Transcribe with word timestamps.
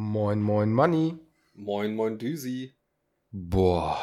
Moin, 0.00 0.40
moin, 0.40 0.72
Manni. 0.72 1.18
Moin, 1.54 1.96
moin, 1.96 2.18
Düsi. 2.18 2.72
Boah, 3.32 3.98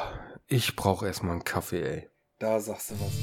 ich 0.46 0.75
brauche 0.75 1.08
erstmal 1.08 1.32
einen 1.32 1.46
Kaffee, 1.46 1.83
ey. 1.83 2.10
Da 2.38 2.60
sagst 2.60 2.92
du 2.92 2.96
was. 2.96 3.14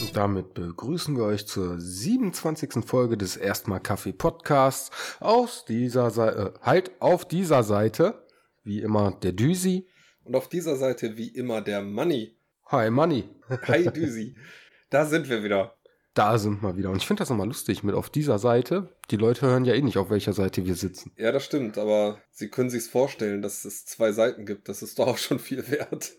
Und 0.00 0.16
damit 0.16 0.54
begrüßen 0.54 1.14
wir 1.14 1.24
euch 1.24 1.46
zur 1.46 1.78
27. 1.78 2.82
Folge 2.82 3.18
des 3.18 3.36
Erstmal 3.36 3.80
Kaffee 3.80 4.14
Podcasts. 4.14 4.90
Aus 5.20 5.66
dieser 5.66 6.08
Seite, 6.08 6.54
äh, 6.56 6.64
halt 6.64 6.92
auf 6.98 7.28
dieser 7.28 7.62
Seite, 7.62 8.26
wie 8.64 8.80
immer, 8.80 9.10
der 9.22 9.32
Düsi. 9.32 9.86
Und 10.24 10.34
auf 10.34 10.48
dieser 10.48 10.76
Seite 10.76 11.18
wie 11.18 11.28
immer 11.28 11.60
der 11.60 11.82
Money. 11.82 12.37
Hi, 12.70 12.90
Manni. 12.90 13.26
Hi, 13.66 13.90
Düsi. 13.90 14.36
da 14.90 15.06
sind 15.06 15.30
wir 15.30 15.42
wieder. 15.42 15.74
Da 16.12 16.36
sind 16.36 16.62
wir 16.62 16.76
wieder. 16.76 16.90
Und 16.90 16.98
ich 16.98 17.06
finde 17.06 17.22
das 17.22 17.30
immer 17.30 17.46
lustig 17.46 17.82
mit 17.82 17.94
auf 17.94 18.10
dieser 18.10 18.38
Seite. 18.38 18.94
Die 19.10 19.16
Leute 19.16 19.46
hören 19.46 19.64
ja 19.64 19.72
eh 19.72 19.80
nicht, 19.80 19.96
auf 19.96 20.10
welcher 20.10 20.34
Seite 20.34 20.66
wir 20.66 20.74
sitzen. 20.74 21.10
Ja, 21.16 21.32
das 21.32 21.46
stimmt, 21.46 21.78
aber 21.78 22.20
sie 22.30 22.50
können 22.50 22.68
sich's 22.68 22.86
vorstellen, 22.86 23.40
dass 23.40 23.64
es 23.64 23.86
zwei 23.86 24.12
Seiten 24.12 24.44
gibt. 24.44 24.68
Das 24.68 24.82
ist 24.82 24.98
doch 24.98 25.06
auch 25.06 25.16
schon 25.16 25.38
viel 25.38 25.66
wert. 25.70 26.12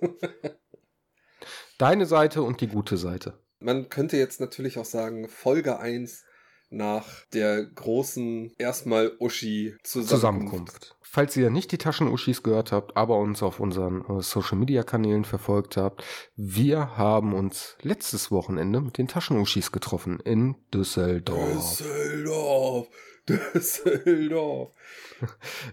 Deine 1.78 2.08
Seite 2.08 2.42
und 2.42 2.62
die 2.62 2.68
gute 2.68 2.98
Seite. 2.98 3.38
Man 3.60 3.90
könnte 3.90 4.18
jetzt 4.18 4.42
natürlich 4.42 4.80
auch 4.80 4.86
sagen, 4.86 5.30
Folge 5.30 5.78
1 5.78 6.26
nach 6.70 7.26
der 7.34 7.66
großen 7.66 8.54
erstmal 8.58 9.12
Uschi 9.20 9.76
Zusammenkunft. 9.84 10.96
Falls 11.02 11.36
ihr 11.36 11.50
nicht 11.50 11.72
die 11.72 11.80
Taschenuschis 11.80 12.44
gehört 12.44 12.72
habt, 12.72 12.96
aber 12.96 13.18
uns 13.18 13.42
auf 13.42 13.60
unseren 13.60 14.06
äh, 14.08 14.22
Social 14.22 14.60
Media 14.60 14.84
Kanälen 14.84 15.26
verfolgt 15.26 15.76
habt, 15.76 16.04
wir 16.36 16.98
haben 16.98 17.34
uns 17.34 17.76
letztes 17.82 18.30
Wochenende 18.30 18.80
mit 18.80 19.00
den 19.00 19.08
Taschenuschis 19.08 19.72
getroffen 19.72 20.20
in 20.20 20.56
Düsseldorf. 20.72 21.78
Düsseldorf, 21.80 22.88
Düsseldorf. 23.28 24.72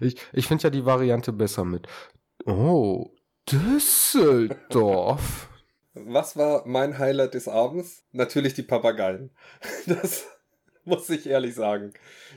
Ich, 0.01 0.17
ich 0.33 0.47
finde 0.49 0.65
ja 0.65 0.71
die 0.71 0.87
Variante 0.87 1.35
besser 1.35 1.67
mit. 1.67 1.87
Oh, 2.47 3.11
Düsseldorf. 3.51 5.49
Was 5.93 6.37
war 6.37 6.67
mein 6.67 6.99
Highlight 6.99 7.35
des 7.35 7.47
Abends? 7.47 8.05
Natürlich 8.13 8.55
die 8.55 8.63
Papageien. 8.63 9.31
Das 9.87 10.25
muss 10.97 11.11
ich 11.11 11.27
ehrlich 11.29 11.55
sagen. 11.55 11.93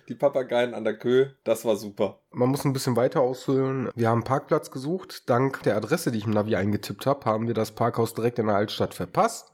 Die 0.08 0.16
Papageien 0.16 0.74
an 0.74 0.84
der 0.84 0.98
Kö, 0.98 1.28
das 1.44 1.66
war 1.66 1.76
super. 1.76 2.20
Man 2.32 2.50
muss 2.50 2.66
ein 2.66 2.74
bisschen 2.74 2.96
weiter 2.96 3.22
ausholen. 3.22 3.90
Wir 3.96 4.10
haben 4.10 4.20
einen 4.20 4.24
Parkplatz 4.24 4.72
gesucht. 4.72 5.30
Dank 5.30 5.64
der 5.64 5.78
Adresse, 5.78 6.12
die 6.12 6.18
ich 6.18 6.26
im 6.26 6.32
Navi 6.32 6.56
eingetippt 6.56 7.06
habe, 7.06 7.26
haben 7.26 7.48
wir 7.48 7.54
das 7.54 7.72
Parkhaus 7.72 8.14
direkt 8.14 8.40
in 8.40 8.48
der 8.48 8.56
Altstadt 8.56 8.94
verpasst. 8.94 9.54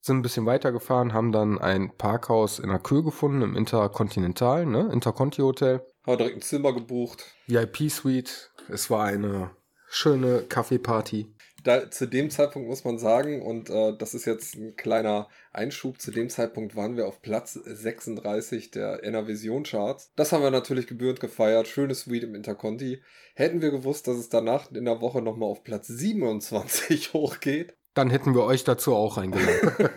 Sind 0.00 0.18
ein 0.18 0.22
bisschen 0.22 0.46
weitergefahren, 0.46 1.12
haben 1.12 1.32
dann 1.32 1.58
ein 1.58 1.96
Parkhaus 1.96 2.58
in 2.58 2.68
der 2.68 2.78
Kö 2.78 3.02
gefunden, 3.02 3.42
im 3.42 3.56
Intercontinental, 3.56 4.66
ne? 4.66 4.90
Interconti 4.92 5.42
Hotel. 5.42 5.84
Haben 6.06 6.18
direkt 6.18 6.36
ein 6.36 6.42
Zimmer 6.42 6.72
gebucht. 6.72 7.24
VIP-Suite. 7.46 8.50
Es 8.68 8.90
war 8.90 9.04
eine 9.04 9.50
schöne 9.88 10.42
Kaffeeparty 10.42 11.35
da, 11.66 11.90
zu 11.90 12.06
dem 12.06 12.30
Zeitpunkt 12.30 12.68
muss 12.68 12.84
man 12.84 12.98
sagen, 12.98 13.42
und 13.42 13.70
äh, 13.70 13.96
das 13.96 14.14
ist 14.14 14.24
jetzt 14.24 14.54
ein 14.54 14.76
kleiner 14.76 15.28
Einschub, 15.52 16.00
zu 16.00 16.10
dem 16.10 16.28
Zeitpunkt 16.28 16.76
waren 16.76 16.96
wir 16.96 17.06
auf 17.06 17.22
Platz 17.22 17.54
36 17.54 18.70
der 18.70 19.02
Enervision 19.02 19.64
Charts. 19.64 20.12
Das 20.14 20.32
haben 20.32 20.42
wir 20.42 20.50
natürlich 20.50 20.86
gebührend 20.86 21.20
gefeiert. 21.20 21.66
Schönes 21.66 22.02
Suite 22.02 22.24
im 22.24 22.34
Interconti. 22.34 23.02
Hätten 23.34 23.62
wir 23.62 23.70
gewusst, 23.70 24.06
dass 24.06 24.16
es 24.16 24.28
danach 24.28 24.70
in 24.70 24.84
der 24.84 25.00
Woche 25.00 25.22
nochmal 25.22 25.48
auf 25.48 25.64
Platz 25.64 25.88
27 25.88 27.12
hochgeht, 27.12 27.74
dann 27.96 28.10
hätten 28.10 28.34
wir 28.34 28.44
euch 28.44 28.62
dazu 28.62 28.94
auch 28.94 29.16
eingeladen. 29.16 29.72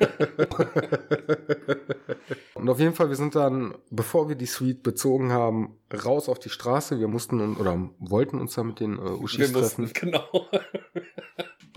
und 2.54 2.70
auf 2.70 2.80
jeden 2.80 2.94
Fall, 2.94 3.10
wir 3.10 3.18
sind 3.18 3.36
dann, 3.36 3.76
bevor 3.90 4.30
wir 4.30 4.38
die 4.38 4.46
Suite 4.46 4.84
bezogen 4.84 5.34
haben, 5.34 5.78
raus 6.06 6.30
auf 6.30 6.40
die 6.40 6.48
Straße. 6.48 6.98
Wir 7.02 7.10
mussten 7.10 7.58
oder 7.58 7.90
wollten 8.00 8.40
uns 8.40 8.56
da 8.56 8.64
mit 8.64 8.80
den 8.80 8.94
äh, 8.98 9.02
Uschis 9.02 9.40
wir 9.40 9.48
treffen. 9.48 9.82
Mussten, 9.82 9.94
genau. 9.94 10.48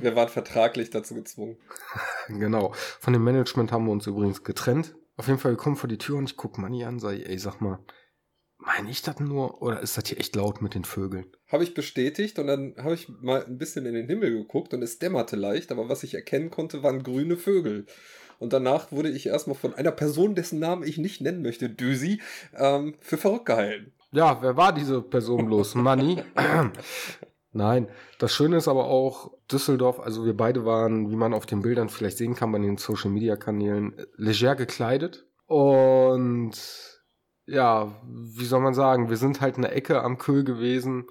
Wir 0.02 0.16
waren 0.16 0.28
vertraglich 0.28 0.90
dazu 0.90 1.14
gezwungen. 1.14 1.56
genau. 2.28 2.72
Von 3.00 3.12
dem 3.12 3.24
Management 3.24 3.72
haben 3.72 3.86
wir 3.86 3.92
uns 3.92 4.06
übrigens 4.06 4.42
getrennt. 4.42 4.94
Auf 5.16 5.28
jeden 5.28 5.38
Fall, 5.38 5.52
wir 5.52 5.58
kommen 5.58 5.76
vor 5.76 5.88
die 5.88 5.98
Tür 5.98 6.16
und 6.16 6.30
ich 6.30 6.36
gucke 6.36 6.60
Manni 6.60 6.84
an, 6.84 6.98
sage, 6.98 7.28
ey, 7.28 7.38
sag 7.38 7.60
mal, 7.60 7.78
meine 8.58 8.91
ich 8.91 9.02
das 9.02 9.18
nur 9.20 9.60
oder 9.60 9.80
ist 9.80 9.96
das 9.96 10.08
hier 10.08 10.18
echt 10.18 10.36
laut 10.36 10.62
mit 10.62 10.74
den 10.74 10.84
Vögeln? 10.84 11.26
Habe 11.48 11.64
ich 11.64 11.74
bestätigt 11.74 12.38
und 12.38 12.46
dann 12.46 12.74
habe 12.78 12.94
ich 12.94 13.08
mal 13.08 13.44
ein 13.44 13.58
bisschen 13.58 13.86
in 13.86 13.94
den 13.94 14.08
Himmel 14.08 14.30
geguckt 14.30 14.72
und 14.72 14.82
es 14.82 14.98
dämmerte 14.98 15.36
leicht, 15.36 15.72
aber 15.72 15.88
was 15.88 16.02
ich 16.02 16.14
erkennen 16.14 16.50
konnte, 16.50 16.82
waren 16.82 17.02
grüne 17.02 17.36
Vögel. 17.36 17.86
Und 18.38 18.52
danach 18.52 18.91
wurde 18.91 19.10
ich 19.10 19.26
erstmal 19.26 19.56
von 19.56 19.74
einer 19.74 19.92
Person, 19.92 20.34
dessen 20.34 20.58
Namen 20.58 20.82
ich 20.82 20.98
nicht 20.98 21.20
nennen 21.20 21.42
möchte, 21.42 21.68
Düsi, 21.70 22.20
ähm, 22.56 22.94
für 23.00 23.16
verrückt 23.16 23.46
gehalten. 23.46 23.92
Ja, 24.10 24.42
wer 24.42 24.56
war 24.56 24.72
diese 24.72 25.00
Person 25.00 25.46
bloß? 25.46 25.76
Money? 25.76 26.22
Nein, 27.52 27.88
das 28.18 28.32
Schöne 28.32 28.56
ist 28.56 28.68
aber 28.68 28.86
auch 28.86 29.30
Düsseldorf, 29.50 30.00
also 30.00 30.24
wir 30.24 30.36
beide 30.36 30.64
waren, 30.64 31.10
wie 31.10 31.16
man 31.16 31.34
auf 31.34 31.44
den 31.44 31.60
Bildern 31.60 31.90
vielleicht 31.90 32.16
sehen 32.16 32.34
kann 32.34 32.50
bei 32.50 32.58
den 32.58 32.78
Social 32.78 33.10
Media 33.10 33.36
Kanälen, 33.36 33.94
leger 34.16 34.56
gekleidet. 34.56 35.26
Und 35.46 36.52
ja, 37.44 37.94
wie 38.06 38.46
soll 38.46 38.60
man 38.60 38.72
sagen, 38.72 39.10
wir 39.10 39.18
sind 39.18 39.42
halt 39.42 39.56
in 39.56 39.62
der 39.62 39.76
Ecke 39.76 40.02
am 40.02 40.16
Köhl 40.16 40.44
gewesen. 40.44 41.06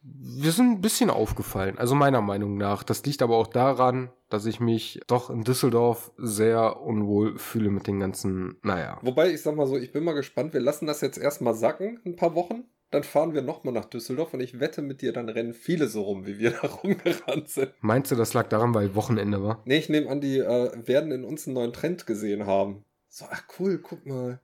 Wir 0.00 0.52
sind 0.52 0.70
ein 0.70 0.80
bisschen 0.80 1.10
aufgefallen, 1.10 1.78
also 1.78 1.94
meiner 1.94 2.20
Meinung 2.22 2.56
nach. 2.56 2.82
Das 2.82 3.04
liegt 3.04 3.22
aber 3.22 3.36
auch 3.36 3.46
daran, 3.46 4.10
dass 4.30 4.46
ich 4.46 4.60
mich 4.60 5.00
doch 5.06 5.30
in 5.30 5.44
Düsseldorf 5.44 6.12
sehr 6.16 6.80
unwohl 6.80 7.38
fühle 7.38 7.70
mit 7.70 7.86
den 7.86 8.00
ganzen, 8.00 8.56
naja. 8.62 8.98
Wobei, 9.02 9.30
ich 9.30 9.42
sag 9.42 9.56
mal 9.56 9.66
so, 9.66 9.76
ich 9.76 9.92
bin 9.92 10.04
mal 10.04 10.12
gespannt, 10.12 10.54
wir 10.54 10.60
lassen 10.60 10.86
das 10.86 11.00
jetzt 11.00 11.18
erstmal 11.18 11.54
sacken, 11.54 12.00
ein 12.06 12.16
paar 12.16 12.34
Wochen. 12.34 12.64
Dann 12.94 13.02
fahren 13.02 13.34
wir 13.34 13.42
nochmal 13.42 13.74
nach 13.74 13.86
Düsseldorf 13.86 14.34
und 14.34 14.40
ich 14.40 14.60
wette 14.60 14.80
mit 14.80 15.02
dir, 15.02 15.12
dann 15.12 15.28
rennen 15.28 15.52
viele 15.52 15.88
so 15.88 16.02
rum, 16.02 16.26
wie 16.26 16.38
wir 16.38 16.52
da 16.62 16.68
rumgerannt 16.68 17.48
sind. 17.48 17.72
Meinst 17.80 18.12
du, 18.12 18.14
das 18.14 18.34
lag 18.34 18.48
daran, 18.48 18.72
weil 18.72 18.94
Wochenende 18.94 19.42
war? 19.42 19.60
Nee, 19.64 19.78
ich 19.78 19.88
nehme 19.88 20.08
an, 20.08 20.20
die 20.20 20.38
äh, 20.38 20.70
werden 20.86 21.10
in 21.10 21.24
uns 21.24 21.48
einen 21.48 21.54
neuen 21.54 21.72
Trend 21.72 22.06
gesehen 22.06 22.46
haben. 22.46 22.84
So, 23.08 23.24
ach 23.28 23.42
cool, 23.58 23.78
guck 23.78 24.06
mal. 24.06 24.38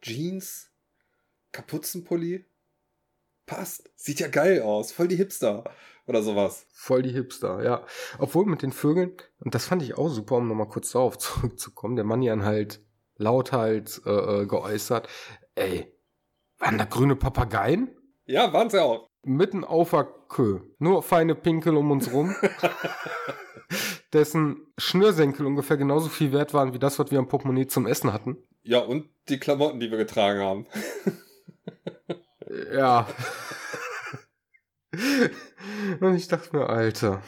Jeans, 0.00 0.70
Kapuzenpulli. 1.52 2.46
Passt. 3.44 3.90
Sieht 3.96 4.20
ja 4.20 4.28
geil 4.28 4.62
aus. 4.62 4.92
Voll 4.92 5.08
die 5.08 5.16
Hipster. 5.16 5.64
Oder 6.06 6.22
sowas. 6.22 6.64
Voll 6.72 7.02
die 7.02 7.12
Hipster, 7.12 7.62
ja. 7.62 7.84
Obwohl 8.18 8.46
mit 8.46 8.62
den 8.62 8.72
Vögeln, 8.72 9.12
und 9.40 9.54
das 9.54 9.66
fand 9.66 9.82
ich 9.82 9.98
auch 9.98 10.08
super, 10.08 10.36
um 10.36 10.48
nochmal 10.48 10.68
kurz 10.68 10.92
darauf 10.92 11.18
zurückzukommen, 11.18 11.96
der 11.96 12.06
Mann 12.06 12.22
Jan 12.22 12.46
halt 12.46 12.80
laut 13.16 13.52
halt 13.52 14.00
äh, 14.06 14.10
äh, 14.40 14.46
geäußert, 14.46 15.06
ey, 15.54 15.92
waren 16.60 16.78
da 16.78 16.84
grüne 16.84 17.16
Papageien? 17.16 17.90
Ja, 18.26 18.52
waren 18.52 18.70
sie 18.70 18.82
auch. 18.82 19.08
Mitten 19.22 19.64
auf 19.64 19.90
der 19.90 20.04
Kö. 20.28 20.60
Nur 20.78 21.02
feine 21.02 21.34
Pinkel 21.34 21.76
um 21.76 21.90
uns 21.90 22.12
rum. 22.12 22.34
dessen 24.12 24.66
Schnürsenkel 24.78 25.46
ungefähr 25.46 25.76
genauso 25.76 26.08
viel 26.08 26.32
wert 26.32 26.54
waren 26.54 26.74
wie 26.74 26.78
das, 26.78 26.98
was 26.98 27.10
wir 27.10 27.18
am 27.18 27.28
Portemonnaie 27.28 27.66
zum 27.66 27.86
Essen 27.86 28.12
hatten. 28.12 28.36
Ja, 28.62 28.80
und 28.80 29.08
die 29.28 29.38
Klamotten, 29.38 29.80
die 29.80 29.90
wir 29.90 29.98
getragen 29.98 30.40
haben. 30.40 30.66
ja. 32.72 33.06
und 36.00 36.14
ich 36.14 36.28
dachte 36.28 36.56
mir, 36.56 36.68
Alter, 36.68 37.22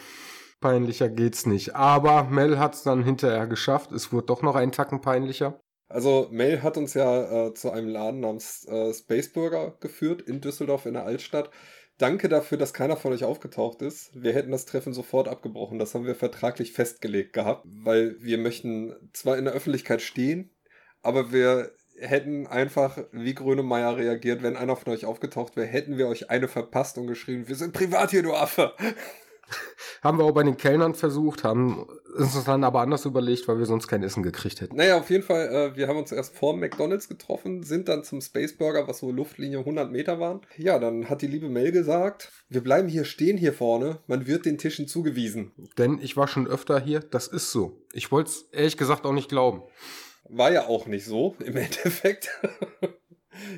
peinlicher 0.61 1.09
geht's 1.09 1.47
nicht. 1.47 1.77
Aber 1.77 2.25
Mel 2.25 2.59
hat's 2.59 2.83
dann 2.83 3.05
hinterher 3.05 3.47
geschafft. 3.47 3.93
Es 3.93 4.13
wurde 4.13 4.27
doch 4.27 4.43
noch 4.43 4.57
einen 4.57 4.73
Tacken 4.73 5.01
peinlicher. 5.01 5.61
Also 5.93 6.29
Mel 6.31 6.63
hat 6.63 6.79
uns 6.79 6.95
ja 6.95 7.49
äh, 7.49 7.55
zu 7.55 7.71
einem 7.71 7.89
Laden 7.89 8.21
namens 8.21 8.67
äh, 8.67 8.95
Space 8.95 9.31
Burger 9.31 9.77
geführt 9.81 10.23
in 10.23 10.41
Düsseldorf 10.41 10.87
in 10.87 10.95
der 10.95 11.05
Altstadt. 11.05 11.51
Danke 11.99 12.31
dafür, 12.31 12.57
dass 12.57 12.73
keiner 12.73 12.97
von 12.97 13.13
euch 13.13 13.25
aufgetaucht 13.25 13.83
ist. 13.83 14.11
Wir 14.15 14.33
hätten 14.33 14.51
das 14.51 14.65
Treffen 14.65 14.95
sofort 14.95 15.29
abgebrochen. 15.29 15.79
Das 15.79 15.95
haben 15.95 16.07
wir 16.07 16.15
vertraglich 16.15 16.73
festgelegt 16.73 17.35
gehabt, 17.35 17.67
weil 17.67 18.17
wir 18.21 18.39
möchten 18.39 18.95
zwar 19.13 19.37
in 19.37 19.45
der 19.45 19.53
Öffentlichkeit 19.53 20.01
stehen, 20.01 20.51
aber 21.03 21.31
wir 21.31 21.73
hätten 21.99 22.47
einfach 22.47 22.99
wie 23.13 23.35
Grönemeyer 23.35 23.99
reagiert, 23.99 24.43
wenn 24.43 24.57
einer 24.57 24.77
von 24.77 24.95
euch 24.95 25.05
aufgetaucht 25.05 25.57
wäre, 25.57 25.67
hätten 25.67 25.99
wir 25.99 26.09
euch 26.09 26.31
eine 26.31 26.49
verpasst 26.49 26.97
und 26.97 27.07
geschrieben, 27.07 27.49
wir 27.49 27.57
sind 27.57 27.75
privat 27.75 28.11
hier, 28.11 28.23
du 28.23 28.33
Affe. 28.33 28.73
Haben 30.03 30.19
wir 30.19 30.25
auch 30.25 30.33
bei 30.33 30.43
den 30.43 30.57
Kellnern 30.57 30.95
versucht, 30.95 31.45
haben 31.45 31.87
uns 32.17 32.45
dann 32.45 32.65
aber 32.65 32.81
anders 32.81 33.05
überlegt, 33.05 33.47
weil 33.49 33.59
wir 33.59 33.67
sonst 33.67 33.87
kein 33.87 34.03
Essen 34.03 34.23
gekriegt 34.23 34.61
hätten. 34.61 34.77
Naja, 34.77 34.99
auf 34.99 35.09
jeden 35.09 35.23
Fall, 35.23 35.49
äh, 35.49 35.77
wir 35.77 35.89
haben 35.89 35.97
uns 35.97 36.13
erst 36.13 36.35
vor 36.37 36.57
McDonalds 36.57 37.09
getroffen, 37.09 37.63
sind 37.63 37.89
dann 37.89 38.05
zum 38.05 38.21
Space 38.21 38.53
Burger, 38.55 38.89
was 38.89 38.99
so 38.99 39.13
Luftlinie 39.13 39.61
100 39.61 39.91
Meter 39.91 40.19
waren. 40.19 40.41
Ja, 40.57 40.79
dann 40.79 41.09
hat 41.09 41.23
die 41.23 41.29
liebe 41.29 41.49
Mel 41.49 41.73
gesagt, 41.73 42.33
wir 42.49 42.63
bleiben 42.63 42.89
hier 42.89 43.05
stehen 43.05 43.39
hier 43.39 43.53
vorne, 43.53 43.99
man 44.09 44.27
wird 44.27 44.45
den 44.45 44.59
Tischen 44.59 44.89
zugewiesen. 44.89 45.53
Denn 45.79 46.01
ich 46.03 46.17
war 46.17 46.27
schon 46.27 46.49
öfter 46.49 46.81
hier, 46.81 47.01
das 47.01 47.29
ist 47.29 47.53
so. 47.53 47.79
Ich 47.93 48.11
wollte 48.11 48.31
es 48.31 48.49
ehrlich 48.53 48.77
gesagt 48.77 49.07
auch 49.07 49.13
nicht 49.13 49.29
glauben. 49.29 49.63
War 50.29 50.53
ja 50.53 50.67
auch 50.67 50.87
nicht 50.87 51.05
so, 51.05 51.37
im 51.39 51.57
Endeffekt. 51.57 52.29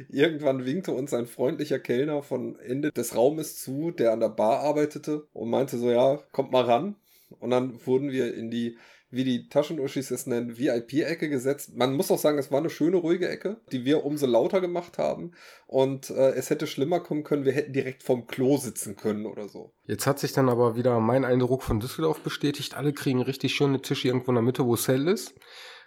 Irgendwann 0.08 0.64
winkte 0.64 0.92
uns 0.92 1.12
ein 1.14 1.26
freundlicher 1.26 1.78
Kellner 1.78 2.22
von 2.22 2.58
Ende 2.58 2.92
des 2.92 3.16
Raumes 3.16 3.60
zu, 3.60 3.90
der 3.90 4.12
an 4.12 4.20
der 4.20 4.28
Bar 4.28 4.60
arbeitete 4.60 5.26
und 5.32 5.50
meinte 5.50 5.78
so, 5.78 5.90
ja, 5.90 6.18
kommt 6.32 6.52
mal 6.52 6.64
ran. 6.64 6.96
Und 7.40 7.50
dann 7.50 7.84
wurden 7.86 8.10
wir 8.10 8.34
in 8.34 8.50
die, 8.50 8.76
wie 9.10 9.24
die 9.24 9.48
Taschenuschis 9.48 10.10
es 10.10 10.26
nennen, 10.26 10.58
VIP-Ecke 10.58 11.28
gesetzt. 11.28 11.76
Man 11.76 11.94
muss 11.94 12.10
auch 12.10 12.18
sagen, 12.18 12.38
es 12.38 12.50
war 12.50 12.58
eine 12.58 12.70
schöne, 12.70 12.96
ruhige 12.96 13.28
Ecke, 13.28 13.60
die 13.72 13.84
wir 13.84 14.04
umso 14.04 14.26
lauter 14.26 14.60
gemacht 14.60 14.98
haben. 14.98 15.32
Und 15.66 16.10
äh, 16.10 16.32
es 16.32 16.50
hätte 16.50 16.66
schlimmer 16.66 17.00
kommen 17.00 17.24
können, 17.24 17.44
wir 17.44 17.52
hätten 17.52 17.72
direkt 17.72 18.02
vorm 18.02 18.26
Klo 18.26 18.56
sitzen 18.56 18.96
können 18.96 19.26
oder 19.26 19.48
so. 19.48 19.72
Jetzt 19.86 20.06
hat 20.06 20.18
sich 20.18 20.32
dann 20.32 20.48
aber 20.48 20.76
wieder 20.76 20.98
mein 21.00 21.24
Eindruck 21.24 21.62
von 21.62 21.80
Düsseldorf 21.80 22.20
bestätigt. 22.20 22.76
Alle 22.76 22.92
kriegen 22.92 23.22
richtig 23.22 23.54
schöne 23.54 23.82
Tische 23.82 24.08
irgendwo 24.08 24.30
in 24.30 24.36
der 24.36 24.42
Mitte, 24.42 24.64
wo 24.64 24.74
es 24.74 24.88
hell 24.88 25.08
ist. 25.08 25.34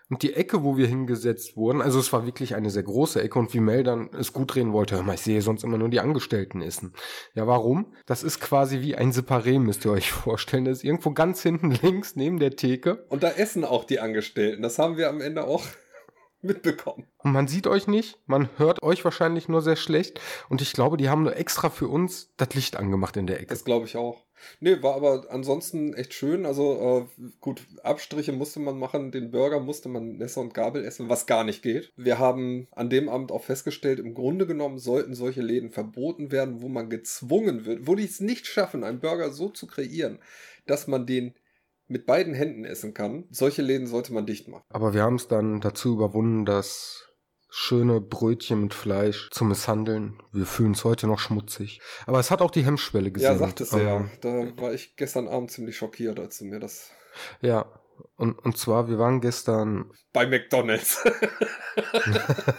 Und 0.10 0.24
die 0.24 0.34
Ecke, 0.34 0.64
wo 0.64 0.78
wir 0.78 0.88
hingesetzt 0.88 1.58
wurden, 1.58 1.82
also 1.82 2.00
es 2.00 2.14
war 2.14 2.26
wirklich 2.26 2.56
eine 2.56 2.70
sehr 2.70 2.84
große 2.84 3.22
Ecke 3.22 3.38
und 3.40 3.54
wie 3.54 3.60
Mel 3.60 3.84
dann 3.84 4.10
es 4.18 4.32
gut 4.32 4.56
drehen 4.56 4.72
wollte, 4.72 4.96
hör 4.96 5.04
mal, 5.04 5.16
ich 5.16 5.22
sehe 5.22 5.42
sonst 5.42 5.66
immer 5.66 5.78
nur 5.78 5.90
die 5.90 6.00
Angestellten 6.00 6.62
essen. 6.62 6.94
Ja, 7.34 7.46
warum? 7.46 7.94
Das 8.06 8.24
ist 8.24 8.40
quasi 8.40 8.80
wie 8.80 8.96
ein 8.96 9.12
Separé, 9.12 9.60
müsst 9.60 9.84
ihr 9.86 9.92
euch 9.92 10.12
vorstellen. 10.12 10.64
Das 10.64 10.78
ist 10.80 10.84
irgendwo 10.86 11.12
ganz 11.12 11.42
hinten 11.42 11.72
links 11.72 12.16
neben 12.16 12.40
der 12.40 12.56
Theke. 12.56 13.06
Und 13.10 13.24
da 13.24 13.32
essen 13.32 13.66
auch 13.66 13.84
die 13.84 14.00
Angestellten. 14.00 14.62
Das 14.62 14.80
haben 14.80 14.96
wir 14.96 15.10
am 15.10 15.20
Ende 15.20 15.46
auch 15.46 15.64
mitbekommen. 16.42 17.08
Und 17.18 17.34
man 17.34 17.50
sieht 17.50 17.68
euch 17.68 17.88
nicht, 17.88 18.18
man 18.28 18.50
hört 18.58 18.84
euch 18.84 19.04
wahrscheinlich 19.04 19.50
nur 19.50 19.62
sehr 19.62 19.76
schlecht. 19.76 20.22
Und 20.48 20.62
ich 20.62 20.72
glaube, 20.72 20.96
die 20.96 21.10
haben 21.10 21.24
nur 21.24 21.36
extra 21.36 21.70
für 21.70 21.90
uns 21.90 22.32
das 22.38 22.54
Licht 22.54 22.78
angemacht 22.78 23.18
in 23.18 23.28
der 23.28 23.42
Ecke. 23.42 23.48
Das 23.48 23.66
glaube 23.66 23.86
ich 23.86 23.98
auch. 23.98 24.27
Nee, 24.60 24.82
war 24.82 24.96
aber 24.96 25.26
ansonsten 25.30 25.94
echt 25.94 26.14
schön. 26.14 26.46
Also 26.46 27.08
äh, 27.20 27.30
gut, 27.40 27.66
Abstriche 27.84 28.34
musste 28.34 28.60
man 28.60 28.78
machen, 28.78 29.12
den 29.12 29.32
Burger 29.32 29.60
musste 29.60 29.90
man 29.90 30.18
Messer 30.18 30.42
und 30.42 30.54
Gabel 30.54 30.84
essen, 30.84 31.10
was 31.10 31.26
gar 31.26 31.44
nicht 31.44 31.62
geht. 31.62 31.92
Wir 31.96 32.20
haben 32.20 32.68
an 32.72 32.90
dem 32.90 33.10
Abend 33.10 33.32
auch 33.32 33.44
festgestellt, 33.44 34.00
im 34.00 34.14
Grunde 34.14 34.48
genommen 34.48 34.78
sollten 34.78 35.16
solche 35.16 35.42
Läden 35.42 35.72
verboten 35.72 36.32
werden, 36.32 36.62
wo 36.62 36.70
man 36.70 36.90
gezwungen 36.90 37.66
wird, 37.66 37.88
wo 37.88 37.96
die 37.96 38.06
es 38.06 38.20
nicht 38.20 38.48
schaffen, 38.48 38.84
einen 38.84 39.00
Burger 39.00 39.32
so 39.32 39.50
zu 39.50 39.68
kreieren, 39.68 40.20
dass 40.66 40.88
man 40.88 41.06
den 41.06 41.34
mit 41.88 42.06
beiden 42.06 42.34
Händen 42.34 42.66
essen 42.66 42.94
kann. 42.94 43.26
Solche 43.32 43.62
Läden 43.62 43.88
sollte 43.88 44.14
man 44.14 44.26
dicht 44.26 44.48
machen. 44.48 44.64
Aber 44.70 44.94
wir 44.94 45.04
haben 45.04 45.16
es 45.16 45.28
dann 45.28 45.62
dazu 45.62 45.94
überwunden, 45.94 46.46
das 46.46 47.07
schöne 47.50 48.02
Brötchen 48.02 48.62
mit 48.62 48.74
Fleisch 48.74 49.30
zu 49.32 49.46
misshandeln. 49.46 50.22
Wir 50.32 50.46
fühlen 50.46 50.74
es 50.74 50.84
heute 50.84 51.08
noch 51.08 51.20
schmutzig. 51.20 51.82
Aber 52.06 52.20
es 52.20 52.32
hat 52.32 52.42
auch 52.42 52.52
die 52.52 52.66
Hemmschwelle 52.66 53.12
gesehen. 53.12 53.32
Ja, 53.32 53.38
sagt 53.38 53.62
es 53.62 53.72
ja. 53.72 53.98
Ähm, 53.98 54.12
da 54.22 54.62
war 54.62 54.74
ich 54.74 54.96
gestern 54.96 55.28
Abend 55.28 55.52
ziemlich 55.52 55.78
schockiert, 55.78 56.20
als 56.20 56.40
du 56.40 56.46
mir 56.46 56.60
das. 56.60 56.92
Ja, 57.42 57.66
und, 58.16 58.38
und 58.40 58.58
zwar, 58.58 58.90
wir 58.90 59.00
waren 59.00 59.22
gestern. 59.22 59.92
Bei 60.14 60.28
McDonalds. 60.28 61.04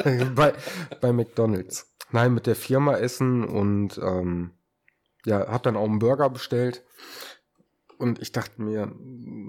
bei, 0.35 0.55
bei 1.01 1.13
McDonalds. 1.13 1.95
Nein, 2.11 2.35
mit 2.35 2.47
der 2.47 2.57
Firma 2.57 2.97
essen 2.97 3.45
und 3.45 3.99
ähm, 3.99 4.53
ja, 5.25 5.47
hab 5.49 5.63
dann 5.63 5.77
auch 5.77 5.85
einen 5.85 5.99
Burger 5.99 6.31
bestellt. 6.31 6.85
Und 7.99 8.21
ich 8.21 8.33
dachte 8.33 8.63
mir, 8.63 8.93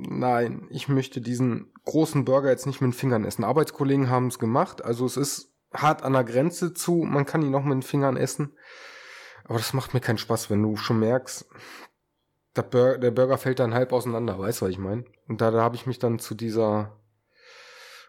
nein, 0.10 0.68
ich 0.70 0.88
möchte 0.88 1.22
diesen 1.22 1.72
großen 1.86 2.26
Burger 2.26 2.50
jetzt 2.50 2.66
nicht 2.66 2.82
mit 2.82 2.92
den 2.92 2.98
Fingern 2.98 3.26
essen. 3.26 3.44
Arbeitskollegen 3.44 4.10
haben 4.10 4.28
es 4.28 4.40
gemacht, 4.40 4.84
also 4.84 5.06
es 5.06 5.18
ist 5.18 5.54
hart 5.74 6.04
an 6.04 6.14
der 6.14 6.24
Grenze 6.24 6.74
zu, 6.74 7.04
man 7.04 7.26
kann 7.26 7.42
ihn 7.42 7.52
noch 7.52 7.64
mit 7.64 7.74
den 7.74 7.84
Fingern 7.84 8.18
essen. 8.18 8.58
Aber 9.46 9.58
das 9.58 9.74
macht 9.74 9.94
mir 9.94 10.00
keinen 10.00 10.18
Spaß, 10.18 10.50
wenn 10.50 10.62
du 10.62 10.76
schon 10.78 11.00
merkst, 11.00 11.48
der, 12.56 12.64
Bur 12.64 12.98
der 12.98 13.12
Burger 13.12 13.38
fällt 13.38 13.60
dann 13.60 13.74
halb 13.74 13.94
auseinander, 13.94 14.38
weißt 14.38 14.62
du, 14.62 14.66
was 14.66 14.72
ich 14.72 14.80
meine? 14.80 15.06
Und 15.28 15.42
da, 15.42 15.52
da 15.52 15.62
habe 15.62 15.76
ich 15.76 15.86
mich 15.86 16.00
dann 16.00 16.20
zu 16.20 16.36
dieser, 16.36 17.00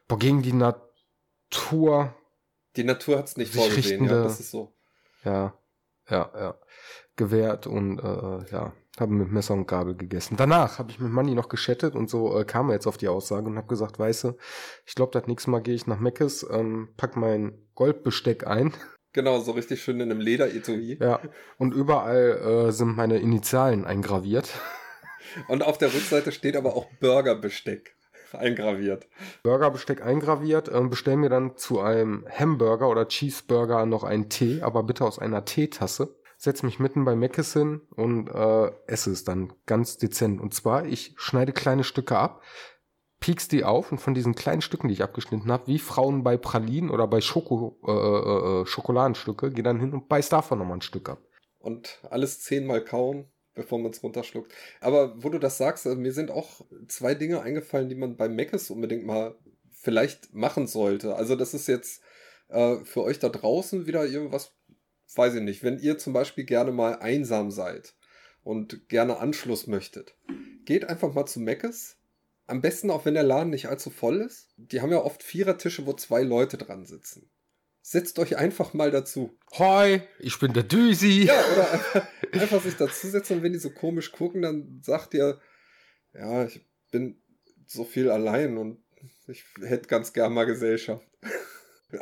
boah, 0.08 0.18
gegen 0.18 0.42
die 0.42 0.52
Natur. 0.52 2.14
Die 2.76 2.84
Natur 2.84 3.18
hat's 3.18 3.36
nicht 3.36 3.54
vorgesehen, 3.54 4.06
ja, 4.06 4.22
das 4.22 4.40
ist 4.40 4.50
so. 4.50 4.74
Ja, 5.24 5.59
ja, 6.10 6.30
ja, 6.34 6.58
gewehrt 7.16 7.66
und 7.66 7.98
äh, 7.98 8.52
ja, 8.52 8.72
habe 8.98 9.12
mit 9.12 9.30
Messer 9.30 9.54
und 9.54 9.66
Gabel 9.66 9.96
gegessen. 9.96 10.36
Danach 10.36 10.78
habe 10.78 10.90
ich 10.90 10.98
mit 10.98 11.10
Manni 11.10 11.34
noch 11.34 11.48
geschattet 11.48 11.94
und 11.94 12.10
so 12.10 12.38
äh, 12.38 12.44
kam 12.44 12.68
er 12.68 12.74
jetzt 12.74 12.86
auf 12.86 12.96
die 12.96 13.08
Aussage 13.08 13.46
und 13.46 13.56
habe 13.56 13.68
gesagt, 13.68 13.98
weißt 13.98 14.24
du, 14.24 14.36
ich 14.86 14.94
glaube, 14.94 15.12
das 15.12 15.26
nächste 15.26 15.50
Mal 15.50 15.60
gehe 15.60 15.74
ich 15.74 15.86
nach 15.86 16.00
Meckes, 16.00 16.46
ähm, 16.50 16.88
pack 16.96 17.16
mein 17.16 17.66
Goldbesteck 17.74 18.46
ein. 18.46 18.74
Genau, 19.12 19.40
so 19.40 19.52
richtig 19.52 19.82
schön 19.82 20.00
in 20.00 20.10
einem 20.10 20.20
Lederetui. 20.20 20.98
Ja, 21.00 21.20
und 21.58 21.74
überall 21.74 22.68
äh, 22.68 22.72
sind 22.72 22.96
meine 22.96 23.18
Initialen 23.18 23.84
eingraviert. 23.84 24.54
Und 25.48 25.62
auf 25.62 25.78
der 25.78 25.92
Rückseite 25.92 26.32
steht 26.32 26.56
aber 26.56 26.76
auch 26.76 26.86
Burgerbesteck 27.00 27.96
eingraviert. 28.34 29.06
Burgerbesteck 29.42 30.04
eingraviert. 30.04 30.68
Äh, 30.68 30.80
bestell 30.82 31.16
mir 31.16 31.30
dann 31.30 31.56
zu 31.56 31.80
einem 31.80 32.26
Hamburger 32.28 32.88
oder 32.88 33.08
Cheeseburger 33.08 33.86
noch 33.86 34.04
einen 34.04 34.28
Tee, 34.28 34.62
aber 34.62 34.82
bitte 34.82 35.04
aus 35.04 35.18
einer 35.18 35.44
Teetasse 35.44 36.16
setze 36.40 36.64
mich 36.64 36.78
mitten 36.78 37.04
bei 37.04 37.14
Meckes 37.14 37.52
hin 37.52 37.82
und 37.94 38.28
äh, 38.28 38.72
esse 38.86 39.10
es 39.10 39.24
dann 39.24 39.52
ganz 39.66 39.98
dezent. 39.98 40.40
Und 40.40 40.54
zwar, 40.54 40.86
ich 40.86 41.12
schneide 41.16 41.52
kleine 41.52 41.84
Stücke 41.84 42.16
ab, 42.16 42.42
piek's 43.20 43.46
die 43.46 43.62
auf 43.62 43.92
und 43.92 43.98
von 43.98 44.14
diesen 44.14 44.34
kleinen 44.34 44.62
Stücken, 44.62 44.88
die 44.88 44.94
ich 44.94 45.02
abgeschnitten 45.02 45.52
habe, 45.52 45.66
wie 45.66 45.78
Frauen 45.78 46.24
bei 46.24 46.38
Pralinen 46.38 46.90
oder 46.90 47.06
bei 47.06 47.20
Schoko, 47.20 47.78
äh, 47.86 47.90
äh, 47.90 48.62
äh, 48.62 48.66
Schokoladenstücke, 48.66 49.52
gehe 49.52 49.62
dann 49.62 49.78
hin 49.78 49.92
und 49.92 50.08
beiß 50.08 50.30
davon 50.30 50.58
nochmal 50.58 50.78
ein 50.78 50.82
Stück 50.82 51.10
ab. 51.10 51.18
Und 51.58 52.00
alles 52.08 52.40
zehnmal 52.40 52.82
kauen, 52.82 53.29
bevor 53.54 53.78
man 53.78 53.90
es 53.90 54.02
runterschluckt. 54.02 54.52
Aber 54.80 55.22
wo 55.22 55.28
du 55.28 55.38
das 55.38 55.58
sagst, 55.58 55.86
also 55.86 55.98
mir 55.98 56.12
sind 56.12 56.30
auch 56.30 56.62
zwei 56.88 57.14
Dinge 57.14 57.42
eingefallen, 57.42 57.88
die 57.88 57.94
man 57.94 58.16
bei 58.16 58.28
Meckes 58.28 58.70
unbedingt 58.70 59.04
mal 59.04 59.34
vielleicht 59.70 60.34
machen 60.34 60.66
sollte. 60.66 61.16
Also 61.16 61.36
das 61.36 61.54
ist 61.54 61.66
jetzt 61.68 62.02
äh, 62.48 62.76
für 62.84 63.02
euch 63.02 63.18
da 63.18 63.28
draußen 63.28 63.86
wieder 63.86 64.06
irgendwas 64.06 64.52
weiß 65.16 65.34
ich 65.34 65.42
nicht, 65.42 65.62
wenn 65.62 65.78
ihr 65.78 65.98
zum 65.98 66.12
Beispiel 66.12 66.44
gerne 66.44 66.72
mal 66.72 66.98
einsam 66.98 67.50
seid 67.50 67.94
und 68.42 68.88
gerne 68.88 69.18
Anschluss 69.18 69.66
möchtet, 69.66 70.14
geht 70.64 70.88
einfach 70.88 71.12
mal 71.12 71.26
zu 71.26 71.40
Meckes. 71.40 71.96
Am 72.46 72.60
besten 72.60 72.90
auch, 72.90 73.04
wenn 73.04 73.14
der 73.14 73.22
Laden 73.22 73.50
nicht 73.50 73.68
allzu 73.68 73.90
voll 73.90 74.20
ist. 74.20 74.48
Die 74.56 74.80
haben 74.80 74.90
ja 74.90 75.02
oft 75.02 75.22
Vierertische, 75.22 75.86
wo 75.86 75.92
zwei 75.92 76.22
Leute 76.22 76.58
dran 76.58 76.84
sitzen. 76.84 77.30
Setzt 77.82 78.18
euch 78.18 78.36
einfach 78.36 78.74
mal 78.74 78.90
dazu. 78.90 79.38
Hoi, 79.52 80.02
ich 80.18 80.38
bin 80.38 80.52
der 80.52 80.62
Düsi. 80.62 81.24
Ja, 81.24 81.44
oder 81.52 81.72
einfach, 81.72 82.08
einfach 82.32 82.62
sich 82.62 82.76
dazusetzen 82.76 83.38
und 83.38 83.42
wenn 83.42 83.52
die 83.52 83.58
so 83.58 83.70
komisch 83.70 84.12
gucken, 84.12 84.42
dann 84.42 84.80
sagt 84.82 85.14
ihr, 85.14 85.40
ja, 86.12 86.44
ich 86.44 86.66
bin 86.90 87.20
so 87.66 87.84
viel 87.84 88.10
allein 88.10 88.58
und 88.58 88.82
ich 89.26 89.44
hätte 89.62 89.88
ganz 89.88 90.12
gern 90.12 90.34
mal 90.34 90.44
Gesellschaft. 90.44 91.06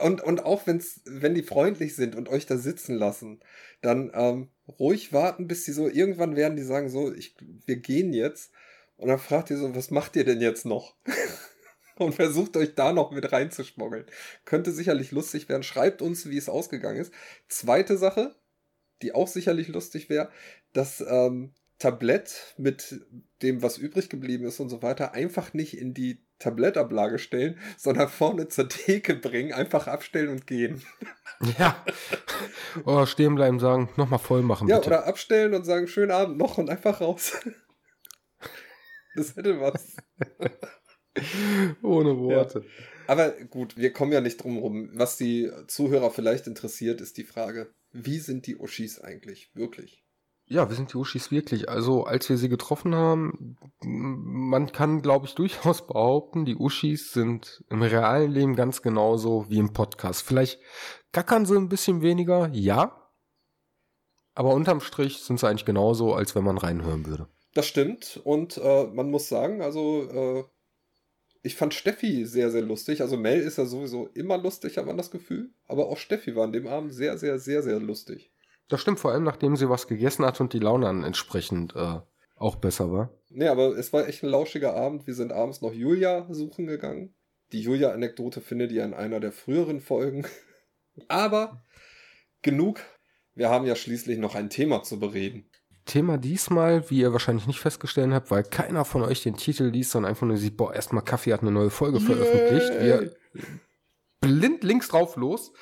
Und, 0.00 0.22
und 0.22 0.44
auch 0.44 0.66
wenn's, 0.66 1.00
wenn 1.04 1.34
die 1.34 1.42
freundlich 1.42 1.96
sind 1.96 2.14
und 2.14 2.28
euch 2.28 2.44
da 2.44 2.58
sitzen 2.58 2.96
lassen, 2.96 3.40
dann 3.80 4.10
ähm, 4.14 4.48
ruhig 4.78 5.12
warten, 5.12 5.46
bis 5.46 5.64
sie 5.64 5.72
so, 5.72 5.88
irgendwann 5.88 6.36
werden 6.36 6.56
die 6.56 6.62
sagen, 6.62 6.90
so, 6.90 7.12
ich, 7.12 7.36
wir 7.66 7.76
gehen 7.76 8.12
jetzt. 8.12 8.52
Und 8.96 9.08
dann 9.08 9.18
fragt 9.18 9.50
ihr 9.50 9.56
so, 9.56 9.74
was 9.74 9.90
macht 9.90 10.16
ihr 10.16 10.24
denn 10.24 10.40
jetzt 10.40 10.66
noch? 10.66 10.96
Und 11.98 12.14
versucht 12.14 12.56
euch 12.56 12.74
da 12.74 12.92
noch 12.92 13.10
mit 13.10 13.32
reinzuschmuggeln. 13.32 14.06
Könnte 14.44 14.72
sicherlich 14.72 15.10
lustig 15.10 15.48
werden. 15.48 15.62
Schreibt 15.62 16.02
uns, 16.02 16.28
wie 16.28 16.36
es 16.36 16.48
ausgegangen 16.48 17.00
ist. 17.00 17.12
Zweite 17.48 17.96
Sache, 17.96 18.34
die 19.02 19.14
auch 19.14 19.28
sicherlich 19.28 19.68
lustig 19.68 20.08
wäre, 20.08 20.30
das 20.72 21.04
ähm, 21.06 21.52
Tablett 21.78 22.54
mit 22.56 23.04
dem, 23.42 23.62
was 23.62 23.78
übrig 23.78 24.08
geblieben 24.08 24.46
ist 24.46 24.58
und 24.60 24.68
so 24.68 24.82
weiter, 24.82 25.12
einfach 25.12 25.54
nicht 25.54 25.78
in 25.78 25.94
die 25.94 26.24
Tablettablage 26.38 27.18
stellen, 27.18 27.58
sondern 27.76 28.08
vorne 28.08 28.48
zur 28.48 28.68
Theke 28.68 29.14
bringen, 29.14 29.52
einfach 29.52 29.86
abstellen 29.86 30.28
und 30.28 30.46
gehen. 30.46 30.82
Ja. 31.58 31.84
Oder 32.84 33.06
stehen 33.06 33.36
bleiben, 33.36 33.60
sagen, 33.60 33.90
nochmal 33.96 34.18
voll 34.18 34.42
machen. 34.42 34.66
Ja, 34.66 34.78
bitte. 34.78 34.88
oder 34.88 35.06
abstellen 35.06 35.54
und 35.54 35.64
sagen, 35.64 35.86
schönen 35.86 36.10
Abend 36.10 36.36
noch 36.36 36.58
und 36.58 36.68
einfach 36.68 37.00
raus. 37.00 37.32
Das 39.14 39.36
hätte 39.36 39.60
was. 39.60 39.96
Ohne 41.82 42.18
Worte. 42.18 42.60
Ja. 42.60 42.84
Aber 43.08 43.30
gut, 43.30 43.76
wir 43.76 43.92
kommen 43.92 44.12
ja 44.12 44.20
nicht 44.20 44.42
drum 44.42 44.58
rum. 44.58 44.90
Was 44.92 45.16
die 45.16 45.50
Zuhörer 45.66 46.10
vielleicht 46.10 46.46
interessiert, 46.46 47.00
ist 47.00 47.16
die 47.16 47.24
Frage, 47.24 47.72
wie 47.92 48.18
sind 48.18 48.46
die 48.46 48.56
Uschis 48.56 49.00
eigentlich 49.00 49.50
wirklich? 49.54 50.04
Ja, 50.50 50.68
wir 50.68 50.76
sind 50.76 50.92
die 50.92 50.96
Uschis 50.96 51.30
wirklich. 51.30 51.68
Also, 51.68 52.04
als 52.04 52.28
wir 52.30 52.38
sie 52.38 52.48
getroffen 52.48 52.94
haben, 52.94 53.56
man 53.82 54.72
kann, 54.72 55.02
glaube 55.02 55.26
ich, 55.26 55.34
durchaus 55.34 55.86
behaupten, 55.86 56.46
die 56.46 56.56
Uschis 56.56 57.12
sind 57.12 57.64
im 57.68 57.82
realen 57.82 58.30
Leben 58.30 58.56
ganz 58.56 58.80
genauso 58.80 59.46
wie 59.48 59.58
im 59.58 59.74
Podcast. 59.74 60.22
Vielleicht 60.22 60.58
gackern 61.12 61.44
sie 61.44 61.56
ein 61.56 61.68
bisschen 61.68 62.00
weniger, 62.00 62.48
ja. 62.52 63.10
Aber 64.34 64.54
unterm 64.54 64.80
Strich 64.80 65.18
sind 65.18 65.38
sie 65.38 65.46
eigentlich 65.48 65.66
genauso, 65.66 66.14
als 66.14 66.34
wenn 66.34 66.44
man 66.44 66.58
reinhören 66.58 67.06
würde. 67.06 67.28
Das 67.54 67.66
stimmt. 67.66 68.20
Und 68.24 68.56
äh, 68.56 68.84
man 68.86 69.10
muss 69.10 69.28
sagen, 69.28 69.60
also 69.60 70.02
äh, 70.10 70.44
ich 71.42 71.54
fand 71.56 71.74
Steffi 71.74 72.24
sehr, 72.24 72.50
sehr 72.50 72.62
lustig. 72.62 73.00
Also 73.00 73.16
Mel 73.16 73.40
ist 73.40 73.58
ja 73.58 73.64
sowieso 73.64 74.08
immer 74.08 74.38
lustig, 74.38 74.76
hat 74.76 74.86
man 74.86 74.96
das 74.96 75.10
Gefühl. 75.10 75.50
Aber 75.66 75.88
auch 75.88 75.98
Steffi 75.98 76.34
war 76.34 76.44
an 76.44 76.52
dem 76.52 76.66
Abend 76.66 76.92
sehr, 76.92 77.16
sehr, 77.18 77.38
sehr, 77.38 77.62
sehr 77.62 77.78
lustig. 77.78 78.32
Das 78.68 78.80
stimmt, 78.80 79.00
vor 79.00 79.12
allem 79.12 79.24
nachdem 79.24 79.56
sie 79.56 79.68
was 79.68 79.86
gegessen 79.86 80.24
hat 80.24 80.40
und 80.40 80.52
die 80.52 80.58
Laune 80.58 80.86
dann 80.86 81.04
entsprechend 81.04 81.74
äh, 81.74 82.00
auch 82.36 82.56
besser 82.56 82.92
war. 82.92 83.10
Nee, 83.30 83.48
aber 83.48 83.76
es 83.76 83.92
war 83.92 84.06
echt 84.06 84.22
ein 84.22 84.30
lauschiger 84.30 84.74
Abend. 84.74 85.06
Wir 85.06 85.14
sind 85.14 85.32
abends 85.32 85.62
noch 85.62 85.72
Julia 85.72 86.26
suchen 86.30 86.66
gegangen. 86.66 87.14
Die 87.52 87.62
Julia-Anekdote 87.62 88.40
findet 88.40 88.72
ihr 88.72 88.84
in 88.84 88.94
einer 88.94 89.20
der 89.20 89.32
früheren 89.32 89.80
Folgen. 89.80 90.26
aber 91.08 91.64
genug. 92.42 92.80
Wir 93.34 93.48
haben 93.48 93.66
ja 93.66 93.76
schließlich 93.76 94.18
noch 94.18 94.34
ein 94.34 94.50
Thema 94.50 94.82
zu 94.82 94.98
bereden. 94.98 95.48
Thema 95.88 96.18
diesmal, 96.18 96.88
wie 96.90 97.00
ihr 97.00 97.12
wahrscheinlich 97.12 97.46
nicht 97.48 97.58
festgestellt 97.58 98.12
habt, 98.12 98.30
weil 98.30 98.44
keiner 98.44 98.84
von 98.84 99.02
euch 99.02 99.22
den 99.22 99.36
Titel 99.36 99.64
liest, 99.64 99.90
sondern 99.90 100.10
einfach 100.10 100.26
nur 100.26 100.36
sieht, 100.36 100.56
boah, 100.56 100.72
erstmal 100.72 101.02
Kaffee 101.02 101.32
hat 101.32 101.42
eine 101.42 101.50
neue 101.50 101.70
Folge 101.70 101.98
veröffentlicht. 101.98 102.70
Wir 102.80 103.12
blind 104.20 104.62
links 104.62 104.88
drauf 104.88 105.16
los. 105.16 105.52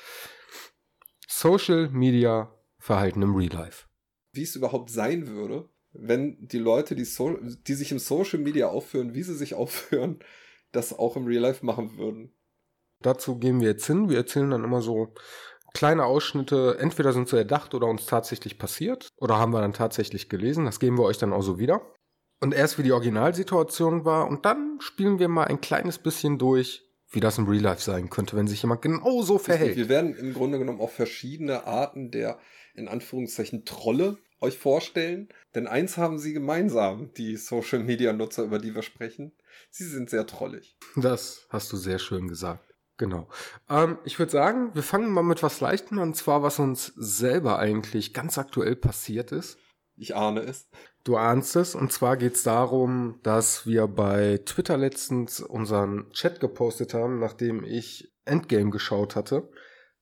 Social 1.27 1.89
Media 1.89 2.53
Verhalten 2.77 3.21
im 3.21 3.35
Real 3.35 3.53
Life. 3.53 3.85
Wie 4.33 4.43
es 4.43 4.55
überhaupt 4.55 4.91
sein 4.91 5.27
würde, 5.27 5.69
wenn 5.91 6.37
die 6.47 6.59
Leute, 6.59 6.95
die, 6.95 7.05
so 7.05 7.37
die 7.41 7.73
sich 7.73 7.91
im 7.91 7.99
Social 7.99 8.39
Media 8.39 8.67
aufführen, 8.67 9.13
wie 9.13 9.23
sie 9.23 9.35
sich 9.35 9.55
aufführen, 9.55 10.19
das 10.71 10.97
auch 10.97 11.15
im 11.15 11.25
Real 11.25 11.41
Life 11.41 11.65
machen 11.65 11.97
würden. 11.97 12.33
Dazu 13.01 13.37
gehen 13.37 13.61
wir 13.61 13.69
jetzt 13.69 13.85
hin. 13.85 14.09
Wir 14.09 14.17
erzählen 14.17 14.49
dann 14.49 14.63
immer 14.63 14.81
so 14.81 15.13
kleine 15.77 16.05
Ausschnitte. 16.05 16.77
Entweder 16.79 17.13
sind 17.13 17.29
sie 17.29 17.37
erdacht 17.37 17.75
oder 17.75 17.85
uns 17.87 18.07
tatsächlich 18.07 18.57
passiert. 18.57 19.09
Oder 19.17 19.37
haben 19.37 19.53
wir 19.53 19.61
dann 19.61 19.73
tatsächlich 19.73 20.27
gelesen. 20.27 20.65
Das 20.65 20.79
geben 20.79 20.97
wir 20.97 21.03
euch 21.03 21.19
dann 21.19 21.33
auch 21.33 21.43
so 21.43 21.59
wieder. 21.59 21.81
Und 22.41 22.53
erst 22.53 22.79
wie 22.79 22.83
die 22.83 22.91
Originalsituation 22.91 24.03
war. 24.03 24.27
Und 24.27 24.45
dann 24.45 24.79
spielen 24.81 25.19
wir 25.19 25.27
mal 25.27 25.45
ein 25.45 25.61
kleines 25.61 25.99
bisschen 25.99 26.39
durch, 26.39 26.83
wie 27.11 27.19
das 27.19 27.37
im 27.37 27.47
Real 27.47 27.61
Life 27.61 27.81
sein 27.81 28.09
könnte, 28.09 28.35
wenn 28.35 28.47
sich 28.47 28.63
jemand 28.63 28.81
genauso 28.81 29.37
verhält. 29.37 29.77
Wir 29.77 29.87
werden 29.87 30.15
im 30.15 30.33
Grunde 30.33 30.57
genommen 30.57 30.81
auch 30.81 30.89
verschiedene 30.89 31.67
Arten 31.67 32.09
der, 32.09 32.39
in 32.73 32.87
Anführungszeichen, 32.87 33.63
Trolle 33.63 34.17
euch 34.41 34.57
vorstellen. 34.57 35.29
Denn 35.53 35.67
eins 35.67 35.97
haben 35.97 36.17
sie 36.17 36.33
gemeinsam, 36.33 37.13
die 37.13 37.37
Social 37.37 37.83
Media 37.83 38.13
Nutzer, 38.13 38.43
über 38.43 38.57
die 38.57 38.73
wir 38.73 38.83
sprechen. 38.83 39.31
Sie 39.69 39.85
sind 39.85 40.09
sehr 40.09 40.25
trollig. 40.25 40.75
Das 40.95 41.45
hast 41.49 41.71
du 41.71 41.77
sehr 41.77 41.99
schön 41.99 42.27
gesagt. 42.27 42.66
Genau. 42.97 43.27
Ähm, 43.69 43.99
ich 44.03 44.17
würde 44.19 44.31
sagen, 44.31 44.71
wir 44.73 44.83
fangen 44.83 45.11
mal 45.11 45.23
mit 45.23 45.43
was 45.43 45.61
Leichtem 45.61 45.99
an, 45.99 46.09
und 46.09 46.15
zwar 46.15 46.43
was 46.43 46.59
uns 46.59 46.93
selber 46.95 47.59
eigentlich 47.59 48.13
ganz 48.13 48.37
aktuell 48.37 48.75
passiert 48.75 49.31
ist. 49.31 49.57
Ich 49.95 50.15
ahne 50.15 50.41
es. 50.41 50.69
Du 51.03 51.17
ahnst 51.17 51.55
es. 51.55 51.73
Und 51.73 51.91
zwar 51.91 52.17
geht 52.17 52.35
es 52.35 52.43
darum, 52.43 53.19
dass 53.23 53.65
wir 53.65 53.87
bei 53.87 54.39
Twitter 54.45 54.77
letztens 54.77 55.41
unseren 55.41 56.09
Chat 56.11 56.39
gepostet 56.39 56.93
haben, 56.93 57.19
nachdem 57.19 57.63
ich 57.63 58.13
Endgame 58.25 58.69
geschaut 58.69 59.15
hatte 59.15 59.49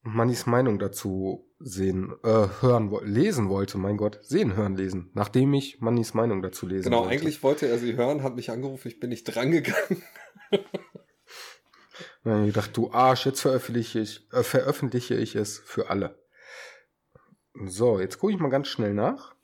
und 0.04 0.16
Mannys 0.16 0.46
Meinung 0.46 0.80
dazu 0.80 1.50
sehen, 1.60 2.14
äh, 2.24 2.48
hören, 2.62 2.92
lesen 3.04 3.50
wollte, 3.50 3.78
mein 3.78 3.98
Gott, 3.98 4.20
sehen, 4.24 4.56
hören, 4.56 4.76
lesen, 4.76 5.12
nachdem 5.14 5.54
ich 5.54 5.80
Mannys 5.80 6.14
Meinung 6.14 6.42
dazu 6.42 6.68
lesen 6.68 6.84
genau, 6.84 6.98
wollte. 6.98 7.10
Genau, 7.10 7.22
eigentlich 7.22 7.44
wollte 7.44 7.68
er 7.68 7.78
sie 7.78 7.96
hören, 7.96 8.24
hat 8.24 8.36
mich 8.36 8.52
angerufen, 8.52 8.88
ich 8.88 9.00
bin 9.00 9.10
nicht 9.10 9.24
drangegangen. 9.24 10.04
Dann 12.26 12.38
habe 12.38 12.48
ich 12.48 12.54
gedacht, 12.54 12.76
du 12.76 12.92
Arsch, 12.92 13.28
jetzt 13.28 13.42
veröffentliche 13.42 14.00
ich, 14.00 14.28
äh, 14.34 14.42
veröffentliche 14.42 15.14
ich 15.14 15.36
es 15.36 15.60
für 15.60 15.90
alle. 15.92 16.20
So, 17.54 18.00
jetzt 18.00 18.18
gucke 18.18 18.34
ich 18.34 18.40
mal 18.40 18.50
ganz 18.50 18.68
schnell 18.68 18.96
nach. 18.96 19.36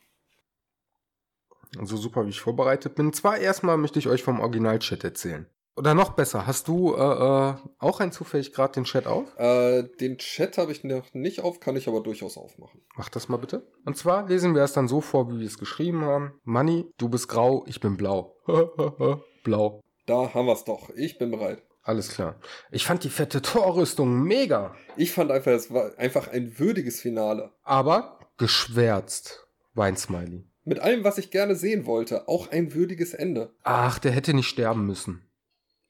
So 1.80 1.96
super, 1.96 2.26
wie 2.26 2.30
ich 2.30 2.40
vorbereitet 2.40 2.96
bin. 2.96 3.12
Zwar 3.12 3.38
erstmal 3.38 3.78
möchte 3.78 4.00
ich 4.00 4.08
euch 4.08 4.22
vom 4.22 4.40
Original-Chat 4.40 5.04
erzählen. 5.04 5.46
Oder 5.76 5.94
noch 5.94 6.10
besser, 6.10 6.46
hast 6.46 6.68
du 6.68 6.94
äh, 6.94 6.98
äh, 6.98 7.54
auch 7.78 8.00
ein 8.00 8.12
zufällig 8.12 8.52
gerade 8.52 8.74
den 8.74 8.84
Chat 8.84 9.06
auf? 9.06 9.34
Äh, 9.38 9.84
den 10.00 10.18
Chat 10.18 10.58
habe 10.58 10.72
ich 10.72 10.84
noch 10.84 11.14
nicht 11.14 11.40
auf, 11.40 11.60
kann 11.60 11.76
ich 11.76 11.88
aber 11.88 12.02
durchaus 12.02 12.36
aufmachen. 12.36 12.82
Mach 12.96 13.08
das 13.08 13.28
mal 13.28 13.38
bitte. 13.38 13.66
Und 13.86 13.96
zwar 13.96 14.26
lesen 14.26 14.54
wir 14.54 14.62
es 14.62 14.74
dann 14.74 14.88
so 14.88 15.00
vor, 15.00 15.30
wie 15.30 15.38
wir 15.38 15.46
es 15.46 15.56
geschrieben 15.56 16.04
haben. 16.04 16.34
Money, 16.42 16.90
du 16.98 17.08
bist 17.08 17.28
grau, 17.28 17.64
ich 17.68 17.80
bin 17.80 17.96
blau. 17.96 18.36
blau. 19.44 19.80
Da 20.04 20.34
haben 20.34 20.46
wir 20.46 20.52
es 20.52 20.64
doch. 20.64 20.90
Ich 20.96 21.16
bin 21.16 21.30
bereit. 21.30 21.62
Alles 21.82 22.10
klar. 22.10 22.38
Ich 22.70 22.84
fand 22.86 23.04
die 23.04 23.10
fette 23.10 23.42
Torrüstung 23.42 24.22
mega. 24.22 24.74
Ich 24.96 25.12
fand 25.12 25.30
einfach, 25.30 25.52
es 25.52 25.72
war 25.72 25.96
einfach 25.98 26.28
ein 26.28 26.58
würdiges 26.58 27.00
Finale. 27.00 27.52
Aber 27.62 28.18
geschwärzt. 28.38 29.46
Weinsmiley. 29.74 30.44
Mit 30.64 30.78
allem, 30.78 31.02
was 31.02 31.18
ich 31.18 31.30
gerne 31.30 31.56
sehen 31.56 31.86
wollte, 31.86 32.28
auch 32.28 32.50
ein 32.50 32.74
würdiges 32.74 33.14
Ende. 33.14 33.52
Ach, 33.64 33.98
der 33.98 34.12
hätte 34.12 34.34
nicht 34.34 34.48
sterben 34.48 34.86
müssen. 34.86 35.28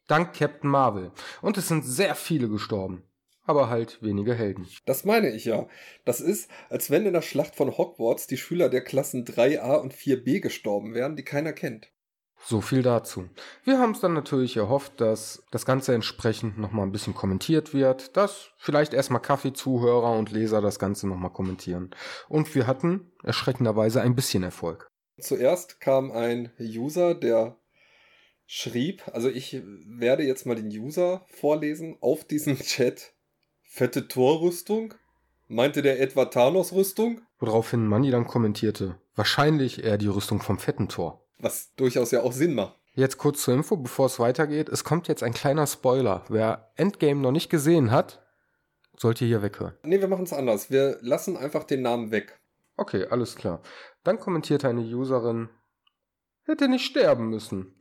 Dank 0.06 0.34
Captain 0.34 0.70
Marvel. 0.70 1.11
Und 1.42 1.58
es 1.58 1.68
sind 1.68 1.84
sehr 1.84 2.14
viele 2.14 2.49
gestorben. 2.49 3.02
Aber 3.44 3.68
halt 3.68 4.00
wenige 4.02 4.34
Helden. 4.34 4.68
Das 4.87 5.04
meine 5.04 5.30
ich 5.30 5.44
ja. 5.44 5.66
Das 6.04 6.20
ist, 6.20 6.49
als 6.70 6.90
wenn 6.90 7.06
in 7.06 7.12
der 7.12 7.22
Schlacht 7.22 7.56
von 7.56 7.76
Hogwarts 7.76 8.28
die 8.28 8.37
Schüler 8.37 8.68
der 8.68 8.82
Klassen 8.84 9.25
3a 9.25 9.80
und 9.80 9.92
4b 9.94 10.40
gestorben 10.40 10.94
wären, 10.94 11.16
die 11.16 11.25
keiner 11.25 11.52
kennt. 11.52 11.90
So 12.44 12.61
viel 12.61 12.82
dazu. 12.82 13.28
Wir 13.64 13.78
haben 13.78 13.92
es 13.92 14.00
dann 14.00 14.14
natürlich 14.14 14.56
erhofft, 14.56 15.00
dass 15.00 15.44
das 15.52 15.64
Ganze 15.64 15.94
entsprechend 15.94 16.58
nochmal 16.58 16.84
ein 16.84 16.92
bisschen 16.92 17.14
kommentiert 17.14 17.72
wird, 17.72 18.16
dass 18.16 18.50
vielleicht 18.56 18.94
erstmal 18.94 19.22
Kaffeezuhörer 19.22 20.12
und 20.18 20.32
Leser 20.32 20.61
das 20.61 20.78
Ganze 20.78 21.06
nochmal 21.06 21.32
kommentieren. 21.32 21.90
Und 22.28 22.54
wir 22.54 22.66
hatten 22.66 23.12
erschreckenderweise 23.22 24.02
ein 24.02 24.16
bisschen 24.16 24.42
Erfolg. 24.42 24.88
Zuerst 25.20 25.80
kam 25.80 26.11
ein 26.11 26.50
User, 26.58 27.14
der 27.14 27.56
schrieb, 28.46 29.02
also 29.12 29.28
ich 29.28 29.62
werde 29.87 30.25
jetzt 30.25 30.44
mal 30.44 30.56
den 30.56 30.68
User 30.68 31.25
vorlesen 31.28 31.96
auf 32.00 32.25
diesem 32.25 32.58
Chat. 32.58 33.14
Fette 33.62 34.08
Torrüstung? 34.08 34.94
Meinte 35.49 35.82
der 35.82 36.00
etwa 36.00 36.25
Thanos-Rüstung? 36.25 37.22
Woraufhin 37.38 37.87
Manni 37.87 38.11
dann 38.11 38.26
kommentierte, 38.26 38.99
wahrscheinlich 39.14 39.84
eher 39.84 39.99
die 39.99 40.08
Rüstung 40.08 40.40
vom 40.40 40.58
fetten 40.58 40.88
Tor. 40.88 41.21
Was 41.42 41.75
durchaus 41.75 42.12
ja 42.12 42.22
auch 42.22 42.32
Sinn 42.32 42.54
macht. 42.54 42.78
Jetzt 42.94 43.18
kurz 43.18 43.42
zur 43.42 43.54
Info, 43.54 43.76
bevor 43.76 44.06
es 44.06 44.18
weitergeht. 44.18 44.68
Es 44.68 44.84
kommt 44.84 45.08
jetzt 45.08 45.22
ein 45.22 45.34
kleiner 45.34 45.66
Spoiler. 45.66 46.25
Wer 46.28 46.72
Endgame 46.76 47.20
noch 47.20 47.32
nicht 47.32 47.50
gesehen 47.50 47.90
hat, 47.90 48.22
sollte 48.96 49.25
hier 49.25 49.42
weghören. 49.42 49.75
Nee, 49.82 50.00
wir 50.00 50.08
machen 50.08 50.25
es 50.25 50.32
anders. 50.32 50.70
Wir 50.70 50.99
lassen 51.00 51.37
einfach 51.37 51.64
den 51.64 51.82
Namen 51.82 52.12
weg. 52.12 52.40
Okay, 52.76 53.06
alles 53.06 53.34
klar. 53.34 53.61
Dann 54.04 54.20
kommentiert 54.20 54.64
eine 54.64 54.82
Userin, 54.82 55.49
hätte 56.44 56.68
nicht 56.68 56.84
sterben 56.84 57.28
müssen. 57.28 57.78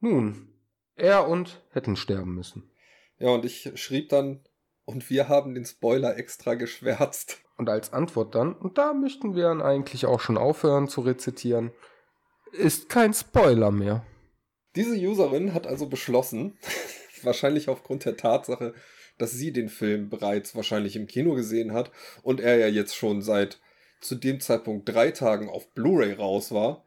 Nun, 0.00 0.54
er 0.94 1.26
und 1.28 1.60
hätten 1.70 1.96
sterben 1.96 2.34
müssen. 2.34 2.70
Ja, 3.18 3.30
und 3.30 3.44
ich 3.44 3.72
schrieb 3.74 4.08
dann, 4.10 4.44
und 4.84 5.10
wir 5.10 5.28
haben 5.28 5.54
den 5.54 5.64
Spoiler 5.64 6.16
extra 6.16 6.54
geschwärzt. 6.54 7.42
Und 7.56 7.68
als 7.68 7.92
Antwort 7.92 8.34
dann, 8.34 8.54
und 8.54 8.78
da 8.78 8.94
möchten 8.94 9.34
wir 9.34 9.44
dann 9.44 9.60
eigentlich 9.62 10.06
auch 10.06 10.20
schon 10.20 10.38
aufhören 10.38 10.88
zu 10.88 11.00
rezitieren, 11.00 11.72
ist 12.52 12.88
kein 12.88 13.14
Spoiler 13.14 13.70
mehr. 13.70 14.04
Diese 14.76 14.96
Userin 14.96 15.54
hat 15.54 15.66
also 15.66 15.88
beschlossen, 15.88 16.56
wahrscheinlich 17.22 17.68
aufgrund 17.68 18.04
der 18.04 18.16
Tatsache, 18.16 18.74
dass 19.18 19.32
sie 19.32 19.52
den 19.52 19.68
Film 19.68 20.08
bereits 20.08 20.54
wahrscheinlich 20.54 20.96
im 20.96 21.06
Kino 21.06 21.34
gesehen 21.34 21.72
hat 21.72 21.90
und 22.22 22.40
er 22.40 22.56
ja 22.56 22.68
jetzt 22.68 22.94
schon 22.94 23.22
seit 23.22 23.60
zu 24.00 24.14
dem 24.14 24.40
Zeitpunkt 24.40 24.88
drei 24.88 25.10
Tagen 25.10 25.48
auf 25.48 25.72
Blu-ray 25.74 26.12
raus 26.12 26.52
war, 26.52 26.84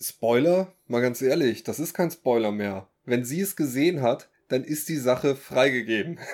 Spoiler? 0.00 0.72
Mal 0.86 1.00
ganz 1.00 1.22
ehrlich, 1.22 1.64
das 1.64 1.78
ist 1.78 1.94
kein 1.94 2.10
Spoiler 2.10 2.52
mehr. 2.52 2.88
Wenn 3.04 3.24
sie 3.24 3.40
es 3.40 3.56
gesehen 3.56 4.02
hat, 4.02 4.28
dann 4.48 4.62
ist 4.62 4.88
die 4.88 4.98
Sache 4.98 5.36
freigegeben. 5.36 6.18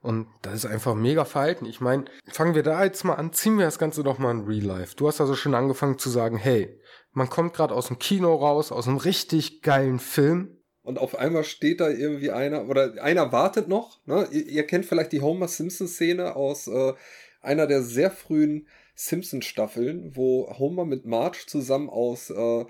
Und 0.00 0.28
das 0.42 0.54
ist 0.54 0.66
einfach 0.66 0.94
mega 0.94 1.24
verhalten. 1.24 1.66
Ich 1.66 1.80
meine, 1.80 2.04
fangen 2.28 2.54
wir 2.54 2.62
da 2.62 2.84
jetzt 2.84 3.04
mal 3.04 3.14
an, 3.14 3.32
ziehen 3.32 3.58
wir 3.58 3.64
das 3.64 3.80
Ganze 3.80 4.04
doch 4.04 4.18
mal 4.18 4.30
in 4.30 4.44
Real 4.44 4.64
Life. 4.64 4.94
Du 4.94 5.08
hast 5.08 5.20
also 5.20 5.34
schon 5.34 5.56
angefangen 5.56 5.98
zu 5.98 6.08
sagen, 6.08 6.36
hey, 6.36 6.80
man 7.18 7.28
kommt 7.28 7.52
gerade 7.52 7.74
aus 7.74 7.88
dem 7.88 7.98
Kino 7.98 8.34
raus, 8.34 8.72
aus 8.72 8.88
einem 8.88 8.96
richtig 8.96 9.62
geilen 9.62 9.98
Film. 9.98 10.56
Und 10.82 10.98
auf 10.98 11.18
einmal 11.18 11.44
steht 11.44 11.80
da 11.80 11.90
irgendwie 11.90 12.30
einer, 12.30 12.66
oder 12.66 13.02
einer 13.02 13.30
wartet 13.30 13.68
noch. 13.68 14.00
Ne? 14.06 14.26
Ihr, 14.30 14.46
ihr 14.46 14.66
kennt 14.66 14.86
vielleicht 14.86 15.12
die 15.12 15.20
Homer 15.20 15.48
Simpson-Szene 15.48 16.34
aus 16.34 16.66
äh, 16.66 16.94
einer 17.42 17.66
der 17.66 17.82
sehr 17.82 18.10
frühen 18.10 18.66
Simpson-Staffeln, 18.94 20.16
wo 20.16 20.50
Homer 20.58 20.86
mit 20.86 21.04
Marge 21.04 21.44
zusammen 21.46 21.90
aus 21.90 22.30
äh, 22.30 22.64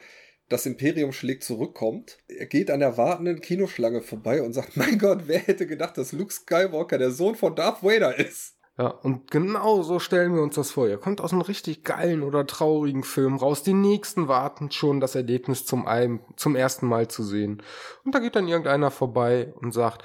das 0.48 0.66
Imperium 0.66 1.12
schlägt 1.12 1.44
zurückkommt. 1.44 2.18
Er 2.26 2.46
geht 2.46 2.70
an 2.70 2.80
der 2.80 2.96
wartenden 2.96 3.40
Kinoschlange 3.40 4.00
vorbei 4.02 4.42
und 4.42 4.52
sagt, 4.52 4.76
mein 4.76 4.98
Gott, 4.98 5.24
wer 5.26 5.38
hätte 5.38 5.66
gedacht, 5.66 5.96
dass 5.96 6.12
Luke 6.12 6.32
Skywalker 6.32 6.98
der 6.98 7.12
Sohn 7.12 7.36
von 7.36 7.54
Darth 7.54 7.82
Vader 7.82 8.18
ist? 8.18 8.57
Ja, 8.78 8.86
und 8.86 9.28
genau 9.32 9.82
so 9.82 9.98
stellen 9.98 10.36
wir 10.36 10.42
uns 10.42 10.54
das 10.54 10.70
vor. 10.70 10.88
Ihr 10.88 10.98
kommt 10.98 11.20
aus 11.20 11.32
einem 11.32 11.42
richtig 11.42 11.82
geilen 11.82 12.22
oder 12.22 12.46
traurigen 12.46 13.02
Film 13.02 13.36
raus. 13.36 13.64
Die 13.64 13.74
nächsten 13.74 14.28
warten 14.28 14.70
schon, 14.70 15.00
das 15.00 15.16
Erlebnis 15.16 15.66
zum, 15.66 15.86
einem, 15.86 16.20
zum 16.36 16.54
ersten 16.54 16.86
Mal 16.86 17.08
zu 17.08 17.24
sehen. 17.24 17.60
Und 18.04 18.14
da 18.14 18.20
geht 18.20 18.36
dann 18.36 18.46
irgendeiner 18.46 18.92
vorbei 18.92 19.52
und 19.60 19.74
sagt, 19.74 20.04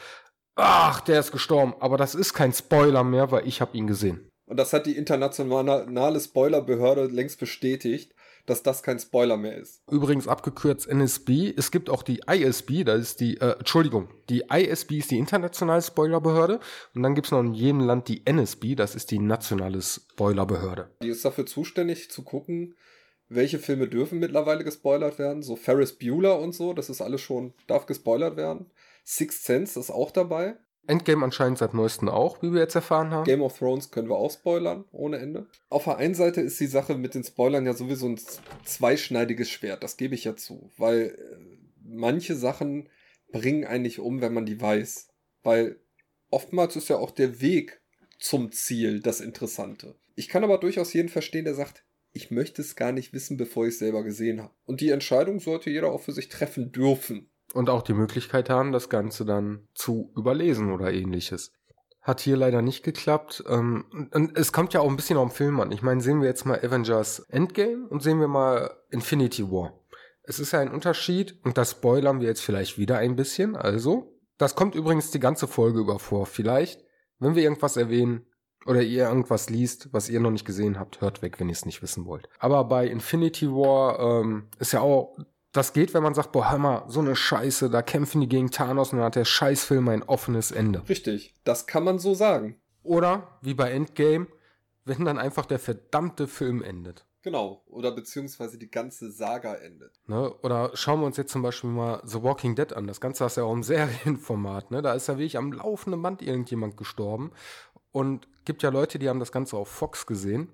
ach, 0.55 1.01
der 1.01 1.19
ist 1.19 1.31
gestorben. 1.31 1.75
Aber 1.79 1.97
das 1.97 2.15
ist 2.15 2.33
kein 2.33 2.51
Spoiler 2.51 3.03
mehr, 3.03 3.29
weil 3.29 3.47
ich 3.47 3.61
habe 3.61 3.77
ihn 3.77 3.85
gesehen. 3.85 4.27
Und 4.47 4.57
das 4.57 4.73
hat 4.73 4.87
die 4.87 4.97
internationale 4.97 6.19
Spoilerbehörde 6.19 7.05
längst 7.05 7.39
bestätigt 7.39 8.15
dass 8.45 8.63
das 8.63 8.83
kein 8.83 8.99
Spoiler 8.99 9.37
mehr 9.37 9.57
ist. 9.57 9.81
Übrigens 9.89 10.27
abgekürzt 10.27 10.87
NSB. 10.87 11.53
Es 11.55 11.71
gibt 11.71 11.89
auch 11.89 12.03
die 12.03 12.21
ISB, 12.27 12.83
das 12.83 13.01
ist 13.01 13.19
die, 13.19 13.37
äh, 13.37 13.57
Entschuldigung, 13.57 14.09
die 14.29 14.43
ISB 14.49 14.97
ist 14.97 15.11
die 15.11 15.17
internationale 15.17 15.81
Spoilerbehörde 15.81 16.59
und 16.93 17.03
dann 17.03 17.15
gibt 17.15 17.27
es 17.27 17.31
noch 17.31 17.39
in 17.39 17.53
jedem 17.53 17.79
Land 17.81 18.07
die 18.07 18.25
NSB, 18.25 18.75
das 18.75 18.95
ist 18.95 19.11
die 19.11 19.19
nationale 19.19 19.81
Spoilerbehörde. 19.81 20.89
Die 21.01 21.09
ist 21.09 21.23
dafür 21.23 21.45
zuständig 21.45 22.11
zu 22.11 22.23
gucken, 22.23 22.75
welche 23.29 23.59
Filme 23.59 23.87
dürfen 23.87 24.19
mittlerweile 24.19 24.63
gespoilert 24.63 25.19
werden. 25.19 25.41
So 25.43 25.55
Ferris 25.55 25.93
Bueller 25.93 26.39
und 26.39 26.53
so, 26.53 26.73
das 26.73 26.89
ist 26.89 27.01
alles 27.01 27.21
schon, 27.21 27.53
darf 27.67 27.85
gespoilert 27.85 28.37
werden. 28.37 28.69
Sixth 29.05 29.43
Sense 29.43 29.79
ist 29.79 29.89
auch 29.89 30.11
dabei. 30.11 30.55
Endgame 30.85 31.23
anscheinend 31.23 31.57
seit 31.57 31.73
neuestem 31.73 32.09
auch, 32.09 32.41
wie 32.41 32.51
wir 32.51 32.61
jetzt 32.61 32.75
erfahren 32.75 33.11
haben. 33.11 33.23
Game 33.23 33.41
of 33.41 33.57
Thrones 33.57 33.89
können 33.91 34.09
wir 34.09 34.15
auch 34.15 34.31
spoilern, 34.31 34.83
ohne 34.91 35.17
Ende. 35.17 35.47
Auf 35.69 35.85
der 35.85 35.97
einen 35.97 36.15
Seite 36.15 36.41
ist 36.41 36.59
die 36.59 36.67
Sache 36.67 36.95
mit 36.95 37.15
den 37.15 37.23
Spoilern 37.23 37.65
ja 37.65 37.73
sowieso 37.73 38.07
ein 38.07 38.19
zweischneidiges 38.65 39.49
Schwert, 39.49 39.83
das 39.83 39.97
gebe 39.97 40.15
ich 40.15 40.25
ja 40.25 40.35
zu. 40.35 40.71
Weil 40.77 41.15
äh, 41.17 41.57
manche 41.83 42.35
Sachen 42.35 42.89
bringen 43.31 43.65
eigentlich 43.65 43.99
um, 43.99 44.21
wenn 44.21 44.33
man 44.33 44.45
die 44.45 44.59
weiß. 44.59 45.07
Weil 45.41 45.79
oftmals 46.29 46.75
ist 46.75 46.89
ja 46.89 46.97
auch 46.97 47.11
der 47.11 47.41
Weg 47.41 47.81
zum 48.19 48.51
Ziel 48.51 48.99
das 48.99 49.21
Interessante. 49.21 49.95
Ich 50.15 50.29
kann 50.29 50.43
aber 50.43 50.57
durchaus 50.57 50.93
jeden 50.93 51.09
verstehen, 51.09 51.45
der 51.45 51.55
sagt, 51.55 51.85
ich 52.11 52.29
möchte 52.29 52.61
es 52.61 52.75
gar 52.75 52.91
nicht 52.91 53.11
wissen, 53.11 53.37
bevor 53.37 53.65
ich 53.65 53.73
es 53.73 53.79
selber 53.79 54.03
gesehen 54.03 54.41
habe. 54.41 54.53
Und 54.65 54.81
die 54.81 54.89
Entscheidung 54.89 55.39
sollte 55.39 55.71
jeder 55.71 55.91
auch 55.91 56.01
für 56.01 56.11
sich 56.11 56.29
treffen 56.29 56.71
dürfen. 56.71 57.29
Und 57.53 57.69
auch 57.69 57.83
die 57.83 57.93
Möglichkeit 57.93 58.49
haben, 58.49 58.71
das 58.71 58.89
Ganze 58.89 59.25
dann 59.25 59.67
zu 59.75 60.11
überlesen 60.17 60.73
oder 60.73 60.91
ähnliches. 60.91 61.53
Hat 62.01 62.19
hier 62.19 62.35
leider 62.35 62.61
nicht 62.61 62.83
geklappt. 62.83 63.43
Ähm, 63.47 64.09
und 64.11 64.37
es 64.37 64.51
kommt 64.51 64.73
ja 64.73 64.81
auch 64.81 64.89
ein 64.89 64.95
bisschen 64.95 65.17
auf 65.17 65.29
den 65.29 65.35
Film 65.35 65.59
an. 65.59 65.71
Ich 65.71 65.83
meine, 65.83 66.01
sehen 66.01 66.19
wir 66.19 66.27
jetzt 66.27 66.45
mal 66.45 66.59
Avengers 66.59 67.19
Endgame 67.29 67.87
und 67.87 68.01
sehen 68.01 68.19
wir 68.19 68.27
mal 68.27 68.75
Infinity 68.89 69.49
War. 69.49 69.79
Es 70.23 70.39
ist 70.39 70.51
ja 70.51 70.59
ein 70.59 70.71
Unterschied 70.71 71.39
und 71.45 71.57
das 71.57 71.71
spoilern 71.71 72.19
wir 72.19 72.27
jetzt 72.27 72.41
vielleicht 72.41 72.77
wieder 72.77 72.97
ein 72.97 73.15
bisschen. 73.15 73.55
Also, 73.55 74.19
das 74.37 74.55
kommt 74.55 74.73
übrigens 74.73 75.11
die 75.11 75.19
ganze 75.19 75.47
Folge 75.47 75.79
über 75.79 75.99
vor. 75.99 76.25
Vielleicht, 76.25 76.83
wenn 77.19 77.35
wir 77.35 77.43
irgendwas 77.43 77.77
erwähnen, 77.77 78.25
oder 78.65 78.81
ihr 78.81 79.07
irgendwas 79.07 79.49
liest, 79.49 79.89
was 79.91 80.09
ihr 80.09 80.19
noch 80.19 80.31
nicht 80.31 80.45
gesehen 80.45 80.79
habt, 80.79 81.01
hört 81.01 81.21
weg, 81.21 81.39
wenn 81.39 81.49
ihr 81.49 81.53
es 81.53 81.65
nicht 81.65 81.81
wissen 81.81 82.05
wollt. 82.05 82.29
Aber 82.39 82.63
bei 82.65 82.87
Infinity 82.87 83.49
War 83.49 83.99
ähm, 83.99 84.47
ist 84.59 84.73
ja 84.73 84.81
auch, 84.81 85.17
das 85.53 85.71
geht, 85.71 85.93
wenn 85.93 86.03
man 86.03 86.15
sagt, 86.15 86.31
boah, 86.31 86.51
hör 86.51 86.57
mal, 86.57 86.83
so 86.87 86.99
eine 86.99 87.15
Scheiße, 87.15 87.69
da 87.69 87.81
kämpfen 87.81 88.21
die 88.21 88.27
gegen 88.27 88.51
Thanos 88.51 88.91
und 88.91 88.97
dann 88.97 89.05
hat 89.05 89.15
der 89.15 89.25
Scheißfilm 89.25 89.87
ein 89.87 90.03
offenes 90.03 90.51
Ende. 90.51 90.81
Richtig, 90.89 91.35
das 91.43 91.67
kann 91.67 91.83
man 91.83 91.99
so 91.99 92.13
sagen. 92.13 92.59
Oder, 92.81 93.37
wie 93.41 93.53
bei 93.53 93.71
Endgame, 93.71 94.27
wenn 94.83 95.05
dann 95.05 95.17
einfach 95.17 95.45
der 95.45 95.59
verdammte 95.59 96.27
Film 96.27 96.61
endet. 96.61 97.05
Genau, 97.21 97.63
oder 97.67 97.91
beziehungsweise 97.91 98.57
die 98.57 98.69
ganze 98.69 99.09
Saga 99.09 99.53
endet. 99.53 100.01
Ne? 100.07 100.33
Oder 100.41 100.71
schauen 100.73 100.99
wir 100.99 101.05
uns 101.05 101.15
jetzt 101.15 101.31
zum 101.31 101.41
Beispiel 101.41 101.69
mal 101.69 102.01
The 102.03 102.21
Walking 102.21 102.53
Dead 102.53 102.73
an. 102.73 102.85
Das 102.85 102.99
Ganze 102.99 103.23
ist 103.23 103.37
ja 103.37 103.43
auch 103.43 103.53
im 103.53 103.63
Serienformat. 103.63 104.71
Ne? 104.71 104.81
Da 104.81 104.93
ist 104.93 105.07
ja 105.07 105.17
wirklich 105.17 105.37
am 105.37 105.53
laufenden 105.53 106.01
Band 106.01 106.21
irgendjemand 106.21 106.75
gestorben. 106.75 107.31
Und 107.93 108.27
gibt 108.43 108.61
ja 108.61 108.69
Leute, 108.69 108.99
die 108.99 109.07
haben 109.07 109.19
das 109.19 109.31
Ganze 109.31 109.55
auf 109.55 109.69
Fox 109.69 110.05
gesehen. 110.05 110.49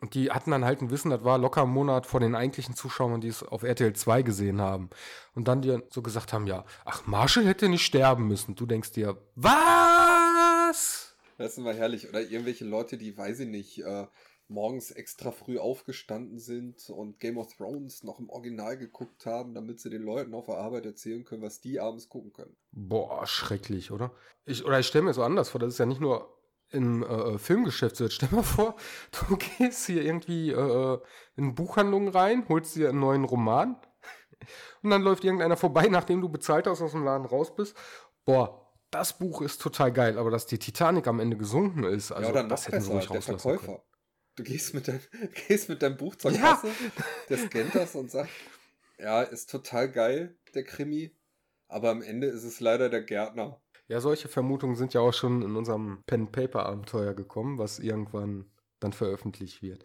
Und 0.00 0.14
die 0.14 0.30
hatten 0.30 0.52
dann 0.52 0.64
halt 0.64 0.80
ein 0.80 0.90
Wissen, 0.90 1.10
das 1.10 1.24
war 1.24 1.38
locker 1.38 1.62
ein 1.62 1.70
Monat 1.70 2.06
vor 2.06 2.20
den 2.20 2.36
eigentlichen 2.36 2.74
Zuschauern, 2.74 3.20
die 3.20 3.28
es 3.28 3.42
auf 3.42 3.64
RTL 3.64 3.92
2 3.92 4.22
gesehen 4.22 4.60
haben. 4.60 4.90
Und 5.34 5.48
dann 5.48 5.60
die 5.60 5.76
so 5.90 6.02
gesagt 6.02 6.32
haben, 6.32 6.46
ja, 6.46 6.64
ach, 6.84 7.06
Marshall 7.06 7.46
hätte 7.46 7.68
nicht 7.68 7.84
sterben 7.84 8.28
müssen. 8.28 8.54
Du 8.54 8.64
denkst 8.64 8.92
dir, 8.92 9.18
was? 9.34 11.16
Das 11.36 11.52
ist 11.52 11.58
immer 11.58 11.74
herrlich. 11.74 12.08
Oder 12.08 12.20
irgendwelche 12.20 12.64
Leute, 12.64 12.96
die, 12.96 13.16
weiß 13.16 13.40
ich 13.40 13.48
nicht, 13.48 13.78
äh, 13.82 14.06
morgens 14.48 14.90
extra 14.90 15.30
früh 15.30 15.58
aufgestanden 15.58 16.38
sind 16.38 16.88
und 16.90 17.20
Game 17.20 17.36
of 17.36 17.54
Thrones 17.54 18.02
noch 18.02 18.18
im 18.18 18.30
Original 18.30 18.78
geguckt 18.78 19.26
haben, 19.26 19.54
damit 19.54 19.80
sie 19.80 19.90
den 19.90 20.02
Leuten 20.02 20.34
auf 20.34 20.46
der 20.46 20.56
Arbeit 20.56 20.86
erzählen 20.86 21.24
können, 21.24 21.42
was 21.42 21.60
die 21.60 21.80
abends 21.80 22.08
gucken 22.08 22.32
können. 22.32 22.56
Boah, 22.72 23.26
schrecklich, 23.26 23.90
oder? 23.90 24.12
Ich, 24.46 24.64
oder 24.64 24.80
ich 24.80 24.86
stelle 24.86 25.04
mir 25.04 25.14
so 25.14 25.22
anders 25.22 25.50
vor, 25.50 25.60
das 25.60 25.74
ist 25.74 25.78
ja 25.78 25.86
nicht 25.86 26.00
nur 26.00 26.37
im 26.70 27.02
äh, 27.02 27.38
Filmgeschäft 27.38 27.96
sitzt. 27.96 28.14
Stell 28.16 28.28
mal 28.32 28.42
vor, 28.42 28.76
du 29.28 29.36
gehst 29.36 29.86
hier 29.86 30.02
irgendwie 30.02 30.50
äh, 30.50 30.98
in 31.36 31.54
Buchhandlungen 31.54 32.08
rein, 32.08 32.46
holst 32.48 32.76
dir 32.76 32.90
einen 32.90 33.00
neuen 33.00 33.24
Roman 33.24 33.76
und 34.82 34.90
dann 34.90 35.02
läuft 35.02 35.24
irgendeiner 35.24 35.56
vorbei, 35.56 35.86
nachdem 35.88 36.20
du 36.20 36.28
bezahlt 36.28 36.66
hast, 36.66 36.82
aus 36.82 36.92
dem 36.92 37.04
Laden 37.04 37.26
raus 37.26 37.54
bist. 37.54 37.76
Boah, 38.24 38.68
das 38.90 39.18
Buch 39.18 39.42
ist 39.42 39.60
total 39.60 39.92
geil, 39.92 40.18
aber 40.18 40.30
dass 40.30 40.46
die 40.46 40.58
Titanic 40.58 41.06
am 41.06 41.20
Ende 41.20 41.36
gesunken 41.36 41.84
ist, 41.84 42.12
also 42.12 42.28
ja, 42.28 42.34
dann 42.34 42.48
das 42.48 42.66
hätten 42.68 42.80
sie 42.80 42.92
ruhig 42.92 43.06
der 43.08 43.22
Verkäufer. 43.22 43.66
Können. 43.66 43.82
Du 44.36 44.44
gehst 44.44 44.72
mit, 44.72 44.86
dein, 44.86 45.00
gehst 45.48 45.68
mit 45.68 45.82
deinem 45.82 45.96
Buch 45.96 46.14
zur 46.14 46.30
ja. 46.30 46.38
Kasse, 46.40 46.68
der 47.28 47.38
scannt 47.38 47.74
das 47.74 47.94
und 47.94 48.10
sagt, 48.10 48.30
ja, 48.98 49.22
ist 49.22 49.50
total 49.50 49.90
geil, 49.90 50.38
der 50.54 50.64
Krimi, 50.64 51.14
aber 51.66 51.90
am 51.90 52.02
Ende 52.02 52.28
ist 52.28 52.44
es 52.44 52.60
leider 52.60 52.88
der 52.88 53.02
Gärtner. 53.02 53.60
Ja, 53.88 54.00
solche 54.00 54.28
Vermutungen 54.28 54.76
sind 54.76 54.92
ja 54.92 55.00
auch 55.00 55.14
schon 55.14 55.42
in 55.42 55.56
unserem 55.56 56.02
Pen-Paper-Abenteuer 56.06 57.14
gekommen, 57.14 57.58
was 57.58 57.78
irgendwann 57.78 58.50
dann 58.80 58.92
veröffentlicht 58.92 59.62
wird. 59.62 59.82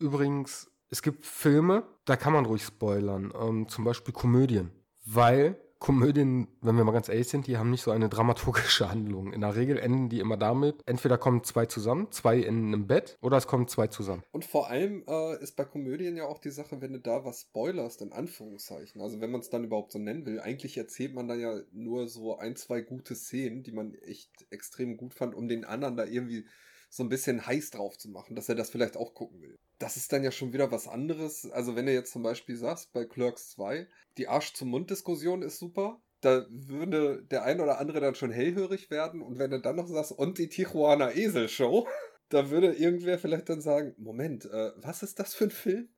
Übrigens, 0.00 0.70
es 0.90 1.02
gibt 1.02 1.24
Filme, 1.24 1.84
da 2.04 2.16
kann 2.16 2.32
man 2.32 2.46
ruhig 2.46 2.64
spoilern, 2.64 3.32
ähm, 3.40 3.68
zum 3.68 3.84
Beispiel 3.84 4.12
Komödien, 4.12 4.72
weil 5.06 5.56
Komödien, 5.78 6.48
wenn 6.60 6.76
wir 6.76 6.84
mal 6.84 6.92
ganz 6.92 7.08
ehrlich 7.08 7.28
sind, 7.28 7.46
die 7.46 7.56
haben 7.56 7.70
nicht 7.70 7.82
so 7.82 7.92
eine 7.92 8.08
dramaturgische 8.08 8.90
Handlung. 8.90 9.32
In 9.32 9.42
der 9.42 9.54
Regel 9.54 9.78
enden 9.78 10.08
die 10.08 10.18
immer 10.18 10.36
damit, 10.36 10.82
entweder 10.86 11.18
kommen 11.18 11.44
zwei 11.44 11.66
zusammen, 11.66 12.10
zwei 12.10 12.42
enden 12.42 12.72
im 12.72 12.86
Bett, 12.86 13.16
oder 13.20 13.36
es 13.36 13.46
kommen 13.46 13.68
zwei 13.68 13.86
zusammen. 13.86 14.24
Und 14.32 14.44
vor 14.44 14.68
allem 14.68 15.04
äh, 15.06 15.40
ist 15.42 15.56
bei 15.56 15.64
Komödien 15.64 16.16
ja 16.16 16.26
auch 16.26 16.38
die 16.38 16.50
Sache, 16.50 16.80
wenn 16.80 16.94
du 16.94 17.00
da 17.00 17.24
was 17.24 17.42
spoilerst, 17.42 18.02
in 18.02 18.12
Anführungszeichen, 18.12 19.00
also 19.00 19.20
wenn 19.20 19.30
man 19.30 19.40
es 19.40 19.50
dann 19.50 19.64
überhaupt 19.64 19.92
so 19.92 19.98
nennen 19.98 20.26
will, 20.26 20.40
eigentlich 20.40 20.76
erzählt 20.76 21.14
man 21.14 21.28
dann 21.28 21.38
ja 21.38 21.60
nur 21.72 22.08
so 22.08 22.36
ein, 22.38 22.56
zwei 22.56 22.80
gute 22.80 23.14
Szenen, 23.14 23.62
die 23.62 23.72
man 23.72 23.94
echt 23.94 24.46
extrem 24.50 24.96
gut 24.96 25.14
fand, 25.14 25.34
um 25.34 25.48
den 25.48 25.64
anderen 25.64 25.96
da 25.96 26.04
irgendwie 26.04 26.44
so 26.88 27.02
ein 27.02 27.08
bisschen 27.08 27.46
heiß 27.46 27.70
drauf 27.70 27.98
zu 27.98 28.08
machen, 28.08 28.34
dass 28.34 28.48
er 28.48 28.54
das 28.54 28.70
vielleicht 28.70 28.96
auch 28.96 29.14
gucken 29.14 29.42
will. 29.42 29.58
Das 29.78 29.96
ist 29.96 30.12
dann 30.12 30.24
ja 30.24 30.30
schon 30.30 30.52
wieder 30.52 30.70
was 30.70 30.88
anderes. 30.88 31.50
Also 31.50 31.76
wenn 31.76 31.86
du 31.86 31.92
jetzt 31.92 32.12
zum 32.12 32.22
Beispiel 32.22 32.56
sagst, 32.56 32.92
bei 32.92 33.04
Clerks 33.04 33.50
2, 33.50 33.86
die 34.16 34.28
Arsch-zum-Mund-Diskussion 34.28 35.42
ist 35.42 35.58
super, 35.58 36.00
da 36.20 36.46
würde 36.50 37.22
der 37.30 37.44
ein 37.44 37.60
oder 37.60 37.78
andere 37.78 38.00
dann 38.00 38.14
schon 38.14 38.32
hellhörig 38.32 38.90
werden 38.90 39.22
und 39.22 39.38
wenn 39.38 39.50
du 39.50 39.60
dann 39.60 39.76
noch 39.76 39.86
sagst, 39.86 40.12
und 40.12 40.38
die 40.38 40.48
Tijuana 40.48 41.14
Esel-Show, 41.14 41.86
da 42.30 42.50
würde 42.50 42.72
irgendwer 42.72 43.18
vielleicht 43.18 43.48
dann 43.48 43.60
sagen, 43.60 43.94
Moment, 43.98 44.46
äh, 44.46 44.72
was 44.76 45.02
ist 45.02 45.18
das 45.18 45.34
für 45.34 45.44
ein 45.44 45.50
Film? 45.50 45.88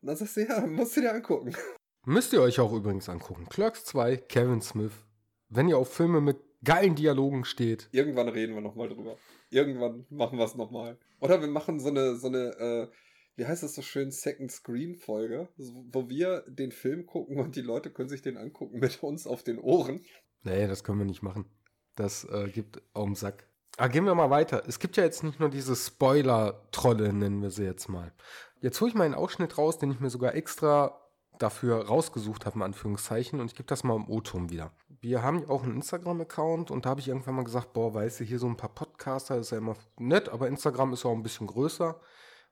Und 0.00 0.08
dann 0.08 0.16
sagst 0.16 0.36
du, 0.36 0.46
ja, 0.46 0.60
musst 0.66 0.96
du 0.96 1.00
dir 1.00 1.14
angucken. 1.14 1.54
Müsst 2.04 2.32
ihr 2.32 2.42
euch 2.42 2.58
auch 2.58 2.72
übrigens 2.72 3.08
angucken. 3.08 3.46
Clerks 3.48 3.84
2, 3.84 4.16
Kevin 4.16 4.60
Smith. 4.60 4.92
Wenn 5.48 5.68
ihr 5.68 5.78
auf 5.78 5.92
Filme 5.92 6.20
mit 6.20 6.38
geilen 6.64 6.96
Dialogen 6.96 7.44
steht. 7.44 7.88
Irgendwann 7.92 8.28
reden 8.28 8.54
wir 8.54 8.60
nochmal 8.60 8.88
drüber. 8.88 9.16
Irgendwann 9.52 10.06
machen 10.08 10.38
wir 10.38 10.44
es 10.46 10.54
nochmal. 10.54 10.98
Oder 11.20 11.40
wir 11.40 11.48
machen 11.48 11.78
so 11.78 11.90
eine, 11.90 12.16
so 12.16 12.28
eine, 12.28 12.56
äh, 12.58 12.88
wie 13.36 13.46
heißt 13.46 13.62
das 13.62 13.74
so 13.74 13.82
schön, 13.82 14.10
Second 14.10 14.50
Screen 14.50 14.96
Folge, 14.96 15.48
wo 15.56 16.08
wir 16.08 16.42
den 16.48 16.72
Film 16.72 17.06
gucken 17.06 17.38
und 17.38 17.54
die 17.54 17.60
Leute 17.60 17.90
können 17.90 18.08
sich 18.08 18.22
den 18.22 18.38
angucken 18.38 18.78
mit 18.80 19.02
uns 19.02 19.26
auf 19.26 19.42
den 19.42 19.58
Ohren. 19.58 20.04
Nee, 20.42 20.66
das 20.66 20.84
können 20.84 20.98
wir 20.98 21.04
nicht 21.04 21.22
machen. 21.22 21.44
Das 21.96 22.24
äh, 22.24 22.48
gibt 22.48 22.82
Augen 22.94 23.14
Sack. 23.14 23.46
Aber 23.76 23.84
ah, 23.84 23.88
gehen 23.88 24.04
wir 24.04 24.14
mal 24.14 24.30
weiter. 24.30 24.62
Es 24.66 24.78
gibt 24.78 24.96
ja 24.96 25.04
jetzt 25.04 25.22
nicht 25.22 25.40
nur 25.40 25.48
diese 25.48 25.76
Spoiler-Trolle, 25.76 27.12
nennen 27.12 27.40
wir 27.40 27.50
sie 27.50 27.64
jetzt 27.64 27.88
mal. 27.88 28.12
Jetzt 28.60 28.80
hole 28.80 28.90
ich 28.90 28.94
mal 28.94 29.04
einen 29.04 29.14
Ausschnitt 29.14 29.56
raus, 29.58 29.78
den 29.78 29.90
ich 29.90 30.00
mir 30.00 30.10
sogar 30.10 30.34
extra 30.34 31.01
dafür 31.42 31.86
rausgesucht 31.86 32.46
habe, 32.46 32.56
in 32.56 32.62
Anführungszeichen, 32.62 33.40
und 33.40 33.46
ich 33.46 33.54
gebe 33.54 33.66
das 33.66 33.84
mal 33.84 33.96
im 33.96 34.08
O-Ton 34.08 34.50
wieder. 34.50 34.72
Wir 35.00 35.22
haben 35.22 35.40
ja 35.40 35.48
auch 35.48 35.64
einen 35.64 35.76
Instagram-Account 35.76 36.70
und 36.70 36.86
da 36.86 36.90
habe 36.90 37.00
ich 37.00 37.08
irgendwann 37.08 37.34
mal 37.34 37.44
gesagt, 37.44 37.72
boah, 37.72 37.92
weißt 37.92 38.20
du, 38.20 38.24
hier 38.24 38.38
so 38.38 38.46
ein 38.46 38.56
paar 38.56 38.72
Podcaster 38.72 39.36
ist 39.36 39.50
ja 39.50 39.58
immer 39.58 39.74
nett, 39.98 40.28
aber 40.28 40.46
Instagram 40.46 40.92
ist 40.92 41.04
auch 41.04 41.12
ein 41.12 41.24
bisschen 41.24 41.48
größer. 41.48 42.00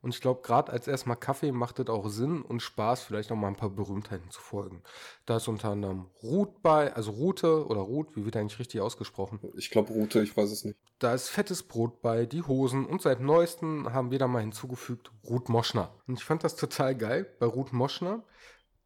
Und 0.03 0.15
ich 0.15 0.21
glaube, 0.21 0.41
gerade 0.43 0.73
als 0.73 0.89
erstmal 0.89 1.17
Kaffee 1.17 1.53
macht 1.53 1.79
es 1.79 1.89
auch 1.89 2.09
Sinn 2.09 2.41
und 2.41 2.61
Spaß, 2.61 3.03
vielleicht 3.03 3.31
noch 3.31 3.37
mal 3.37 3.49
ein 3.49 3.57
paar 3.57 3.69
Berühmtheiten 3.69 4.31
zu 4.31 4.41
folgen. 4.41 4.83
Da 5.27 5.37
ist 5.37 5.47
unter 5.47 5.71
anderem 5.71 6.07
Ruth 6.23 6.63
bei, 6.63 6.93
also 6.95 7.11
Rute 7.11 7.67
oder 7.67 7.81
Ruth, 7.81 8.17
wie 8.17 8.25
wird 8.25 8.37
eigentlich 8.37 8.59
richtig 8.59 8.81
ausgesprochen? 8.81 9.41
Ich 9.57 9.71
glaube 9.71 9.93
Rute, 9.93 10.23
ich 10.23 10.35
weiß 10.35 10.51
es 10.51 10.65
nicht. 10.65 10.79
Da 10.99 11.15
ist 11.15 11.29
fettes 11.29 11.63
Brot 11.63 12.01
bei, 12.01 12.25
die 12.25 12.43
Hosen 12.43 12.87
und 12.87 13.03
seit 13.03 13.21
neuestem 13.21 13.93
haben 13.93 14.11
wir 14.11 14.19
da 14.19 14.27
mal 14.27 14.41
hinzugefügt 14.41 15.13
Ruth 15.29 15.51
Moschner. 15.51 15.91
Und 16.07 16.19
ich 16.19 16.25
fand 16.25 16.45
das 16.45 16.57
total 16.57 16.97
geil 16.97 17.27
bei 17.39 17.47
Ruth 17.47 17.73
Moschner 17.73 18.25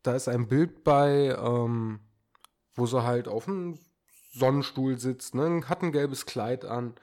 da 0.05 0.15
ist 0.15 0.29
ein 0.29 0.47
Bild 0.47 0.85
bei, 0.85 1.37
ähm, 1.37 2.01
wo 2.75 2.87
sie 2.87 3.03
halt 3.03 3.27
auf 3.27 3.49
einem 3.49 3.79
Sonnenstuhl 4.33 4.99
sitzt, 4.99 5.35
ne? 5.35 5.63
hat 5.69 5.83
ein 5.83 5.93
gelbes 5.93 6.27
Kleid 6.27 6.65
an, 6.65 6.95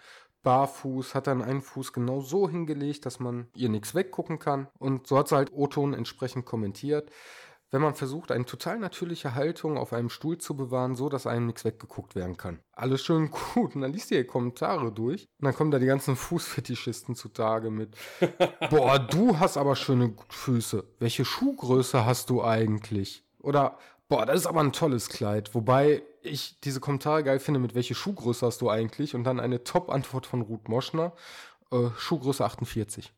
barfuß, 0.43 1.15
hat 1.15 1.27
dann 1.27 1.41
einen 1.41 1.61
Fuß 1.61 1.93
genau 1.93 2.21
so 2.21 2.49
hingelegt, 2.49 3.05
dass 3.05 3.19
man 3.19 3.47
ihr 3.55 3.69
nichts 3.69 3.93
weggucken 3.95 4.39
kann. 4.39 4.67
Und 4.79 5.07
so 5.07 5.17
hat 5.17 5.27
sie 5.27 5.35
halt 5.35 5.51
O-Ton 5.53 5.93
entsprechend 5.93 6.45
kommentiert 6.45 7.11
wenn 7.71 7.81
man 7.81 7.95
versucht, 7.95 8.31
eine 8.31 8.45
total 8.45 8.79
natürliche 8.79 9.33
Haltung 9.33 9.77
auf 9.77 9.93
einem 9.93 10.09
Stuhl 10.09 10.37
zu 10.37 10.55
bewahren, 10.55 10.95
so 10.95 11.07
dass 11.07 11.25
einem 11.25 11.47
nichts 11.47 11.63
weggeguckt 11.63 12.15
werden 12.15 12.35
kann. 12.35 12.59
Alles 12.73 13.01
schön 13.01 13.31
gut. 13.31 13.75
Und 13.75 13.81
dann 13.81 13.93
liest 13.93 14.11
ihr 14.11 14.21
die 14.21 14.27
Kommentare 14.27 14.91
durch. 14.91 15.27
Und 15.39 15.45
dann 15.45 15.55
kommen 15.55 15.71
da 15.71 15.79
die 15.79 15.85
ganzen 15.85 16.17
Fußfetischisten 16.17 17.15
zutage 17.15 17.71
mit. 17.71 17.95
Boah, 18.69 18.99
du 18.99 19.39
hast 19.39 19.57
aber 19.57 19.75
schöne 19.77 20.13
Füße. 20.29 20.83
Welche 20.99 21.23
Schuhgröße 21.23 22.05
hast 22.05 22.29
du 22.29 22.43
eigentlich? 22.43 23.23
Oder, 23.39 23.77
boah, 24.07 24.25
das 24.25 24.41
ist 24.41 24.47
aber 24.47 24.59
ein 24.59 24.73
tolles 24.73 25.09
Kleid. 25.09 25.55
Wobei 25.55 26.03
ich 26.21 26.59
diese 26.59 26.79
Kommentare 26.79 27.23
geil 27.23 27.39
finde 27.39 27.59
mit 27.59 27.73
welche 27.73 27.95
Schuhgröße 27.95 28.45
hast 28.45 28.61
du 28.61 28.69
eigentlich? 28.69 29.15
Und 29.15 29.23
dann 29.23 29.39
eine 29.39 29.63
Top-Antwort 29.63 30.25
von 30.25 30.41
Ruth 30.41 30.67
Moschner. 30.67 31.13
Äh, 31.71 31.89
Schuhgröße 31.97 32.43
48. 32.43 33.13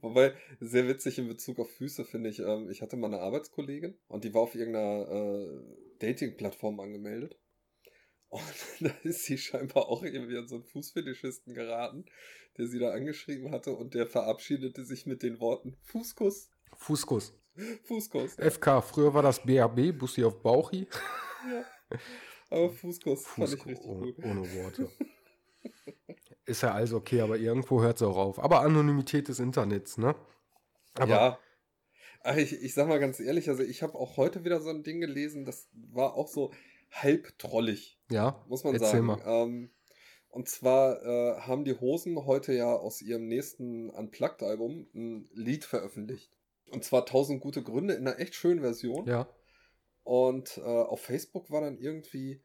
Wobei, 0.00 0.34
sehr 0.60 0.88
witzig 0.88 1.18
in 1.18 1.28
Bezug 1.28 1.58
auf 1.58 1.70
Füße 1.70 2.04
finde 2.04 2.30
ich, 2.30 2.40
ähm, 2.40 2.70
ich 2.70 2.82
hatte 2.82 2.96
mal 2.96 3.08
eine 3.08 3.20
Arbeitskollegin 3.20 3.98
und 4.08 4.24
die 4.24 4.34
war 4.34 4.42
auf 4.42 4.54
irgendeiner 4.54 5.08
äh, 5.10 5.62
Dating-Plattform 5.98 6.80
angemeldet. 6.80 7.38
Und 8.28 8.42
da 8.80 8.90
ist 9.02 9.24
sie 9.24 9.38
scheinbar 9.38 9.88
auch 9.88 10.02
irgendwie 10.02 10.36
an 10.38 10.48
so 10.48 10.56
einen 10.56 10.64
Fußfetischisten 10.64 11.54
geraten, 11.54 12.06
der 12.56 12.66
sie 12.66 12.78
da 12.78 12.90
angeschrieben 12.90 13.50
hatte 13.50 13.72
und 13.72 13.94
der 13.94 14.06
verabschiedete 14.06 14.84
sich 14.84 15.06
mit 15.06 15.22
den 15.22 15.40
Worten 15.40 15.76
Fußkuss. 15.82 16.50
Fußkuss. 16.76 17.34
Fußkuss. 17.84 18.36
FK, 18.36 18.80
früher 18.80 19.12
war 19.12 19.22
das 19.22 19.42
BAB, 19.44 19.92
Bussi 19.98 20.24
auf 20.24 20.42
Bauchi. 20.42 20.86
Ja. 21.50 21.98
Aber 22.48 22.70
Fußkuss, 22.70 23.26
fand 23.26 23.48
ich 23.48 23.54
Fußkuss, 23.54 23.72
richtig 23.72 23.86
ohne, 23.86 24.12
gut. 24.12 24.24
ohne 24.24 24.54
Worte. 24.54 24.88
Ist 26.44 26.62
ja 26.62 26.72
alles 26.72 26.92
okay, 26.92 27.20
aber 27.20 27.36
irgendwo 27.38 27.82
hört 27.82 27.96
es 27.96 28.02
auch 28.02 28.16
auf. 28.16 28.38
Aber 28.38 28.60
Anonymität 28.62 29.28
des 29.28 29.38
Internets, 29.38 29.96
ne? 29.98 30.14
Aber 30.94 31.10
ja. 31.10 31.38
Ach, 32.24 32.36
ich, 32.36 32.52
ich 32.52 32.74
sag 32.74 32.88
mal 32.88 33.00
ganz 33.00 33.18
ehrlich, 33.20 33.48
also 33.48 33.62
ich 33.62 33.82
habe 33.82 33.94
auch 33.96 34.16
heute 34.16 34.44
wieder 34.44 34.60
so 34.60 34.70
ein 34.70 34.82
Ding 34.82 35.00
gelesen, 35.00 35.44
das 35.44 35.68
war 35.72 36.14
auch 36.14 36.28
so 36.28 36.52
halb 36.90 37.36
trollig, 37.38 37.98
ja, 38.10 38.44
muss 38.48 38.64
man 38.64 38.78
sagen. 38.78 39.20
Ähm, 39.24 39.70
und 40.28 40.48
zwar 40.48 41.02
äh, 41.04 41.40
haben 41.40 41.64
die 41.64 41.78
Hosen 41.78 42.16
heute 42.24 42.52
ja 42.54 42.72
aus 42.72 43.02
ihrem 43.02 43.26
nächsten 43.26 43.90
Unplugged-Album 43.90 44.88
ein 44.94 45.28
Lied 45.32 45.64
veröffentlicht. 45.64 46.30
Und 46.70 46.84
zwar 46.84 47.02
1000 47.02 47.40
gute 47.40 47.62
Gründe 47.62 47.94
in 47.94 48.06
einer 48.06 48.18
echt 48.18 48.34
schönen 48.34 48.60
Version. 48.60 49.06
Ja, 49.06 49.28
Und 50.04 50.58
äh, 50.58 50.62
auf 50.62 51.00
Facebook 51.02 51.50
war 51.50 51.60
dann 51.60 51.78
irgendwie, 51.78 52.40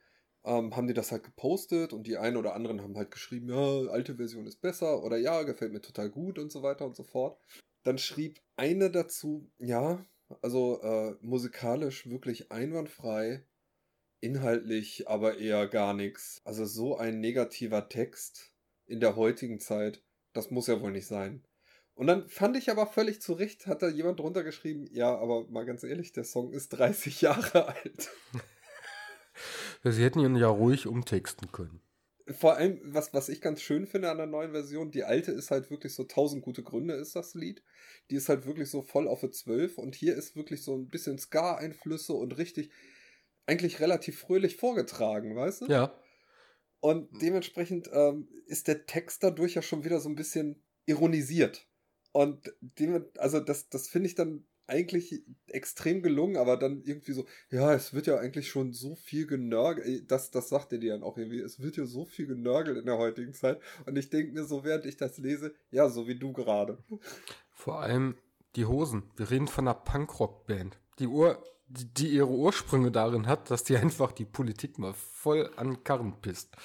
ähm, 0.47 0.75
haben 0.75 0.87
die 0.87 0.93
das 0.93 1.11
halt 1.11 1.23
gepostet 1.23 1.93
und 1.93 2.07
die 2.07 2.17
einen 2.17 2.37
oder 2.37 2.55
anderen 2.55 2.81
haben 2.81 2.97
halt 2.97 3.11
geschrieben, 3.11 3.49
ja, 3.49 3.91
alte 3.91 4.15
Version 4.15 4.47
ist 4.47 4.61
besser 4.61 5.03
oder 5.03 5.17
ja, 5.17 5.43
gefällt 5.43 5.73
mir 5.73 5.81
total 5.81 6.09
gut 6.09 6.39
und 6.39 6.51
so 6.51 6.63
weiter 6.63 6.85
und 6.85 6.95
so 6.95 7.03
fort. 7.03 7.39
Dann 7.83 7.97
schrieb 7.97 8.39
eine 8.55 8.89
dazu, 8.89 9.51
ja, 9.59 10.05
also 10.41 10.81
äh, 10.81 11.15
musikalisch 11.21 12.09
wirklich 12.09 12.51
einwandfrei, 12.51 13.45
inhaltlich 14.21 15.07
aber 15.07 15.37
eher 15.37 15.67
gar 15.67 15.93
nichts. 15.93 16.41
Also 16.45 16.65
so 16.65 16.97
ein 16.97 17.19
negativer 17.19 17.89
Text 17.89 18.53
in 18.85 18.99
der 18.99 19.15
heutigen 19.15 19.59
Zeit, 19.59 20.01
das 20.33 20.49
muss 20.49 20.67
ja 20.67 20.81
wohl 20.81 20.91
nicht 20.91 21.07
sein. 21.07 21.43
Und 21.93 22.07
dann 22.07 22.29
fand 22.29 22.55
ich 22.55 22.69
aber 22.69 22.85
völlig 22.87 23.21
zu 23.21 23.33
Recht, 23.33 23.67
hat 23.67 23.81
da 23.81 23.89
jemand 23.89 24.19
drunter 24.19 24.43
geschrieben, 24.43 24.87
ja, 24.91 25.17
aber 25.17 25.47
mal 25.49 25.65
ganz 25.65 25.83
ehrlich, 25.83 26.13
der 26.13 26.23
Song 26.23 26.51
ist 26.51 26.69
30 26.69 27.21
Jahre 27.21 27.67
alt. 27.67 28.11
Sie 29.83 30.03
hätten 30.03 30.19
ihn 30.19 30.35
ja 30.35 30.47
ruhig 30.47 30.87
umtexten 30.87 31.51
können. 31.51 31.81
Vor 32.29 32.55
allem, 32.57 32.81
was, 32.83 33.13
was 33.13 33.29
ich 33.29 33.39
ganz 33.39 33.61
schön 33.61 33.87
finde 33.87 34.11
an 34.11 34.17
der 34.17 34.25
neuen 34.27 34.51
Version, 34.51 34.91
die 34.91 35.03
alte 35.03 35.31
ist 35.31 35.49
halt 35.49 35.69
wirklich 35.71 35.93
so 35.95 36.03
1000 36.03 36.43
gute 36.43 36.61
Gründe 36.61 36.93
ist 36.95 37.15
das 37.15 37.33
Lied. 37.35 37.63
Die 38.09 38.15
ist 38.15 38.27
halt 38.27 38.45
wirklich 38.45 38.69
so 38.69 38.81
voll 38.81 39.07
auf 39.07 39.23
eine 39.23 39.31
12 39.31 39.77
und 39.77 39.95
hier 39.95 40.15
ist 40.15 40.35
wirklich 40.35 40.61
so 40.61 40.75
ein 40.75 40.89
bisschen 40.89 41.17
Ska-Einflüsse 41.17 42.13
und 42.13 42.37
richtig, 42.37 42.69
eigentlich 43.45 43.79
relativ 43.79 44.19
fröhlich 44.19 44.57
vorgetragen, 44.57 45.35
weißt 45.37 45.61
du? 45.61 45.65
Ja, 45.67 45.97
Und 46.79 47.09
dementsprechend 47.21 47.89
ähm, 47.91 48.27
ist 48.45 48.67
der 48.67 48.85
Text 48.85 49.23
dadurch 49.23 49.55
ja 49.55 49.61
schon 49.61 49.83
wieder 49.83 49.99
so 49.99 50.09
ein 50.09 50.15
bisschen 50.15 50.63
ironisiert. 50.85 51.67
Und 52.11 52.53
dem, 52.61 53.05
also 53.17 53.39
das, 53.39 53.69
das 53.69 53.87
finde 53.87 54.07
ich 54.07 54.15
dann 54.15 54.45
eigentlich 54.67 55.23
extrem 55.47 56.01
gelungen, 56.01 56.37
aber 56.37 56.57
dann 56.57 56.83
irgendwie 56.83 57.13
so, 57.13 57.25
ja, 57.49 57.73
es 57.73 57.93
wird 57.93 58.07
ja 58.07 58.17
eigentlich 58.17 58.49
schon 58.49 58.73
so 58.73 58.95
viel 58.95 59.25
genörgelt, 59.25 60.11
das, 60.11 60.29
das 60.29 60.49
sagt 60.49 60.73
er 60.73 60.77
dir 60.77 60.93
dann 60.93 61.03
auch 61.03 61.17
irgendwie, 61.17 61.39
es 61.39 61.61
wird 61.61 61.77
ja 61.77 61.85
so 61.85 62.05
viel 62.05 62.27
genörgelt 62.27 62.77
in 62.77 62.85
der 62.85 62.97
heutigen 62.97 63.33
Zeit. 63.33 63.59
Und 63.85 63.97
ich 63.97 64.09
denke 64.09 64.33
mir 64.33 64.43
so, 64.43 64.63
während 64.63 64.85
ich 64.85 64.97
das 64.97 65.17
lese, 65.17 65.53
ja, 65.71 65.89
so 65.89 66.07
wie 66.07 66.19
du 66.19 66.33
gerade. 66.33 66.77
vor 67.51 67.79
allem 67.81 68.15
die 68.55 68.65
Hosen. 68.65 69.03
Wir 69.15 69.29
reden 69.29 69.47
von 69.47 69.67
einer 69.67 69.75
Punkrock-Band, 69.75 70.77
die, 70.99 71.07
Ur 71.07 71.41
die, 71.67 72.07
ihre 72.07 72.29
Ursprünge 72.29 72.91
darin 72.91 73.27
hat, 73.27 73.51
dass 73.51 73.63
die 73.63 73.77
einfach 73.77 74.11
die 74.11 74.25
Politik 74.25 74.79
mal 74.79 74.93
voll 74.93 75.49
an 75.55 75.83
Karren 75.83 76.19
pisst. 76.21 76.55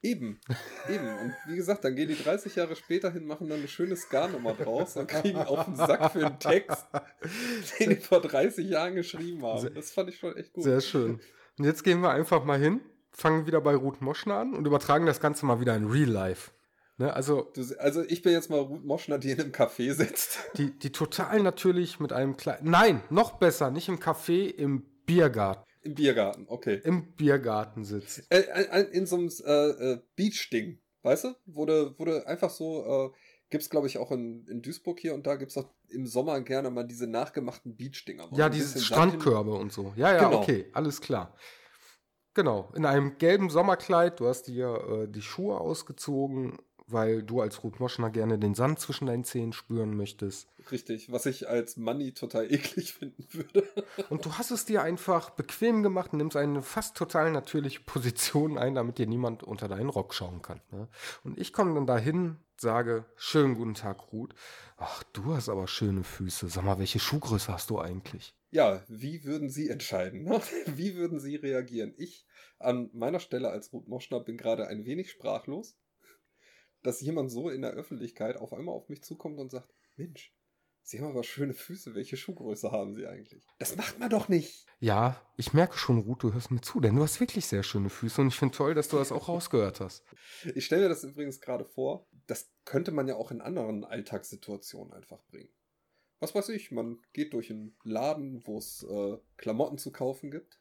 Eben, 0.00 0.40
eben. 0.88 1.08
Und 1.08 1.34
wie 1.48 1.56
gesagt, 1.56 1.84
dann 1.84 1.96
gehen 1.96 2.08
die 2.08 2.22
30 2.22 2.54
Jahre 2.54 2.76
später 2.76 3.10
hin, 3.10 3.26
machen 3.26 3.48
dann 3.48 3.58
eine 3.58 3.68
schöne 3.68 3.96
Ska-Nummer 3.96 4.54
draus 4.54 4.96
und 4.96 5.08
kriegen 5.08 5.38
auf 5.38 5.64
den 5.64 5.74
Sack 5.74 6.12
für 6.12 6.24
einen 6.24 6.38
Text, 6.38 6.86
den 7.80 7.90
die 7.90 7.96
vor 7.96 8.20
30 8.20 8.68
Jahren 8.68 8.94
geschrieben 8.94 9.44
haben. 9.44 9.74
Das 9.74 9.90
fand 9.90 10.10
ich 10.10 10.18
schon 10.18 10.36
echt 10.36 10.52
gut. 10.52 10.62
Sehr 10.62 10.80
schön. 10.80 11.20
Und 11.58 11.64
jetzt 11.64 11.82
gehen 11.82 12.00
wir 12.00 12.10
einfach 12.10 12.44
mal 12.44 12.58
hin, 12.58 12.80
fangen 13.10 13.46
wieder 13.46 13.60
bei 13.60 13.74
Ruth 13.74 14.00
Moschner 14.00 14.36
an 14.36 14.54
und 14.54 14.66
übertragen 14.66 15.04
das 15.04 15.20
Ganze 15.20 15.46
mal 15.46 15.60
wieder 15.60 15.74
in 15.74 15.86
Real 15.86 16.08
Life. 16.08 16.52
Ne, 16.98 17.12
also 17.12 17.50
Du, 17.54 17.62
also 17.78 18.02
ich 18.02 18.22
bin 18.22 18.32
jetzt 18.32 18.50
mal 18.50 18.60
Ruth 18.60 18.84
Moschner, 18.84 19.18
die 19.18 19.30
in 19.32 19.40
einem 19.40 19.52
Café 19.52 19.92
sitzt. 19.94 20.38
die, 20.56 20.76
die 20.78 20.90
total 20.90 21.42
natürlich 21.42 21.98
mit 21.98 22.12
einem 22.12 22.36
kleinen. 22.36 22.70
Nein, 22.70 23.02
noch 23.10 23.38
besser, 23.38 23.70
nicht 23.72 23.88
im 23.88 23.98
Café, 23.98 24.48
im 24.48 24.84
Biergarten. 25.06 25.64
Im 25.88 25.94
Biergarten, 25.94 26.44
okay. 26.48 26.80
Im 26.84 27.12
Biergarten 27.12 27.82
sitzt. 27.84 28.30
Äh, 28.30 28.42
in 28.92 29.06
so 29.06 29.16
einem 29.16 29.30
äh, 29.46 29.92
äh, 29.92 30.00
Beach-Ding, 30.16 30.78
weißt 31.02 31.24
du? 31.24 31.34
Wurde, 31.46 31.98
wurde 31.98 32.26
einfach 32.26 32.50
so, 32.50 32.84
äh, 32.84 33.18
gibt's 33.48 33.70
glaube 33.70 33.86
ich 33.86 33.96
auch 33.96 34.10
in, 34.12 34.46
in 34.48 34.60
Duisburg 34.60 35.00
hier 35.00 35.14
und 35.14 35.26
da 35.26 35.36
gibt's 35.36 35.56
auch 35.56 35.72
im 35.88 36.06
Sommer 36.06 36.42
gerne 36.42 36.70
mal 36.70 36.84
diese 36.84 37.06
nachgemachten 37.06 37.74
Beach-Dinger. 37.74 38.28
Ja, 38.32 38.50
diese 38.50 38.78
Strandkörbe 38.80 39.52
und 39.54 39.72
so. 39.72 39.94
Ja, 39.96 40.12
ja, 40.12 40.28
Genau. 40.28 40.42
okay, 40.42 40.66
alles 40.74 41.00
klar. 41.00 41.34
Genau, 42.34 42.70
in 42.76 42.84
einem 42.84 43.16
gelben 43.16 43.48
Sommerkleid, 43.48 44.20
du 44.20 44.26
hast 44.28 44.42
dir 44.42 44.68
äh, 45.06 45.08
die 45.10 45.22
Schuhe 45.22 45.58
ausgezogen, 45.58 46.58
weil 46.90 47.22
du 47.22 47.40
als 47.40 47.62
Ruth 47.62 47.80
Moschner 47.80 48.10
gerne 48.10 48.38
den 48.38 48.54
Sand 48.54 48.80
zwischen 48.80 49.06
deinen 49.06 49.24
Zehen 49.24 49.52
spüren 49.52 49.96
möchtest. 49.96 50.48
Richtig, 50.70 51.10
was 51.12 51.26
ich 51.26 51.48
als 51.48 51.76
Money 51.76 52.12
total 52.12 52.44
eklig 52.52 52.92
finden 52.92 53.26
würde. 53.32 53.68
Und 54.10 54.24
du 54.24 54.32
hast 54.34 54.50
es 54.50 54.64
dir 54.64 54.82
einfach 54.82 55.30
bequem 55.30 55.82
gemacht 55.82 56.12
und 56.12 56.18
nimmst 56.18 56.36
eine 56.36 56.62
fast 56.62 56.96
total 56.96 57.32
natürliche 57.32 57.80
Position 57.80 58.58
ein, 58.58 58.74
damit 58.74 58.98
dir 58.98 59.06
niemand 59.06 59.42
unter 59.42 59.68
deinen 59.68 59.88
Rock 59.90 60.14
schauen 60.14 60.42
kann. 60.42 60.60
Ne? 60.70 60.88
Und 61.24 61.38
ich 61.38 61.52
komme 61.52 61.74
dann 61.74 61.86
dahin, 61.86 62.36
sage, 62.56 63.04
schönen 63.16 63.54
guten 63.54 63.74
Tag, 63.74 64.12
Ruth. 64.12 64.34
Ach, 64.76 65.02
du 65.12 65.34
hast 65.34 65.48
aber 65.48 65.66
schöne 65.68 66.04
Füße. 66.04 66.48
Sag 66.48 66.64
mal, 66.64 66.78
welche 66.78 66.98
Schuhgröße 66.98 67.52
hast 67.52 67.70
du 67.70 67.78
eigentlich? 67.78 68.34
Ja, 68.50 68.82
wie 68.88 69.24
würden 69.24 69.50
Sie 69.50 69.68
entscheiden? 69.68 70.22
ne? 70.24 70.40
Wie 70.66 70.94
würden 70.96 71.20
Sie 71.20 71.36
reagieren? 71.36 71.94
Ich 71.98 72.26
an 72.58 72.90
meiner 72.92 73.20
Stelle 73.20 73.50
als 73.50 73.72
Ruth 73.72 73.88
Moschner 73.88 74.20
bin 74.20 74.36
gerade 74.36 74.66
ein 74.66 74.84
wenig 74.84 75.10
sprachlos, 75.10 75.76
dass 76.82 77.00
jemand 77.00 77.30
so 77.30 77.48
in 77.50 77.62
der 77.62 77.72
Öffentlichkeit 77.72 78.36
auf 78.36 78.52
einmal 78.52 78.74
auf 78.74 78.88
mich 78.88 79.02
zukommt 79.02 79.38
und 79.38 79.50
sagt, 79.50 79.74
Mensch, 79.96 80.32
Sie 80.88 81.00
haben 81.00 81.08
aber 81.10 81.22
schöne 81.22 81.52
Füße, 81.52 81.94
welche 81.94 82.16
Schuhgröße 82.16 82.72
haben 82.72 82.94
Sie 82.94 83.06
eigentlich? 83.06 83.46
Das 83.58 83.76
macht 83.76 83.98
man 83.98 84.08
doch 84.08 84.30
nicht. 84.30 84.64
Ja, 84.80 85.20
ich 85.36 85.52
merke 85.52 85.76
schon, 85.76 85.98
Ruth, 85.98 86.22
du 86.22 86.32
hörst 86.32 86.50
mir 86.50 86.62
zu, 86.62 86.80
denn 86.80 86.96
du 86.96 87.02
hast 87.02 87.20
wirklich 87.20 87.44
sehr 87.44 87.62
schöne 87.62 87.90
Füße 87.90 88.22
und 88.22 88.28
ich 88.28 88.36
finde 88.36 88.56
toll, 88.56 88.72
dass 88.72 88.88
du 88.88 88.96
das 88.96 89.12
auch 89.12 89.28
rausgehört 89.28 89.80
hast. 89.80 90.02
Ich 90.54 90.64
stelle 90.64 90.84
mir 90.84 90.88
das 90.88 91.04
übrigens 91.04 91.42
gerade 91.42 91.66
vor, 91.66 92.08
das 92.26 92.50
könnte 92.64 92.90
man 92.90 93.06
ja 93.06 93.16
auch 93.16 93.30
in 93.30 93.42
anderen 93.42 93.84
Alltagssituationen 93.84 94.94
einfach 94.94 95.22
bringen. 95.24 95.50
Was 96.20 96.34
weiß 96.34 96.48
ich, 96.48 96.70
man 96.70 97.02
geht 97.12 97.34
durch 97.34 97.50
einen 97.50 97.76
Laden, 97.84 98.46
wo 98.46 98.56
es 98.56 98.82
äh, 98.82 99.18
Klamotten 99.36 99.76
zu 99.76 99.92
kaufen 99.92 100.30
gibt 100.30 100.58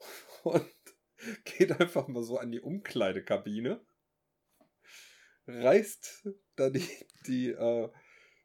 und 0.42 0.64
geht 1.44 1.78
einfach 1.78 2.08
mal 2.08 2.22
so 2.22 2.38
an 2.38 2.50
die 2.50 2.60
Umkleidekabine, 2.60 3.84
reißt 5.54 6.28
da 6.56 6.70
die, 6.70 6.86
die 7.26 7.50
äh, 7.50 7.88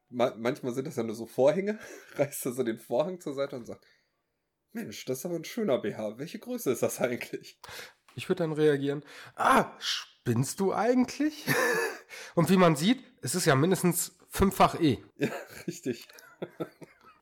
ma 0.09 0.33
manchmal 0.37 0.73
sind 0.73 0.87
das 0.87 0.95
ja 0.95 1.03
nur 1.03 1.15
so 1.15 1.25
Vorhänge, 1.25 1.79
reißt 2.15 2.45
da 2.45 2.51
so 2.51 2.63
den 2.63 2.79
Vorhang 2.79 3.19
zur 3.19 3.33
Seite 3.33 3.55
und 3.55 3.65
sagt, 3.65 3.85
Mensch, 4.71 5.05
das 5.05 5.19
ist 5.19 5.25
aber 5.25 5.35
ein 5.35 5.45
schöner 5.45 5.77
BH. 5.77 6.17
Welche 6.17 6.39
Größe 6.39 6.71
ist 6.71 6.83
das 6.83 6.99
eigentlich? 6.99 7.59
Ich 8.15 8.27
würde 8.27 8.43
dann 8.43 8.51
reagieren, 8.51 9.03
ah, 9.35 9.71
spinnst 9.79 10.59
du 10.59 10.73
eigentlich? 10.73 11.45
und 12.35 12.49
wie 12.49 12.57
man 12.57 12.75
sieht, 12.75 13.01
es 13.21 13.35
ist 13.35 13.45
ja 13.45 13.55
mindestens 13.55 14.17
fünffach 14.27 14.79
E. 14.79 14.99
Ja, 15.17 15.31
richtig. 15.65 16.07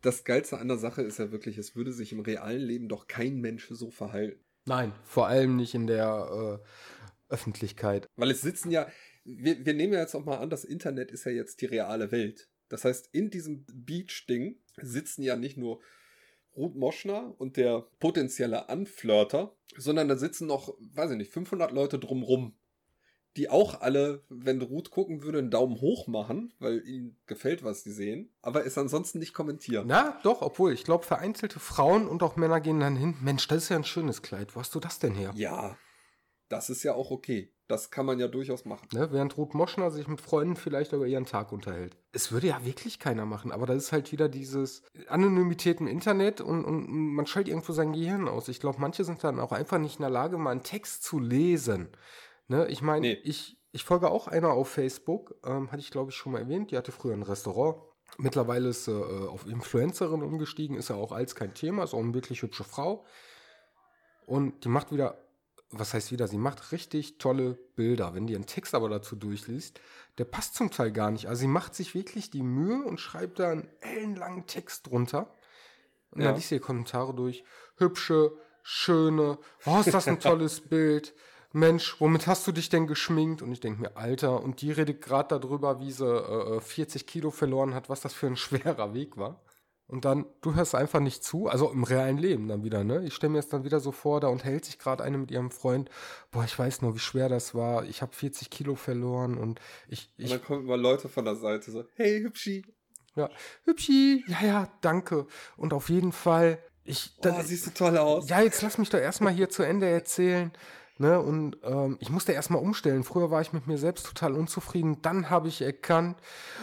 Das 0.02 0.24
Geilste 0.24 0.58
an 0.58 0.68
der 0.68 0.78
Sache 0.78 1.04
ist 1.04 1.20
ja 1.20 1.32
wirklich, 1.32 1.58
es 1.58 1.76
würde 1.76 1.94
sich 1.94 2.12
im 2.12 2.22
realen 2.22 2.62
Leben 2.62 2.90
doch 2.90 3.08
kein 3.08 3.40
Mensch 3.40 3.68
so 3.70 3.92
verhalten. 3.92 4.44
Nein, 4.66 4.94
vor 5.04 5.28
allem 5.28 5.56
nicht 5.56 5.76
in 5.76 5.88
der 5.88 6.60
äh, 6.60 7.34
Öffentlichkeit. 7.34 8.08
Weil 8.16 8.32
es 8.32 8.42
sitzen 8.42 8.72
ja, 8.72 8.88
wir, 9.26 9.66
wir 9.66 9.74
nehmen 9.74 9.94
ja 9.94 10.00
jetzt 10.00 10.16
auch 10.16 10.26
mal 10.26 10.38
an, 10.38 10.50
das 10.50 10.64
Internet 10.64 11.12
ist 11.12 11.26
ja 11.26 11.32
jetzt 11.32 11.62
die 11.62 11.66
reale 11.66 12.12
Welt. 12.12 12.50
Das 12.70 12.86
heißt, 12.86 13.10
in 13.12 13.30
diesem 13.30 13.66
Beach-Ding 13.72 14.58
sitzen 14.82 15.24
ja 15.24 15.36
nicht 15.36 15.58
nur 15.58 15.80
Ruth 16.56 16.76
Moschner 16.76 17.34
und 17.40 17.58
der 17.58 17.88
potenzielle 18.00 18.70
Anflirter, 18.70 19.56
sondern 19.78 20.08
da 20.08 20.16
sitzen 20.16 20.48
noch, 20.48 20.76
weiß 20.80 21.12
ich 21.12 21.18
nicht, 21.18 21.32
500 21.32 21.72
Leute 21.72 22.00
drumrum, 22.00 22.56
die 23.38 23.50
auch 23.50 23.82
alle, 23.82 24.24
wenn 24.30 24.62
Ruth 24.62 24.92
gucken 24.92 25.24
würde, 25.24 25.40
einen 25.40 25.50
Daumen 25.50 25.82
hoch 25.82 26.08
machen, 26.08 26.54
weil 26.60 26.88
ihnen 26.88 27.18
gefällt, 27.26 27.64
was 27.64 27.84
sie 27.84 27.92
sehen, 27.92 28.32
aber 28.42 28.66
es 28.66 28.78
ansonsten 28.78 29.18
nicht 29.18 29.34
kommentieren. 29.34 29.88
Na, 29.88 30.20
doch, 30.24 30.42
obwohl, 30.42 30.74
ich 30.74 30.84
glaube, 30.84 31.06
vereinzelte 31.06 31.60
Frauen 31.60 32.08
und 32.08 32.22
auch 32.22 32.36
Männer 32.36 32.62
gehen 32.62 32.80
dann 32.80 32.96
hin, 32.96 33.16
Mensch, 33.22 33.48
das 33.48 33.64
ist 33.64 33.70
ja 33.70 33.78
ein 33.78 33.84
schönes 33.84 34.22
Kleid, 34.22 34.56
wo 34.56 34.60
hast 34.60 34.76
du 34.76 34.80
das 34.80 35.00
denn 35.00 35.16
her? 35.16 35.32
Ja, 35.36 35.78
Das 36.50 36.70
ist 36.70 36.84
ja 36.84 36.94
auch 36.94 37.10
okay. 37.10 37.53
Das 37.68 37.92
kann 37.92 38.06
man 38.06 38.20
ja 38.20 38.28
durchaus 38.28 38.66
machen. 38.66 38.88
Ne? 38.92 39.12
Während 39.12 39.38
Ruth 39.38 39.54
Moschner 39.54 39.90
sich 39.90 40.08
mit 40.08 40.20
Freunden 40.20 40.58
vielleicht 40.58 40.92
über 40.92 41.08
ihren 41.08 41.26
Tag 41.26 41.52
unterhält. 41.54 41.96
Es 42.12 42.32
würde 42.32 42.48
ja 42.48 42.66
wirklich 42.66 43.00
keiner 43.00 43.26
machen, 43.26 43.52
aber 43.52 43.66
das 43.66 43.78
ist 43.78 43.92
halt 43.94 44.12
wieder 44.12 44.28
dieses 44.28 44.84
Anonymität 45.08 45.80
im 45.80 45.88
Internet 45.88 46.42
und, 46.42 46.66
und 46.66 46.90
man 46.90 47.26
schaltet 47.26 47.50
irgendwo 47.50 47.72
sein 47.72 47.94
Gehirn 47.94 48.28
aus. 48.28 48.50
Ich 48.50 48.60
glaube, 48.60 48.82
manche 48.82 49.06
sind 49.06 49.24
dann 49.24 49.40
auch 49.40 49.54
einfach 49.54 49.78
nicht 49.80 49.96
in 49.96 50.02
der 50.02 50.10
Lage, 50.10 50.38
mal 50.38 50.52
einen 50.52 50.64
Text 50.64 51.04
zu 51.04 51.20
lesen. 51.20 51.88
Ne? 52.50 52.68
Ich 52.68 52.82
meine, 52.82 53.08
nee. 53.08 53.20
ich, 53.24 53.58
ich 53.72 53.86
folge 53.86 54.12
auch 54.12 54.28
einer 54.28 54.50
auf 54.50 54.70
Facebook, 54.70 55.36
ähm, 55.46 55.72
hatte 55.72 55.82
ich 55.82 55.92
glaube 55.92 56.12
ich 56.12 56.18
schon 56.18 56.34
mal 56.34 56.40
erwähnt, 56.40 56.72
die 56.72 56.78
hatte 56.78 56.92
früher 56.92 57.14
ein 57.14 57.24
Restaurant. 57.24 57.78
Mittlerweile 58.18 58.70
ist 58.70 58.86
sie 58.86 58.92
äh, 58.92 59.28
auf 59.28 59.48
Influencerin 59.48 60.22
umgestiegen, 60.22 60.76
ist 60.76 60.90
ja 60.90 60.98
auch 60.98 61.14
als 61.14 61.34
kein 61.34 61.54
Thema, 61.54 61.84
ist 61.84 61.94
auch 61.94 62.00
eine 62.00 62.14
wirklich 62.14 62.42
hübsche 62.42 62.66
Frau. 62.66 63.06
Und 64.26 64.66
die 64.66 64.70
macht 64.70 64.92
wieder 64.92 65.18
was 65.80 65.94
heißt 65.94 66.12
wieder, 66.12 66.28
sie 66.28 66.38
macht 66.38 66.72
richtig 66.72 67.18
tolle 67.18 67.58
Bilder. 67.76 68.14
Wenn 68.14 68.28
die 68.28 68.36
einen 68.36 68.46
Text 68.46 68.76
aber 68.76 68.90
dazu 68.90 69.16
durchliest, 69.16 69.80
der 70.18 70.26
passt 70.26 70.56
zum 70.56 70.72
Teil 70.72 70.92
gar 70.92 71.12
nicht. 71.12 71.28
Also 71.28 71.42
sie 71.42 71.48
macht 71.48 71.76
sich 71.76 71.96
wirklich 71.96 72.30
die 72.30 72.44
Mühe 72.44 72.84
und 72.84 73.00
schreibt 73.00 73.40
da 73.40 73.50
einen 73.50 73.68
ellenlangen 73.82 74.46
Text 74.46 74.88
drunter. 74.88 75.34
Und 76.12 76.22
ja. 76.22 76.28
dann 76.28 76.36
liest 76.36 76.50
sie 76.50 76.60
Kommentare 76.60 77.14
durch. 77.14 77.44
Hübsche, 77.78 78.34
schöne, 78.62 79.40
oh, 79.66 79.80
ist 79.80 79.94
das 79.94 80.08
ein 80.08 80.20
tolles 80.20 80.62
Bild. 80.70 81.14
Mensch, 81.52 82.00
womit 82.00 82.26
hast 82.26 82.48
du 82.48 82.52
dich 82.52 82.70
denn 82.70 82.88
geschminkt? 82.88 83.42
Und 83.42 83.52
ich 83.52 83.60
denke 83.60 83.82
mir, 83.82 83.96
Alter, 83.96 84.42
und 84.42 84.62
die 84.62 84.72
redet 84.72 85.02
gerade 85.02 85.40
darüber, 85.40 85.80
wie 85.80 85.92
sie 85.92 86.08
äh, 86.08 86.60
40 86.60 87.06
Kilo 87.06 87.30
verloren 87.30 87.76
hat, 87.76 87.90
was 87.90 88.02
das 88.02 88.14
für 88.14 88.28
ein 88.28 88.36
schwerer 88.38 88.94
Weg 88.94 89.18
war. 89.18 89.43
Und 89.94 90.06
dann, 90.06 90.26
du 90.42 90.56
hörst 90.56 90.74
einfach 90.74 91.00
nicht 91.00 91.24
zu, 91.24 91.46
also 91.46 91.70
im 91.70 91.84
realen 91.84 92.18
Leben 92.18 92.48
dann 92.48 92.64
wieder, 92.64 92.84
ne? 92.84 93.04
Ich 93.06 93.14
stelle 93.14 93.30
mir 93.30 93.38
jetzt 93.38 93.54
dann 93.54 93.64
wieder 93.64 93.80
so 93.80 93.92
vor, 93.92 94.20
da 94.20 94.28
unterhält 94.28 94.66
sich 94.66 94.80
gerade 94.80 95.04
eine 95.04 95.20
mit 95.20 95.30
ihrem 95.30 95.52
Freund, 95.52 95.88
boah, 96.32 96.44
ich 96.44 96.58
weiß 96.58 96.82
nur, 96.82 96.96
wie 96.96 97.00
schwer 97.00 97.30
das 97.30 97.54
war, 97.54 97.86
ich 97.86 98.02
habe 98.02 98.12
40 98.12 98.50
Kilo 98.50 98.74
verloren 98.74 99.38
und 99.38 99.60
ich, 99.88 100.12
ich... 100.18 100.32
Und 100.32 100.32
dann 100.32 100.44
kommen 100.44 100.64
immer 100.64 100.78
Leute 100.78 101.10
von 101.10 101.26
der 101.26 101.36
Seite 101.36 101.70
so, 101.70 101.84
hey, 101.94 102.24
Hübschi. 102.24 102.66
Ja, 103.16 103.30
Hübschi, 103.66 104.26
ja, 104.28 104.44
ja, 104.44 104.68
danke. 104.82 105.28
Und 105.58 105.74
auf 105.74 105.90
jeden 105.90 106.12
Fall, 106.12 106.58
ich... 106.84 107.14
Oh, 107.20 107.22
da, 107.22 107.44
siehst 107.44 107.68
du 107.68 107.72
toll 107.76 107.96
aus. 107.96 108.28
Ja, 108.28 108.42
jetzt 108.42 108.64
lass 108.64 108.80
mich 108.80 108.90
doch 108.90 108.98
erstmal 108.98 109.34
hier 109.34 109.50
zu 109.50 109.62
Ende 109.62 109.88
erzählen. 109.88 110.52
Ne, 110.98 111.20
und 111.20 111.58
ähm, 111.64 111.98
ich 112.00 112.10
musste 112.10 112.32
erstmal 112.32 112.64
umstellen. 112.64 113.04
Früher 113.04 113.30
war 113.30 113.42
ich 113.42 113.54
mit 113.54 113.68
mir 113.68 113.78
selbst 113.78 114.08
total 114.08 114.34
unzufrieden. 114.34 115.04
Dann 115.04 115.30
habe 115.30 115.50
ich 115.50 115.62
erkannt, 115.62 116.18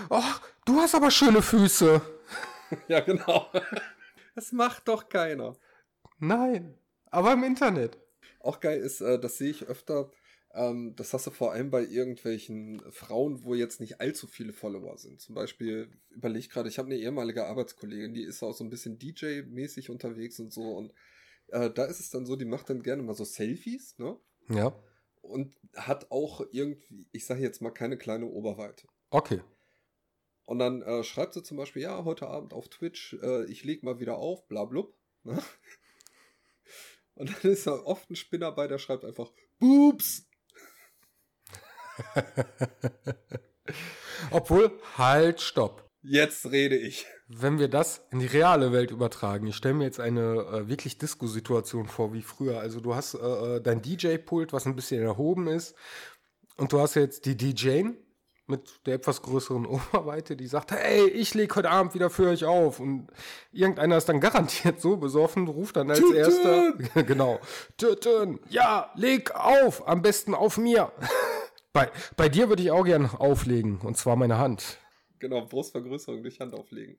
oh, 0.08 0.20
du 0.64 0.80
hast 0.80 0.96
aber 0.96 1.12
schöne 1.12 1.42
Füße. 1.42 2.00
ja, 2.88 3.00
genau. 3.00 3.50
Das 4.34 4.52
macht 4.52 4.88
doch 4.88 5.08
keiner. 5.08 5.56
Nein, 6.18 6.78
aber 7.06 7.32
im 7.32 7.44
Internet. 7.44 7.98
Auch 8.40 8.60
geil 8.60 8.80
ist, 8.80 9.00
äh, 9.00 9.18
das 9.18 9.38
sehe 9.38 9.50
ich 9.50 9.66
öfter, 9.66 10.10
ähm, 10.52 10.94
das 10.96 11.12
hast 11.12 11.26
du 11.26 11.30
vor 11.30 11.52
allem 11.52 11.70
bei 11.70 11.84
irgendwelchen 11.84 12.82
Frauen, 12.90 13.44
wo 13.44 13.54
jetzt 13.54 13.80
nicht 13.80 14.00
allzu 14.00 14.26
viele 14.26 14.52
Follower 14.52 14.96
sind. 14.98 15.20
Zum 15.20 15.34
Beispiel, 15.34 15.90
überleg 16.10 16.50
gerade, 16.50 16.68
ich 16.68 16.78
habe 16.78 16.86
eine 16.86 16.96
ehemalige 16.96 17.46
Arbeitskollegin, 17.46 18.14
die 18.14 18.24
ist 18.24 18.42
auch 18.42 18.54
so 18.54 18.64
ein 18.64 18.70
bisschen 18.70 18.98
DJ-mäßig 18.98 19.90
unterwegs 19.90 20.40
und 20.40 20.52
so. 20.52 20.72
Und 20.72 20.92
äh, 21.48 21.70
da 21.70 21.84
ist 21.84 22.00
es 22.00 22.10
dann 22.10 22.26
so, 22.26 22.34
die 22.36 22.46
macht 22.46 22.68
dann 22.68 22.82
gerne 22.82 23.02
mal 23.02 23.14
so 23.14 23.24
Selfies, 23.24 23.96
ne? 23.98 24.18
Ja. 24.48 24.74
Und 25.22 25.54
hat 25.76 26.10
auch 26.10 26.44
irgendwie, 26.50 27.06
ich 27.12 27.26
sage 27.26 27.42
jetzt 27.42 27.62
mal, 27.62 27.70
keine 27.70 27.96
kleine 27.96 28.26
Oberweite. 28.26 28.88
Okay. 29.10 29.42
Und 30.50 30.58
dann 30.58 30.82
äh, 30.82 31.04
schreibt 31.04 31.34
sie 31.34 31.44
zum 31.44 31.58
Beispiel, 31.58 31.82
ja, 31.82 32.04
heute 32.04 32.26
Abend 32.26 32.54
auf 32.54 32.68
Twitch, 32.68 33.12
äh, 33.22 33.44
ich 33.44 33.62
leg 33.62 33.84
mal 33.84 34.00
wieder 34.00 34.16
auf, 34.16 34.48
bla 34.48 34.64
blub. 34.64 34.92
Ne? 35.22 35.40
Und 37.14 37.30
dann 37.30 37.52
ist 37.52 37.68
da 37.68 37.74
oft 37.74 38.10
ein 38.10 38.16
Spinner 38.16 38.50
bei, 38.50 38.66
der 38.66 38.78
schreibt 38.78 39.04
einfach, 39.04 39.30
Boops! 39.60 40.28
Obwohl, 44.32 44.76
halt, 44.98 45.40
stopp. 45.40 45.88
Jetzt 46.02 46.50
rede 46.50 46.76
ich. 46.76 47.06
Wenn 47.28 47.60
wir 47.60 47.68
das 47.68 48.04
in 48.10 48.18
die 48.18 48.26
reale 48.26 48.72
Welt 48.72 48.90
übertragen, 48.90 49.46
ich 49.46 49.54
stelle 49.54 49.74
mir 49.74 49.84
jetzt 49.84 50.00
eine 50.00 50.48
äh, 50.52 50.68
wirklich 50.68 50.98
Disco-Situation 50.98 51.86
vor 51.86 52.12
wie 52.12 52.22
früher. 52.22 52.58
Also 52.58 52.80
du 52.80 52.96
hast 52.96 53.14
äh, 53.14 53.18
äh 53.18 53.60
dein 53.60 53.82
DJ-Pult, 53.82 54.52
was 54.52 54.66
ein 54.66 54.74
bisschen 54.74 55.00
erhoben 55.00 55.46
ist, 55.46 55.76
und 56.56 56.72
du 56.72 56.80
hast 56.80 56.96
jetzt 56.96 57.24
die 57.26 57.36
DJ, 57.36 57.84
mit 58.50 58.86
der 58.86 58.96
etwas 58.96 59.22
größeren 59.22 59.66
Oberweite, 59.92 60.36
die 60.36 60.46
sagt, 60.46 60.72
hey, 60.72 61.08
ich 61.08 61.34
lege 61.34 61.54
heute 61.54 61.70
Abend 61.70 61.94
wieder 61.94 62.10
für 62.10 62.28
euch 62.28 62.44
auf. 62.44 62.80
Und 62.80 63.08
irgendeiner 63.52 63.96
ist 63.96 64.08
dann 64.08 64.20
garantiert 64.20 64.80
so 64.80 64.96
besoffen, 64.96 65.48
ruft 65.48 65.76
dann 65.76 65.90
als 65.90 66.00
Tüten! 66.00 66.16
erster, 66.16 66.72
genau, 67.04 67.40
Töten, 67.76 68.40
ja, 68.50 68.90
leg 68.96 69.34
auf, 69.34 69.88
am 69.88 70.02
besten 70.02 70.34
auf 70.34 70.58
mir. 70.58 70.92
bei, 71.72 71.90
bei 72.16 72.28
dir 72.28 72.48
würde 72.48 72.62
ich 72.62 72.70
auch 72.70 72.84
gern 72.84 73.06
auflegen, 73.06 73.78
und 73.78 73.96
zwar 73.96 74.16
meine 74.16 74.38
Hand. 74.38 74.78
Genau, 75.20 75.44
Brustvergrößerung 75.44 76.22
durch 76.22 76.40
Hand 76.40 76.54
auflegen. 76.54 76.96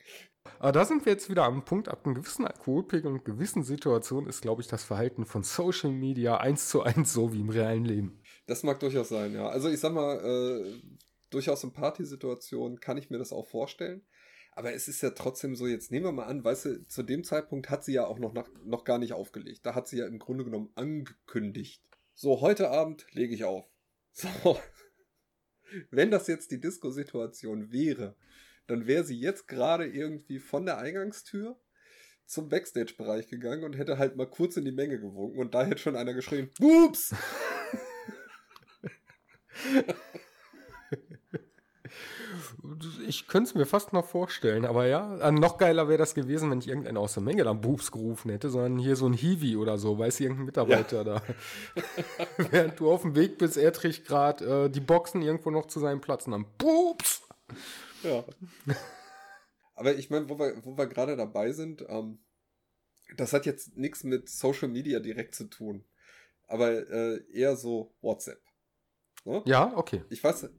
Aber 0.59 0.71
da 0.71 0.85
sind 0.85 1.05
wir 1.05 1.11
jetzt 1.11 1.29
wieder 1.29 1.43
am 1.43 1.65
Punkt, 1.65 1.89
ab 1.89 2.05
einem 2.05 2.13
gewissen 2.13 2.45
Alkoholpegel 2.45 3.11
und 3.11 3.25
gewissen 3.25 3.63
Situationen 3.63 4.29
ist, 4.29 4.41
glaube 4.41 4.61
ich, 4.61 4.67
das 4.67 4.83
Verhalten 4.83 5.25
von 5.25 5.43
Social 5.43 5.91
Media 5.91 6.37
eins 6.37 6.69
zu 6.69 6.83
eins 6.83 7.13
so 7.13 7.33
wie 7.33 7.39
im 7.39 7.49
realen 7.49 7.83
Leben. 7.83 8.21
Das 8.45 8.63
mag 8.63 8.79
durchaus 8.79 9.09
sein, 9.09 9.33
ja. 9.33 9.47
Also 9.47 9.69
ich 9.69 9.79
sag 9.79 9.93
mal, 9.93 10.17
äh, 10.17 10.81
durchaus 11.31 11.63
in 11.63 11.73
Partysituationen 11.73 12.79
kann 12.79 12.97
ich 12.97 13.09
mir 13.09 13.17
das 13.17 13.33
auch 13.33 13.47
vorstellen. 13.47 14.05
Aber 14.53 14.73
es 14.73 14.87
ist 14.87 15.01
ja 15.01 15.11
trotzdem 15.11 15.55
so, 15.55 15.65
jetzt 15.65 15.91
nehmen 15.91 16.05
wir 16.05 16.11
mal 16.11 16.25
an, 16.25 16.43
weißt 16.43 16.65
du, 16.65 16.87
zu 16.87 17.03
dem 17.03 17.23
Zeitpunkt 17.23 17.69
hat 17.69 17.83
sie 17.85 17.93
ja 17.93 18.05
auch 18.05 18.19
noch, 18.19 18.33
nach, 18.33 18.49
noch 18.65 18.83
gar 18.83 18.99
nicht 18.99 19.13
aufgelegt. 19.13 19.65
Da 19.65 19.75
hat 19.75 19.87
sie 19.87 19.97
ja 19.97 20.05
im 20.05 20.19
Grunde 20.19 20.43
genommen 20.43 20.71
angekündigt. 20.75 21.81
So, 22.13 22.41
heute 22.41 22.69
Abend 22.69 23.07
lege 23.11 23.33
ich 23.33 23.43
auf. 23.43 23.65
So. 24.13 24.59
Wenn 25.89 26.11
das 26.11 26.27
jetzt 26.27 26.51
die 26.51 26.59
Disco-Situation 26.59 27.71
wäre, 27.71 28.17
dann 28.67 28.87
wäre 28.87 29.05
sie 29.05 29.17
jetzt 29.17 29.47
gerade 29.47 29.87
irgendwie 29.87 30.39
von 30.39 30.65
der 30.65 30.79
Eingangstür 30.79 31.57
zum 32.25 32.49
Backstage-Bereich 32.49 33.29
gegangen 33.29 33.63
und 33.63 33.77
hätte 33.77 33.97
halt 33.97 34.17
mal 34.17 34.29
kurz 34.29 34.57
in 34.57 34.65
die 34.65 34.73
Menge 34.73 34.99
gewunken 34.99 35.39
und 35.39 35.53
da 35.53 35.63
hätte 35.63 35.77
schon 35.77 35.95
einer 35.95 36.13
geschrien, 36.13 36.49
Ups! 36.59 37.15
Ich 43.07 43.27
könnte 43.27 43.49
es 43.49 43.55
mir 43.55 43.65
fast 43.65 43.91
noch 43.91 44.05
vorstellen, 44.05 44.65
aber 44.65 44.87
ja, 44.87 45.17
äh, 45.17 45.31
noch 45.31 45.57
geiler 45.57 45.87
wäre 45.89 45.97
das 45.97 46.15
gewesen, 46.15 46.49
wenn 46.49 46.59
ich 46.59 46.67
irgendeinen 46.67 46.97
aus 46.97 47.13
der 47.13 47.23
Menge 47.23 47.43
dann 47.43 47.61
Boobs 47.61 47.91
gerufen 47.91 48.31
hätte, 48.31 48.49
sondern 48.49 48.79
hier 48.79 48.95
so 48.95 49.05
ein 49.05 49.13
Hiwi 49.13 49.57
oder 49.57 49.77
so, 49.77 49.97
weiß 49.97 50.19
irgendein 50.19 50.45
Mitarbeiter 50.45 50.97
ja. 50.97 51.03
da. 51.03 51.23
Während 52.51 52.79
du 52.79 52.91
auf 52.91 53.01
dem 53.01 53.15
Weg 53.15 53.37
bist, 53.37 53.57
er 53.57 53.73
trägt 53.73 54.05
gerade 54.05 54.65
äh, 54.65 54.69
die 54.69 54.79
Boxen 54.79 55.21
irgendwo 55.21 55.51
noch 55.51 55.67
zu 55.67 55.79
seinem 55.79 56.01
Platz 56.01 56.25
und 56.25 56.31
dann 56.31 56.45
Boobs! 56.57 57.23
Ja. 58.03 58.23
aber 59.75 59.95
ich 59.95 60.09
meine, 60.09 60.29
wo 60.29 60.39
wir, 60.39 60.55
wo 60.63 60.77
wir 60.77 60.87
gerade 60.87 61.17
dabei 61.17 61.51
sind, 61.51 61.83
ähm, 61.89 62.19
das 63.17 63.33
hat 63.33 63.45
jetzt 63.45 63.75
nichts 63.75 64.03
mit 64.03 64.29
Social 64.29 64.69
Media 64.69 64.99
direkt 64.99 65.35
zu 65.35 65.45
tun, 65.45 65.83
aber 66.47 66.89
äh, 66.89 67.21
eher 67.31 67.55
so 67.55 67.93
WhatsApp. 68.01 68.41
Ne? 69.25 69.41
Ja, 69.45 69.75
okay. 69.75 70.03
Ich 70.09 70.23
weiß, 70.23 70.49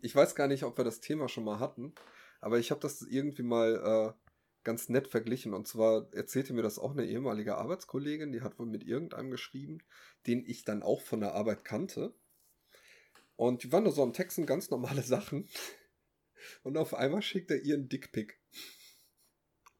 ich 0.00 0.14
weiß 0.14 0.34
gar 0.34 0.48
nicht, 0.48 0.64
ob 0.64 0.76
wir 0.76 0.84
das 0.84 1.00
Thema 1.00 1.28
schon 1.28 1.44
mal 1.44 1.58
hatten, 1.58 1.94
aber 2.40 2.58
ich 2.58 2.70
habe 2.70 2.80
das 2.80 3.02
irgendwie 3.02 3.42
mal 3.42 4.14
äh, 4.16 4.28
ganz 4.64 4.88
nett 4.88 5.08
verglichen. 5.08 5.54
Und 5.54 5.66
zwar 5.66 6.12
erzählte 6.12 6.52
mir 6.52 6.62
das 6.62 6.78
auch 6.78 6.92
eine 6.92 7.06
ehemalige 7.06 7.56
Arbeitskollegin, 7.56 8.32
die 8.32 8.42
hat 8.42 8.58
wohl 8.58 8.66
mit 8.66 8.84
irgendeinem 8.84 9.30
geschrieben, 9.30 9.78
den 10.26 10.44
ich 10.46 10.64
dann 10.64 10.82
auch 10.82 11.02
von 11.02 11.20
der 11.20 11.34
Arbeit 11.34 11.64
kannte. 11.64 12.14
Und 13.36 13.62
die 13.62 13.72
waren 13.72 13.84
nur 13.84 13.92
so 13.92 14.02
am 14.02 14.12
Texten 14.12 14.46
ganz 14.46 14.70
normale 14.70 15.02
Sachen. 15.02 15.48
Und 16.62 16.76
auf 16.76 16.94
einmal 16.94 17.22
schickt 17.22 17.50
er 17.50 17.62
ihr 17.62 17.74
einen 17.74 17.88
Dickpick. 17.88 18.40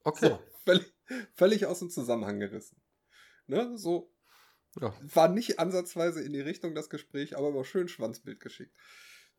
Okay. 0.03 0.29
So, 0.29 0.39
völlig, 0.65 0.93
völlig 1.33 1.65
aus 1.65 1.79
dem 1.79 1.89
Zusammenhang 1.89 2.39
gerissen. 2.39 2.81
Ne, 3.47 3.77
so. 3.77 4.13
Ja. 4.79 4.95
War 5.01 5.29
nicht 5.29 5.57
ansatzweise 5.57 6.21
in 6.21 6.31
die 6.31 6.41
Richtung 6.41 6.75
das 6.75 6.89
Gespräch, 6.89 7.35
aber 7.35 7.55
war 7.55 7.65
schön 7.65 7.87
Schwanzbild 7.87 8.39
geschickt 8.39 8.75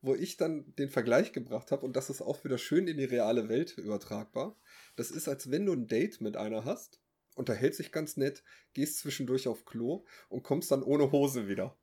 wo 0.02 0.14
ich 0.14 0.36
dann 0.36 0.74
den 0.76 0.88
Vergleich 0.88 1.32
gebracht 1.32 1.72
habe 1.72 1.84
und 1.84 1.94
das 1.94 2.10
ist 2.10 2.22
auch 2.22 2.42
wieder 2.44 2.58
schön 2.58 2.86
in 2.86 2.96
die 2.96 3.04
reale 3.04 3.48
Welt 3.48 3.76
übertragbar. 3.78 4.56
Das 4.96 5.10
ist, 5.10 5.28
als 5.28 5.50
wenn 5.50 5.66
du 5.66 5.72
ein 5.72 5.86
Date 5.86 6.20
mit 6.20 6.36
einer 6.36 6.64
hast, 6.64 7.00
unterhält 7.34 7.74
sich 7.74 7.92
ganz 7.92 8.16
nett, 8.16 8.42
gehst 8.72 8.98
zwischendurch 8.98 9.48
auf 9.48 9.64
Klo 9.64 10.04
und 10.28 10.42
kommst 10.42 10.70
dann 10.70 10.82
ohne 10.82 11.12
Hose 11.12 11.48
wieder. 11.48 11.76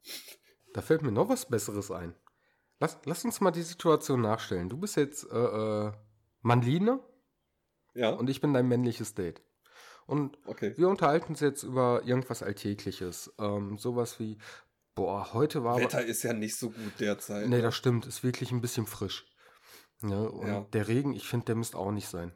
Da 0.74 0.82
fällt 0.82 1.02
mir 1.02 1.12
noch 1.12 1.30
was 1.30 1.48
Besseres 1.48 1.92
ein. 1.92 2.14
Lass, 2.80 2.98
lass 3.06 3.26
uns 3.26 3.42
mal 3.42 3.52
die 3.52 3.64
Situation 3.64 4.22
nachstellen. 4.22 4.70
Du 4.70 4.78
bist 4.78 4.98
jetzt 4.98 5.30
äh, 5.32 5.38
äh, 5.88 5.92
Manline 6.42 7.00
ja. 7.96 8.12
und 8.12 8.30
ich 8.30 8.42
bin 8.42 8.54
dein 8.54 8.68
männliches 8.68 9.16
Date. 9.16 9.42
Und 10.06 10.38
okay. 10.46 10.74
wir 10.78 10.88
unterhalten 10.88 11.34
uns 11.34 11.42
jetzt 11.42 11.64
über 11.64 12.04
irgendwas 12.06 12.42
Alltägliches. 12.42 13.34
Ähm, 13.40 13.78
sowas 13.78 14.20
wie, 14.20 14.38
Boah, 14.98 15.32
heute 15.34 15.64
war. 15.64 15.80
Wetter 15.80 16.04
ist 16.04 16.24
ja 16.24 16.34
nicht 16.34 16.56
so 16.56 16.72
gut 16.72 17.00
derzeit. 17.00 17.48
Nee, 17.48 17.58
ne? 17.58 17.62
das 17.62 17.76
stimmt. 17.76 18.08
Ist 18.08 18.24
wirklich 18.24 18.52
ein 18.52 18.62
bisschen 18.62 18.88
frisch. 18.88 19.28
Ne? 20.02 20.28
und 20.30 20.48
ja. 20.48 20.62
der 20.74 20.88
Regen, 20.88 21.14
ich 21.14 21.28
finde, 21.28 21.46
der 21.46 21.56
müsste 21.56 21.78
auch 21.78 21.92
nicht 21.92 22.08
sein. 22.08 22.32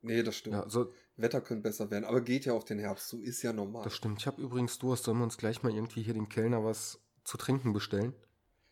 Nee, 0.00 0.24
das 0.24 0.34
stimmt. 0.34 0.56
Ja, 0.56 0.68
so, 0.68 0.92
Wetter 1.16 1.40
könnte 1.40 1.62
besser 1.62 1.88
werden, 1.90 2.04
aber 2.04 2.20
geht 2.20 2.46
ja 2.46 2.52
auf 2.52 2.64
den 2.64 2.80
Herbst, 2.80 3.08
so 3.08 3.20
ist 3.20 3.42
ja 3.42 3.52
normal. 3.52 3.84
Das 3.84 3.94
stimmt. 3.94 4.18
Ich 4.18 4.26
habe 4.26 4.42
übrigens 4.42 4.78
Durst, 4.78 5.04
sollen 5.04 5.18
wir 5.18 5.24
uns 5.24 5.38
gleich 5.38 5.62
mal 5.62 5.72
irgendwie 5.72 6.02
hier 6.02 6.14
dem 6.14 6.28
Kellner 6.28 6.64
was 6.64 7.00
zu 7.22 7.36
trinken 7.36 7.72
bestellen? 7.72 8.12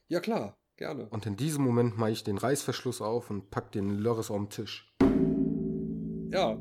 Ja, 0.08 0.18
klar, 0.18 0.58
gerne. 0.76 1.08
Und 1.08 1.26
in 1.26 1.36
diesem 1.36 1.62
Moment 1.62 1.96
mache 1.96 2.10
ich 2.10 2.24
den 2.24 2.38
Reißverschluss 2.38 3.00
auf 3.00 3.30
und 3.30 3.50
pack 3.50 3.70
den 3.70 3.98
Lörres 3.98 4.32
auf 4.32 4.38
den 4.38 4.50
Tisch. 4.50 4.92
Ja. 6.32 6.60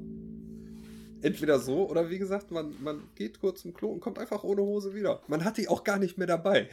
Entweder 1.21 1.59
so 1.59 1.89
oder 1.89 2.09
wie 2.09 2.19
gesagt, 2.19 2.51
man, 2.51 2.75
man 2.81 3.09
geht 3.15 3.39
kurz 3.39 3.61
zum 3.61 3.73
Klo 3.73 3.89
und 3.89 3.99
kommt 3.99 4.19
einfach 4.19 4.43
ohne 4.43 4.61
Hose 4.61 4.93
wieder. 4.93 5.21
Man 5.27 5.43
hat 5.43 5.57
die 5.57 5.67
auch 5.67 5.83
gar 5.83 5.97
nicht 5.97 6.17
mehr 6.17 6.27
dabei. 6.27 6.69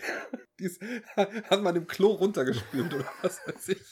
Dies 0.62 0.78
hat 1.16 1.62
man 1.62 1.74
im 1.74 1.86
Klo 1.88 2.12
runtergespült 2.12 2.94
oder 2.94 3.04
was 3.20 3.40
weiß 3.46 3.68
ich. 3.70 3.82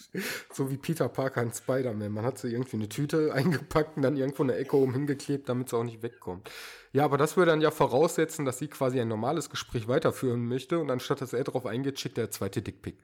So 0.53 0.71
wie 0.71 0.77
Peter 0.77 1.09
Parker 1.09 1.43
in 1.43 1.53
Spider-Man. 1.53 2.13
Man 2.13 2.25
hat 2.25 2.39
sie 2.39 2.53
irgendwie 2.53 2.77
eine 2.77 2.89
Tüte 2.89 3.35
eingepackt 3.35 3.97
und 3.97 4.03
dann 4.03 4.17
irgendwo 4.17 4.45
eine 4.45 4.55
Ecke 4.55 4.77
oben 4.77 4.95
hingeklebt, 4.95 5.49
damit 5.49 5.69
sie 5.69 5.77
auch 5.77 5.83
nicht 5.83 6.03
wegkommt. 6.03 6.49
Ja, 6.93 7.05
aber 7.05 7.19
das 7.19 7.37
würde 7.37 7.51
dann 7.51 7.61
ja 7.61 7.71
voraussetzen, 7.71 8.45
dass 8.45 8.59
sie 8.59 8.69
quasi 8.69 9.01
ein 9.01 9.09
normales 9.09 9.51
Gespräch 9.51 9.89
weiterführen 9.89 10.47
möchte 10.47 10.79
und 10.79 10.91
anstatt 10.91 11.21
dass 11.21 11.33
er 11.33 11.45
darauf 11.45 11.67
eingeht, 11.67 11.99
schickt 11.99 12.19
er 12.19 12.31
zweite 12.31 12.63
Dickpick. 12.63 12.99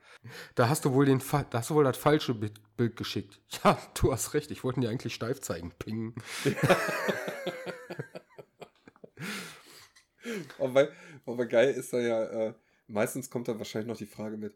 Da 0.55 0.69
hast 0.69 0.85
du 0.85 0.93
wohl 0.93 1.07
den 1.07 1.21
Fa 1.21 1.45
da 1.49 1.59
hast 1.59 1.71
du 1.71 1.75
wohl 1.75 1.85
das 1.85 1.97
falsche 1.97 2.35
Bild 2.35 2.97
geschickt. 2.97 3.41
Ja, 3.65 3.79
du 3.95 4.13
hast 4.13 4.35
recht, 4.35 4.51
ich 4.51 4.65
wollte 4.65 4.81
dir 4.81 4.91
eigentlich 4.91 5.15
steif 5.15 5.41
zeigen. 5.41 5.73
Ping. 5.79 6.15
Ja. 6.45 6.77
aber, 10.59 10.89
aber 11.25 11.47
geil 11.47 11.71
ist 11.71 11.93
da 11.93 12.01
ja, 12.01 12.25
äh, 12.25 12.55
meistens 12.87 13.31
kommt 13.31 13.49
dann 13.49 13.59
wahrscheinlich 13.59 13.89
noch 13.89 13.97
die 13.97 14.07
Frage 14.07 14.37
mit, 14.37 14.55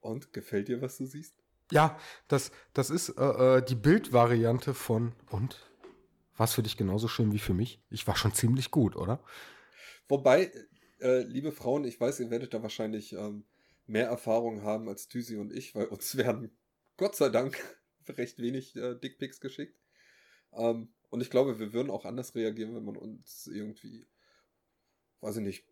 und 0.00 0.32
gefällt 0.32 0.68
dir, 0.68 0.80
was 0.80 0.98
du 0.98 1.06
siehst? 1.06 1.34
Ja, 1.72 1.98
das, 2.28 2.52
das 2.74 2.90
ist 2.90 3.10
äh, 3.10 3.56
äh 3.58 3.62
die 3.62 3.74
Bildvariante 3.74 4.72
von 4.72 5.12
und 5.30 5.58
war 6.36 6.44
es 6.44 6.54
für 6.54 6.62
dich 6.62 6.76
genauso 6.76 7.08
schön 7.08 7.32
wie 7.32 7.38
für 7.38 7.54
mich? 7.54 7.80
Ich 7.90 8.06
war 8.06 8.16
schon 8.16 8.34
ziemlich 8.34 8.70
gut, 8.70 8.94
oder? 8.94 9.22
Wobei, 10.08 10.52
äh, 11.00 11.22
liebe 11.22 11.50
Frauen, 11.50 11.84
ich 11.84 12.00
weiß, 12.00 12.20
ihr 12.20 12.30
werdet 12.30 12.54
da 12.54 12.62
wahrscheinlich 12.62 13.14
ähm, 13.14 13.44
mehr 13.86 14.06
Erfahrung 14.06 14.62
haben 14.62 14.88
als 14.88 15.08
Tüsi 15.08 15.36
und 15.36 15.52
ich, 15.52 15.74
weil 15.74 15.86
uns 15.86 16.16
werden 16.16 16.56
Gott 16.96 17.16
sei 17.16 17.30
Dank 17.30 17.58
recht 18.08 18.38
wenig 18.38 18.76
äh, 18.76 18.94
Dickpics 18.94 19.40
geschickt. 19.40 19.78
Ähm, 20.52 20.92
und 21.08 21.20
ich 21.20 21.30
glaube, 21.30 21.58
wir 21.58 21.72
würden 21.72 21.90
auch 21.90 22.04
anders 22.04 22.34
reagieren, 22.34 22.74
wenn 22.74 22.84
man 22.84 22.96
uns 22.96 23.46
irgendwie, 23.46 24.06
weiß 25.20 25.36
ich 25.38 25.42
nicht, 25.42 25.64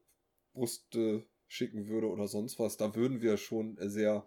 Brüste 0.52 1.26
schicken 1.48 1.88
würde 1.88 2.08
oder 2.08 2.28
sonst 2.28 2.58
was. 2.58 2.76
Da 2.76 2.94
würden 2.94 3.20
wir 3.20 3.36
schon 3.36 3.76
sehr 3.80 4.26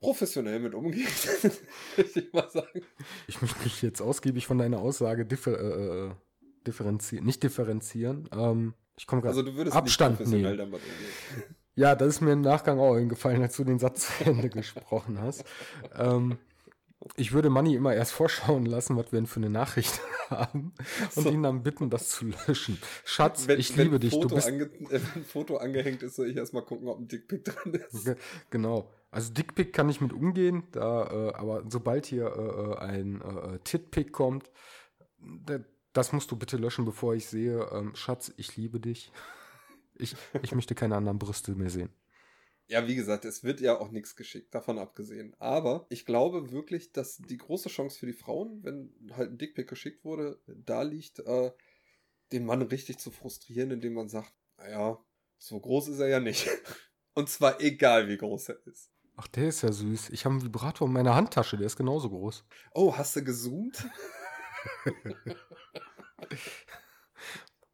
professionell 0.00 0.60
mit 0.60 0.74
umgehen, 0.74 1.08
möchte 1.96 2.20
ich 2.20 2.32
mal 2.32 2.48
sagen. 2.50 2.82
Ich 3.26 3.42
möchte 3.42 3.62
mich 3.62 3.82
jetzt 3.82 4.00
ausgiebig 4.00 4.46
von 4.46 4.58
deiner 4.58 4.78
Aussage 4.78 5.26
differ 5.26 5.58
äh, 5.58 6.06
äh 6.06 6.10
differenzieren, 6.66 7.24
nicht 7.24 7.42
differenzieren. 7.42 8.28
Ähm, 8.32 8.74
ich 8.96 9.06
komme 9.06 9.22
gerade. 9.22 9.36
Also 9.36 9.42
du 9.42 9.56
würdest 9.56 9.76
Abstand 9.76 10.18
nicht 10.20 10.24
professionell 10.24 10.56
nehmen. 10.56 10.72
damit 10.72 10.80
umgehen. 10.80 11.54
Ja, 11.74 11.94
das 11.94 12.08
ist 12.08 12.20
mir 12.20 12.32
im 12.32 12.40
Nachgang 12.40 12.80
auch 12.80 12.94
eingefallen, 12.94 13.40
als 13.40 13.56
du 13.56 13.62
den 13.62 13.78
Satz 13.78 14.18
zu 14.18 14.24
Ende 14.24 14.48
gesprochen 14.50 15.20
hast. 15.20 15.44
Ähm, 15.96 16.36
ich 17.16 17.32
würde 17.32 17.50
Manni 17.50 17.74
immer 17.74 17.94
erst 17.94 18.12
vorschauen 18.14 18.66
lassen, 18.66 18.96
was 18.96 19.12
wir 19.12 19.18
denn 19.18 19.26
für 19.26 19.40
eine 19.40 19.50
Nachricht 19.50 20.00
haben 20.30 20.72
und 21.14 21.22
so. 21.22 21.30
ihn 21.30 21.42
dann 21.42 21.62
bitten, 21.62 21.90
das 21.90 22.10
zu 22.10 22.26
löschen. 22.26 22.78
Schatz, 23.04 23.46
wenn, 23.46 23.58
ich 23.60 23.76
wenn 23.76 23.84
liebe 23.84 23.98
dich. 23.98 24.12
Foto 24.12 24.28
du 24.28 24.34
bist 24.34 24.48
äh, 24.48 24.68
wenn 24.90 25.02
ein 25.14 25.24
Foto 25.24 25.56
angehängt 25.56 26.02
ist, 26.02 26.16
soll 26.16 26.30
ich 26.30 26.36
erstmal 26.36 26.62
gucken, 26.64 26.88
ob 26.88 26.98
ein 26.98 27.08
Dickpick 27.08 27.44
dran 27.44 27.74
ist. 27.74 28.14
Genau. 28.50 28.90
Also 29.10 29.32
Dickpick 29.32 29.72
kann 29.72 29.88
ich 29.88 30.00
mit 30.00 30.12
umgehen, 30.12 30.64
da, 30.72 31.06
äh, 31.06 31.34
aber 31.34 31.64
sobald 31.68 32.04
hier 32.06 32.26
äh, 32.26 32.72
äh 32.72 32.78
ein 32.78 33.22
äh, 33.22 33.54
äh 33.54 33.58
Titpick 33.64 34.12
kommt, 34.12 34.50
das 35.92 36.12
musst 36.12 36.30
du 36.30 36.36
bitte 36.36 36.58
löschen, 36.58 36.84
bevor 36.84 37.14
ich 37.14 37.26
sehe, 37.26 37.68
ähm, 37.72 37.94
Schatz, 37.94 38.32
ich 38.36 38.56
liebe 38.56 38.80
dich. 38.80 39.10
Ich, 39.94 40.14
ich 40.42 40.54
möchte 40.54 40.74
keine 40.74 40.94
anderen 40.96 41.18
Brüste 41.18 41.52
mehr 41.52 41.70
sehen. 41.70 41.90
Ja, 42.68 42.86
wie 42.86 42.94
gesagt, 42.94 43.24
es 43.24 43.44
wird 43.44 43.60
ja 43.60 43.78
auch 43.78 43.90
nichts 43.90 44.14
geschickt, 44.14 44.54
davon 44.54 44.78
abgesehen. 44.78 45.34
Aber 45.38 45.86
ich 45.88 46.04
glaube 46.04 46.52
wirklich, 46.52 46.92
dass 46.92 47.16
die 47.16 47.38
große 47.38 47.70
Chance 47.70 47.98
für 47.98 48.04
die 48.04 48.12
Frauen, 48.12 48.62
wenn 48.62 48.92
halt 49.16 49.30
ein 49.30 49.38
Dickpick 49.38 49.68
geschickt 49.68 50.04
wurde, 50.04 50.38
da 50.46 50.82
liegt, 50.82 51.20
äh, 51.20 51.50
den 52.30 52.44
Mann 52.44 52.60
richtig 52.60 52.98
zu 52.98 53.10
frustrieren, 53.10 53.70
indem 53.70 53.94
man 53.94 54.10
sagt, 54.10 54.34
naja, 54.58 55.02
so 55.38 55.58
groß 55.58 55.88
ist 55.88 56.00
er 56.00 56.08
ja 56.08 56.20
nicht. 56.20 56.46
Und 57.14 57.30
zwar 57.30 57.58
egal, 57.60 58.06
wie 58.06 58.18
groß 58.18 58.50
er 58.50 58.66
ist. 58.66 58.90
Ach, 59.16 59.28
der 59.28 59.48
ist 59.48 59.62
ja 59.62 59.72
süß. 59.72 60.10
Ich 60.10 60.26
habe 60.26 60.34
einen 60.34 60.44
Vibrator 60.44 60.86
in 60.86 60.92
meiner 60.92 61.14
Handtasche, 61.14 61.56
der 61.56 61.66
ist 61.66 61.76
genauso 61.76 62.10
groß. 62.10 62.44
Oh, 62.74 62.96
hast 62.96 63.16
du 63.16 63.24
gezoomt? 63.24 63.84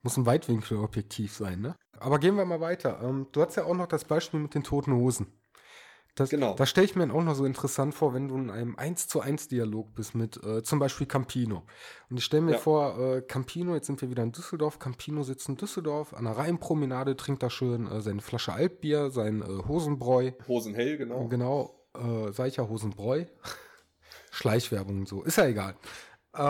Muss 0.05 0.17
ein 0.17 0.27
Weitwinkelobjektiv 0.27 1.35
sein, 1.35 1.61
ne? 1.61 1.75
Aber 1.99 2.19
gehen 2.19 2.37
wir 2.37 2.45
mal 2.45 2.61
weiter. 2.61 3.01
Ähm, 3.03 3.27
du 3.33 3.43
hast 3.43 3.57
ja 3.57 3.65
auch 3.65 3.75
noch 3.75 3.87
das 3.87 4.05
Beispiel 4.05 4.39
mit 4.39 4.55
den 4.55 4.63
toten 4.63 4.93
Hosen. 4.95 5.27
Das, 6.15 6.29
genau. 6.31 6.55
Das 6.55 6.69
stelle 6.69 6.85
ich 6.85 6.95
mir 6.95 7.13
auch 7.13 7.25
noch 7.25 7.35
so 7.35 7.45
interessant 7.45 7.95
vor, 7.95 8.15
wenn 8.15 8.29
du 8.29 8.37
in 8.37 8.51
einem 8.51 8.77
1 8.77 9.09
zu 9.09 9.21
1 9.21 9.49
Dialog 9.49 9.95
bist 9.95 10.15
mit 10.15 10.41
äh, 10.45 10.63
zum 10.63 10.79
Beispiel 10.79 11.07
Campino. 11.07 11.65
Und 12.09 12.19
ich 12.19 12.25
stelle 12.25 12.43
mir 12.43 12.53
ja. 12.53 12.59
vor, 12.59 12.99
äh, 13.01 13.23
Campino, 13.23 13.75
jetzt 13.75 13.87
sind 13.87 14.01
wir 14.01 14.11
wieder 14.11 14.23
in 14.23 14.31
Düsseldorf, 14.31 14.79
Campino 14.79 15.23
sitzt 15.25 15.49
in 15.49 15.57
Düsseldorf 15.57 16.15
an 16.15 16.25
der 16.25 16.37
Rheinpromenade, 16.37 17.17
trinkt 17.17 17.43
da 17.43 17.51
schön 17.51 17.91
äh, 17.91 18.01
seine 18.01 18.21
Flasche 18.21 18.53
Altbier, 18.53 19.11
sein 19.11 19.43
äh, 19.43 19.67
Hosenbräu. 19.67 20.33
Hosenhell, 20.47 20.99
genau. 20.99 21.27
Genau, 21.29 21.81
äh, 21.95 22.31
Seicher 22.31 22.69
Hosenbräu. 22.69 23.25
Schleichwerbung 24.31 25.01
und 25.01 25.09
so, 25.09 25.23
ist 25.23 25.39
ja 25.39 25.47
egal. 25.47 25.75
Äh, 26.35 26.41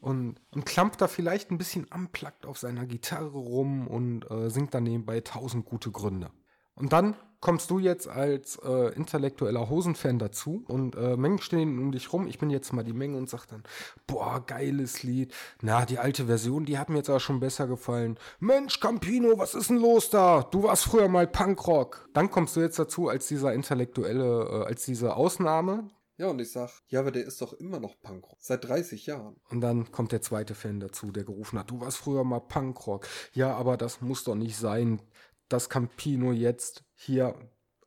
und, 0.00 0.40
und 0.50 0.66
klampt 0.66 1.00
da 1.00 1.08
vielleicht 1.08 1.50
ein 1.50 1.58
bisschen 1.58 1.86
amplackt 1.90 2.46
auf 2.46 2.58
seiner 2.58 2.86
Gitarre 2.86 3.38
rum 3.38 3.86
und 3.86 4.30
äh, 4.30 4.50
singt 4.50 4.74
dann 4.74 4.84
nebenbei 4.84 5.20
tausend 5.20 5.66
gute 5.66 5.90
Gründe. 5.90 6.30
Und 6.74 6.92
dann 6.92 7.14
kommst 7.40 7.70
du 7.70 7.78
jetzt 7.78 8.06
als 8.08 8.56
äh, 8.64 8.94
intellektueller 8.94 9.68
Hosenfan 9.68 10.18
dazu 10.18 10.64
und 10.68 10.94
äh, 10.96 11.16
Mengen 11.16 11.40
stehen 11.40 11.78
um 11.78 11.90
dich 11.90 12.12
rum. 12.12 12.26
Ich 12.26 12.38
bin 12.38 12.50
jetzt 12.50 12.72
mal 12.72 12.84
die 12.84 12.92
Menge 12.92 13.16
und 13.16 13.28
sag 13.28 13.46
dann, 13.46 13.62
boah, 14.06 14.44
geiles 14.46 15.02
Lied. 15.02 15.34
Na, 15.62 15.86
die 15.86 15.98
alte 15.98 16.26
Version, 16.26 16.66
die 16.66 16.78
hat 16.78 16.90
mir 16.90 16.98
jetzt 16.98 17.10
aber 17.10 17.20
schon 17.20 17.40
besser 17.40 17.66
gefallen. 17.66 18.18
Mensch, 18.40 18.80
Campino, 18.80 19.38
was 19.38 19.54
ist 19.54 19.70
denn 19.70 19.78
los 19.78 20.10
da? 20.10 20.42
Du 20.42 20.64
warst 20.64 20.84
früher 20.84 21.08
mal 21.08 21.26
Punkrock. 21.26 22.08
Dann 22.12 22.30
kommst 22.30 22.56
du 22.56 22.60
jetzt 22.60 22.78
dazu 22.78 23.08
als 23.08 23.28
dieser 23.28 23.54
intellektuelle, 23.54 24.44
äh, 24.44 24.66
als 24.66 24.84
diese 24.84 25.16
Ausnahme, 25.16 25.88
ja, 26.20 26.28
und 26.28 26.38
ich 26.38 26.52
sag, 26.52 26.70
ja, 26.88 27.00
aber 27.00 27.12
der 27.12 27.24
ist 27.24 27.40
doch 27.40 27.54
immer 27.54 27.80
noch 27.80 27.98
Punkrock. 28.02 28.36
Seit 28.42 28.68
30 28.68 29.06
Jahren. 29.06 29.40
Und 29.48 29.62
dann 29.62 29.90
kommt 29.90 30.12
der 30.12 30.20
zweite 30.20 30.54
Fan 30.54 30.78
dazu, 30.78 31.12
der 31.12 31.24
gerufen 31.24 31.58
hat, 31.58 31.70
du 31.70 31.80
warst 31.80 31.96
früher 31.96 32.24
mal 32.24 32.40
Punkrock. 32.40 33.06
Ja, 33.32 33.54
aber 33.54 33.78
das 33.78 34.02
muss 34.02 34.24
doch 34.24 34.34
nicht 34.34 34.58
sein, 34.58 35.00
dass 35.48 35.70
Campino 35.70 36.32
jetzt 36.32 36.84
hier 36.94 37.34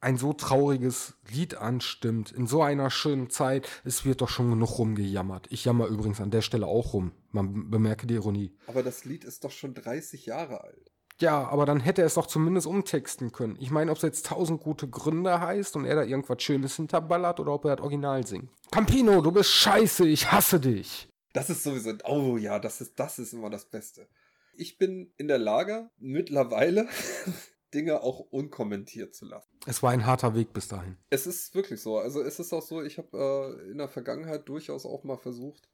ein 0.02 0.18
so 0.18 0.34
trauriges 0.34 1.14
Lied 1.30 1.58
anstimmt, 1.58 2.32
in 2.32 2.48
so 2.48 2.64
einer 2.64 2.90
schönen 2.90 3.30
Zeit, 3.30 3.70
es 3.84 4.04
wird 4.04 4.22
doch 4.22 4.30
schon 4.30 4.50
genug 4.50 4.80
rumgejammert. 4.80 5.52
Ich 5.52 5.64
jammer 5.64 5.86
übrigens 5.86 6.20
an 6.20 6.32
der 6.32 6.42
Stelle 6.42 6.66
auch 6.66 6.94
rum. 6.94 7.12
Man 7.30 7.70
bemerke 7.70 8.08
die 8.08 8.16
Ironie. 8.16 8.58
Aber 8.66 8.82
das 8.82 9.06
Lied 9.06 9.26
ist 9.26 9.44
doch 9.44 9.52
schon 9.52 9.76
30 9.76 10.26
Jahre 10.26 10.64
alt. 10.64 10.92
Ja, 11.20 11.48
aber 11.48 11.66
dann 11.66 11.80
hätte 11.80 12.02
er 12.02 12.08
es 12.08 12.16
doch 12.16 12.28
zumindest 12.28 12.68
umtexten 12.68 13.32
können. 13.32 13.58
Ich 13.60 13.72
meine, 13.72 13.92
ob 13.92 13.98
es 13.98 14.04
jetzt 14.04 14.26
tausend 14.26 14.62
gute 14.62 14.88
Gründe 14.88 15.40
heißt 15.40 15.76
und 15.76 15.86
er 15.86 15.96
da 15.96 16.04
irgendwas 16.04 16.42
Schönes 16.42 16.76
hinterballert 16.76 17.40
oder 17.40 17.54
ob 17.54 17.66
er 17.66 17.76
das 17.76 17.84
Original 17.84 18.26
singt. 18.26 18.50
Campino, 18.72 19.22
du 19.22 19.32
bist 19.32 19.52
scheiße, 19.52 20.08
ich 20.08 20.32
hasse 20.32 20.60
dich. 20.60 21.08
Das 21.34 21.50
ist 21.50 21.64
sowieso, 21.64 21.94
oh 22.06 22.38
ja, 22.38 22.60
das 22.60 22.82
ist, 22.82 23.00
das 23.00 23.20
ist 23.20 23.34
immer 23.34 23.50
das 23.50 23.66
Beste. 23.66 24.08
Ich 24.56 24.78
bin 24.78 25.12
in 25.18 25.28
der 25.28 25.40
Lage, 25.40 25.90
mittlerweile 25.98 26.88
Dinge 27.74 28.02
auch 28.04 28.20
unkommentiert 28.20 29.16
zu 29.16 29.26
lassen. 29.26 29.50
Es 29.66 29.82
war 29.82 29.92
ein 29.92 30.06
harter 30.06 30.36
Weg 30.36 30.54
bis 30.54 30.68
dahin. 30.68 30.98
Es 31.10 31.26
ist 31.26 31.56
wirklich 31.56 31.82
so. 31.82 31.98
Also 31.98 32.22
es 32.22 32.40
ist 32.40 32.54
auch 32.54 32.62
so, 32.62 32.84
ich 32.84 32.98
habe 32.98 33.58
äh, 33.66 33.72
in 33.72 33.80
der 33.80 33.88
Vergangenheit 33.88 34.48
durchaus 34.48 34.86
auch 34.86 35.04
mal 35.04 35.18
versucht, 35.18 35.68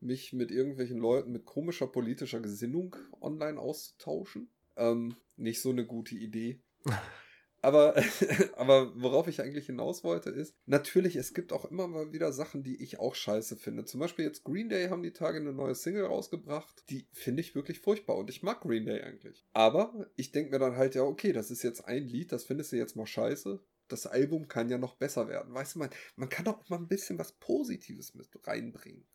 mich 0.00 0.32
mit 0.32 0.50
irgendwelchen 0.50 0.98
Leuten 0.98 1.32
mit 1.32 1.44
komischer 1.44 1.86
politischer 1.86 2.40
Gesinnung 2.40 2.96
online 3.20 3.58
auszutauschen. 3.58 4.50
Ähm, 4.76 5.16
nicht 5.36 5.60
so 5.60 5.70
eine 5.70 5.86
gute 5.86 6.14
Idee. 6.14 6.60
Aber, 7.62 7.94
aber 8.56 8.92
worauf 9.00 9.28
ich 9.28 9.40
eigentlich 9.40 9.66
hinaus 9.66 10.02
wollte, 10.02 10.30
ist, 10.30 10.56
natürlich, 10.66 11.14
es 11.14 11.32
gibt 11.32 11.52
auch 11.52 11.64
immer 11.64 11.86
mal 11.86 12.12
wieder 12.12 12.32
Sachen, 12.32 12.64
die 12.64 12.82
ich 12.82 12.98
auch 12.98 13.14
scheiße 13.14 13.56
finde. 13.56 13.84
Zum 13.84 14.00
Beispiel 14.00 14.24
jetzt 14.24 14.42
Green 14.42 14.68
Day 14.68 14.88
haben 14.88 15.04
die 15.04 15.12
Tage 15.12 15.38
eine 15.38 15.52
neue 15.52 15.76
Single 15.76 16.06
rausgebracht. 16.06 16.84
Die 16.90 17.06
finde 17.12 17.40
ich 17.40 17.54
wirklich 17.54 17.78
furchtbar 17.78 18.16
und 18.16 18.30
ich 18.30 18.42
mag 18.42 18.62
Green 18.62 18.84
Day 18.84 19.00
eigentlich. 19.02 19.46
Aber 19.52 20.10
ich 20.16 20.32
denke 20.32 20.50
mir 20.50 20.58
dann 20.58 20.76
halt, 20.76 20.96
ja, 20.96 21.02
okay, 21.02 21.32
das 21.32 21.52
ist 21.52 21.62
jetzt 21.62 21.84
ein 21.86 22.04
Lied, 22.04 22.32
das 22.32 22.44
findest 22.44 22.72
du 22.72 22.76
jetzt 22.76 22.96
mal 22.96 23.06
scheiße. 23.06 23.62
Das 23.86 24.06
Album 24.06 24.48
kann 24.48 24.68
ja 24.68 24.78
noch 24.78 24.96
besser 24.96 25.28
werden. 25.28 25.54
Weißt 25.54 25.76
du, 25.76 25.78
man, 25.78 25.90
man 26.16 26.28
kann 26.28 26.48
auch 26.48 26.68
mal 26.68 26.78
ein 26.78 26.88
bisschen 26.88 27.18
was 27.18 27.32
Positives 27.32 28.14
mit 28.14 28.28
reinbringen. 28.44 29.06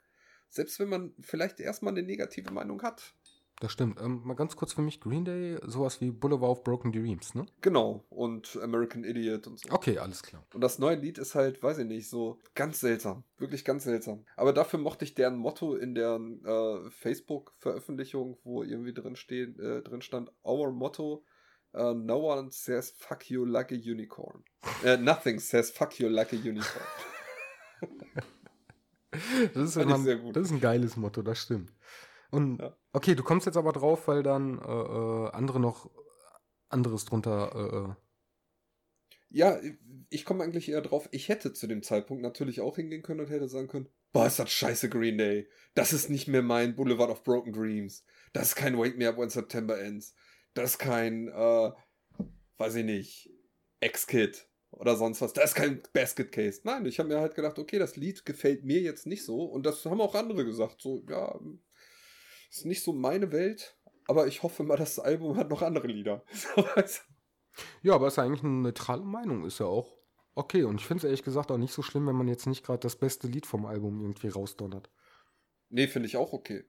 Selbst 0.49 0.79
wenn 0.79 0.87
man 0.87 1.13
vielleicht 1.19 1.59
erstmal 1.59 1.93
eine 1.93 2.03
negative 2.03 2.51
Meinung 2.51 2.81
hat. 2.81 3.13
Das 3.59 3.71
stimmt. 3.71 3.99
Ähm, 3.99 4.21
mal 4.23 4.35
ganz 4.35 4.55
kurz 4.55 4.73
für 4.73 4.81
mich, 4.81 4.99
Green 4.99 5.25
Day, 5.25 5.57
sowas 5.63 5.99
wie 5.99 6.11
Boulevard 6.11 6.51
of 6.51 6.63
Broken 6.63 6.91
Dreams, 6.91 7.33
ne? 7.33 7.47
Genau. 7.61 8.05
Und 8.09 8.57
American 8.61 9.03
Idiot 9.03 9.47
und 9.47 9.59
so. 9.59 9.71
Okay, 9.71 9.97
alles 9.97 10.21
klar. 10.21 10.45
Und 10.53 10.61
das 10.61 10.77
neue 10.77 10.95
Lied 10.95 11.17
ist 11.17 11.33
halt, 11.33 11.63
weiß 11.63 11.79
ich 11.79 11.87
nicht, 11.87 12.07
so 12.07 12.39
ganz 12.53 12.79
seltsam. 12.79 13.23
Wirklich 13.39 13.65
ganz 13.65 13.85
seltsam. 13.85 14.25
Aber 14.35 14.53
dafür 14.53 14.79
mochte 14.79 15.05
ich 15.05 15.15
deren 15.15 15.37
Motto 15.37 15.75
in 15.75 15.95
der 15.95 16.19
äh, 16.45 16.89
Facebook-Veröffentlichung, 16.91 18.37
wo 18.43 18.61
irgendwie 18.61 18.93
drin, 18.93 19.15
steht, 19.15 19.57
äh, 19.59 19.81
drin 19.81 20.01
stand, 20.01 20.31
Our 20.43 20.71
Motto 20.71 21.23
Uh, 21.73 21.93
no 21.93 22.17
one 22.17 22.49
says 22.49 22.91
fuck 22.97 23.29
you 23.29 23.45
like 23.45 23.71
a 23.71 23.75
unicorn. 23.75 24.43
Uh, 24.83 24.95
nothing 24.99 25.39
says 25.39 25.69
fuck 25.69 25.99
you 25.99 26.09
like 26.09 26.33
a 26.33 26.35
unicorn. 26.35 26.85
das, 29.53 29.69
ist 29.69 29.77
immer, 29.77 29.99
sehr 29.99 30.17
gut. 30.17 30.35
das 30.35 30.45
ist 30.45 30.51
ein 30.51 30.59
geiles 30.59 30.97
Motto, 30.97 31.21
das 31.21 31.39
stimmt. 31.39 31.71
Und 32.31 32.59
ja. 32.59 32.75
okay, 32.93 33.15
du 33.15 33.23
kommst 33.23 33.45
jetzt 33.45 33.57
aber 33.57 33.71
drauf, 33.71 34.07
weil 34.07 34.23
dann 34.23 34.59
äh, 34.59 34.63
äh 34.63 35.31
andere 35.31 35.59
noch 35.59 35.89
anderes 36.69 37.05
drunter. 37.05 37.51
Äh, 37.55 37.77
äh, 37.77 37.95
ja, 39.29 39.59
ich 40.09 40.25
komme 40.25 40.43
eigentlich 40.43 40.69
eher 40.69 40.81
drauf. 40.81 41.09
Ich 41.11 41.29
hätte 41.29 41.53
zu 41.53 41.67
dem 41.67 41.83
Zeitpunkt 41.83 42.23
natürlich 42.23 42.61
auch 42.61 42.75
hingehen 42.75 43.03
können 43.03 43.21
und 43.21 43.29
hätte 43.29 43.47
sagen 43.47 43.67
können: 43.67 43.89
Boah, 44.11 44.27
ist 44.27 44.39
das 44.39 44.51
scheiße 44.51 44.89
Green 44.89 45.17
Day. 45.17 45.47
Das 45.73 45.93
ist 45.93 46.09
nicht 46.09 46.27
mehr 46.27 46.41
mein 46.41 46.75
Boulevard 46.75 47.09
of 47.09 47.23
Broken 47.23 47.53
Dreams. 47.53 48.03
Das 48.33 48.49
ist 48.49 48.55
kein 48.55 48.77
Wake 48.77 48.97
Me 48.97 49.07
Up 49.07 49.17
When 49.17 49.29
September 49.29 49.79
Ends. 49.79 50.15
Das 50.53 50.71
ist 50.71 50.77
kein, 50.79 51.27
äh, 51.27 51.71
weiß 52.57 52.75
ich 52.75 52.85
nicht, 52.85 53.29
Ex-Kid 53.79 54.47
oder 54.71 54.95
sonst 54.95 55.21
was. 55.21 55.33
Das 55.33 55.51
ist 55.51 55.55
kein 55.55 55.81
Basket 55.93 56.31
Case. 56.31 56.61
Nein, 56.63 56.85
ich 56.85 56.99
habe 56.99 57.09
mir 57.09 57.19
halt 57.19 57.35
gedacht, 57.35 57.59
okay, 57.59 57.79
das 57.79 57.95
Lied 57.95 58.25
gefällt 58.25 58.63
mir 58.63 58.81
jetzt 58.81 59.05
nicht 59.05 59.23
so. 59.23 59.43
Und 59.43 59.65
das 59.65 59.85
haben 59.85 60.01
auch 60.01 60.15
andere 60.15 60.45
gesagt. 60.45 60.81
So, 60.81 61.05
ja, 61.09 61.39
ist 62.49 62.65
nicht 62.65 62.83
so 62.83 62.93
meine 62.93 63.31
Welt, 63.31 63.77
aber 64.07 64.27
ich 64.27 64.43
hoffe 64.43 64.63
mal, 64.63 64.77
das 64.77 64.99
Album 64.99 65.37
hat 65.37 65.49
noch 65.49 65.61
andere 65.61 65.87
Lieder. 65.87 66.23
ja, 67.81 67.93
aber 67.93 68.07
es 68.07 68.13
ist 68.13 68.19
eigentlich 68.19 68.43
eine 68.43 68.53
neutrale 68.53 69.03
Meinung, 69.03 69.45
ist 69.45 69.59
ja 69.59 69.65
auch 69.65 69.97
okay. 70.35 70.63
Und 70.63 70.79
ich 70.79 70.85
finde 70.85 70.99
es 70.99 71.03
ehrlich 71.05 71.23
gesagt 71.23 71.51
auch 71.51 71.57
nicht 71.57 71.73
so 71.73 71.81
schlimm, 71.81 72.07
wenn 72.07 72.15
man 72.15 72.27
jetzt 72.27 72.47
nicht 72.47 72.65
gerade 72.65 72.79
das 72.79 72.95
beste 72.95 73.27
Lied 73.27 73.45
vom 73.45 73.65
Album 73.65 74.01
irgendwie 74.01 74.29
rausdonnert. 74.29 74.89
Nee, 75.69 75.87
finde 75.87 76.07
ich 76.07 76.17
auch 76.17 76.33
okay. 76.33 76.63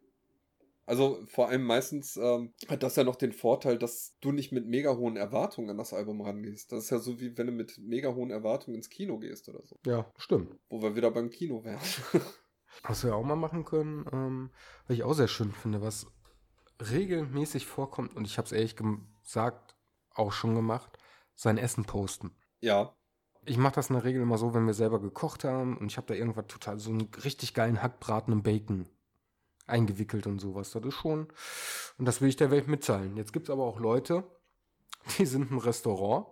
Also 0.89 1.19
vor 1.27 1.51
allem 1.51 1.65
meistens 1.65 2.17
ähm, 2.17 2.55
hat 2.67 2.83
das 2.83 2.97
ja 2.97 3.05
noch 3.05 3.17
den 3.17 3.33
Vorteil, 3.33 3.77
dass 3.79 4.17
du 4.23 4.33
nicht 4.33 4.53
mit 4.53 4.67
mega 4.67 4.97
hohen 4.97 5.17
Erwartungen 5.17 5.69
an 5.69 5.77
das 5.77 5.93
Album 5.93 6.23
rangehst. 6.23 6.73
Das 6.73 6.85
ist 6.85 6.91
ja 6.91 6.99
so 6.99 7.21
wie 7.21 7.37
wenn 7.37 7.47
du 7.47 7.53
mit 7.53 7.77
mega 7.77 8.15
hohen 8.15 8.31
Erwartungen 8.31 8.77
ins 8.77 8.89
Kino 8.89 9.19
gehst 9.19 9.51
oder 9.51 9.63
so. 9.67 9.79
Ja, 9.85 10.11
stimmt. 10.17 10.57
Wo 10.71 10.81
wir 10.81 10.97
wieder 10.97 11.11
beim 11.11 11.29
Kino 11.29 11.63
wären. 11.63 11.79
Was 12.83 13.05
wir 13.05 13.15
auch 13.15 13.25
mal 13.25 13.37
machen 13.37 13.65
können, 13.65 14.07
ähm, 14.13 14.51
was 14.87 14.97
ich 14.97 15.03
auch 15.03 15.15
sehr 15.15 15.29
schön 15.29 15.53
finde, 15.53 15.83
was 15.83 16.07
regelmäßig 16.91 17.67
vorkommt, 17.67 18.15
und 18.15 18.25
ich 18.25 18.39
habe 18.39 18.47
es 18.47 18.53
ehrlich 18.53 18.77
gesagt 18.77 19.75
auch 20.15 20.33
schon 20.33 20.55
gemacht, 20.55 20.99
sein 21.35 21.59
Essen 21.59 21.85
posten. 21.85 22.35
Ja. 22.61 22.95
Ich 23.45 23.57
mache 23.57 23.77
das 23.77 23.89
in 23.89 23.95
der 23.95 24.05
Regel 24.05 24.23
immer 24.23 24.39
so, 24.39 24.55
wenn 24.55 24.67
wir 24.67 24.75
selber 24.75 25.01
gekocht 25.01 25.45
haben 25.45 25.77
und 25.79 25.91
ich 25.91 25.97
habe 25.97 26.07
da 26.07 26.15
irgendwas 26.15 26.47
total, 26.49 26.79
so 26.79 26.91
einen 26.91 27.09
richtig 27.25 27.55
geilen 27.55 27.83
Hackbraten 27.83 28.33
im 28.33 28.43
Bacon 28.43 28.89
eingewickelt 29.67 30.27
und 30.27 30.39
sowas. 30.39 30.73
Das 30.73 30.85
ist 30.85 30.95
schon, 30.95 31.29
und 31.99 32.05
das 32.05 32.21
will 32.21 32.29
ich 32.29 32.37
der 32.37 32.51
Welt 32.51 32.69
mitteilen. 32.69 33.17
Jetzt 33.17 33.33
gibt 33.33 33.49
es 33.49 33.51
aber 33.51 33.65
auch 33.65 33.79
Leute, 33.79 34.25
die 35.19 35.27
sind 35.27 35.51
im 35.51 35.59
Restaurant 35.59 36.27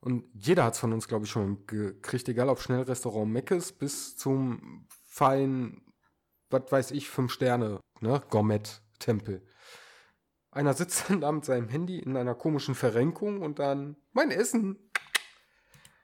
und 0.00 0.24
jeder 0.34 0.64
hat 0.64 0.74
es 0.74 0.80
von 0.80 0.92
uns, 0.92 1.08
glaube 1.08 1.24
ich, 1.24 1.30
schon 1.30 1.66
gekriegt, 1.66 2.28
egal 2.28 2.48
ob 2.48 2.60
Schnellrestaurant 2.60 3.30
Meckes 3.30 3.72
bis 3.72 4.16
zum 4.16 4.86
feinen 5.06 5.82
was 6.50 6.70
weiß 6.70 6.90
ich, 6.92 7.08
fünf 7.08 7.32
Sterne, 7.32 7.80
ne, 8.00 8.22
Gourmet-Tempel. 8.30 9.46
Einer 10.50 10.74
sitzt 10.74 11.04
dann 11.08 11.20
da 11.20 11.32
mit 11.32 11.44
seinem 11.44 11.68
Handy 11.68 11.98
in 11.98 12.16
einer 12.16 12.34
komischen 12.34 12.74
Verrenkung 12.74 13.42
und 13.42 13.58
dann, 13.58 13.96
mein 14.12 14.30
Essen. 14.30 14.90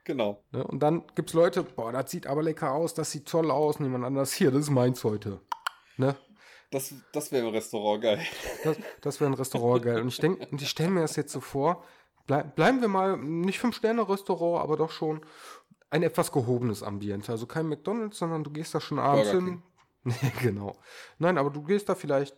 Genau. 0.05 0.45
Ne, 0.53 0.65
und 0.65 0.81
dann 0.81 1.05
gibt's 1.15 1.33
Leute, 1.33 1.65
boah, 1.65 1.93
das 1.93 2.11
sieht 2.11 2.27
aber 2.27 2.43
lecker 2.43 2.73
aus, 2.73 2.95
das 2.95 3.11
sieht 3.11 3.27
toll 3.27 3.51
aus, 3.51 3.81
niemand 3.81 4.05
anders 4.05 4.33
hier, 4.33 4.51
das 4.51 4.63
ist 4.63 4.71
meins 4.71 5.03
heute. 5.03 5.41
Ne? 5.97 6.15
Das, 6.71 6.95
das 7.13 7.33
wäre 7.33 7.47
ein 7.47 7.55
Restaurant 7.55 8.03
geil. 8.03 8.21
Das, 8.65 8.77
das 9.01 9.21
wäre 9.21 9.31
ein 9.31 9.35
Restaurant 9.35 9.83
geil. 9.83 10.01
Und 10.01 10.09
ich 10.09 10.19
denke, 10.19 10.47
und 10.47 10.61
ich 10.61 10.69
stelle 10.69 10.91
mir 10.91 11.01
das 11.01 11.17
jetzt 11.17 11.33
so 11.33 11.41
vor, 11.41 11.85
bleib, 12.27 12.55
bleiben 12.57 12.81
wir 12.81 12.89
mal, 12.89 13.17
nicht 13.17 13.59
Fünf-Sterne-Restaurant, 13.61 14.63
aber 14.63 14.77
doch 14.77 14.91
schon 14.91 15.25
ein 15.91 16.03
etwas 16.03 16.33
gehobenes 16.33 16.83
Ambiente. 16.83 17.33
Also 17.33 17.47
kein 17.47 17.67
McDonalds, 17.67 18.19
sondern 18.19 18.45
du 18.45 18.51
gehst 18.51 18.75
da 18.75 18.81
schon 18.81 18.99
abends 18.99 19.31
hin, 19.31 19.63
genau. 20.43 20.79
Nein, 21.19 21.39
aber 21.39 21.51
du 21.51 21.63
gehst 21.63 21.89
da 21.89 21.95
vielleicht 21.95 22.37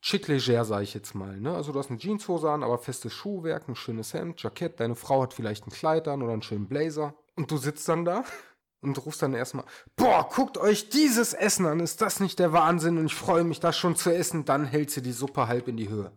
schick 0.00 0.28
leger, 0.28 0.64
sag 0.64 0.82
ich 0.82 0.94
jetzt 0.94 1.14
mal. 1.14 1.40
Ne? 1.40 1.54
Also 1.54 1.72
du 1.72 1.78
hast 1.78 1.90
eine 1.90 1.98
Jeanshose 1.98 2.50
an, 2.50 2.62
aber 2.62 2.78
festes 2.78 3.12
Schuhwerk, 3.12 3.68
ein 3.68 3.76
schönes 3.76 4.14
Hemd, 4.14 4.42
Jackett. 4.42 4.80
Deine 4.80 4.94
Frau 4.94 5.22
hat 5.22 5.34
vielleicht 5.34 5.66
ein 5.66 5.70
Kleid 5.70 6.08
an 6.08 6.22
oder 6.22 6.32
einen 6.32 6.42
schönen 6.42 6.68
Blazer. 6.68 7.14
Und 7.36 7.50
du 7.50 7.56
sitzt 7.56 7.88
dann 7.88 8.04
da 8.04 8.24
und 8.80 9.04
rufst 9.04 9.22
dann 9.22 9.34
erstmal, 9.34 9.64
boah, 9.96 10.28
guckt 10.28 10.58
euch 10.58 10.88
dieses 10.88 11.34
Essen 11.34 11.66
an, 11.66 11.80
ist 11.80 12.00
das 12.00 12.20
nicht 12.20 12.38
der 12.38 12.52
Wahnsinn? 12.52 12.98
Und 12.98 13.06
ich 13.06 13.14
freue 13.14 13.44
mich, 13.44 13.60
das 13.60 13.76
schon 13.76 13.96
zu 13.96 14.14
essen. 14.14 14.44
Dann 14.44 14.64
hält 14.64 14.90
sie 14.90 15.02
die 15.02 15.12
Suppe 15.12 15.48
halb 15.48 15.68
in 15.68 15.76
die 15.76 15.88
Höhe. 15.88 16.12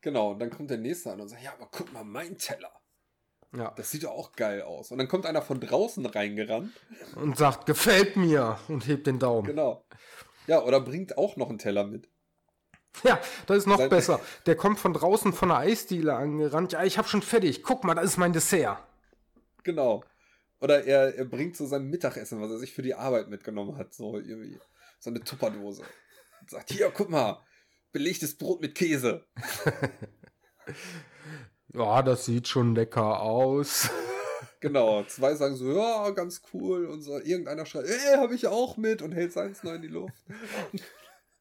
Genau, 0.00 0.32
und 0.32 0.38
dann 0.38 0.50
kommt 0.50 0.70
der 0.70 0.78
Nächste 0.78 1.12
an 1.12 1.20
und 1.20 1.28
sagt, 1.28 1.42
ja, 1.42 1.52
aber 1.54 1.68
guck 1.70 1.92
mal, 1.92 2.04
mein 2.04 2.36
Teller. 2.36 2.70
Ja. 3.56 3.72
Das 3.76 3.90
sieht 3.90 4.04
doch 4.04 4.10
auch 4.10 4.32
geil 4.32 4.62
aus. 4.62 4.90
Und 4.90 4.98
dann 4.98 5.08
kommt 5.08 5.26
einer 5.26 5.42
von 5.42 5.60
draußen 5.60 6.04
reingerannt. 6.06 6.72
Und 7.14 7.36
sagt, 7.38 7.66
gefällt 7.66 8.16
mir. 8.16 8.58
Und 8.68 8.86
hebt 8.86 9.06
den 9.06 9.18
Daumen. 9.18 9.46
Genau. 9.46 9.84
Ja, 10.46 10.62
oder 10.62 10.80
bringt 10.80 11.16
auch 11.16 11.36
noch 11.36 11.48
einen 11.48 11.58
Teller 11.58 11.84
mit. 11.84 12.08
Ja, 13.02 13.20
das 13.46 13.58
ist 13.58 13.66
noch 13.66 13.78
Sein 13.78 13.88
besser. 13.88 14.20
Der 14.46 14.56
kommt 14.56 14.78
von 14.78 14.92
draußen 14.92 15.32
von 15.32 15.48
der 15.48 15.58
Eisdiele 15.58 16.14
angerannt. 16.14 16.72
Ja, 16.72 16.84
ich 16.84 16.98
hab 16.98 17.08
schon 17.08 17.22
fertig. 17.22 17.62
Guck 17.62 17.84
mal, 17.84 17.94
das 17.94 18.04
ist 18.04 18.16
mein 18.18 18.32
Dessert. 18.32 18.78
Genau. 19.62 20.04
Oder 20.60 20.84
er, 20.84 21.14
er 21.14 21.24
bringt 21.24 21.56
so 21.56 21.66
sein 21.66 21.84
Mittagessen, 21.84 22.40
was 22.40 22.50
er 22.50 22.58
sich 22.58 22.72
für 22.72 22.82
die 22.82 22.94
Arbeit 22.94 23.28
mitgenommen 23.28 23.76
hat. 23.76 23.94
So 23.94 24.18
irgendwie. 24.18 24.58
So 25.00 25.10
eine 25.10 25.20
Tupperdose. 25.20 25.82
Und 26.40 26.50
sagt, 26.50 26.72
hier, 26.72 26.90
guck 26.90 27.10
mal. 27.10 27.40
Belegtes 27.92 28.36
Brot 28.36 28.60
mit 28.60 28.74
Käse. 28.74 29.26
ja, 31.74 32.02
das 32.02 32.24
sieht 32.24 32.48
schon 32.48 32.74
lecker 32.74 33.20
aus. 33.20 33.90
Genau, 34.60 35.04
zwei 35.04 35.34
sagen 35.34 35.56
so, 35.56 35.76
ja, 35.76 36.08
ganz 36.10 36.40
cool. 36.54 36.86
Und 36.86 37.02
so, 37.02 37.18
irgendeiner 37.18 37.66
schreit, 37.66 37.84
ey, 37.84 38.16
hab 38.16 38.30
ich 38.30 38.46
auch 38.46 38.78
mit 38.78 39.02
und 39.02 39.12
hält 39.12 39.30
seins 39.30 39.62
neu 39.62 39.74
in 39.74 39.82
die 39.82 39.88
Luft. 39.88 40.14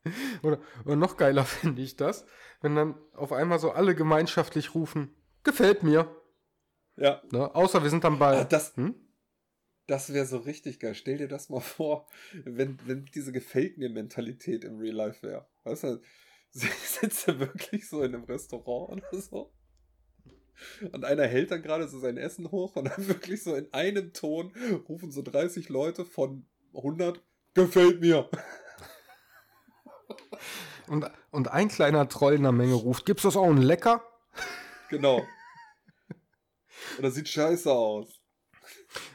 oder, 0.44 0.60
oder 0.84 0.96
noch 0.98 1.16
geiler 1.16 1.46
finde 1.62 1.82
ich 1.82 1.96
das, 1.96 2.26
wenn 2.60 2.76
dann 2.76 2.96
auf 3.14 3.32
einmal 3.32 3.60
so 3.60 3.72
alle 3.72 3.96
gemeinschaftlich 3.96 4.76
rufen, 4.76 5.16
gefällt 5.44 5.84
mir. 5.84 6.14
Ja. 6.98 7.22
Ne? 7.32 7.56
Außer 7.56 7.82
wir 7.82 7.90
sind 7.90 8.04
dann 8.04 8.20
bei. 8.20 8.40
Ah, 8.40 8.44
das, 8.44 8.76
hm? 8.76 8.94
das 9.88 10.12
wäre 10.14 10.26
so 10.26 10.40
richtig 10.40 10.82
geil. 10.82 10.94
Stell 10.94 11.18
dir 11.18 11.30
das 11.30 11.48
mal 11.48 11.62
vor, 11.62 12.08
wenn, 12.44 12.78
wenn 12.86 13.06
diese 13.06 13.32
gefällt 13.32 13.78
mir 13.78 13.90
Mentalität 13.90 14.66
im 14.66 14.80
Real 14.80 14.96
Life 14.96 15.26
wäre. 15.26 15.48
Weißt 15.64 15.86
du, 15.86 16.02
sitzt 16.52 17.30
er 17.30 17.40
wirklich 17.40 17.88
so 17.88 18.04
in 18.04 18.14
einem 18.14 18.26
Restaurant 18.26 19.02
oder 19.02 19.22
so? 19.22 19.54
Und 20.92 21.06
einer 21.06 21.26
hält 21.28 21.52
dann 21.52 21.62
gerade 21.62 21.88
so 21.88 22.00
sein 22.00 22.18
Essen 22.18 22.52
hoch 22.52 22.76
und 22.76 22.86
dann 22.86 23.08
wirklich 23.08 23.44
so 23.44 23.56
in 23.56 23.72
einem 23.74 24.14
Ton 24.14 24.54
rufen 24.88 25.12
so 25.12 25.22
30 25.22 25.70
Leute 25.70 26.06
von 26.06 26.46
100, 26.76 27.22
gefällt 27.54 28.02
mir. 28.02 28.30
Und, 30.88 31.10
und 31.32 31.48
ein 31.50 31.70
kleiner 31.70 32.10
Troll 32.10 32.34
in 32.34 32.44
der 32.44 32.52
Menge 32.52 32.74
ruft, 32.74 33.06
gibt's 33.06 33.24
das 33.24 33.38
auch 33.38 33.50
ein 33.50 33.56
Lecker? 33.58 34.04
Genau. 34.90 35.26
Oder 37.00 37.10
sieht 37.10 37.30
scheiße 37.30 37.72
aus. 37.72 38.20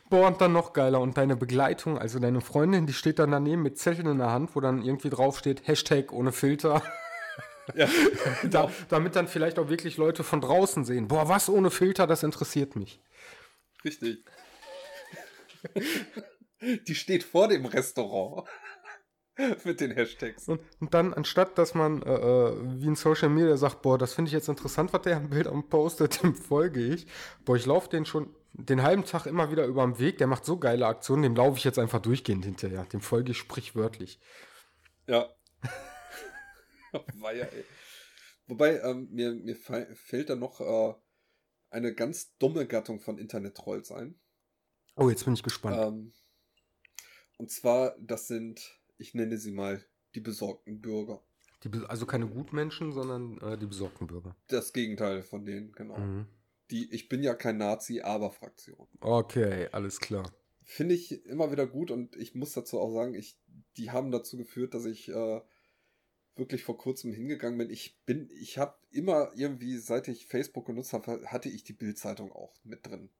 Boah, 0.09 0.29
und 0.29 0.41
dann 0.41 0.55
noch 0.55 0.73
geiler. 0.73 1.01
Und 1.01 1.19
deine 1.19 1.37
Begleitung, 1.37 1.99
also 1.99 2.19
deine 2.19 2.41
Freundin, 2.41 2.87
die 2.87 2.95
steht 2.95 3.19
dann 3.19 3.31
daneben 3.31 3.63
mit 3.63 3.79
Zetteln 3.79 4.09
in 4.09 4.19
der 4.19 4.31
Hand, 4.31 4.57
wo 4.57 4.61
dann 4.61 4.83
irgendwie 4.83 5.11
draufsteht, 5.11 5.69
Hashtag 5.69 6.11
ohne 6.13 6.33
Filter. 6.33 6.83
Ja, 7.75 7.89
da, 8.51 8.71
damit 8.89 9.17
dann 9.17 9.29
vielleicht 9.29 9.59
auch 9.59 9.69
wirklich 9.69 9.97
Leute 9.97 10.25
von 10.25 10.41
draußen 10.41 10.85
sehen. 10.85 11.09
Boah, 11.09 11.29
was 11.29 11.49
ohne 11.49 11.71
Filter, 11.71 12.07
das 12.07 12.23
interessiert 12.23 12.77
mich. 12.77 13.01
Richtig. 13.85 14.25
Die 16.87 16.95
steht 16.95 17.25
vor 17.25 17.49
dem 17.49 17.67
Restaurant. 17.67 18.49
Mit 19.65 19.81
den 19.81 19.93
Hashtags. 19.93 20.49
Und, 20.49 20.61
und 20.81 20.95
dann, 20.95 21.15
anstatt 21.15 21.59
dass 21.59 21.75
man 21.75 22.03
äh, 22.03 22.13
äh 22.13 22.81
wie 22.81 22.87
in 22.87 22.97
Social 22.97 23.29
Media 23.29 23.57
sagt, 23.57 23.83
boah, 23.83 23.97
das 23.97 24.15
finde 24.15 24.29
ich 24.29 24.33
jetzt 24.33 24.49
interessant, 24.49 24.93
was 24.93 25.03
der 25.03 25.17
am 25.17 25.31
Bild 25.31 25.47
am 25.47 25.69
postet, 25.69 26.23
dem 26.23 26.35
folge 26.35 26.81
ich. 26.81 27.07
Boah, 27.45 27.57
ich 27.57 27.67
laufe 27.67 27.89
den 27.89 28.05
schon 28.05 28.35
den 28.53 28.83
halben 28.83 29.05
Tag 29.05 29.27
immer 29.27 29.51
wieder 29.53 29.67
über 29.67 29.85
den 29.85 29.99
Weg, 29.99 30.19
der 30.19 30.27
macht 30.27 30.45
so 30.45 30.59
geile 30.59 30.87
Aktionen, 30.87 31.23
dem 31.23 31.37
laufe 31.37 31.59
ich 31.59 31.65
jetzt 31.65 31.79
einfach 31.79 32.01
durchgehend 32.01 32.45
hinterher. 32.45 32.85
Dem 32.87 33.01
folge 33.01 33.31
ich 33.31 33.39
sprichwörtlich. 33.39 34.19
Ja. 35.07 35.29
Weiher, 37.29 37.53
ey. 37.53 37.65
Wobei, 38.47 38.81
ähm, 38.81 39.09
mir, 39.11 39.35
mir 39.35 39.55
fällt 39.55 40.31
da 40.31 40.35
noch 40.35 40.61
äh, 40.61 40.95
eine 41.69 41.95
ganz 41.95 42.37
dumme 42.39 42.67
Gattung 42.67 43.01
von 43.01 43.19
Internet-Trolls 43.19 43.93
ein. 43.93 44.19
Oh, 44.97 45.11
jetzt 45.11 45.27
bin 45.27 45.35
ich 45.35 45.43
gespannt. 45.43 45.77
Ähm, 45.79 46.13
und 47.37 47.51
zwar, 47.51 47.97
das 48.01 48.29
sind, 48.29 48.81
ich 48.97 49.13
nenne 49.13 49.37
sie 49.37 49.53
mal, 49.53 49.85
die 50.15 50.21
besorgten 50.21 50.81
Bürger. 50.81 51.23
Die, 51.65 51.71
also 51.87 52.07
keine 52.07 52.27
Gutmenschen, 52.27 52.93
sondern 52.93 53.37
äh, 53.43 53.59
die 53.59 53.67
besorgten 53.67 54.07
Bürger. 54.07 54.35
Das 54.47 54.73
Gegenteil 54.73 55.23
von 55.23 55.45
denen, 55.45 55.73
genau. 55.73 55.99
Mhm. 55.99 56.27
Die 56.71 56.91
Ich 56.95 57.11
bin 57.11 57.23
ja 57.23 57.35
kein 57.35 57.59
Nazi, 57.59 58.01
aber 58.01 58.31
Fraktion. 58.31 58.89
Okay, 59.01 59.69
alles 59.73 60.01
klar. 60.01 60.33
Finde 60.63 60.95
ich 60.95 61.27
immer 61.27 61.53
wieder 61.53 61.67
gut 61.67 61.91
und 61.91 62.17
ich 62.17 62.35
muss 62.35 62.53
dazu 62.53 62.81
auch 62.81 62.93
sagen, 62.93 63.15
ich, 63.15 63.39
die 63.77 63.91
haben 63.91 64.11
dazu 64.11 64.39
geführt, 64.39 64.73
dass 64.73 64.87
ich 64.87 65.09
äh, 65.11 65.41
wirklich 66.39 66.65
vor 66.65 66.79
kurzem 66.79 67.13
hingegangen 67.13 67.59
bin. 67.59 67.71
Ich 67.71 67.99
bin, 68.07 68.31
ich 68.39 68.59
habe 68.59 68.75
immer 68.91 69.31
irgendwie, 69.35 69.77
seit 69.77 70.09
ich 70.09 70.27
Facebook 70.27 70.67
genutzt 70.67 70.93
habe, 70.93 71.23
hatte 71.27 71.49
ich 71.49 71.65
die 71.65 71.73
Bildzeitung 71.73 72.33
auch 72.33 72.55
mit 72.65 72.87
drin. 72.87 73.11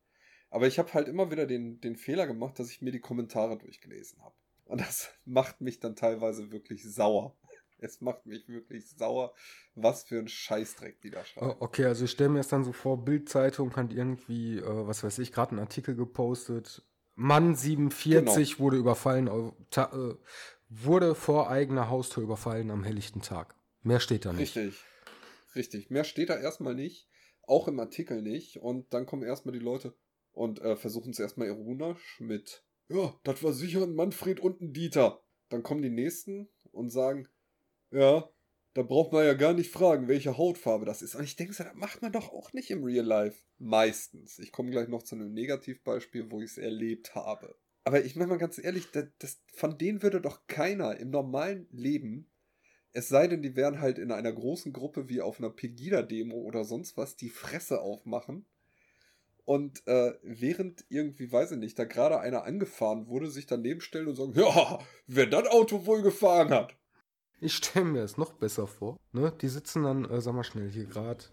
Aber 0.51 0.67
ich 0.67 0.79
habe 0.79 0.93
halt 0.95 1.09
immer 1.09 1.31
wieder 1.31 1.47
den, 1.47 1.81
den 1.81 1.97
Fehler 1.97 2.27
gemacht, 2.27 2.59
dass 2.59 2.71
ich 2.71 2.81
mir 2.81 2.93
die 2.93 3.01
Kommentare 3.01 3.59
durchgelesen 3.59 4.23
habe. 4.23 4.35
Und 4.65 4.81
das 4.81 5.11
macht 5.25 5.61
mich 5.61 5.81
dann 5.81 5.97
teilweise 5.97 6.51
wirklich 6.53 6.85
sauer. 6.85 7.37
Es 7.81 8.01
macht 8.01 8.27
mich 8.27 8.49
wirklich 8.49 8.89
sauer, 8.89 9.35
was 9.77 10.03
für 10.03 10.19
ein 10.19 10.27
Scheißdreck 10.27 11.01
die 11.01 11.11
da 11.11 11.25
schreiben. 11.25 11.55
Okay, 11.61 11.85
also 11.85 12.07
ich 12.07 12.11
stelle 12.11 12.31
mir 12.31 12.39
das 12.39 12.49
dann 12.49 12.65
so 12.65 12.73
vor, 12.73 13.05
Bildzeitung 13.05 13.75
hat 13.77 13.93
irgendwie, 13.93 14.59
äh, 14.59 14.87
was 14.87 15.05
weiß 15.05 15.21
ich, 15.21 15.33
gerade 15.33 15.53
einen 15.53 15.61
Artikel 15.61 15.95
gepostet. 15.95 16.83
Mann 17.15 17.55
47 17.55 18.51
genau. 18.51 18.59
wurde 18.61 18.77
überfallen, 18.79 19.27
äh, 19.29 20.15
wurde 20.69 21.15
vor 21.15 21.51
eigener 21.51 21.89
Haustür 21.89 22.23
überfallen 22.23 22.71
am 22.71 22.85
helllichten 22.85 23.23
Tag. 23.23 23.55
Mehr 23.83 24.01
steht 24.01 24.25
da 24.25 24.33
nicht. 24.33 24.57
Richtig, 24.57 24.85
richtig. 25.55 25.91
Mehr 25.91 26.05
steht 26.05 26.31
da 26.31 26.39
erstmal 26.39 26.75
nicht, 26.75 27.09
auch 27.43 27.69
im 27.69 27.81
Artikel 27.81 28.23
nicht. 28.23 28.59
Und 28.59 28.93
dann 28.93 29.07
kommen 29.07 29.23
erstmal 29.23 29.53
die 29.53 29.65
Leute 29.65 29.95
und 30.33 30.61
äh, 30.61 30.77
versuchen 30.77 31.11
es 31.11 31.19
erstmal 31.19 31.49
ironisch 31.49 32.21
mit, 32.21 32.65
ja, 32.89 33.19
das 33.25 33.43
war 33.43 33.53
sicher 33.53 33.83
ein 33.83 33.95
Manfred 33.95 34.41
und 34.41 34.61
ein 34.61 34.73
Dieter. 34.73 35.23
Dann 35.49 35.63
kommen 35.63 35.83
die 35.83 35.91
nächsten 35.91 36.49
und 36.73 36.91
sagen, 36.91 37.29
ja, 37.91 38.29
da 38.75 38.83
braucht 38.83 39.13
man 39.13 39.25
ja 39.25 39.35
gar 39.35 39.55
nicht 39.55 39.73
fragen, 39.73 40.07
welche 40.07 40.37
Hautfarbe 40.37 40.85
das 40.85 41.03
ist. 41.03 41.15
Und 41.15 41.25
ich 41.25 41.37
denke, 41.37 41.55
das 41.57 41.75
macht 41.75 42.03
man 42.03 42.13
doch 42.13 42.33
auch 42.33 42.53
nicht 42.53 42.71
im 42.71 42.85
Real 42.85 43.05
Life. 43.05 43.43
Meistens. 43.59 44.39
Ich 44.39 44.53
komme 44.53 44.71
gleich 44.71 44.89
noch 44.89 45.03
zu 45.03 45.17
einem 45.17 45.33
Negativbeispiel, 45.33 46.31
wo 46.31 46.41
ich 46.41 46.53
es 46.53 46.59
erlebt 46.59 47.15
habe. 47.15 47.57
Aber 47.89 48.05
ich 48.05 48.17
meine 48.17 48.29
mal 48.29 48.37
ganz 48.37 48.59
ehrlich, 48.59 48.91
das, 48.91 49.07
das, 49.19 49.41
von 49.55 49.79
denen 49.79 50.03
würde 50.03 50.21
doch 50.21 50.47
keiner 50.47 50.99
im 50.99 51.09
normalen 51.09 51.67
Leben, 51.71 52.31
es 52.93 53.09
sei 53.09 53.27
denn, 53.29 53.41
die 53.41 53.57
wären 53.57 53.81
halt 53.81 53.97
in 53.97 54.13
einer 54.13 54.31
großen 54.31 54.75
Gruppe 54.75 55.09
wie 55.09 55.23
auf 55.23 55.39
einer 55.39 55.49
Pegida-Demo 55.49 56.37
oder 56.37 56.65
sonst 56.65 56.99
was, 56.99 57.17
die 57.17 57.31
Fresse 57.31 57.81
aufmachen. 57.81 58.45
Und 59.47 59.87
äh, 59.87 60.13
während 60.23 60.85
irgendwie, 60.91 61.33
weiß 61.33 61.53
ich 61.53 61.57
nicht, 61.57 61.79
da 61.79 61.87
gerade 61.87 62.21
einer 62.21 62.45
angefahren 62.45 63.07
wurde, 63.07 63.31
sich 63.31 63.47
daneben 63.47 63.81
stellen 63.81 64.09
und 64.09 64.17
sagen, 64.17 64.35
ja, 64.35 64.81
wer 65.07 65.25
das 65.25 65.47
Auto 65.47 65.87
wohl 65.87 66.03
gefahren 66.03 66.51
hat. 66.51 66.77
Ich 67.41 67.55
stelle 67.55 67.87
mir 67.87 68.03
es 68.03 68.19
noch 68.19 68.35
besser 68.35 68.67
vor. 68.67 68.99
Ne? 69.13 69.33
Die 69.41 69.49
sitzen 69.49 69.85
dann, 69.85 70.05
äh, 70.05 70.21
sag 70.21 70.35
mal 70.35 70.45
schnell, 70.45 70.69
hier 70.69 70.85
gerade, 70.85 71.25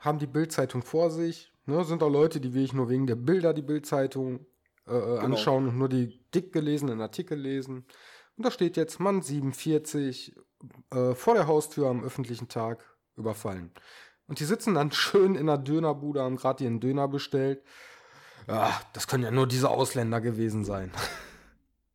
haben 0.00 0.18
die 0.18 0.26
Bildzeitung 0.26 0.82
vor 0.82 1.12
sich. 1.12 1.52
Ne? 1.66 1.84
Sind 1.84 2.02
auch 2.02 2.10
Leute, 2.10 2.40
die 2.40 2.52
will 2.52 2.64
ich 2.64 2.72
nur 2.72 2.88
wegen 2.88 3.06
der 3.06 3.14
Bilder 3.14 3.54
die 3.54 3.62
Bildzeitung 3.62 4.44
äh, 4.86 4.96
äh, 4.96 5.00
genau. 5.00 5.20
anschauen 5.20 5.68
und 5.68 5.78
nur 5.78 5.88
die 5.88 6.20
dick 6.34 6.52
gelesenen 6.52 7.00
Artikel 7.00 7.38
lesen. 7.38 7.86
Und 8.36 8.46
da 8.46 8.50
steht 8.50 8.76
jetzt 8.76 9.00
Mann 9.00 9.22
47 9.22 10.34
äh, 10.92 11.14
vor 11.14 11.34
der 11.34 11.46
Haustür 11.46 11.88
am 11.88 12.02
öffentlichen 12.02 12.48
Tag 12.48 12.84
überfallen. 13.16 13.70
Und 14.26 14.40
die 14.40 14.44
sitzen 14.44 14.74
dann 14.74 14.92
schön 14.92 15.34
in 15.34 15.46
der 15.46 15.58
Dönerbude, 15.58 16.22
haben 16.22 16.36
gerade 16.36 16.64
ihren 16.64 16.80
Döner 16.80 17.08
bestellt. 17.08 17.62
Ja, 18.46 18.78
das 18.92 19.06
können 19.06 19.24
ja 19.24 19.30
nur 19.30 19.46
diese 19.46 19.70
Ausländer 19.70 20.20
gewesen 20.20 20.64
sein. 20.64 20.90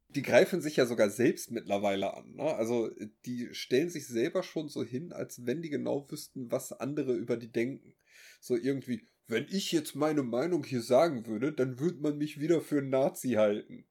die 0.09 0.23
greifen 0.23 0.61
sich 0.61 0.75
ja 0.75 0.85
sogar 0.85 1.09
selbst 1.09 1.51
mittlerweile 1.51 2.15
an. 2.15 2.33
Ne? 2.35 2.55
Also 2.55 2.89
die 3.25 3.49
stellen 3.53 3.89
sich 3.89 4.07
selber 4.07 4.41
schon 4.41 4.67
so 4.67 4.83
hin, 4.83 5.13
als 5.13 5.45
wenn 5.45 5.61
die 5.61 5.69
genau 5.69 6.09
wüssten, 6.09 6.51
was 6.51 6.71
andere 6.71 7.13
über 7.13 7.37
die 7.37 7.51
denken. 7.51 7.93
So 8.41 8.55
irgendwie, 8.55 9.07
wenn 9.29 9.45
ich 9.49 9.71
jetzt 9.71 9.95
meine 9.95 10.23
Meinung 10.23 10.63
hier 10.63 10.81
sagen 10.81 11.27
würde, 11.27 11.53
dann 11.53 11.79
würde 11.79 11.99
man 12.01 12.17
mich 12.17 12.39
wieder 12.39 12.61
für 12.61 12.79
einen 12.79 12.89
Nazi 12.89 13.31
halten. 13.33 13.85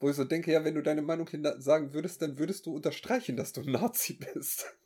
Wo 0.00 0.10
ich 0.10 0.16
so 0.16 0.24
denke, 0.24 0.50
ja, 0.50 0.64
wenn 0.64 0.74
du 0.74 0.82
deine 0.82 1.02
Meinung 1.02 1.28
hier 1.28 1.40
sagen 1.60 1.94
würdest, 1.94 2.20
dann 2.20 2.38
würdest 2.38 2.66
du 2.66 2.74
unterstreichen, 2.74 3.36
dass 3.36 3.52
du 3.52 3.60
ein 3.60 3.70
Nazi 3.70 4.14
bist. 4.34 4.76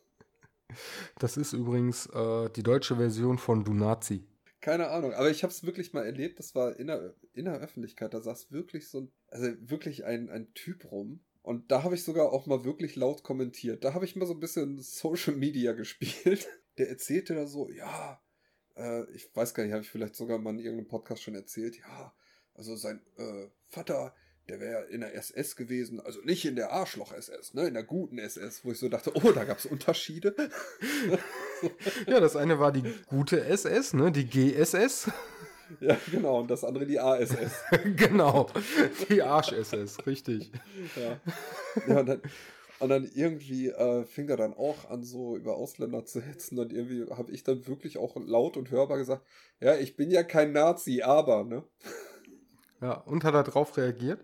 Das 1.17 1.37
ist 1.37 1.53
übrigens 1.53 2.05
äh, 2.07 2.49
die 2.51 2.61
deutsche 2.61 2.97
Version 2.97 3.39
von 3.39 3.63
Du 3.63 3.73
Nazi. 3.73 4.23
Keine 4.61 4.89
Ahnung, 4.89 5.13
aber 5.13 5.31
ich 5.31 5.43
habe 5.43 5.51
es 5.51 5.63
wirklich 5.63 5.93
mal 5.93 6.05
erlebt, 6.05 6.39
das 6.39 6.53
war 6.53 6.77
in 6.79 6.87
der, 6.87 7.15
in 7.33 7.45
der 7.45 7.59
Öffentlichkeit, 7.59 8.13
da 8.13 8.21
saß 8.21 8.51
wirklich 8.51 8.89
so 8.89 9.01
ein, 9.01 9.11
also 9.29 9.47
wirklich 9.61 10.05
ein, 10.05 10.29
ein 10.29 10.53
Typ 10.53 10.91
rum. 10.91 11.21
Und 11.41 11.71
da 11.71 11.83
habe 11.83 11.95
ich 11.95 12.03
sogar 12.03 12.31
auch 12.31 12.45
mal 12.45 12.65
wirklich 12.65 12.95
laut 12.95 13.23
kommentiert. 13.23 13.83
Da 13.83 13.93
habe 13.93 14.05
ich 14.05 14.15
mal 14.15 14.25
so 14.25 14.33
ein 14.33 14.39
bisschen 14.39 14.79
Social 14.79 15.35
Media 15.35 15.71
gespielt. 15.73 16.47
Der 16.77 16.89
erzählte 16.89 17.33
da 17.33 17.47
so, 17.47 17.69
ja, 17.71 18.21
äh, 18.77 19.09
ich 19.11 19.29
weiß 19.35 19.53
gar 19.53 19.63
nicht, 19.63 19.73
habe 19.73 19.83
ich 19.83 19.89
vielleicht 19.89 20.15
sogar 20.15 20.37
mal 20.37 20.51
in 20.51 20.59
irgendeinem 20.59 20.87
Podcast 20.87 21.23
schon 21.23 21.35
erzählt, 21.35 21.77
ja, 21.77 22.13
also 22.53 22.75
sein 22.75 23.01
äh, 23.17 23.47
Vater, 23.67 24.13
der 24.49 24.59
wäre 24.59 24.85
in 24.85 25.01
der 25.01 25.13
SS 25.13 25.55
gewesen, 25.55 25.99
also 25.99 26.21
nicht 26.21 26.45
in 26.45 26.55
der 26.55 26.71
Arschloch-SS, 26.71 27.53
ne, 27.53 27.67
in 27.67 27.73
der 27.73 27.83
guten 27.83 28.17
SS, 28.17 28.63
wo 28.63 28.71
ich 28.71 28.79
so 28.79 28.87
dachte, 28.87 29.11
oh, 29.13 29.31
da 29.31 29.43
gab 29.43 29.57
es 29.57 29.65
Unterschiede. 29.65 30.33
ja, 32.07 32.19
das 32.19 32.35
eine 32.35 32.59
war 32.59 32.71
die 32.71 32.83
gute 33.07 33.43
SS, 33.43 33.93
ne, 33.93 34.11
die 34.11 34.25
GSS. 34.25 35.11
Ja, 35.81 35.97
genau, 36.09 36.39
und 36.39 36.49
das 36.49 36.63
andere 36.63 36.85
die 36.85 36.99
ASS. 36.99 37.35
genau, 37.97 38.49
die 39.09 39.21
Arsch-SS, 39.21 40.05
richtig. 40.05 40.51
Ja, 40.95 41.19
ja 41.87 42.03
dann, 42.03 42.21
und 42.79 42.89
dann 42.89 43.09
irgendwie 43.13 43.69
äh, 43.69 44.05
fing 44.05 44.29
er 44.29 44.37
dann 44.37 44.53
auch 44.53 44.89
an, 44.89 45.03
so 45.03 45.35
über 45.35 45.55
Ausländer 45.55 46.05
zu 46.05 46.21
hetzen 46.21 46.59
und 46.59 46.71
irgendwie 46.71 47.09
habe 47.11 47.31
ich 47.31 47.43
dann 47.43 47.67
wirklich 47.67 47.97
auch 47.97 48.15
laut 48.17 48.57
und 48.57 48.71
hörbar 48.71 48.97
gesagt, 48.97 49.25
ja, 49.59 49.75
ich 49.75 49.95
bin 49.95 50.11
ja 50.11 50.23
kein 50.23 50.51
Nazi, 50.51 51.01
aber, 51.01 51.43
ne? 51.43 51.63
Ja, 52.81 52.93
und 52.93 53.23
hat 53.23 53.33
er 53.33 53.43
darauf 53.43 53.75
reagiert? 53.77 54.23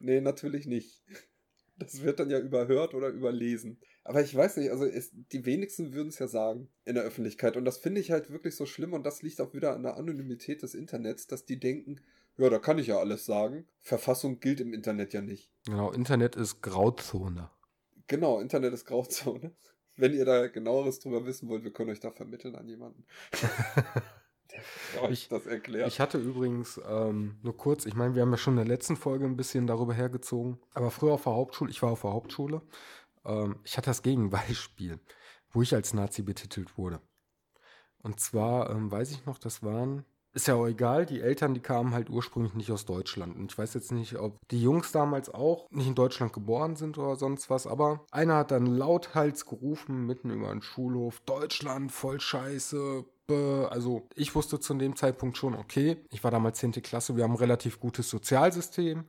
Nee, 0.00 0.20
natürlich 0.20 0.66
nicht. 0.66 1.02
Das 1.78 2.02
wird 2.02 2.20
dann 2.20 2.30
ja 2.30 2.38
überhört 2.38 2.94
oder 2.94 3.08
überlesen. 3.08 3.80
Aber 4.04 4.20
ich 4.20 4.34
weiß 4.34 4.58
nicht, 4.58 4.70
also 4.70 4.84
es, 4.84 5.10
die 5.12 5.46
wenigsten 5.46 5.94
würden 5.94 6.08
es 6.08 6.18
ja 6.18 6.28
sagen 6.28 6.68
in 6.84 6.94
der 6.94 7.04
Öffentlichkeit. 7.04 7.56
Und 7.56 7.64
das 7.64 7.78
finde 7.78 8.00
ich 8.00 8.10
halt 8.10 8.30
wirklich 8.30 8.54
so 8.54 8.66
schlimm. 8.66 8.92
Und 8.92 9.04
das 9.04 9.22
liegt 9.22 9.40
auch 9.40 9.54
wieder 9.54 9.74
an 9.74 9.82
der 9.82 9.96
Anonymität 9.96 10.62
des 10.62 10.74
Internets, 10.74 11.26
dass 11.26 11.46
die 11.46 11.58
denken, 11.58 12.00
ja, 12.36 12.50
da 12.50 12.58
kann 12.58 12.78
ich 12.78 12.88
ja 12.88 12.98
alles 12.98 13.24
sagen. 13.24 13.66
Verfassung 13.80 14.40
gilt 14.40 14.60
im 14.60 14.74
Internet 14.74 15.14
ja 15.14 15.22
nicht. 15.22 15.50
Genau, 15.64 15.90
Internet 15.90 16.36
ist 16.36 16.60
Grauzone. 16.60 17.50
Genau, 18.06 18.40
Internet 18.40 18.74
ist 18.74 18.84
Grauzone. 18.84 19.52
Wenn 19.96 20.12
ihr 20.12 20.24
da 20.24 20.48
genaueres 20.48 20.98
drüber 20.98 21.24
wissen 21.24 21.48
wollt, 21.48 21.62
wir 21.62 21.72
können 21.72 21.90
euch 21.90 22.00
da 22.00 22.10
vermitteln 22.10 22.56
an 22.56 22.66
jemanden. 22.66 23.06
ich, 25.10 25.28
das 25.28 25.46
erklärt. 25.46 25.86
Ich 25.86 26.00
hatte 26.00 26.18
übrigens 26.18 26.80
ähm, 26.88 27.38
nur 27.42 27.56
kurz, 27.56 27.86
ich 27.86 27.94
meine, 27.94 28.16
wir 28.16 28.22
haben 28.22 28.32
ja 28.32 28.36
schon 28.36 28.54
in 28.54 28.66
der 28.66 28.76
letzten 28.76 28.96
Folge 28.96 29.24
ein 29.24 29.36
bisschen 29.36 29.68
darüber 29.68 29.94
hergezogen, 29.94 30.58
aber 30.72 30.90
früher 30.90 31.12
auf 31.12 31.22
der 31.22 31.34
Hauptschule, 31.34 31.70
ich 31.70 31.80
war 31.80 31.92
auf 31.92 32.02
der 32.02 32.12
Hauptschule, 32.12 32.62
ähm, 33.24 33.60
ich 33.62 33.76
hatte 33.76 33.90
das 33.90 34.02
Gegenbeispiel, 34.02 34.98
wo 35.50 35.62
ich 35.62 35.74
als 35.74 35.94
Nazi 35.94 36.22
betitelt 36.22 36.76
wurde. 36.76 37.00
Und 38.02 38.18
zwar 38.18 38.70
ähm, 38.70 38.90
weiß 38.90 39.12
ich 39.12 39.24
noch, 39.26 39.38
das 39.38 39.62
waren 39.62 40.04
ist 40.34 40.48
ja 40.48 40.56
auch 40.56 40.66
egal, 40.66 41.06
die 41.06 41.20
Eltern, 41.20 41.54
die 41.54 41.60
kamen 41.60 41.94
halt 41.94 42.10
ursprünglich 42.10 42.54
nicht 42.54 42.70
aus 42.72 42.84
Deutschland. 42.84 43.36
Und 43.36 43.52
ich 43.52 43.58
weiß 43.58 43.72
jetzt 43.74 43.92
nicht, 43.92 44.16
ob 44.16 44.36
die 44.48 44.60
Jungs 44.60 44.92
damals 44.92 45.32
auch 45.32 45.70
nicht 45.70 45.86
in 45.86 45.94
Deutschland 45.94 46.32
geboren 46.32 46.76
sind 46.76 46.98
oder 46.98 47.16
sonst 47.16 47.50
was, 47.50 47.66
aber 47.66 48.04
einer 48.10 48.36
hat 48.36 48.50
dann 48.50 48.66
lauthals 48.66 49.46
gerufen, 49.46 50.06
mitten 50.06 50.30
über 50.30 50.50
den 50.50 50.60
Schulhof, 50.60 51.20
Deutschland, 51.20 51.92
voll 51.92 52.20
scheiße. 52.20 53.04
Also 53.70 54.06
ich 54.14 54.34
wusste 54.34 54.60
zu 54.60 54.74
dem 54.74 54.96
Zeitpunkt 54.96 55.38
schon, 55.38 55.54
okay, 55.54 55.96
ich 56.10 56.22
war 56.24 56.30
damals 56.30 56.58
10. 56.58 56.72
Klasse, 56.82 57.16
wir 57.16 57.24
haben 57.24 57.32
ein 57.32 57.38
relativ 57.38 57.80
gutes 57.80 58.10
Sozialsystem. 58.10 59.04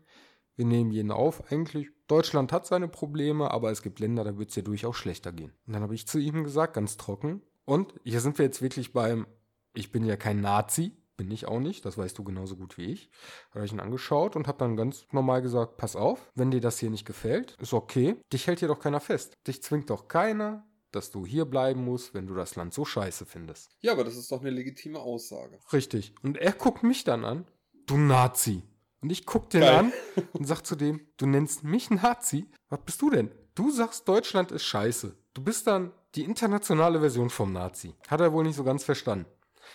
Wir 0.55 0.65
nehmen 0.65 0.91
jeden 0.91 1.11
auf. 1.11 1.51
Eigentlich, 1.51 1.89
Deutschland 2.07 2.53
hat 2.53 2.65
seine 2.65 2.87
Probleme, 2.87 3.51
aber 3.51 3.71
es 3.71 3.81
gibt 3.81 3.99
Länder, 3.99 4.23
da 4.23 4.37
wird 4.37 4.51
es 4.51 4.55
ja 4.55 4.61
durchaus 4.61 4.95
schlechter 4.95 5.33
gehen. 5.33 5.51
Und 5.67 5.73
dann 5.73 5.81
habe 5.81 5.95
ich 5.95 6.07
zu 6.07 6.17
ihm 6.17 6.45
gesagt, 6.45 6.75
ganz 6.75 6.95
trocken, 6.95 7.41
und 7.65 7.93
hier 8.03 8.21
sind 8.21 8.37
wir 8.37 8.45
jetzt 8.45 8.61
wirklich 8.61 8.93
beim, 8.93 9.27
ich 9.73 9.91
bin 9.91 10.05
ja 10.05 10.15
kein 10.15 10.39
Nazi, 10.39 10.95
bin 11.17 11.31
ich 11.31 11.47
auch 11.47 11.59
nicht, 11.59 11.85
das 11.85 11.97
weißt 11.97 12.17
du 12.17 12.23
genauso 12.23 12.55
gut 12.55 12.77
wie 12.77 12.85
ich. 12.85 13.09
Habe 13.53 13.65
ich 13.65 13.71
ihn 13.71 13.79
angeschaut 13.79 14.35
und 14.35 14.47
habe 14.47 14.57
dann 14.57 14.75
ganz 14.75 15.05
normal 15.11 15.41
gesagt, 15.41 15.77
pass 15.77 15.95
auf, 15.95 16.31
wenn 16.35 16.51
dir 16.51 16.61
das 16.61 16.79
hier 16.79 16.89
nicht 16.89 17.05
gefällt, 17.05 17.55
ist 17.59 17.73
okay. 17.73 18.15
Dich 18.31 18.47
hält 18.47 18.59
hier 18.59 18.67
doch 18.67 18.79
keiner 18.79 18.99
fest. 18.99 19.33
Dich 19.47 19.63
zwingt 19.63 19.89
doch 19.89 20.07
keiner, 20.07 20.67
dass 20.91 21.11
du 21.11 21.25
hier 21.25 21.45
bleiben 21.45 21.83
musst, 21.83 22.13
wenn 22.13 22.27
du 22.27 22.33
das 22.33 22.55
Land 22.55 22.73
so 22.73 22.85
scheiße 22.85 23.25
findest. 23.25 23.69
Ja, 23.81 23.91
aber 23.91 24.03
das 24.03 24.15
ist 24.15 24.31
doch 24.31 24.41
eine 24.41 24.49
legitime 24.49 24.99
Aussage. 24.99 25.59
Richtig. 25.73 26.13
Und 26.23 26.37
er 26.37 26.53
guckt 26.53 26.83
mich 26.83 27.03
dann 27.03 27.25
an, 27.25 27.45
du 27.85 27.97
Nazi. 27.97 28.63
Und 29.01 29.11
ich 29.11 29.25
guck 29.25 29.49
den 29.49 29.61
Geil. 29.61 29.75
an 29.75 29.93
und 30.33 30.45
sag 30.45 30.63
zu 30.63 30.75
dem, 30.75 31.01
du 31.17 31.27
nennst 31.27 31.63
mich 31.63 31.89
Nazi? 31.91 32.49
Was 32.69 32.79
bist 32.79 33.01
du 33.01 33.09
denn? 33.09 33.29
Du 33.53 33.71
sagst, 33.71 34.07
Deutschland 34.07 34.51
ist 34.51 34.63
scheiße. 34.63 35.15
Du 35.33 35.43
bist 35.43 35.67
dann 35.67 35.91
die 36.15 36.23
internationale 36.23 36.99
Version 36.99 37.29
vom 37.29 37.53
Nazi. 37.53 37.93
Hat 38.07 38.21
er 38.21 38.33
wohl 38.33 38.43
nicht 38.43 38.55
so 38.55 38.63
ganz 38.63 38.83
verstanden. 38.83 39.25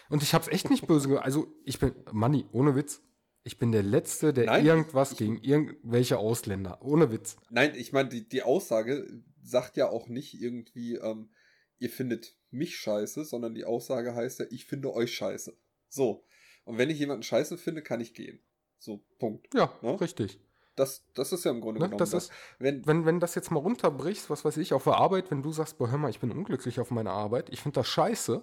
Und 0.09 0.22
ich 0.22 0.34
hab's 0.34 0.49
echt 0.49 0.70
nicht 0.70 0.86
böse 0.86 1.09
gemacht. 1.09 1.24
Also, 1.24 1.49
ich 1.64 1.78
bin, 1.78 1.95
Manni, 2.12 2.47
ohne 2.53 2.74
Witz. 2.76 3.03
Ich 3.43 3.59
bin 3.59 3.72
der 3.72 3.82
Letzte, 3.82 4.34
der 4.34 4.47
Nein, 4.47 4.66
irgendwas 4.66 5.12
ich, 5.12 5.18
gegen 5.18 5.38
irgendwelche 5.38 6.18
Ausländer. 6.18 6.82
Ohne 6.82 7.11
Witz. 7.11 7.36
Nein, 7.51 7.72
ich 7.74 7.93
meine, 7.93 8.09
die, 8.11 8.28
die 8.28 8.43
Aussage 8.43 9.07
sagt 9.43 9.76
ja 9.78 9.88
auch 9.88 10.09
nicht 10.09 10.34
irgendwie, 10.41 10.97
ähm, 10.97 11.30
ihr 11.78 11.88
findet 11.88 12.36
mich 12.51 12.76
scheiße, 12.76 13.24
sondern 13.24 13.55
die 13.55 13.64
Aussage 13.64 14.14
heißt 14.14 14.41
ja, 14.41 14.47
ich 14.51 14.66
finde 14.66 14.93
euch 14.93 15.14
scheiße. 15.14 15.57
So. 15.88 16.26
Und 16.64 16.76
wenn 16.76 16.91
ich 16.91 16.99
jemanden 16.99 17.22
scheiße 17.22 17.57
finde, 17.57 17.82
kann 17.82 18.01
ich 18.01 18.12
gehen. 18.12 18.41
So, 18.78 19.03
Punkt. 19.18 19.47
Ja, 19.55 19.72
ne? 19.80 19.99
richtig. 20.01 20.38
Das, 20.76 21.05
das 21.14 21.32
ist 21.32 21.45
ja 21.45 21.51
im 21.51 21.61
Grunde 21.62 21.80
Ne, 21.80 21.86
genommen 21.86 21.99
das 21.99 22.11
das. 22.11 22.24
ist- 22.24 22.32
Wenn, 22.59 22.86
Wenn, 22.86 23.07
wenn 23.07 23.20
das 23.20 23.34
jetzt 23.34 23.51
mal 23.51 23.59
runterbrichst, 23.61 24.28
was 24.28 24.45
weiß 24.45 24.59
ich, 24.59 24.72
auf 24.74 24.84
der 24.84 24.97
Arbeit, 24.97 25.30
wenn 25.30 25.43
du 25.43 25.51
sagst, 25.53 25.78
boah, 25.78 25.91
hör 25.91 25.99
mal, 25.99 26.11
ich 26.11 26.20
bin 26.20 26.30
unglücklich 26.30 26.78
auf 26.78 26.91
meiner 26.91 27.12
Arbeit, 27.12 27.49
ich 27.51 27.61
finde 27.62 27.76
das 27.80 27.88
scheiße, 27.88 28.43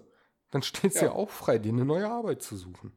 dann 0.51 0.61
steht 0.63 0.91
es 0.93 1.01
Ja. 1.01 1.07
dir 1.09 1.13
auch 1.15 1.29
frei, 1.29 1.57
dir 1.59 1.71
eine 1.71 1.85
neue 1.85 2.09
Arbeit 2.09 2.41
zu 2.41 2.55
suchen. 2.57 2.93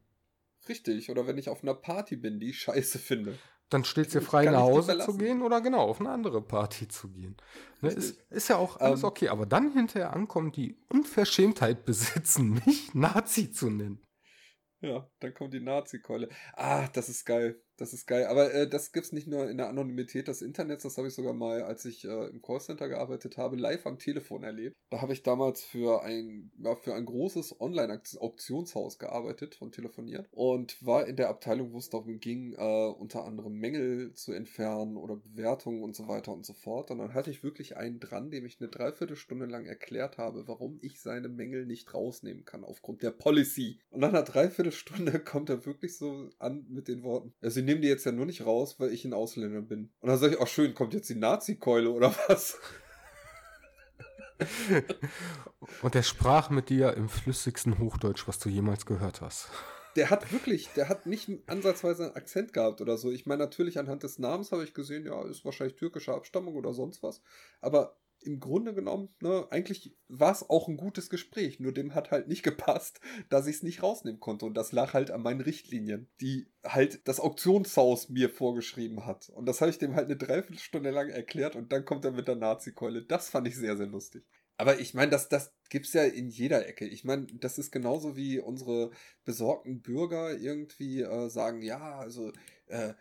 richtig, 0.69 1.09
oder 1.09 1.27
wenn 1.27 1.37
ich 1.37 1.49
auf 1.49 1.63
einer 1.63 1.73
Party 1.73 2.15
bin, 2.15 2.39
die 2.39 2.49
ich 2.51 2.59
scheiße 2.61 2.99
finde. 2.99 3.37
Dann 3.69 3.85
steht 3.85 4.07
es 4.07 4.11
dir 4.11 4.21
frei, 4.21 4.45
nach 4.45 4.61
Hause 4.61 4.99
zu 4.99 5.15
gehen 5.17 5.41
oder 5.41 5.61
genau, 5.61 5.79
auf 5.83 5.99
eine 6.01 6.09
andere 6.09 6.41
Party 6.41 6.87
zu 6.89 7.09
gehen. 7.09 7.37
Ne, 7.79 7.89
ist, 7.89 8.19
ist 8.29 8.49
ja 8.49 8.57
auch 8.57 8.77
alles 8.81 9.01
Ähm, 9.01 9.05
okay, 9.07 9.29
aber 9.29 9.45
dann 9.45 9.71
hinterher 9.71 10.13
ankommen, 10.13 10.51
die 10.51 10.77
Unverschämtheit 10.89 11.85
besitzen, 11.85 12.61
mich 12.65 12.93
Nazi 12.93 13.51
zu 13.51 13.69
nennen. 13.69 14.01
Ja, 14.81 15.09
dann 15.19 15.33
kommt 15.33 15.53
die 15.53 15.59
Nazi-Keule. 15.59 16.27
Ah, 16.53 16.87
das 16.89 17.07
ist 17.07 17.25
geil. 17.25 17.61
Das 17.81 17.93
ist 17.93 18.05
geil. 18.05 18.27
Aber 18.27 18.53
äh, 18.53 18.69
das 18.69 18.91
gibt's 18.91 19.11
nicht 19.11 19.27
nur 19.27 19.49
in 19.49 19.57
der 19.57 19.67
Anonymität 19.67 20.27
des 20.27 20.43
Internets, 20.43 20.83
das 20.83 20.99
habe 20.99 21.07
ich 21.07 21.15
sogar 21.15 21.33
mal, 21.33 21.63
als 21.63 21.83
ich 21.85 22.05
äh, 22.05 22.27
im 22.27 22.39
Callcenter 22.39 22.87
gearbeitet 22.87 23.37
habe, 23.37 23.55
live 23.55 23.87
am 23.87 23.97
Telefon 23.97 24.43
erlebt. 24.43 24.77
Da 24.91 25.01
habe 25.01 25.13
ich 25.13 25.23
damals 25.23 25.63
für 25.63 26.03
ein, 26.03 26.51
ja, 26.59 26.75
für 26.75 26.93
ein 26.93 27.05
großes 27.05 27.59
Online-Auktionshaus 27.59 28.99
gearbeitet 28.99 29.59
und 29.63 29.73
telefoniert 29.73 30.27
und 30.29 30.85
war 30.85 31.07
in 31.07 31.15
der 31.15 31.29
Abteilung, 31.29 31.73
wo 31.73 31.79
es 31.79 31.89
darum 31.89 32.19
ging, 32.19 32.53
äh, 32.53 32.85
unter 32.99 33.25
anderem 33.25 33.53
Mängel 33.53 34.13
zu 34.13 34.31
entfernen 34.31 34.95
oder 34.95 35.15
Bewertungen 35.15 35.81
und 35.81 35.95
so 35.95 36.07
weiter 36.07 36.33
und 36.33 36.45
so 36.45 36.53
fort. 36.53 36.91
Und 36.91 36.99
dann 36.99 37.15
hatte 37.15 37.31
ich 37.31 37.43
wirklich 37.43 37.77
einen 37.77 37.99
dran, 37.99 38.29
dem 38.29 38.45
ich 38.45 38.61
eine 38.61 38.69
Dreiviertelstunde 38.69 39.47
lang 39.47 39.65
erklärt 39.65 40.19
habe, 40.19 40.47
warum 40.47 40.77
ich 40.83 41.01
seine 41.01 41.29
Mängel 41.29 41.65
nicht 41.65 41.95
rausnehmen 41.95 42.45
kann 42.45 42.63
aufgrund 42.63 43.01
der 43.01 43.09
Policy. 43.09 43.79
Und 43.89 44.01
nach 44.01 44.09
einer 44.09 44.21
Dreiviertelstunde 44.21 45.19
kommt 45.25 45.49
er 45.49 45.65
wirklich 45.65 45.97
so 45.97 46.29
an 46.37 46.67
mit 46.69 46.87
den 46.87 47.01
Worten, 47.01 47.33
ja, 47.41 47.49
sie 47.49 47.70
nehmen 47.71 47.81
die 47.81 47.87
jetzt 47.87 48.05
ja 48.05 48.11
nur 48.11 48.25
nicht 48.25 48.45
raus, 48.45 48.75
weil 48.79 48.91
ich 48.91 49.05
ein 49.05 49.13
Ausländer 49.13 49.61
bin. 49.61 49.93
Und 50.01 50.09
dann 50.09 50.17
sage 50.17 50.35
ich, 50.35 50.41
ach 50.41 50.47
schön, 50.47 50.73
kommt 50.75 50.93
jetzt 50.93 51.09
die 51.09 51.15
Nazi-Keule 51.15 51.89
oder 51.89 52.13
was? 52.27 52.57
Und 55.81 55.95
er 55.95 56.03
sprach 56.03 56.49
mit 56.49 56.69
dir 56.69 56.95
im 56.95 57.07
flüssigsten 57.07 57.79
Hochdeutsch, 57.79 58.27
was 58.27 58.39
du 58.39 58.49
jemals 58.49 58.85
gehört 58.85 59.21
hast. 59.21 59.47
Der 59.95 60.09
hat 60.09 60.33
wirklich, 60.33 60.67
der 60.75 60.89
hat 60.89 61.05
nicht 61.05 61.29
ansatzweise 61.47 62.05
einen 62.05 62.15
Akzent 62.15 62.51
gehabt 62.51 62.81
oder 62.81 62.97
so. 62.97 63.09
Ich 63.11 63.25
meine, 63.25 63.43
natürlich 63.43 63.79
anhand 63.79 64.03
des 64.03 64.19
Namens 64.19 64.51
habe 64.51 64.63
ich 64.65 64.73
gesehen, 64.73 65.05
ja, 65.05 65.23
ist 65.25 65.45
wahrscheinlich 65.45 65.77
türkischer 65.77 66.15
Abstammung 66.15 66.55
oder 66.55 66.73
sonst 66.73 67.03
was. 67.03 67.21
Aber 67.61 67.95
im 68.23 68.39
Grunde 68.39 68.73
genommen, 68.73 69.09
ne, 69.21 69.47
eigentlich 69.51 69.95
war 70.07 70.31
es 70.31 70.49
auch 70.49 70.67
ein 70.67 70.77
gutes 70.77 71.09
Gespräch. 71.09 71.59
Nur 71.59 71.73
dem 71.73 71.95
hat 71.95 72.11
halt 72.11 72.27
nicht 72.27 72.43
gepasst, 72.43 72.99
dass 73.29 73.47
ich 73.47 73.57
es 73.57 73.63
nicht 73.63 73.83
rausnehmen 73.83 74.19
konnte. 74.19 74.45
Und 74.45 74.55
das 74.55 74.71
lag 74.71 74.93
halt 74.93 75.11
an 75.11 75.21
meinen 75.21 75.41
Richtlinien, 75.41 76.09
die 76.21 76.47
halt 76.63 77.07
das 77.07 77.19
Auktionshaus 77.19 78.09
mir 78.09 78.29
vorgeschrieben 78.29 79.05
hat. 79.05 79.29
Und 79.29 79.45
das 79.45 79.61
habe 79.61 79.71
ich 79.71 79.77
dem 79.77 79.95
halt 79.95 80.05
eine 80.05 80.17
Dreiviertelstunde 80.17 80.91
lang 80.91 81.09
erklärt 81.09 81.55
und 81.55 81.71
dann 81.71 81.85
kommt 81.85 82.05
er 82.05 82.11
mit 82.11 82.27
der 82.27 82.35
Nazi-Keule. 82.35 83.03
Das 83.03 83.29
fand 83.29 83.47
ich 83.47 83.55
sehr, 83.55 83.77
sehr 83.77 83.87
lustig. 83.87 84.23
Aber 84.57 84.79
ich 84.79 84.93
meine, 84.93 85.09
das, 85.09 85.27
das 85.27 85.55
gibt's 85.69 85.93
ja 85.93 86.03
in 86.03 86.29
jeder 86.29 86.67
Ecke. 86.67 86.85
Ich 86.85 87.03
meine, 87.03 87.25
das 87.25 87.57
ist 87.57 87.71
genauso 87.71 88.15
wie 88.15 88.39
unsere 88.39 88.91
besorgten 89.25 89.81
Bürger 89.81 90.37
irgendwie 90.37 91.01
äh, 91.01 91.29
sagen, 91.29 91.63
ja, 91.63 91.97
also 91.97 92.31
äh, 92.67 92.93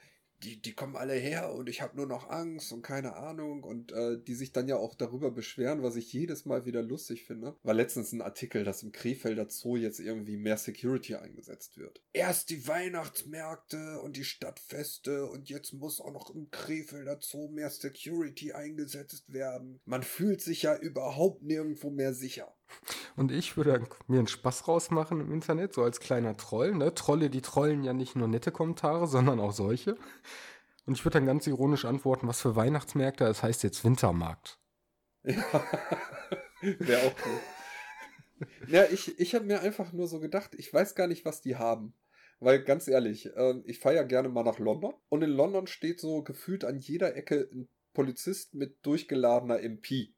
die, 0.42 0.60
die 0.60 0.72
kommen 0.72 0.96
alle 0.96 1.14
her 1.14 1.52
und 1.52 1.68
ich 1.68 1.82
habe 1.82 1.96
nur 1.96 2.06
noch 2.06 2.28
Angst 2.30 2.72
und 2.72 2.82
keine 2.82 3.16
Ahnung 3.16 3.62
und 3.62 3.92
äh, 3.92 4.18
die 4.22 4.34
sich 4.34 4.52
dann 4.52 4.68
ja 4.68 4.76
auch 4.76 4.94
darüber 4.94 5.30
beschweren, 5.30 5.82
was 5.82 5.96
ich 5.96 6.12
jedes 6.12 6.44
Mal 6.44 6.64
wieder 6.64 6.82
lustig 6.82 7.24
finde. 7.24 7.56
War 7.62 7.74
letztens 7.74 8.12
ein 8.12 8.22
Artikel, 8.22 8.64
dass 8.64 8.82
im 8.82 8.92
Krefelder 8.92 9.48
Zoo 9.48 9.76
jetzt 9.76 10.00
irgendwie 10.00 10.36
mehr 10.36 10.56
Security 10.56 11.14
eingesetzt 11.14 11.76
wird. 11.76 12.02
Erst 12.12 12.50
die 12.50 12.66
Weihnachtsmärkte 12.66 14.00
und 14.00 14.16
die 14.16 14.24
Stadtfeste 14.24 15.26
und 15.26 15.48
jetzt 15.48 15.72
muss 15.72 16.00
auch 16.00 16.12
noch 16.12 16.34
im 16.34 16.50
Krefelder 16.50 17.18
Zoo 17.20 17.48
mehr 17.48 17.70
Security 17.70 18.52
eingesetzt 18.52 19.32
werden. 19.32 19.80
Man 19.84 20.02
fühlt 20.02 20.40
sich 20.40 20.62
ja 20.62 20.76
überhaupt 20.76 21.42
nirgendwo 21.42 21.90
mehr 21.90 22.14
sicher. 22.14 22.54
Und 23.16 23.32
ich 23.32 23.56
würde 23.56 23.86
mir 24.06 24.18
einen 24.18 24.26
Spaß 24.26 24.68
rausmachen 24.68 25.20
im 25.20 25.32
Internet, 25.32 25.74
so 25.74 25.82
als 25.82 26.00
kleiner 26.00 26.36
Troll. 26.36 26.74
Ne? 26.74 26.94
Trolle, 26.94 27.30
die 27.30 27.42
trollen 27.42 27.82
ja 27.82 27.92
nicht 27.92 28.16
nur 28.16 28.28
nette 28.28 28.52
Kommentare, 28.52 29.06
sondern 29.06 29.40
auch 29.40 29.52
solche. 29.52 29.96
Und 30.86 30.94
ich 30.94 31.04
würde 31.04 31.18
dann 31.18 31.26
ganz 31.26 31.46
ironisch 31.46 31.84
antworten, 31.84 32.26
was 32.26 32.40
für 32.40 32.56
Weihnachtsmärkte, 32.56 33.24
das 33.24 33.42
heißt 33.42 33.62
jetzt 33.62 33.84
Wintermarkt. 33.84 34.58
Ja, 35.22 35.44
wäre 36.62 37.06
auch 37.06 37.14
cool. 37.26 38.48
Ja, 38.68 38.84
ich, 38.90 39.18
ich 39.18 39.34
habe 39.34 39.44
mir 39.44 39.60
einfach 39.60 39.92
nur 39.92 40.08
so 40.08 40.18
gedacht, 40.18 40.54
ich 40.56 40.72
weiß 40.72 40.94
gar 40.94 41.06
nicht, 41.06 41.24
was 41.24 41.42
die 41.42 41.56
haben. 41.56 41.94
Weil 42.40 42.64
ganz 42.64 42.88
ehrlich, 42.88 43.26
äh, 43.36 43.60
ich 43.66 43.78
fahre 43.78 43.96
ja 43.96 44.02
gerne 44.02 44.30
mal 44.30 44.44
nach 44.44 44.58
London 44.58 44.94
und 45.10 45.22
in 45.22 45.30
London 45.30 45.66
steht 45.66 46.00
so 46.00 46.22
gefühlt 46.22 46.64
an 46.64 46.78
jeder 46.78 47.14
Ecke 47.14 47.48
ein 47.52 47.68
Polizist 47.92 48.54
mit 48.54 48.78
durchgeladener 48.84 49.60
MP. 49.60 50.14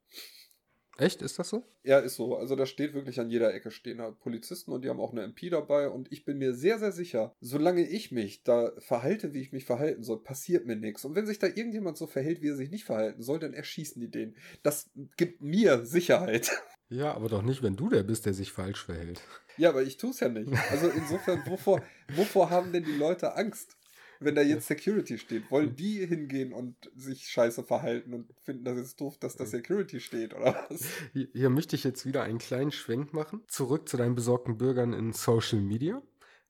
Echt, 1.02 1.20
ist 1.20 1.36
das 1.40 1.48
so? 1.48 1.64
Ja, 1.82 1.98
ist 1.98 2.14
so. 2.14 2.36
Also 2.36 2.54
da 2.54 2.64
steht 2.64 2.94
wirklich 2.94 3.18
an 3.18 3.28
jeder 3.28 3.52
Ecke 3.52 3.72
stehen 3.72 3.98
da 3.98 4.12
Polizisten 4.12 4.70
und 4.70 4.84
die 4.84 4.88
haben 4.88 5.00
auch 5.00 5.10
eine 5.10 5.24
MP 5.24 5.50
dabei 5.50 5.88
und 5.88 6.12
ich 6.12 6.24
bin 6.24 6.38
mir 6.38 6.54
sehr, 6.54 6.78
sehr 6.78 6.92
sicher, 6.92 7.34
solange 7.40 7.82
ich 7.82 8.12
mich 8.12 8.44
da 8.44 8.70
verhalte, 8.78 9.34
wie 9.34 9.40
ich 9.40 9.50
mich 9.50 9.64
verhalten 9.64 10.04
soll, 10.04 10.22
passiert 10.22 10.64
mir 10.64 10.76
nichts. 10.76 11.04
Und 11.04 11.16
wenn 11.16 11.26
sich 11.26 11.40
da 11.40 11.48
irgendjemand 11.48 11.96
so 11.96 12.06
verhält, 12.06 12.40
wie 12.40 12.50
er 12.50 12.56
sich 12.56 12.70
nicht 12.70 12.84
verhalten 12.84 13.20
soll, 13.20 13.40
dann 13.40 13.52
erschießen 13.52 14.00
die 14.00 14.12
den. 14.12 14.36
Das 14.62 14.90
gibt 15.16 15.42
mir 15.42 15.84
Sicherheit. 15.84 16.52
Ja, 16.88 17.14
aber 17.14 17.30
doch 17.30 17.40
nicht, 17.40 17.62
wenn 17.62 17.74
du 17.74 17.88
der 17.88 18.02
bist, 18.02 18.26
der 18.26 18.34
sich 18.34 18.52
falsch 18.52 18.84
verhält. 18.84 19.22
Ja, 19.56 19.70
aber 19.70 19.82
ich 19.82 19.96
tue 19.96 20.10
es 20.10 20.20
ja 20.20 20.28
nicht. 20.28 20.52
Also 20.70 20.90
insofern, 20.90 21.42
wovor, 21.46 21.82
wovor 22.14 22.50
haben 22.50 22.70
denn 22.70 22.84
die 22.84 22.98
Leute 22.98 23.34
Angst? 23.34 23.78
Wenn 24.24 24.34
da 24.34 24.42
jetzt 24.42 24.66
Security 24.66 25.18
steht, 25.18 25.50
wollen 25.50 25.76
die 25.76 26.06
hingehen 26.06 26.52
und 26.52 26.74
sich 26.96 27.28
scheiße 27.28 27.64
verhalten 27.64 28.14
und 28.14 28.32
finden 28.42 28.64
das 28.64 28.76
jetzt 28.78 29.00
doof, 29.00 29.18
dass 29.18 29.36
da 29.36 29.46
Security 29.46 30.00
steht, 30.00 30.34
oder 30.34 30.66
was? 30.68 30.84
Hier, 31.12 31.28
hier 31.32 31.50
möchte 31.50 31.76
ich 31.76 31.84
jetzt 31.84 32.06
wieder 32.06 32.22
einen 32.22 32.38
kleinen 32.38 32.72
Schwenk 32.72 33.12
machen. 33.12 33.42
Zurück 33.48 33.88
zu 33.88 33.96
deinen 33.96 34.14
besorgten 34.14 34.58
Bürgern 34.58 34.92
in 34.92 35.12
Social 35.12 35.60
Media 35.60 36.02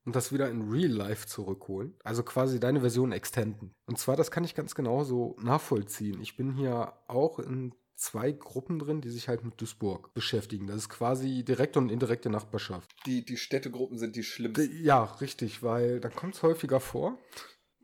und 0.05 0.17
das 0.17 0.33
wieder 0.33 0.51
in 0.51 0.71
Real 0.71 0.91
Life 0.91 1.27
zurückholen. 1.27 1.95
Also 2.05 2.23
quasi 2.23 2.61
deine 2.61 2.81
Version 2.81 3.13
extenden. 3.13 3.75
Und 3.87 3.99
zwar, 3.99 4.17
das 4.17 4.31
kann 4.31 4.45
ich 4.45 4.55
ganz 4.55 4.75
genau 4.75 5.05
so 5.05 5.37
nachvollziehen. 5.41 6.21
Ich 6.21 6.37
bin 6.37 6.53
hier 6.53 6.93
auch 7.07 7.39
in 7.39 7.75
zwei 7.95 8.33
Gruppen 8.33 8.79
drin, 8.79 9.01
die 9.01 9.11
sich 9.11 9.29
halt 9.29 9.45
mit 9.45 9.61
Duisburg 9.61 10.13
beschäftigen. 10.13 10.67
Das 10.67 10.77
ist 10.77 10.89
quasi 10.89 11.45
direkte 11.45 11.79
und 11.79 11.91
indirekte 11.91 12.31
Nachbarschaft. 12.31 12.91
Die, 13.07 13.25
die 13.25 13.37
Städtegruppen 13.37 13.97
sind 13.97 14.17
die 14.17 14.25
schlimmsten. 14.25 14.71
Ja, 14.83 15.05
richtig, 15.05 15.63
weil 15.63 16.01
da 16.01 16.09
kommt 16.09 16.35
es 16.35 16.43
häufiger 16.43 16.81
vor. 16.81 17.19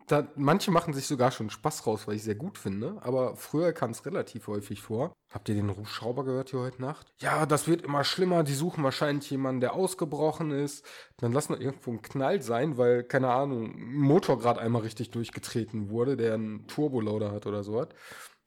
Da, 0.09 0.27
manche 0.37 0.71
machen 0.71 0.95
sich 0.95 1.07
sogar 1.07 1.31
schon 1.31 1.51
Spaß 1.51 1.87
raus, 1.87 2.07
was 2.07 2.15
ich 2.15 2.23
sehr 2.23 2.35
gut 2.35 2.57
finde, 2.57 2.97
aber 3.03 3.37
früher 3.37 3.73
kam 3.73 3.91
es 3.91 4.07
relativ 4.07 4.47
häufig 4.47 4.81
vor. 4.81 5.13
Habt 5.31 5.51
ihr 5.51 5.55
den 5.55 5.69
Rufschrauber 5.69 6.25
gehört 6.25 6.49
hier 6.51 6.61
heute 6.61 6.81
Nacht? 6.81 7.13
Ja, 7.19 7.45
das 7.45 7.69
wird 7.69 7.83
immer 7.83 8.05
schlimmer, 8.05 8.43
die 8.43 8.55
suchen 8.55 8.83
wahrscheinlich 8.83 9.31
jemanden, 9.31 9.61
der 9.61 9.75
ausgebrochen 9.75 10.51
ist. 10.51 10.87
Dann 11.19 11.33
lassen 11.33 11.53
wir 11.53 11.61
irgendwo 11.61 11.91
einen 11.91 12.01
Knall 12.01 12.41
sein, 12.41 12.79
weil, 12.79 13.05
keine 13.05 13.29
Ahnung, 13.29 13.75
ein 13.77 13.99
Motor 13.99 14.39
gerade 14.39 14.61
einmal 14.61 14.83
richtig 14.83 15.11
durchgetreten 15.11 15.91
wurde, 15.91 16.17
der 16.17 16.35
einen 16.35 16.67
Turboloader 16.67 17.31
hat 17.31 17.47
oder 17.47 17.63
so 17.63 17.79
hat. 17.79 17.95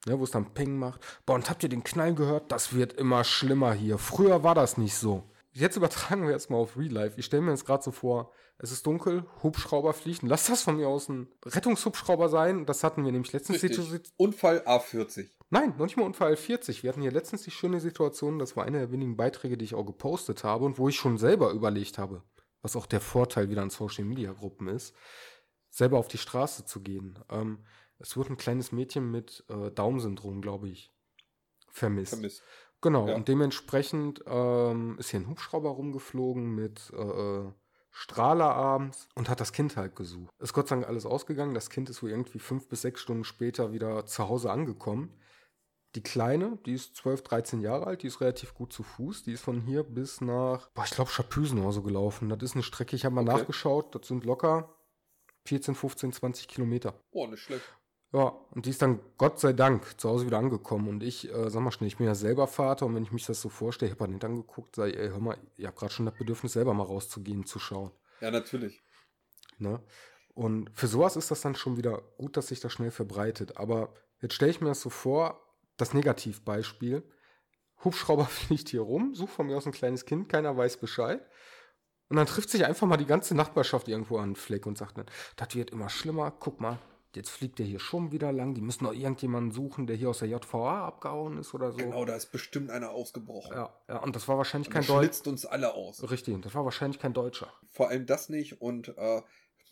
Ne, 0.04 0.18
wo 0.18 0.24
es 0.24 0.32
dann 0.32 0.52
Ping 0.52 0.76
macht. 0.76 1.00
Boah, 1.26 1.36
und 1.36 1.48
habt 1.48 1.62
ihr 1.62 1.68
den 1.68 1.84
Knall 1.84 2.12
gehört? 2.16 2.50
Das 2.50 2.74
wird 2.74 2.94
immer 2.94 3.22
schlimmer 3.22 3.72
hier. 3.72 3.98
Früher 3.98 4.42
war 4.42 4.56
das 4.56 4.76
nicht 4.76 4.96
so. 4.96 5.22
Jetzt 5.52 5.76
übertragen 5.76 6.24
wir 6.24 6.32
erstmal 6.32 6.60
auf 6.60 6.76
Real 6.76 6.90
Life. 6.90 7.20
Ich 7.20 7.26
stelle 7.26 7.42
mir 7.42 7.52
jetzt 7.52 7.66
gerade 7.66 7.84
so 7.84 7.92
vor, 7.92 8.32
es 8.62 8.70
ist 8.70 8.86
dunkel, 8.86 9.24
Hubschrauber 9.42 9.92
fliegen. 9.92 10.28
Lass 10.28 10.46
das 10.46 10.62
von 10.62 10.76
mir 10.76 10.88
aus 10.88 11.08
ein 11.08 11.28
Rettungshubschrauber 11.44 12.28
sein. 12.28 12.64
Das 12.64 12.84
hatten 12.84 13.04
wir 13.04 13.10
nämlich 13.10 13.32
letztens. 13.32 13.60
Unfall 14.16 14.60
A40. 14.60 15.28
Nein, 15.50 15.70
noch 15.76 15.84
nicht 15.86 15.96
mal 15.96 16.04
Unfall 16.06 16.36
40. 16.36 16.82
Wir 16.82 16.90
hatten 16.90 17.02
hier 17.02 17.10
letztens 17.10 17.42
die 17.42 17.50
schöne 17.50 17.80
Situation, 17.80 18.38
das 18.38 18.56
war 18.56 18.64
einer 18.64 18.78
der 18.78 18.92
wenigen 18.92 19.16
Beiträge, 19.16 19.58
die 19.58 19.64
ich 19.64 19.74
auch 19.74 19.84
gepostet 19.84 20.44
habe 20.44 20.64
und 20.64 20.78
wo 20.78 20.88
ich 20.88 20.96
schon 20.96 21.18
selber 21.18 21.50
überlegt 21.50 21.98
habe, 21.98 22.22
was 22.62 22.76
auch 22.76 22.86
der 22.86 23.00
Vorteil 23.00 23.50
wieder 23.50 23.62
an 23.62 23.70
Social 23.70 24.04
Media 24.04 24.32
Gruppen 24.32 24.68
ist, 24.68 24.94
selber 25.68 25.98
auf 25.98 26.08
die 26.08 26.18
Straße 26.18 26.64
zu 26.64 26.80
gehen. 26.80 27.18
Ähm, 27.30 27.66
es 27.98 28.16
wurde 28.16 28.30
ein 28.32 28.36
kleines 28.36 28.70
Mädchen 28.72 29.10
mit 29.10 29.44
äh, 29.48 29.70
Daumen-Syndrom, 29.72 30.40
glaube 30.40 30.68
ich, 30.68 30.92
vermisst. 31.68 32.14
Vermisst. 32.14 32.42
Genau, 32.80 33.08
Ja. 33.08 33.14
und 33.16 33.28
dementsprechend 33.28 34.22
ähm, 34.26 34.96
ist 34.98 35.10
hier 35.10 35.20
ein 35.20 35.28
Hubschrauber 35.28 35.70
rumgeflogen 35.70 36.54
mit 36.54 36.92
äh, 36.96 37.00
äh, 37.00 37.52
Strahler 37.92 38.54
abends 38.54 39.08
und 39.14 39.28
hat 39.28 39.40
das 39.40 39.52
Kind 39.52 39.76
halt 39.76 39.94
gesucht. 39.94 40.32
Ist 40.40 40.54
Gott 40.54 40.68
sei 40.68 40.76
Dank 40.76 40.88
alles 40.88 41.06
ausgegangen. 41.06 41.54
Das 41.54 41.70
Kind 41.70 41.90
ist 41.90 42.02
wohl 42.02 42.10
irgendwie 42.10 42.38
fünf 42.38 42.68
bis 42.68 42.82
sechs 42.82 43.00
Stunden 43.02 43.24
später 43.24 43.72
wieder 43.72 44.06
zu 44.06 44.28
Hause 44.28 44.50
angekommen. 44.50 45.14
Die 45.94 46.02
Kleine, 46.02 46.58
die 46.64 46.72
ist 46.72 46.96
12, 46.96 47.22
13 47.22 47.60
Jahre 47.60 47.86
alt, 47.86 48.02
die 48.02 48.06
ist 48.06 48.22
relativ 48.22 48.54
gut 48.54 48.72
zu 48.72 48.82
Fuß. 48.82 49.24
Die 49.24 49.32
ist 49.32 49.42
von 49.42 49.60
hier 49.60 49.82
bis 49.82 50.22
nach, 50.22 50.70
boah, 50.70 50.84
ich 50.84 50.90
glaube, 50.92 51.10
Schapüsen 51.10 51.58
oder 51.60 51.72
so 51.72 51.82
gelaufen. 51.82 52.30
Das 52.30 52.42
ist 52.42 52.54
eine 52.54 52.62
Strecke, 52.62 52.96
ich 52.96 53.04
habe 53.04 53.14
mal 53.14 53.28
Okay. 53.28 53.38
nachgeschaut, 53.40 53.94
das 53.94 54.08
sind 54.08 54.24
locker 54.24 54.74
14, 55.46 55.74
15, 55.74 56.12
20 56.14 56.48
Kilometer. 56.48 56.94
Oh, 57.10 57.26
nicht 57.26 57.42
schlecht. 57.42 57.64
Ja, 58.12 58.24
und 58.50 58.66
die 58.66 58.70
ist 58.70 58.82
dann 58.82 59.00
Gott 59.16 59.40
sei 59.40 59.54
Dank 59.54 59.98
zu 59.98 60.08
Hause 60.10 60.26
wieder 60.26 60.36
angekommen. 60.36 60.88
Und 60.88 61.02
ich, 61.02 61.32
äh, 61.32 61.48
sag 61.48 61.62
mal 61.62 61.70
schnell, 61.70 61.88
ich 61.88 61.96
bin 61.96 62.06
ja 62.06 62.14
selber 62.14 62.46
Vater 62.46 62.84
und 62.84 62.94
wenn 62.94 63.04
ich 63.04 63.12
mich 63.12 63.24
das 63.24 63.40
so 63.40 63.48
vorstelle, 63.48 63.88
ich 63.88 63.94
habe 63.94 64.04
halt 64.04 64.12
nicht 64.12 64.24
angeguckt, 64.24 64.76
sag 64.76 64.90
ich, 64.90 64.98
ey, 64.98 65.08
hör 65.08 65.20
mal, 65.20 65.38
ihr 65.56 65.68
habt 65.68 65.78
gerade 65.78 65.92
schon 65.92 66.04
das 66.04 66.14
Bedürfnis, 66.14 66.52
selber 66.52 66.74
mal 66.74 66.84
rauszugehen, 66.84 67.46
zu 67.46 67.58
schauen. 67.58 67.90
Ja, 68.20 68.30
natürlich. 68.30 68.82
Ne? 69.58 69.80
Und 70.34 70.70
für 70.74 70.88
sowas 70.88 71.16
ist 71.16 71.30
das 71.30 71.40
dann 71.40 71.54
schon 71.54 71.78
wieder 71.78 72.02
gut, 72.18 72.36
dass 72.36 72.48
sich 72.48 72.60
das 72.60 72.72
schnell 72.72 72.90
verbreitet. 72.90 73.56
Aber 73.56 73.94
jetzt 74.20 74.34
stelle 74.34 74.50
ich 74.50 74.60
mir 74.60 74.68
das 74.68 74.82
so 74.82 74.90
vor, 74.90 75.40
das 75.78 75.94
Negativbeispiel. 75.94 77.02
Hubschrauber 77.82 78.24
fliegt 78.26 78.68
hier 78.68 78.82
rum, 78.82 79.14
sucht 79.14 79.32
von 79.32 79.46
mir 79.46 79.56
aus 79.56 79.66
ein 79.66 79.72
kleines 79.72 80.04
Kind, 80.04 80.28
keiner 80.28 80.54
weiß 80.54 80.76
Bescheid. 80.76 81.26
Und 82.10 82.16
dann 82.16 82.26
trifft 82.26 82.50
sich 82.50 82.66
einfach 82.66 82.86
mal 82.86 82.98
die 82.98 83.06
ganze 83.06 83.34
Nachbarschaft 83.34 83.88
irgendwo 83.88 84.18
an 84.18 84.30
den 84.30 84.36
Fleck 84.36 84.66
und 84.66 84.76
sagt 84.76 84.98
dann, 84.98 85.06
das 85.36 85.54
wird 85.54 85.70
immer 85.70 85.88
schlimmer, 85.88 86.30
guck 86.30 86.60
mal, 86.60 86.78
jetzt 87.16 87.30
fliegt 87.30 87.58
der 87.58 87.66
hier 87.66 87.78
schon 87.78 88.12
wieder 88.12 88.32
lang, 88.32 88.54
die 88.54 88.60
müssen 88.60 88.84
noch 88.84 88.92
irgendjemanden 88.92 89.52
suchen, 89.52 89.86
der 89.86 89.96
hier 89.96 90.10
aus 90.10 90.20
der 90.20 90.28
JVA 90.28 90.86
abgehauen 90.86 91.38
ist 91.38 91.54
oder 91.54 91.72
so. 91.72 91.78
Genau, 91.78 92.04
da 92.04 92.14
ist 92.14 92.32
bestimmt 92.32 92.70
einer 92.70 92.90
ausgebrochen. 92.90 93.52
Ja, 93.54 93.74
ja 93.88 93.98
und 93.98 94.16
das 94.16 94.28
war 94.28 94.36
wahrscheinlich 94.38 94.68
Und 94.68 94.74
kein 94.74 94.86
Deutscher. 94.86 94.98
schlitzt 95.00 95.28
uns 95.28 95.46
alle 95.46 95.74
aus. 95.74 96.10
Richtig, 96.10 96.40
das 96.42 96.54
war 96.54 96.64
wahrscheinlich 96.64 97.00
kein 97.00 97.12
Deutscher. 97.12 97.52
Vor 97.70 97.88
allem 97.88 98.06
das 98.06 98.28
nicht 98.28 98.60
und 98.60 98.96
äh, 98.96 99.22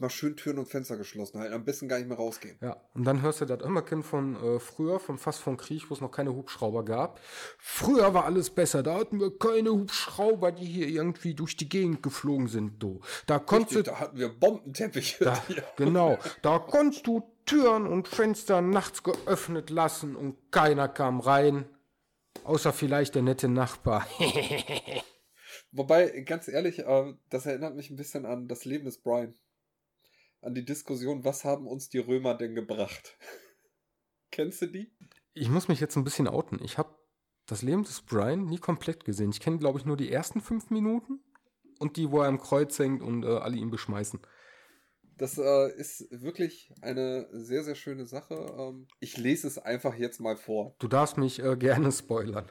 mal 0.01 0.11
schön 0.11 0.37
Türen 0.37 0.59
und 0.59 0.67
Fenster 0.67 0.97
geschlossen 0.97 1.39
halten. 1.39 1.55
Am 1.55 1.65
besten 1.65 1.89
gar 1.89 1.99
nicht 1.99 2.09
mehr 2.09 2.17
rausgehen. 2.17 2.57
Ja, 2.61 2.77
und 2.95 3.05
dann 3.05 3.23
hörst 3.23 3.41
du 3.41 3.45
das 3.45 3.63
Immerkind 3.63 4.05
von 4.05 4.37
äh, 4.37 4.59
früher, 4.59 4.99
von 4.99 5.19
fast 5.19 5.41
vom 5.41 5.57
Krieg, 5.57 5.91
wo 5.91 5.95
es 5.95 6.01
noch 6.01 6.11
keine 6.11 6.35
Hubschrauber 6.35 6.85
gab. 6.85 7.21
Früher 7.59 8.15
war 8.15 8.25
alles 8.25 8.51
besser, 8.51 8.83
da 8.83 8.95
hatten 8.95 9.21
wir 9.21 9.37
keine 9.39 9.71
Hubschrauber, 9.71 10.53
die 10.53 10.65
hier 10.65 10.89
irgendwie 10.89 11.35
durch 11.35 11.57
die 11.57 11.69
Gegend 11.69 12.03
geflogen 12.03 12.49
sind, 12.49 12.83
du. 12.83 13.01
Da 13.27 13.39
konntest 13.39 13.77
Richtig, 13.77 13.85
du, 13.85 13.91
da 13.91 14.01
hatten 14.01 14.19
wir 14.19 14.29
Bombenteppiche. 14.29 15.25
da, 15.25 15.43
genau, 15.77 16.19
da 16.43 16.59
konntest 16.59 17.07
du 17.07 17.30
Türen 17.51 17.89
und 17.89 18.07
Fenster 18.07 18.61
nachts 18.61 19.03
geöffnet 19.03 19.71
lassen 19.71 20.15
und 20.15 20.37
keiner 20.53 20.89
kam 20.89 21.19
rein. 21.19 21.65
Außer 22.45 22.73
vielleicht 22.73 23.17
der 23.17 23.23
nette 23.23 23.49
Nachbar. 23.49 24.07
Wobei, 25.73 26.21
ganz 26.21 26.47
ehrlich, 26.47 26.79
äh, 26.79 27.15
das 27.29 27.47
erinnert 27.47 27.75
mich 27.75 27.91
ein 27.91 27.97
bisschen 27.97 28.25
an 28.25 28.47
das 28.47 28.65
Leben 28.65 28.85
des 28.85 28.99
Brian. 28.99 29.35
An 30.43 30.55
die 30.55 30.65
Diskussion, 30.65 31.25
was 31.25 31.45
haben 31.45 31.67
uns 31.67 31.89
die 31.89 31.99
Römer 31.99 32.35
denn 32.35 32.55
gebracht? 32.55 33.19
Kennst 34.31 34.63
du 34.63 34.67
die? 34.67 34.93
Ich 35.35 35.49
muss 35.49 35.67
mich 35.67 35.81
jetzt 35.81 35.97
ein 35.97 36.05
bisschen 36.05 36.29
outen. 36.29 36.63
Ich 36.63 36.79
habe 36.79 36.95
das 37.47 37.63
Leben 37.63 37.83
des 37.83 38.01
Brian 38.03 38.45
nie 38.45 38.59
komplett 38.59 39.05
gesehen. 39.05 39.31
Ich 39.31 39.41
kenne, 39.41 39.59
glaube 39.59 39.81
ich, 39.81 39.85
nur 39.85 39.97
die 39.97 40.13
ersten 40.13 40.41
fünf 40.41 40.71
Minuten 40.71 41.19
und 41.81 41.97
die, 41.97 42.13
wo 42.13 42.21
er 42.21 42.29
am 42.29 42.39
Kreuz 42.39 42.79
hängt 42.79 43.03
und 43.03 43.25
äh, 43.25 43.39
alle 43.39 43.57
ihn 43.57 43.71
beschmeißen. 43.71 44.21
Das 45.21 45.37
äh, 45.37 45.71
ist 45.77 46.07
wirklich 46.11 46.73
eine 46.81 47.29
sehr, 47.31 47.63
sehr 47.63 47.75
schöne 47.75 48.07
Sache. 48.07 48.35
Ähm, 48.59 48.89
ich 49.01 49.19
lese 49.19 49.47
es 49.49 49.59
einfach 49.59 49.95
jetzt 49.95 50.19
mal 50.19 50.39
vor. 50.39 50.75
Du 50.79 50.89
darfst 50.89 51.19
mich 51.19 51.45
äh, 51.45 51.59
gerne 51.59 51.93
spoilern. 51.93 52.49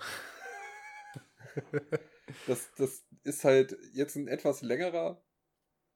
Das, 2.46 2.70
das 2.78 3.04
ist 3.24 3.44
halt 3.44 3.76
jetzt 3.94 4.16
ein 4.18 4.28
etwas 4.28 4.62
längerer 4.62 5.20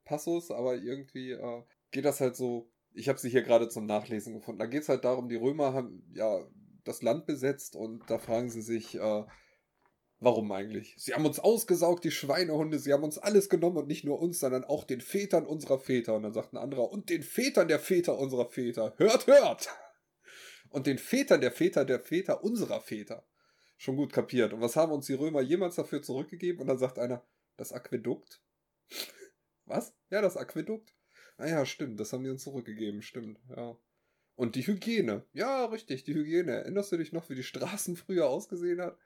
Passus, 0.04 0.50
aber 0.50 0.76
irgendwie 0.78 1.34
äh, 1.34 1.64
geht 1.92 2.06
das 2.06 2.20
halt 2.20 2.36
so. 2.36 2.72
Ich 2.92 3.08
habe 3.08 3.20
sie 3.20 3.30
hier 3.30 3.44
gerade 3.44 3.70
zum 3.70 3.86
Nachlesen 3.86 4.34
gefunden. 4.34 4.58
Da 4.58 4.66
geht 4.66 4.82
es 4.82 4.90
halt 4.90 5.06
darum, 5.06 5.30
die 5.30 5.36
Römer 5.36 5.74
haben 5.74 6.12
ja 6.16 6.44
das 6.86 7.04
Land 7.04 7.28
besetzt 7.28 7.76
und 7.76 8.10
da 8.10 8.18
fragen 8.18 8.50
sie 8.50 8.64
sich, 8.64 8.96
äh, 8.96 9.24
warum 10.24 10.52
eigentlich? 10.52 10.96
Sie 10.98 11.14
haben 11.14 11.26
uns 11.26 11.40
ausgesaugt, 11.40 12.04
die 12.04 12.12
Schweinehunde, 12.12 12.80
sie 12.80 12.94
haben 12.94 13.04
uns 13.04 13.18
alles 13.18 13.50
genommen 13.50 13.78
und 13.78 13.88
nicht 13.88 14.04
nur 14.04 14.20
uns, 14.20 14.40
sondern 14.40 14.64
auch 14.64 14.84
den 14.84 15.02
Vätern 15.02 15.46
unserer 15.46 15.80
Väter. 15.80 16.16
Und 16.16 16.24
dann 16.24 16.34
sagt 16.34 16.54
ein 16.54 16.58
anderer, 16.58 16.92
und 16.92 17.10
den 17.10 17.24
Vätern 17.24 17.68
der 17.68 17.80
Väter 17.80 18.18
unserer 18.18 18.50
Väter. 18.50 18.94
Hört, 18.98 19.28
hört! 19.28 19.70
Und 20.70 20.88
den 20.88 20.98
Vätern 20.98 21.42
der 21.42 21.52
Väter 21.52 21.86
der 21.86 22.00
Väter 22.00 22.44
unserer 22.44 22.82
Väter. 22.82 23.28
Schon 23.78 23.96
gut 23.96 24.14
kapiert. 24.14 24.54
Und 24.54 24.62
was 24.62 24.76
haben 24.76 24.92
uns 24.92 25.06
die 25.06 25.14
Römer 25.14 25.42
jemals 25.42 25.76
dafür 25.76 26.02
zurückgegeben? 26.02 26.62
Und 26.62 26.68
dann 26.68 26.78
sagt 26.78 26.98
einer, 26.98 27.24
das 27.58 27.72
Aquädukt. 27.72 28.42
Was? 29.66 29.96
Ja, 30.10 30.22
das 30.22 30.38
Aquädukt. 30.38 30.96
Ah 31.38 31.48
ja, 31.48 31.66
stimmt, 31.66 32.00
das 32.00 32.14
haben 32.14 32.24
die 32.24 32.30
uns 32.30 32.44
zurückgegeben, 32.44 33.02
stimmt, 33.02 33.40
ja. 33.50 33.76
Und 34.36 34.56
die 34.56 34.66
Hygiene. 34.66 35.26
Ja, 35.34 35.66
richtig, 35.66 36.04
die 36.04 36.14
Hygiene. 36.14 36.52
Erinnerst 36.52 36.92
du 36.92 36.98
dich 36.98 37.12
noch, 37.12 37.30
wie 37.30 37.36
die 37.36 37.44
Straßen 37.44 37.96
früher 37.96 38.28
ausgesehen 38.28 38.82
hat? 38.82 38.98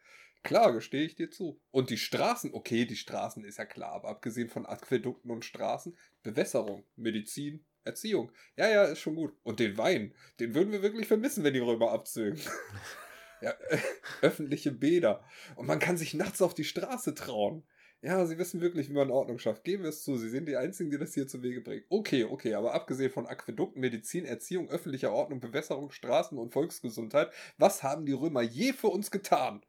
Klar, 0.43 0.73
gestehe 0.73 1.05
ich 1.05 1.15
dir 1.15 1.29
zu. 1.29 1.59
Und 1.71 1.89
die 1.89 1.97
Straßen, 1.97 2.53
okay, 2.53 2.85
die 2.85 2.95
Straßen 2.95 3.43
ist 3.43 3.57
ja 3.57 3.65
klar, 3.65 3.93
aber 3.93 4.09
abgesehen 4.09 4.49
von 4.49 4.65
Aquädukten 4.65 5.31
und 5.31 5.45
Straßen, 5.45 5.97
Bewässerung, 6.23 6.85
Medizin, 6.95 7.65
Erziehung. 7.83 8.31
Ja, 8.55 8.69
ja, 8.69 8.83
ist 8.83 8.99
schon 8.99 9.15
gut. 9.15 9.33
Und 9.43 9.59
den 9.59 9.77
Wein, 9.77 10.13
den 10.39 10.53
würden 10.53 10.71
wir 10.71 10.83
wirklich 10.83 11.07
vermissen, 11.07 11.43
wenn 11.43 11.53
die 11.53 11.59
Römer 11.59 11.91
abzögen. 11.91 12.39
ja, 13.41 13.51
äh, 13.69 13.79
öffentliche 14.21 14.71
Bäder. 14.71 15.23
Und 15.55 15.67
man 15.67 15.79
kann 15.79 15.97
sich 15.97 16.13
nachts 16.13 16.41
auf 16.41 16.53
die 16.53 16.65
Straße 16.65 17.15
trauen. 17.15 17.63
Ja, 18.01 18.23
sie 18.27 18.37
wissen 18.37 18.61
wirklich, 18.61 18.89
wie 18.89 18.93
man 18.93 19.09
Ordnung 19.09 19.39
schafft. 19.39 19.63
Geben 19.63 19.83
wir 19.83 19.89
es 19.89 20.03
zu. 20.03 20.17
Sie 20.17 20.29
sind 20.29 20.47
die 20.47 20.55
Einzigen, 20.55 20.91
die 20.91 20.99
das 20.99 21.15
hier 21.15 21.27
zu 21.27 21.41
Wege 21.41 21.61
bringen. 21.61 21.83
Okay, 21.89 22.25
okay, 22.25 22.53
aber 22.53 22.75
abgesehen 22.75 23.11
von 23.11 23.25
Aquädukten, 23.25 23.81
Medizin, 23.81 24.25
Erziehung, 24.25 24.69
öffentlicher 24.69 25.11
Ordnung, 25.11 25.39
Bewässerung, 25.39 25.89
Straßen 25.89 26.37
und 26.37 26.53
Volksgesundheit, 26.53 27.31
was 27.57 27.81
haben 27.81 28.05
die 28.05 28.13
Römer 28.13 28.43
je 28.43 28.73
für 28.73 28.89
uns 28.89 29.09
getan? 29.09 29.61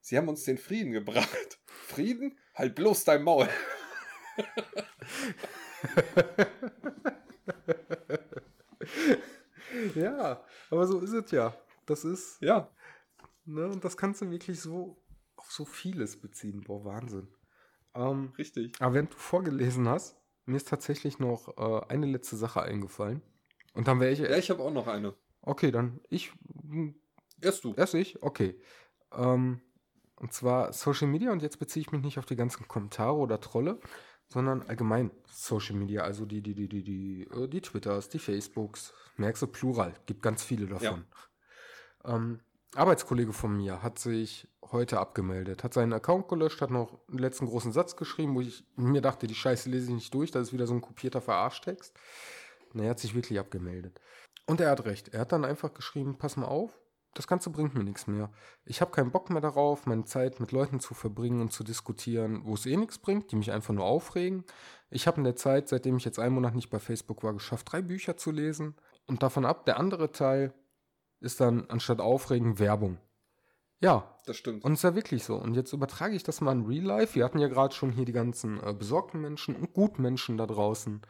Sie 0.00 0.16
haben 0.16 0.28
uns 0.28 0.44
den 0.44 0.58
Frieden 0.58 0.92
gebracht. 0.92 1.58
Frieden? 1.66 2.38
Halt 2.54 2.74
bloß 2.74 3.04
dein 3.04 3.22
Maul. 3.22 3.48
ja, 9.94 10.42
aber 10.70 10.86
so 10.86 11.00
ist 11.00 11.12
es 11.12 11.30
ja. 11.30 11.54
Das 11.86 12.04
ist, 12.04 12.40
Ja. 12.40 12.70
ne, 13.44 13.68
und 13.68 13.84
das 13.84 13.96
kannst 13.96 14.20
du 14.22 14.30
wirklich 14.30 14.60
so 14.60 15.02
auf 15.36 15.50
so 15.50 15.64
vieles 15.64 16.20
beziehen. 16.20 16.62
Boah, 16.62 16.84
Wahnsinn. 16.84 17.28
Ähm, 17.94 18.32
Richtig. 18.36 18.72
aber 18.80 18.94
während 18.94 19.12
du 19.12 19.16
vorgelesen 19.16 19.88
hast, 19.88 20.16
mir 20.44 20.56
ist 20.56 20.68
tatsächlich 20.68 21.18
noch 21.18 21.56
äh, 21.58 21.86
eine 21.88 22.06
letzte 22.06 22.36
Sache 22.36 22.62
eingefallen. 22.62 23.22
Und 23.74 23.88
dann 23.88 24.00
wäre 24.00 24.12
ich. 24.12 24.20
Ja, 24.20 24.36
ich 24.36 24.50
habe 24.50 24.62
auch 24.62 24.72
noch 24.72 24.86
eine. 24.86 25.14
Okay, 25.42 25.70
dann 25.70 26.00
ich. 26.08 26.32
Erst 27.40 27.64
du. 27.64 27.74
Erst 27.74 27.94
ich? 27.94 28.22
Okay. 28.22 28.60
Ähm, 29.12 29.60
und 30.18 30.32
zwar 30.32 30.72
Social 30.72 31.08
Media, 31.08 31.32
und 31.32 31.42
jetzt 31.42 31.58
beziehe 31.58 31.82
ich 31.82 31.92
mich 31.92 32.02
nicht 32.02 32.18
auf 32.18 32.26
die 32.26 32.36
ganzen 32.36 32.66
Kommentare 32.66 33.16
oder 33.16 33.40
Trolle, 33.40 33.80
sondern 34.28 34.62
allgemein 34.62 35.10
Social 35.26 35.76
Media, 35.76 36.02
also 36.02 36.26
die, 36.26 36.42
die, 36.42 36.54
die, 36.54 36.68
die, 36.68 36.82
die, 36.82 37.28
äh, 37.32 37.48
die 37.48 37.60
Twitters, 37.60 38.08
die 38.08 38.18
Facebooks, 38.18 38.92
merkst 39.16 39.42
du, 39.42 39.46
Plural, 39.46 39.94
gibt 40.06 40.22
ganz 40.22 40.42
viele 40.42 40.66
davon. 40.66 41.04
Ähm, 42.04 42.40
Arbeitskollege 42.74 43.32
von 43.32 43.56
mir 43.56 43.82
hat 43.82 43.98
sich 43.98 44.46
heute 44.70 44.98
abgemeldet, 44.98 45.64
hat 45.64 45.72
seinen 45.72 45.94
Account 45.94 46.28
gelöscht, 46.28 46.60
hat 46.60 46.70
noch 46.70 46.98
einen 47.08 47.18
letzten 47.18 47.46
großen 47.46 47.72
Satz 47.72 47.96
geschrieben, 47.96 48.34
wo 48.34 48.42
ich 48.42 48.64
mir 48.76 49.00
dachte, 49.00 49.26
die 49.26 49.34
Scheiße 49.34 49.70
lese 49.70 49.86
ich 49.86 49.94
nicht 49.94 50.14
durch, 50.14 50.30
das 50.30 50.48
ist 50.48 50.52
wieder 50.52 50.66
so 50.66 50.74
ein 50.74 50.82
kopierter 50.82 51.22
Verarschtext. 51.22 51.98
Und 52.74 52.80
er 52.80 52.90
hat 52.90 52.98
sich 52.98 53.14
wirklich 53.14 53.38
abgemeldet. 53.38 53.98
Und 54.46 54.60
er 54.60 54.70
hat 54.70 54.84
recht. 54.84 55.08
Er 55.08 55.20
hat 55.20 55.32
dann 55.32 55.46
einfach 55.46 55.72
geschrieben, 55.72 56.18
pass 56.18 56.36
mal 56.36 56.46
auf, 56.46 56.78
das 57.14 57.26
Ganze 57.26 57.50
bringt 57.50 57.74
mir 57.74 57.84
nichts 57.84 58.06
mehr. 58.06 58.30
Ich 58.64 58.80
habe 58.80 58.90
keinen 58.90 59.10
Bock 59.10 59.30
mehr 59.30 59.40
darauf, 59.40 59.86
meine 59.86 60.04
Zeit 60.04 60.40
mit 60.40 60.52
Leuten 60.52 60.78
zu 60.78 60.94
verbringen 60.94 61.40
und 61.40 61.52
zu 61.52 61.64
diskutieren, 61.64 62.42
wo 62.44 62.54
es 62.54 62.66
eh 62.66 62.76
nichts 62.76 62.98
bringt, 62.98 63.32
die 63.32 63.36
mich 63.36 63.50
einfach 63.50 63.74
nur 63.74 63.84
aufregen. 63.84 64.44
Ich 64.90 65.06
habe 65.06 65.18
in 65.18 65.24
der 65.24 65.36
Zeit, 65.36 65.68
seitdem 65.68 65.96
ich 65.96 66.04
jetzt 66.04 66.18
einen 66.18 66.34
Monat 66.34 66.54
nicht 66.54 66.70
bei 66.70 66.78
Facebook 66.78 67.22
war, 67.24 67.32
geschafft, 67.32 67.72
drei 67.72 67.82
Bücher 67.82 68.16
zu 68.16 68.30
lesen. 68.30 68.76
Und 69.06 69.22
davon 69.22 69.44
ab, 69.44 69.64
der 69.64 69.78
andere 69.78 70.12
Teil 70.12 70.52
ist 71.20 71.40
dann 71.40 71.66
anstatt 71.68 72.00
Aufregen 72.00 72.58
Werbung. 72.58 72.98
Ja, 73.80 74.16
Das 74.26 74.36
stimmt. 74.36 74.64
und 74.64 74.72
es 74.72 74.80
ist 74.80 74.82
ja 74.84 74.94
wirklich 74.94 75.24
so. 75.24 75.36
Und 75.36 75.54
jetzt 75.54 75.72
übertrage 75.72 76.14
ich 76.14 76.22
das 76.24 76.40
mal 76.40 76.52
in 76.52 76.66
Real 76.66 76.84
Life. 76.84 77.14
Wir 77.14 77.24
hatten 77.24 77.38
ja 77.38 77.48
gerade 77.48 77.74
schon 77.74 77.92
hier 77.92 78.04
die 78.04 78.12
ganzen 78.12 78.62
äh, 78.62 78.74
besorgten 78.74 79.20
Menschen 79.20 79.54
und 79.56 79.72
Gutmenschen 79.72 80.36
da 80.36 80.46
draußen. 80.46 81.00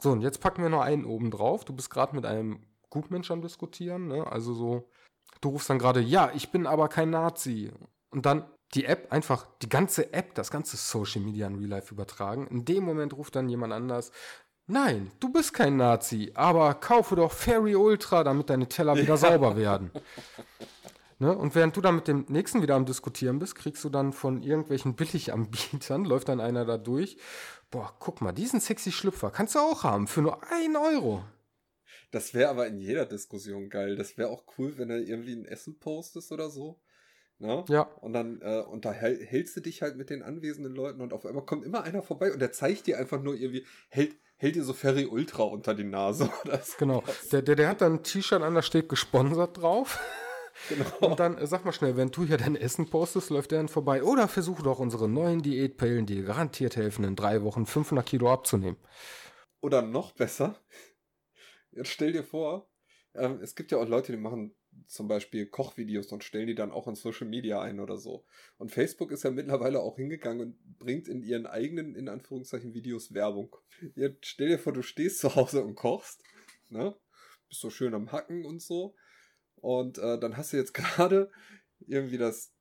So, 0.00 0.12
und 0.12 0.20
jetzt 0.22 0.40
packen 0.40 0.62
wir 0.62 0.70
noch 0.70 0.82
einen 0.82 1.04
oben 1.04 1.30
drauf. 1.30 1.64
Du 1.64 1.72
bist 1.74 1.90
gerade 1.90 2.14
mit 2.14 2.26
einem 2.26 2.64
Gutmensch 2.94 3.30
am 3.32 3.42
Diskutieren, 3.42 4.06
ne? 4.06 4.24
Also 4.30 4.54
so, 4.54 4.88
du 5.40 5.48
rufst 5.50 5.68
dann 5.68 5.80
gerade, 5.80 6.00
ja, 6.00 6.30
ich 6.34 6.50
bin 6.50 6.66
aber 6.66 6.88
kein 6.88 7.10
Nazi. 7.10 7.72
Und 8.10 8.24
dann 8.24 8.44
die 8.74 8.84
App, 8.84 9.12
einfach 9.12 9.46
die 9.62 9.68
ganze 9.68 10.12
App, 10.12 10.34
das 10.36 10.50
ganze 10.52 10.76
Social 10.76 11.22
Media 11.22 11.48
in 11.48 11.56
Real 11.56 11.70
Life 11.70 11.92
übertragen. 11.92 12.46
In 12.46 12.64
dem 12.64 12.84
Moment 12.84 13.12
ruft 13.14 13.34
dann 13.34 13.48
jemand 13.48 13.72
anders, 13.72 14.12
nein, 14.68 15.10
du 15.18 15.32
bist 15.32 15.52
kein 15.52 15.76
Nazi, 15.76 16.30
aber 16.34 16.74
kaufe 16.74 17.16
doch 17.16 17.32
Fairy 17.32 17.74
Ultra, 17.74 18.22
damit 18.22 18.48
deine 18.48 18.68
Teller 18.68 18.96
wieder 18.96 19.16
sauber 19.16 19.56
werden. 19.56 19.90
Ne? 21.18 21.36
Und 21.36 21.56
während 21.56 21.76
du 21.76 21.80
dann 21.80 21.96
mit 21.96 22.06
dem 22.06 22.26
nächsten 22.28 22.62
wieder 22.62 22.76
am 22.76 22.86
Diskutieren 22.86 23.40
bist, 23.40 23.56
kriegst 23.56 23.82
du 23.82 23.88
dann 23.88 24.12
von 24.12 24.40
irgendwelchen 24.40 24.94
Billiganbietern, 24.94 26.04
läuft 26.04 26.28
dann 26.28 26.40
einer 26.40 26.64
da 26.64 26.78
durch. 26.78 27.16
Boah, 27.72 27.92
guck 27.98 28.20
mal, 28.20 28.32
diesen 28.32 28.60
sexy 28.60 28.92
Schlüpfer 28.92 29.32
kannst 29.32 29.56
du 29.56 29.58
auch 29.58 29.82
haben 29.82 30.06
für 30.06 30.22
nur 30.22 30.38
ein 30.52 30.76
Euro. 30.76 31.24
Das 32.14 32.32
wäre 32.32 32.48
aber 32.48 32.68
in 32.68 32.78
jeder 32.78 33.06
Diskussion 33.06 33.68
geil. 33.68 33.96
Das 33.96 34.16
wäre 34.16 34.28
auch 34.28 34.44
cool, 34.56 34.78
wenn 34.78 34.88
er 34.88 34.98
irgendwie 34.98 35.34
ein 35.34 35.46
Essen 35.46 35.80
postest 35.80 36.30
oder 36.30 36.48
so. 36.48 36.80
Ne? 37.40 37.64
Ja. 37.68 37.82
Und 38.00 38.12
dann 38.12 38.40
äh, 38.40 38.60
unterhältst 38.60 39.56
du 39.56 39.60
dich 39.60 39.82
halt 39.82 39.96
mit 39.96 40.10
den 40.10 40.22
anwesenden 40.22 40.76
Leuten 40.76 41.00
und 41.00 41.12
auf 41.12 41.26
einmal 41.26 41.44
kommt 41.44 41.64
immer 41.64 41.82
einer 41.82 42.02
vorbei 42.02 42.32
und 42.32 42.38
der 42.38 42.52
zeigt 42.52 42.86
dir 42.86 42.98
einfach 42.98 43.20
nur 43.20 43.34
irgendwie, 43.34 43.66
hält, 43.88 44.14
hält 44.36 44.54
dir 44.54 44.62
so 44.62 44.74
Ferry 44.74 45.06
Ultra 45.06 45.42
unter 45.42 45.74
die 45.74 45.82
Nase 45.82 46.30
oder 46.44 46.60
so. 46.60 46.74
Genau. 46.78 47.02
Der, 47.32 47.42
der, 47.42 47.56
der 47.56 47.68
hat 47.68 47.80
dann 47.80 47.94
ein 47.94 48.02
T-Shirt 48.04 48.42
an, 48.42 48.54
da 48.54 48.62
steht 48.62 48.88
gesponsert 48.88 49.60
drauf. 49.60 49.98
Genau. 50.68 51.10
Und 51.10 51.18
dann 51.18 51.36
äh, 51.36 51.48
sag 51.48 51.64
mal 51.64 51.72
schnell, 51.72 51.96
wenn 51.96 52.12
du 52.12 52.24
hier 52.24 52.36
dein 52.36 52.54
Essen 52.54 52.88
postest, 52.88 53.28
läuft 53.30 53.50
der 53.50 53.58
dann 53.58 53.66
vorbei. 53.66 54.04
Oder 54.04 54.28
versuch 54.28 54.62
doch 54.62 54.78
unsere 54.78 55.08
neuen 55.08 55.42
Diätpillen, 55.42 56.06
die 56.06 56.14
dir 56.14 56.22
garantiert 56.22 56.76
helfen, 56.76 57.04
in 57.04 57.16
drei 57.16 57.42
Wochen 57.42 57.66
500 57.66 58.06
Kilo 58.06 58.32
abzunehmen. 58.32 58.76
Oder 59.60 59.82
noch 59.82 60.12
besser, 60.12 60.54
jetzt 61.74 61.90
stell 61.90 62.12
dir 62.12 62.24
vor, 62.24 62.68
ähm, 63.14 63.38
es 63.42 63.54
gibt 63.54 63.70
ja 63.72 63.78
auch 63.78 63.88
Leute, 63.88 64.12
die 64.12 64.18
machen 64.18 64.54
zum 64.86 65.06
Beispiel 65.06 65.46
Kochvideos 65.46 66.10
und 66.12 66.24
stellen 66.24 66.48
die 66.48 66.54
dann 66.54 66.72
auch 66.72 66.88
in 66.88 66.94
Social 66.94 67.28
Media 67.28 67.60
ein 67.60 67.80
oder 67.80 67.96
so. 67.96 68.24
Und 68.58 68.72
Facebook 68.72 69.12
ist 69.12 69.22
ja 69.22 69.30
mittlerweile 69.30 69.80
auch 69.80 69.96
hingegangen 69.96 70.40
und 70.40 70.78
bringt 70.78 71.08
in 71.08 71.22
ihren 71.22 71.46
eigenen, 71.46 71.94
in 71.94 72.08
Anführungszeichen, 72.08 72.74
Videos 72.74 73.14
Werbung. 73.14 73.56
Jetzt 73.94 74.26
stell 74.26 74.48
dir 74.48 74.58
vor, 74.58 74.72
du 74.72 74.82
stehst 74.82 75.20
zu 75.20 75.36
Hause 75.36 75.62
und 75.62 75.76
kochst, 75.76 76.22
ne? 76.70 76.96
Bist 77.48 77.60
so 77.60 77.70
schön 77.70 77.94
am 77.94 78.10
Hacken 78.10 78.44
und 78.44 78.60
so. 78.60 78.96
Und 79.56 79.98
äh, 79.98 80.18
dann 80.18 80.36
hast 80.36 80.52
du 80.52 80.56
jetzt 80.56 80.74
gerade 80.74 81.30
irgendwie 81.86 82.18
das, 82.18 82.52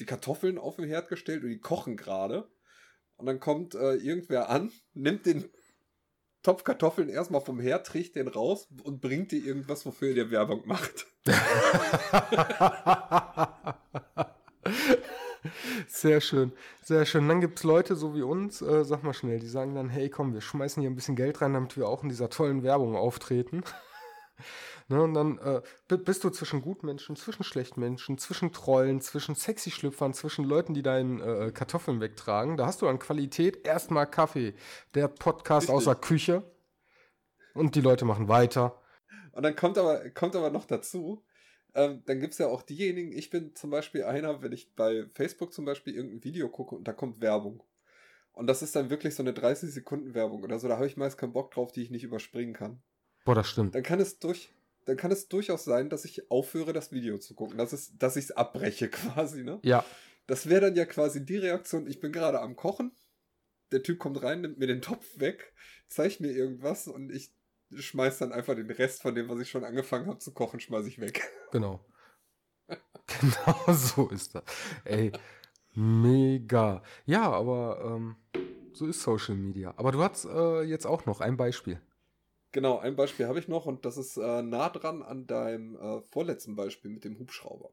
die 0.00 0.06
Kartoffeln 0.06 0.58
auf 0.58 0.76
den 0.76 0.86
Herd 0.86 1.08
gestellt 1.08 1.42
und 1.42 1.48
die 1.48 1.60
kochen 1.60 1.96
gerade. 1.96 2.48
Und 3.16 3.26
dann 3.26 3.40
kommt 3.40 3.74
äh, 3.74 3.94
irgendwer 3.94 4.48
an, 4.48 4.70
nimmt 4.92 5.26
den 5.26 5.50
Topf 6.48 6.64
Kartoffeln 6.64 7.10
erstmal 7.10 7.42
vom 7.42 7.60
Herd, 7.60 7.86
trägt 7.86 8.16
den 8.16 8.26
raus 8.26 8.68
und 8.82 9.02
bringt 9.02 9.32
dir 9.32 9.44
irgendwas, 9.44 9.84
wofür 9.84 10.14
dir 10.14 10.30
Werbung 10.30 10.62
macht. 10.64 11.06
Sehr 15.88 16.22
schön, 16.22 16.52
sehr 16.82 17.04
schön. 17.04 17.28
Dann 17.28 17.42
gibt 17.42 17.58
es 17.58 17.64
Leute 17.64 17.96
so 17.96 18.14
wie 18.14 18.22
uns, 18.22 18.62
äh, 18.62 18.82
sag 18.84 19.02
mal 19.02 19.12
schnell, 19.12 19.40
die 19.40 19.46
sagen 19.46 19.74
dann, 19.74 19.90
hey 19.90 20.08
komm, 20.08 20.32
wir 20.32 20.40
schmeißen 20.40 20.80
hier 20.80 20.88
ein 20.90 20.94
bisschen 20.94 21.16
Geld 21.16 21.42
rein, 21.42 21.52
damit 21.52 21.76
wir 21.76 21.86
auch 21.86 22.02
in 22.02 22.08
dieser 22.08 22.30
tollen 22.30 22.62
Werbung 22.62 22.96
auftreten. 22.96 23.62
Ne, 24.90 25.02
und 25.02 25.12
dann 25.12 25.36
äh, 25.38 25.60
bist 25.98 26.24
du 26.24 26.30
zwischen 26.30 26.62
Gutmenschen, 26.62 27.14
zwischen 27.14 27.44
Schlechtmenschen, 27.44 28.16
zwischen 28.16 28.52
Trollen, 28.52 29.02
zwischen 29.02 29.34
Sexy-Schlüpfern, 29.34 30.14
zwischen 30.14 30.46
Leuten, 30.46 30.72
die 30.72 30.82
deinen 30.82 31.20
äh, 31.20 31.52
Kartoffeln 31.52 32.00
wegtragen. 32.00 32.56
Da 32.56 32.64
hast 32.64 32.80
du 32.80 32.88
an 32.88 32.98
Qualität 32.98 33.66
erstmal 33.66 34.10
Kaffee. 34.10 34.54
Der 34.94 35.08
Podcast 35.08 35.68
Richtig. 35.68 35.76
aus 35.76 35.84
der 35.84 35.94
Küche. 35.96 36.42
Und 37.52 37.74
die 37.74 37.82
Leute 37.82 38.06
machen 38.06 38.28
weiter. 38.28 38.80
Und 39.32 39.42
dann 39.42 39.54
kommt 39.54 39.76
aber, 39.76 40.08
kommt 40.10 40.34
aber 40.34 40.48
noch 40.48 40.64
dazu, 40.64 41.22
ähm, 41.74 42.02
dann 42.06 42.20
gibt 42.20 42.32
es 42.32 42.38
ja 42.38 42.46
auch 42.46 42.62
diejenigen, 42.62 43.12
ich 43.12 43.28
bin 43.28 43.54
zum 43.54 43.70
Beispiel 43.70 44.04
einer, 44.04 44.42
wenn 44.42 44.52
ich 44.52 44.74
bei 44.74 45.06
Facebook 45.12 45.52
zum 45.52 45.66
Beispiel 45.66 45.94
irgendein 45.94 46.24
Video 46.24 46.48
gucke 46.48 46.74
und 46.74 46.88
da 46.88 46.92
kommt 46.92 47.20
Werbung. 47.20 47.62
Und 48.32 48.46
das 48.46 48.62
ist 48.62 48.74
dann 48.74 48.88
wirklich 48.88 49.14
so 49.14 49.22
eine 49.22 49.34
30 49.34 49.70
Sekunden 49.70 50.14
Werbung 50.14 50.42
oder 50.42 50.58
so, 50.58 50.66
da 50.66 50.76
habe 50.76 50.86
ich 50.86 50.96
meist 50.96 51.18
keinen 51.18 51.32
Bock 51.32 51.50
drauf, 51.50 51.72
die 51.72 51.82
ich 51.82 51.90
nicht 51.90 52.04
überspringen 52.04 52.54
kann. 52.54 52.80
Boah, 53.24 53.34
das 53.34 53.48
stimmt. 53.48 53.74
Dann 53.74 53.82
kann 53.82 54.00
es 54.00 54.18
durch, 54.18 54.52
dann 54.88 54.96
kann 54.96 55.12
es 55.12 55.28
durchaus 55.28 55.64
sein, 55.64 55.90
dass 55.90 56.06
ich 56.06 56.30
aufhöre, 56.30 56.72
das 56.72 56.92
Video 56.92 57.18
zu 57.18 57.34
gucken. 57.34 57.58
Das 57.58 57.74
ist, 57.74 58.02
dass 58.02 58.16
ich 58.16 58.24
es 58.24 58.30
abbreche 58.30 58.88
quasi, 58.88 59.44
ne? 59.44 59.60
Ja. 59.62 59.84
Das 60.26 60.48
wäre 60.48 60.62
dann 60.62 60.76
ja 60.76 60.86
quasi 60.86 61.26
die 61.26 61.36
Reaktion, 61.36 61.86
ich 61.86 62.00
bin 62.00 62.10
gerade 62.10 62.40
am 62.40 62.56
Kochen, 62.56 62.92
der 63.70 63.82
Typ 63.82 63.98
kommt 63.98 64.22
rein, 64.22 64.40
nimmt 64.40 64.58
mir 64.58 64.66
den 64.66 64.80
Topf 64.80 65.04
weg, 65.20 65.52
zeigt 65.88 66.20
mir 66.20 66.30
irgendwas 66.30 66.88
und 66.88 67.12
ich 67.12 67.34
schmeiß 67.70 68.16
dann 68.16 68.32
einfach 68.32 68.54
den 68.54 68.70
Rest 68.70 69.02
von 69.02 69.14
dem, 69.14 69.28
was 69.28 69.40
ich 69.40 69.50
schon 69.50 69.62
angefangen 69.62 70.06
habe 70.06 70.20
zu 70.20 70.32
kochen, 70.32 70.58
schmeiß 70.58 70.86
ich 70.86 71.00
weg. 71.00 71.22
Genau. 71.52 71.84
genau 72.66 73.72
so 73.72 74.08
ist 74.08 74.34
das. 74.34 74.44
Ey, 74.84 75.12
mega. 75.74 76.82
Ja, 77.04 77.30
aber 77.30 77.96
ähm, 77.96 78.16
so 78.72 78.86
ist 78.86 79.02
Social 79.02 79.34
Media. 79.34 79.74
Aber 79.76 79.92
du 79.92 80.02
hast 80.02 80.24
äh, 80.26 80.62
jetzt 80.62 80.86
auch 80.86 81.04
noch 81.06 81.20
ein 81.20 81.36
Beispiel. 81.36 81.80
Genau, 82.52 82.78
ein 82.78 82.96
Beispiel 82.96 83.26
habe 83.26 83.38
ich 83.38 83.48
noch 83.48 83.66
und 83.66 83.84
das 83.84 83.96
ist 83.96 84.16
äh, 84.16 84.42
nah 84.42 84.70
dran 84.70 85.02
an 85.02 85.26
deinem 85.26 85.76
äh, 85.76 86.00
vorletzten 86.02 86.56
Beispiel 86.56 86.90
mit 86.90 87.04
dem 87.04 87.18
Hubschrauber. 87.18 87.70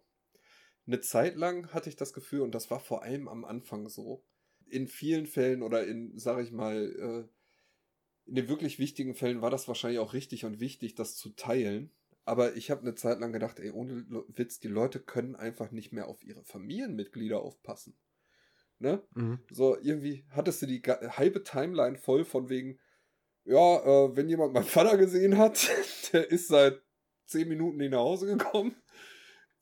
Eine 0.87 1.01
Zeit 1.01 1.35
lang 1.35 1.73
hatte 1.73 1.89
ich 1.89 1.95
das 1.95 2.13
Gefühl, 2.13 2.41
und 2.41 2.53
das 2.53 2.69
war 2.69 2.79
vor 2.79 3.03
allem 3.03 3.27
am 3.27 3.45
Anfang 3.45 3.89
so, 3.89 4.23
in 4.67 4.87
vielen 4.87 5.25
Fällen 5.27 5.63
oder 5.63 5.85
in, 5.87 6.17
sag 6.17 6.43
ich 6.43 6.51
mal, 6.51 6.75
äh, 6.75 8.29
in 8.29 8.35
den 8.35 8.47
wirklich 8.47 8.79
wichtigen 8.79 9.15
Fällen 9.15 9.41
war 9.41 9.51
das 9.51 9.67
wahrscheinlich 9.67 9.99
auch 9.99 10.13
richtig 10.13 10.45
und 10.45 10.59
wichtig, 10.59 10.95
das 10.95 11.15
zu 11.15 11.29
teilen. 11.29 11.91
Aber 12.25 12.55
ich 12.55 12.71
habe 12.71 12.81
eine 12.81 12.95
Zeit 12.95 13.19
lang 13.19 13.31
gedacht, 13.31 13.59
ey, 13.59 13.69
ohne 13.69 14.05
Witz, 14.35 14.59
die 14.59 14.67
Leute 14.67 14.99
können 14.99 15.35
einfach 15.35 15.71
nicht 15.71 15.93
mehr 15.93 16.07
auf 16.07 16.23
ihre 16.23 16.43
Familienmitglieder 16.43 17.39
aufpassen. 17.39 17.95
Ne? 18.79 19.03
Mhm. 19.13 19.39
So, 19.51 19.77
irgendwie 19.79 20.25
hattest 20.31 20.61
du 20.61 20.65
die 20.65 20.81
halbe 20.81 21.43
Timeline 21.43 21.97
voll 21.97 22.25
von 22.25 22.49
wegen, 22.49 22.79
ja, 23.45 24.05
äh, 24.05 24.15
wenn 24.15 24.27
jemand 24.27 24.53
meinen 24.53 24.65
Vater 24.65 24.97
gesehen 24.97 25.37
hat, 25.37 25.69
der 26.13 26.29
ist 26.29 26.47
seit 26.47 26.81
zehn 27.25 27.47
Minuten 27.47 27.77
nicht 27.77 27.91
nach 27.91 27.99
Hause 27.99 28.25
gekommen. 28.25 28.75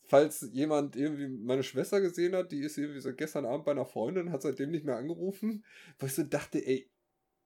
Falls 0.06 0.48
jemand 0.52 0.96
irgendwie 0.96 1.28
meine 1.28 1.64
Schwester 1.64 2.02
gesehen 2.02 2.36
hat, 2.36 2.52
die 2.52 2.62
ist 2.62 2.78
irgendwie 2.78 3.00
seit 3.00 3.18
gestern 3.18 3.46
Abend 3.46 3.66
bei 3.66 3.72
einer 3.72 3.86
Freundin, 3.86 4.32
hat 4.32 4.42
seitdem 4.42 4.72
nicht 4.72 4.86
mehr 4.86 4.98
angerufen, 4.98 5.66
weil 5.98 6.10
ich 6.10 6.16
so 6.16 6.24
dachte, 6.24 6.66
ey, 6.66 6.92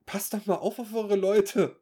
passt 0.06 0.34
doch 0.34 0.46
mal 0.46 0.56
auf 0.56 0.80
auf 0.80 0.94
eure 0.94 1.16
Leute. 1.16 1.80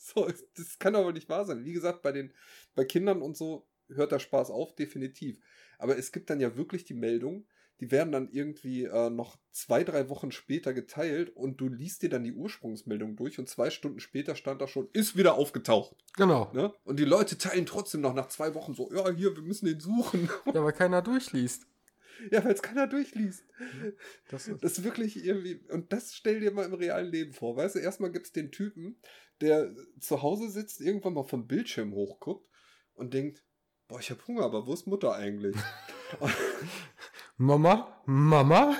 So, 0.00 0.30
das 0.56 0.78
kann 0.78 0.94
aber 0.94 1.12
nicht 1.12 1.28
wahr 1.28 1.44
sein. 1.44 1.64
Wie 1.64 1.72
gesagt, 1.72 2.02
bei 2.02 2.12
den, 2.12 2.32
bei 2.76 2.84
Kindern 2.84 3.20
und 3.20 3.36
so 3.36 3.68
hört 3.88 4.12
der 4.12 4.20
Spaß 4.20 4.50
auf, 4.50 4.74
definitiv. 4.76 5.40
Aber 5.76 5.98
es 5.98 6.12
gibt 6.12 6.30
dann 6.30 6.40
ja 6.40 6.56
wirklich 6.56 6.84
die 6.84 6.94
Meldung, 6.94 7.48
die 7.80 7.90
werden 7.90 8.12
dann 8.12 8.28
irgendwie 8.30 8.84
äh, 8.84 9.10
noch 9.10 9.36
zwei, 9.52 9.84
drei 9.84 10.08
Wochen 10.08 10.32
später 10.32 10.74
geteilt 10.74 11.34
und 11.34 11.60
du 11.60 11.68
liest 11.68 12.02
dir 12.02 12.08
dann 12.08 12.24
die 12.24 12.32
Ursprungsmeldung 12.32 13.16
durch 13.16 13.38
und 13.38 13.48
zwei 13.48 13.70
Stunden 13.70 14.00
später 14.00 14.34
stand 14.34 14.60
da 14.60 14.66
schon, 14.66 14.88
ist 14.92 15.16
wieder 15.16 15.34
aufgetaucht. 15.34 15.96
Genau. 16.16 16.50
Ne? 16.52 16.72
Und 16.84 16.98
die 16.98 17.04
Leute 17.04 17.38
teilen 17.38 17.66
trotzdem 17.66 18.00
noch 18.00 18.14
nach 18.14 18.28
zwei 18.28 18.54
Wochen 18.54 18.74
so, 18.74 18.92
ja, 18.92 19.08
hier, 19.10 19.34
wir 19.36 19.42
müssen 19.42 19.66
den 19.66 19.80
suchen. 19.80 20.28
Ja, 20.54 20.64
weil 20.64 20.72
keiner 20.72 21.02
durchliest. 21.02 21.66
Ja, 22.32 22.44
weil 22.44 22.52
es 22.52 22.62
keiner 22.62 22.86
durchliest. 22.86 23.44
Das 24.28 24.48
ist, 24.48 24.64
das 24.64 24.78
ist 24.78 24.84
wirklich 24.84 25.24
irgendwie, 25.24 25.60
und 25.70 25.92
das 25.92 26.14
stell 26.14 26.40
dir 26.40 26.50
mal 26.50 26.64
im 26.64 26.74
realen 26.74 27.10
Leben 27.10 27.32
vor. 27.32 27.56
Weißt 27.56 27.76
du, 27.76 27.78
erstmal 27.78 28.10
gibt 28.10 28.26
es 28.26 28.32
den 28.32 28.50
Typen, 28.50 28.98
der 29.40 29.72
zu 30.00 30.22
Hause 30.22 30.50
sitzt, 30.50 30.80
irgendwann 30.80 31.14
mal 31.14 31.24
vom 31.24 31.46
Bildschirm 31.46 31.92
hochguckt 31.92 32.48
und 32.94 33.14
denkt, 33.14 33.44
boah, 33.86 34.00
ich 34.00 34.10
hab 34.10 34.26
Hunger, 34.26 34.42
aber 34.42 34.66
wo 34.66 34.74
ist 34.74 34.86
Mutter 34.86 35.14
eigentlich? 35.14 35.56
Mama? 37.40 38.02
Mama? 38.04 38.76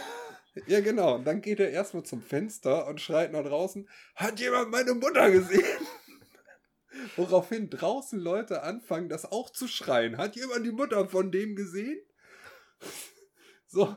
Ja, 0.67 0.81
genau. 0.81 1.15
Und 1.15 1.25
dann 1.25 1.41
geht 1.41 1.61
er 1.61 1.71
erstmal 1.71 2.03
zum 2.03 2.21
Fenster 2.21 2.89
und 2.89 3.01
schreit 3.01 3.31
nach 3.31 3.45
draußen, 3.45 3.89
hat 4.17 4.41
jemand 4.41 4.73
meine 4.73 4.95
Mutter 4.95 5.31
gesehen? 5.31 5.63
Woraufhin 7.17 7.71
draußen 7.71 8.19
Leute 8.19 8.65
anfangen, 8.65 9.09
das 9.09 9.31
auch 9.31 9.51
zu 9.51 9.69
schreien. 9.69 10.19
Hat 10.19 10.35
jemand 10.35 10.67
die 10.67 10.73
Mutter 10.73 11.09
von 11.09 11.31
dem 11.31 11.55
gesehen? 11.55 12.01
so. 13.69 13.97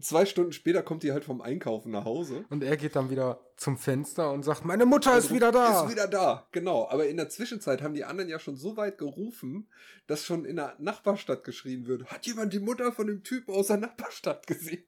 Zwei 0.00 0.26
Stunden 0.26 0.52
später 0.52 0.82
kommt 0.82 1.02
die 1.02 1.12
halt 1.12 1.24
vom 1.24 1.40
Einkaufen 1.40 1.90
nach 1.92 2.04
Hause. 2.04 2.44
Und 2.50 2.62
er 2.62 2.76
geht 2.76 2.96
dann 2.96 3.10
wieder 3.10 3.40
zum 3.56 3.78
Fenster 3.78 4.32
und 4.32 4.44
sagt, 4.44 4.64
meine 4.64 4.86
Mutter 4.86 5.16
ist 5.16 5.32
wieder 5.32 5.52
da. 5.52 5.84
Ist 5.84 5.90
wieder 5.90 6.06
da, 6.06 6.46
genau. 6.52 6.88
Aber 6.88 7.06
in 7.06 7.16
der 7.16 7.28
Zwischenzeit 7.28 7.82
haben 7.82 7.94
die 7.94 8.04
anderen 8.04 8.28
ja 8.28 8.38
schon 8.38 8.56
so 8.56 8.76
weit 8.76 8.98
gerufen, 8.98 9.68
dass 10.06 10.24
schon 10.24 10.44
in 10.44 10.56
der 10.56 10.74
Nachbarstadt 10.78 11.44
geschrien 11.44 11.86
wird. 11.86 12.06
Hat 12.06 12.26
jemand 12.26 12.52
die 12.52 12.60
Mutter 12.60 12.92
von 12.92 13.06
dem 13.06 13.22
Typen 13.22 13.54
aus 13.54 13.68
der 13.68 13.78
Nachbarstadt 13.78 14.46
gesehen? 14.46 14.84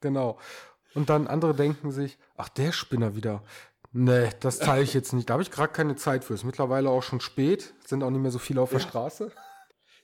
Genau. 0.00 0.38
Und 0.94 1.10
dann 1.10 1.26
andere 1.26 1.54
denken 1.54 1.90
sich, 1.90 2.18
ach, 2.36 2.48
der 2.48 2.72
Spinner 2.72 3.16
wieder. 3.16 3.42
Nee, 3.92 4.30
das 4.40 4.58
teile 4.58 4.82
ich 4.82 4.92
jetzt 4.92 5.12
nicht. 5.12 5.30
Da 5.30 5.34
habe 5.34 5.42
ich 5.42 5.52
gerade 5.52 5.72
keine 5.72 5.94
Zeit 5.94 6.24
für. 6.24 6.34
Ist 6.34 6.44
mittlerweile 6.44 6.90
auch 6.90 7.02
schon 7.02 7.20
spät. 7.20 7.74
Sind 7.86 8.02
auch 8.02 8.10
nicht 8.10 8.20
mehr 8.20 8.32
so 8.32 8.40
viele 8.40 8.60
auf 8.60 8.70
der 8.70 8.80
ja. 8.80 8.88
Straße. 8.88 9.30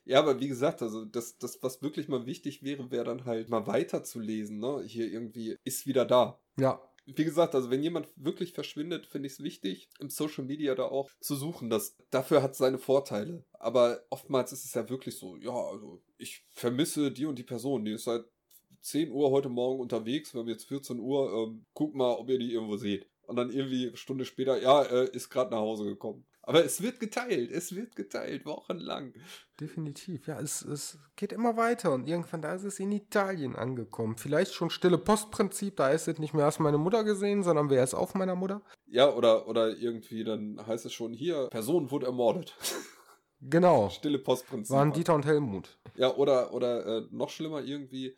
Ja, 0.04 0.18
aber 0.18 0.40
wie 0.40 0.48
gesagt, 0.48 0.82
also 0.82 1.04
das, 1.04 1.38
das, 1.38 1.62
was 1.62 1.82
wirklich 1.82 2.08
mal 2.08 2.26
wichtig 2.26 2.62
wäre, 2.62 2.90
wäre 2.90 3.04
dann 3.04 3.24
halt 3.24 3.48
mal 3.48 3.66
weiterzulesen, 3.66 4.58
ne? 4.58 4.82
Hier 4.84 5.10
irgendwie 5.10 5.56
ist 5.64 5.86
wieder 5.86 6.04
da. 6.04 6.40
Ja. 6.58 6.80
Wie 7.06 7.24
gesagt, 7.24 7.54
also 7.54 7.70
wenn 7.70 7.82
jemand 7.82 8.08
wirklich 8.16 8.52
verschwindet, 8.52 9.06
finde 9.06 9.26
ich 9.26 9.34
es 9.34 9.42
wichtig, 9.42 9.90
im 9.98 10.10
Social 10.10 10.44
Media 10.44 10.74
da 10.74 10.84
auch 10.84 11.10
zu 11.20 11.34
suchen. 11.34 11.70
Das, 11.70 11.96
dafür 12.10 12.42
hat 12.42 12.52
es 12.52 12.58
seine 12.58 12.78
Vorteile. 12.78 13.44
Aber 13.52 14.04
oftmals 14.10 14.52
ist 14.52 14.64
es 14.64 14.74
ja 14.74 14.88
wirklich 14.88 15.16
so, 15.16 15.36
ja, 15.36 15.52
also 15.52 16.02
ich 16.18 16.46
vermisse 16.50 17.10
die 17.10 17.26
und 17.26 17.38
die 17.38 17.44
Person, 17.44 17.84
die 17.84 17.92
ist 17.92 18.04
seit 18.04 18.24
10 18.82 19.10
Uhr 19.10 19.30
heute 19.30 19.48
Morgen 19.48 19.80
unterwegs, 19.80 20.34
wir 20.34 20.40
haben 20.40 20.48
jetzt 20.48 20.68
14 20.68 20.98
Uhr, 20.98 21.32
ähm, 21.32 21.66
guck 21.74 21.94
mal, 21.94 22.12
ob 22.12 22.30
ihr 22.30 22.38
die 22.38 22.52
irgendwo 22.52 22.76
seht. 22.76 23.06
Und 23.22 23.36
dann 23.36 23.50
irgendwie 23.50 23.88
eine 23.88 23.96
Stunde 23.96 24.24
später, 24.24 24.60
ja, 24.60 24.82
äh, 24.82 25.10
ist 25.12 25.30
gerade 25.30 25.50
nach 25.50 25.60
Hause 25.60 25.84
gekommen. 25.84 26.26
Aber 26.42 26.64
es 26.64 26.82
wird 26.82 27.00
geteilt, 27.00 27.50
es 27.50 27.74
wird 27.74 27.96
geteilt, 27.96 28.46
wochenlang. 28.46 29.12
Definitiv, 29.60 30.26
ja, 30.26 30.40
es, 30.40 30.62
es 30.62 30.98
geht 31.16 31.32
immer 31.32 31.56
weiter 31.56 31.92
und 31.92 32.08
irgendwann 32.08 32.42
da 32.42 32.54
ist 32.54 32.64
es 32.64 32.80
in 32.80 32.92
Italien 32.92 33.56
angekommen. 33.56 34.16
Vielleicht 34.16 34.54
schon 34.54 34.70
stille 34.70 34.98
Postprinzip, 34.98 35.76
da 35.76 35.90
ist 35.90 36.08
es 36.08 36.18
nicht 36.18 36.32
mehr, 36.32 36.46
hast 36.46 36.58
meine 36.58 36.78
Mutter 36.78 37.04
gesehen, 37.04 37.42
sondern 37.42 37.68
wer 37.68 37.84
ist 37.84 37.94
auf 37.94 38.14
meiner 38.14 38.34
Mutter? 38.34 38.62
Ja, 38.86 39.12
oder, 39.12 39.46
oder 39.48 39.76
irgendwie, 39.76 40.24
dann 40.24 40.58
heißt 40.66 40.86
es 40.86 40.92
schon 40.92 41.12
hier, 41.12 41.48
Person 41.48 41.90
wurde 41.90 42.06
ermordet. 42.06 42.56
Genau. 43.42 43.88
Stille 43.88 44.18
Postprinzip. 44.18 44.76
Waren 44.76 44.92
Dieter 44.92 45.14
und 45.14 45.24
Helmut. 45.24 45.78
Ja, 45.94 46.14
oder, 46.14 46.52
oder 46.52 46.84
äh, 46.84 47.02
noch 47.10 47.30
schlimmer 47.30 47.62
irgendwie, 47.62 48.14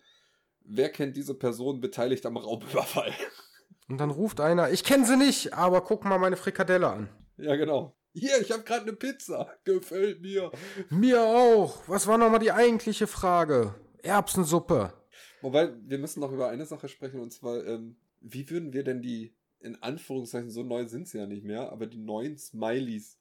wer 0.65 0.89
kennt 0.89 1.17
diese 1.17 1.35
Person 1.35 1.81
beteiligt 1.81 2.27
am 2.27 2.37
Raubüberfall? 2.37 3.13
Und 3.89 3.99
dann 3.99 4.11
ruft 4.11 4.41
einer, 4.41 4.71
ich 4.71 4.85
kenne 4.85 5.05
sie 5.05 5.17
nicht, 5.17 5.53
aber 5.53 5.83
guck 5.83 6.05
mal 6.05 6.19
meine 6.19 6.37
Frikadelle 6.37 6.89
an. 6.89 7.09
Ja, 7.37 7.57
genau. 7.57 7.95
Hier, 8.15 8.41
ich 8.41 8.51
habe 8.51 8.63
gerade 8.63 8.83
eine 8.83 8.93
Pizza. 8.93 9.51
Gefällt 9.65 10.21
mir. 10.21 10.51
Mir 10.91 11.23
auch. 11.23 11.89
Was 11.89 12.07
war 12.07 12.19
nochmal 12.19 12.41
die 12.41 12.53
eigentliche 12.53 13.07
Frage? 13.07 13.75
Erbsensuppe. 14.03 14.93
Wobei, 15.41 15.73
wir 15.87 15.99
müssen 15.99 16.21
noch 16.21 16.33
über 16.33 16.49
eine 16.49 16.67
Sache 16.67 16.89
sprechen, 16.89 17.21
und 17.21 17.33
zwar, 17.33 17.65
ähm, 17.67 17.97
wie 18.21 18.49
würden 18.51 18.73
wir 18.73 18.85
denn 18.85 19.03
die 19.03 19.35
in 19.61 19.81
Anführungszeichen, 19.83 20.51
so 20.51 20.63
neu 20.63 20.87
sind 20.87 21.09
sie 21.09 21.19
ja 21.19 21.27
nicht 21.27 21.45
mehr, 21.45 21.71
aber 21.71 21.87
die 21.87 21.99
neuen 21.99 22.37
Smileys 22.37 23.19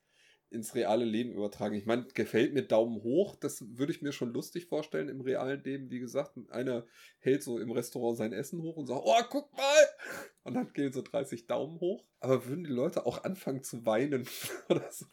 ins 0.52 0.76
reale 0.76 1.06
Leben 1.06 1.32
übertragen. 1.32 1.76
Ich 1.76 1.86
meine, 1.86 2.06
gefällt 2.14 2.54
mir 2.54 2.64
Daumen 2.64 3.02
hoch, 3.04 3.36
das 3.36 3.64
würde 3.78 3.92
ich 3.92 4.02
mir 4.02 4.12
schon 4.12 4.34
lustig 4.34 4.68
vorstellen 4.68 5.10
im 5.10 5.22
realen 5.22 5.64
Leben. 5.64 5.90
Wie 5.90 6.00
gesagt, 6.00 6.38
einer 6.50 6.86
hält 7.20 7.42
so 7.42 7.58
im 7.58 7.72
Restaurant 7.72 8.18
sein 8.18 8.34
Essen 8.34 8.62
hoch 8.62 8.76
und 8.76 8.88
sagt, 8.88 9.02
oh, 9.04 9.22
guck 9.30 9.52
mal! 9.56 9.84
Und 10.44 10.56
dann 10.56 10.74
gehen 10.74 10.92
so 10.92 11.02
30 11.02 11.48
Daumen 11.48 11.80
hoch. 11.80 12.04
Aber 12.20 12.46
würden 12.46 12.64
die 12.64 12.72
Leute 12.72 13.06
auch 13.06 13.24
anfangen 13.24 13.64
zu 13.64 13.86
weinen? 13.86 14.28
Oder 14.70 14.92
so 14.92 15.06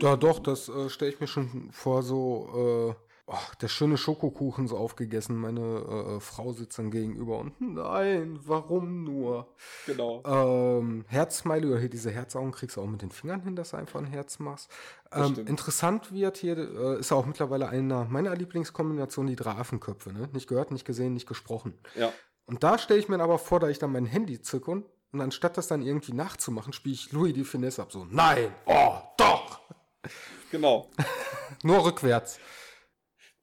ja, 0.00 0.16
doch, 0.16 0.38
das 0.38 0.68
äh, 0.68 0.88
stelle 0.88 1.12
ich 1.12 1.20
mir 1.20 1.28
schon 1.28 1.70
vor, 1.70 2.02
so, 2.02 2.96
äh, 2.96 3.07
oh, 3.28 3.36
der 3.60 3.68
schöne 3.68 3.96
Schokokuchen 3.96 4.66
so 4.66 4.76
aufgegessen. 4.76 5.36
Meine 5.36 5.60
äh, 5.60 6.16
äh, 6.16 6.20
Frau 6.20 6.52
sitzt 6.52 6.78
dann 6.78 6.90
gegenüber 6.90 7.38
und 7.38 7.60
nein, 7.60 8.38
warum 8.44 9.04
nur? 9.04 9.48
Genau. 9.86 10.22
Ähm, 10.24 11.04
Herzsmiley 11.08 11.66
oder 11.66 11.78
hier 11.78 11.90
diese 11.90 12.10
Herzaugen 12.10 12.52
kriegst 12.52 12.76
du 12.76 12.80
auch 12.80 12.86
mit 12.86 13.02
den 13.02 13.10
Fingern 13.10 13.42
hin, 13.42 13.54
dass 13.54 13.70
du 13.70 13.76
einfach 13.76 14.00
ein 14.00 14.06
Herz 14.06 14.38
machst. 14.38 14.70
Ähm, 15.12 15.46
interessant 15.46 16.12
wird 16.12 16.38
hier, 16.38 16.56
äh, 16.58 16.98
ist 16.98 17.12
auch 17.12 17.26
mittlerweile 17.26 17.68
einer 17.68 18.06
meiner 18.06 18.34
Lieblingskombinationen, 18.34 19.30
die 19.30 19.36
drei 19.36 19.52
Affenköpfe. 19.52 20.12
Ne? 20.12 20.28
Nicht 20.32 20.48
gehört, 20.48 20.70
nicht 20.70 20.84
gesehen, 20.84 21.14
nicht 21.14 21.28
gesprochen. 21.28 21.74
Ja. 21.94 22.12
Und 22.46 22.62
da 22.62 22.78
stelle 22.78 22.98
ich 22.98 23.08
mir 23.08 23.20
aber 23.20 23.38
vor, 23.38 23.60
da 23.60 23.68
ich 23.68 23.78
dann 23.78 23.92
mein 23.92 24.06
Handy 24.06 24.40
zücke 24.40 24.70
und, 24.70 24.86
und 25.12 25.20
anstatt 25.20 25.56
das 25.58 25.68
dann 25.68 25.82
irgendwie 25.82 26.12
nachzumachen, 26.12 26.72
spiele 26.72 26.94
ich 26.94 27.12
Louis 27.12 27.34
die 27.34 27.44
Finesse 27.44 27.82
ab. 27.82 27.92
So, 27.92 28.06
nein, 28.10 28.52
oh, 28.66 28.94
doch. 29.18 29.60
Genau. 30.50 30.88
Nur 31.62 31.84
rückwärts. 31.84 32.38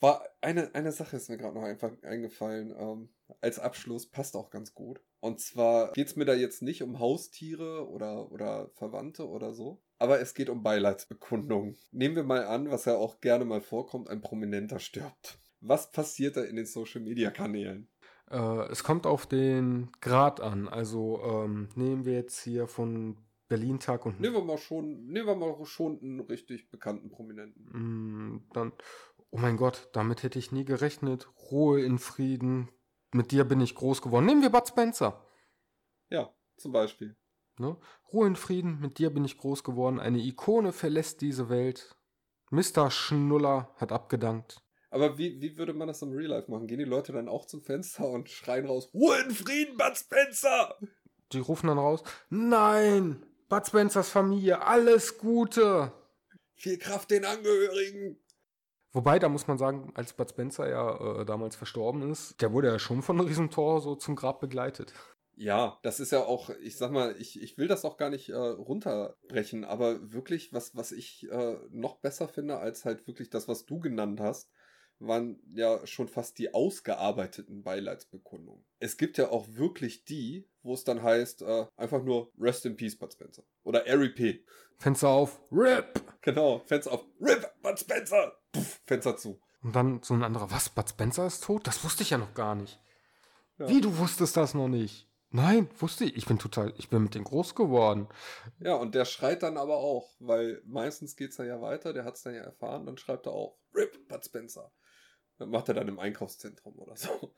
War 0.05 0.23
eine, 0.39 0.75
eine 0.75 0.91
Sache 0.91 1.17
ist 1.17 1.29
mir 1.29 1.37
gerade 1.37 1.55
noch 1.55 1.63
einfach 1.63 1.91
eingefallen. 2.03 2.71
Ähm, 2.77 3.09
als 3.41 3.57
Abschluss 3.57 4.05
passt 4.05 4.35
auch 4.35 4.51
ganz 4.51 4.75
gut. 4.75 5.01
Und 5.19 5.39
zwar 5.39 5.93
geht 5.93 6.05
es 6.05 6.15
mir 6.15 6.25
da 6.25 6.35
jetzt 6.35 6.61
nicht 6.61 6.83
um 6.83 6.99
Haustiere 6.99 7.89
oder, 7.89 8.31
oder 8.31 8.69
Verwandte 8.75 9.27
oder 9.27 9.51
so. 9.55 9.81
Aber 9.97 10.19
es 10.19 10.35
geht 10.35 10.51
um 10.51 10.61
Beileidsbekundungen. 10.61 11.75
Nehmen 11.89 12.15
wir 12.15 12.23
mal 12.23 12.45
an, 12.45 12.69
was 12.69 12.85
ja 12.85 12.95
auch 12.95 13.19
gerne 13.19 13.45
mal 13.45 13.61
vorkommt, 13.61 14.07
ein 14.07 14.21
Prominenter 14.21 14.77
stirbt. 14.77 15.39
Was 15.59 15.91
passiert 15.91 16.37
da 16.37 16.43
in 16.43 16.57
den 16.57 16.67
Social-Media-Kanälen? 16.67 17.89
Äh, 18.29 18.69
es 18.69 18.83
kommt 18.83 19.07
auf 19.07 19.25
den 19.25 19.89
Grad 20.01 20.39
an. 20.39 20.67
Also 20.67 21.19
ähm, 21.23 21.69
nehmen 21.73 22.05
wir 22.05 22.13
jetzt 22.13 22.43
hier 22.43 22.67
von 22.67 23.17
Berlin 23.47 23.79
Tag 23.79 24.05
und 24.05 24.19
nehmen 24.19 24.35
wir 24.35 24.43
mal 24.43 24.57
schon, 24.57 25.05
nehmen 25.05 25.27
wir 25.27 25.35
mal 25.35 25.65
schon 25.65 25.99
einen 26.01 26.19
richtig 26.19 26.71
bekannten 26.71 27.09
Prominenten. 27.09 27.65
Mm, 27.65 28.43
dann 28.53 28.71
oh 29.35 29.37
mein 29.37 29.57
Gott, 29.57 29.89
damit 29.91 30.23
hätte 30.23 30.39
ich 30.39 30.53
nie 30.53 30.63
gerechnet. 30.63 31.27
Ruhe 31.51 31.83
in 31.83 31.99
Frieden. 31.99 32.69
Mit 33.11 33.31
dir 33.31 33.43
bin 33.43 33.59
ich 33.59 33.75
groß 33.75 34.01
geworden. 34.01 34.25
Nehmen 34.25 34.41
wir 34.41 34.49
Bud 34.49 34.65
Spencer. 34.65 35.25
Ja, 36.09 36.33
zum 36.55 36.71
Beispiel. 36.71 37.17
Ne? 37.57 37.75
Ruhe 38.13 38.27
in 38.27 38.37
Frieden, 38.37 38.79
mit 38.79 38.97
dir 38.97 39.09
bin 39.09 39.25
ich 39.25 39.37
groß 39.37 39.65
geworden. 39.65 39.99
Eine 39.99 40.19
Ikone 40.19 40.71
verlässt 40.71 41.19
diese 41.19 41.49
Welt. 41.49 41.97
Mr. 42.49 42.89
Schnuller 42.89 43.73
hat 43.75 43.91
abgedankt. 43.91 44.61
Aber 44.89 45.17
wie, 45.17 45.41
wie 45.41 45.57
würde 45.57 45.73
man 45.73 45.89
das 45.89 46.01
im 46.01 46.13
Real 46.13 46.29
Life 46.29 46.49
machen? 46.49 46.67
Gehen 46.67 46.79
die 46.79 46.85
Leute 46.85 47.11
dann 47.11 47.27
auch 47.27 47.45
zum 47.45 47.61
Fenster 47.61 48.07
und 48.07 48.29
schreien 48.29 48.65
raus, 48.65 48.89
Ruhe 48.93 49.19
in 49.19 49.31
Frieden, 49.31 49.75
Bud 49.75 49.97
Spencer! 49.97 50.77
Die 51.33 51.39
rufen 51.39 51.67
dann 51.67 51.79
raus, 51.79 52.03
nein, 52.29 53.25
Bud 53.49 53.67
Spencers 53.67 54.09
Familie, 54.09 54.61
alles 54.61 55.17
Gute! 55.17 55.91
Viel 56.53 56.77
Kraft 56.77 57.11
den 57.11 57.25
Angehörigen! 57.25 58.17
Wobei, 58.95 59.19
da 59.19 59.27
muss 59.27 59.45
man 59.45 59.57
sagen, 59.57 59.91
als 59.93 60.13
Bud 60.13 60.29
Spencer 60.29 60.69
ja 60.69 61.19
äh, 61.19 61.25
damals 61.25 61.57
verstorben 61.57 62.09
ist, 62.09 62.41
der 62.41 62.53
wurde 62.53 62.69
ja 62.69 62.79
schon 62.79 63.01
von 63.01 63.19
Riesentor 63.27 63.81
so 63.81 63.95
zum 63.95 64.15
Grab 64.15 64.39
begleitet. 64.39 64.93
Ja, 65.35 65.77
das 65.83 65.99
ist 65.99 66.13
ja 66.13 66.23
auch, 66.23 66.49
ich 66.61 66.77
sag 66.77 66.91
mal, 66.91 67.13
ich, 67.19 67.41
ich 67.41 67.57
will 67.57 67.67
das 67.67 67.83
auch 67.83 67.97
gar 67.97 68.09
nicht 68.09 68.29
äh, 68.29 68.35
runterbrechen, 68.35 69.65
aber 69.65 70.13
wirklich, 70.13 70.53
was, 70.53 70.77
was 70.77 70.93
ich 70.93 71.29
äh, 71.29 71.57
noch 71.71 71.97
besser 71.97 72.29
finde, 72.29 72.59
als 72.59 72.85
halt 72.85 73.05
wirklich 73.05 73.29
das, 73.29 73.49
was 73.49 73.65
du 73.65 73.81
genannt 73.81 74.21
hast, 74.21 74.49
waren 74.99 75.41
ja 75.53 75.85
schon 75.85 76.07
fast 76.07 76.37
die 76.37 76.53
ausgearbeiteten 76.53 77.63
Beileidsbekundungen. 77.63 78.63
Es 78.79 78.95
gibt 78.95 79.17
ja 79.17 79.29
auch 79.29 79.45
wirklich 79.49 80.05
die, 80.05 80.47
wo 80.63 80.73
es 80.73 80.85
dann 80.85 81.03
heißt, 81.03 81.41
äh, 81.41 81.65
einfach 81.75 82.01
nur 82.01 82.31
Rest 82.39 82.65
in 82.65 82.77
Peace, 82.77 82.97
Bud 82.97 83.11
Spencer. 83.11 83.43
Oder 83.63 83.85
RIP. 83.85 84.45
Fenster 84.77 85.09
auf, 85.09 85.41
RIP! 85.51 86.01
Genau, 86.21 86.59
Fenster 86.59 86.93
auf, 86.93 87.05
RIP, 87.19 87.45
Bud 87.61 87.77
Spencer! 87.77 88.31
Puff, 88.55 88.81
Fenster 88.85 89.17
zu. 89.17 89.39
Und 89.63 89.75
dann 89.75 90.01
so 90.03 90.13
ein 90.13 90.23
anderer, 90.23 90.51
was, 90.51 90.69
Bud 90.69 90.89
Spencer 90.89 91.25
ist 91.25 91.43
tot? 91.43 91.67
Das 91.67 91.83
wusste 91.83 92.03
ich 92.03 92.11
ja 92.11 92.17
noch 92.17 92.33
gar 92.33 92.55
nicht. 92.55 92.79
Ja. 93.57 93.67
Wie, 93.67 93.81
du 93.81 93.97
wusstest 93.97 94.37
das 94.37 94.53
noch 94.53 94.67
nicht? 94.67 95.07
Nein, 95.31 95.67
wusste 95.79 96.05
ich. 96.05 96.15
Ich 96.15 96.25
bin 96.27 96.39
total, 96.39 96.73
ich 96.77 96.89
bin 96.89 97.03
mit 97.03 97.15
dem 97.15 97.23
groß 97.23 97.55
geworden. 97.55 98.07
Ja, 98.59 98.75
und 98.75 98.95
der 98.95 99.05
schreit 99.05 99.43
dann 99.43 99.57
aber 99.57 99.77
auch, 99.77 100.09
weil 100.19 100.61
meistens 100.65 101.15
geht 101.15 101.31
es 101.31 101.37
ja 101.37 101.61
weiter, 101.61 101.93
der 101.93 102.05
hat 102.05 102.15
es 102.15 102.23
dann 102.23 102.35
ja 102.35 102.41
erfahren, 102.41 102.85
dann 102.85 102.97
schreibt 102.97 103.25
er 103.25 103.33
auch, 103.33 103.57
RIP, 103.75 104.07
Bud 104.07 104.23
Spencer. 104.23 104.71
Das 105.37 105.47
macht 105.49 105.67
er 105.67 105.73
dann 105.73 105.87
im 105.87 105.99
Einkaufszentrum 105.99 106.75
oder 106.79 106.95
so. 106.95 107.33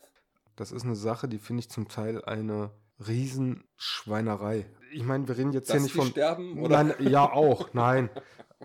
Das 0.55 0.71
ist 0.71 0.83
eine 0.83 0.95
Sache, 0.95 1.27
die 1.27 1.39
finde 1.39 1.61
ich 1.61 1.69
zum 1.69 1.87
Teil 1.87 2.23
eine 2.25 2.71
Riesenschweinerei. 3.07 4.65
Ich 4.91 5.03
meine, 5.03 5.27
wir 5.27 5.37
reden 5.37 5.53
jetzt 5.53 5.69
Dass 5.69 5.75
hier 5.75 5.83
nicht 5.83 5.95
von. 5.95 6.07
sterben 6.07 6.59
oder? 6.59 6.83
Nein, 6.83 6.95
ja, 7.07 7.31
auch, 7.31 7.69
nein. 7.73 8.09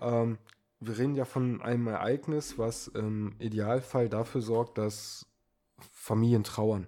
ähm, 0.01 0.37
wir 0.87 0.97
reden 0.97 1.15
ja 1.15 1.25
von 1.25 1.61
einem 1.61 1.87
Ereignis, 1.87 2.57
was 2.57 2.87
im 2.87 3.35
Idealfall 3.39 4.09
dafür 4.09 4.41
sorgt, 4.41 4.77
dass 4.77 5.25
Familien 5.91 6.43
trauern. 6.43 6.87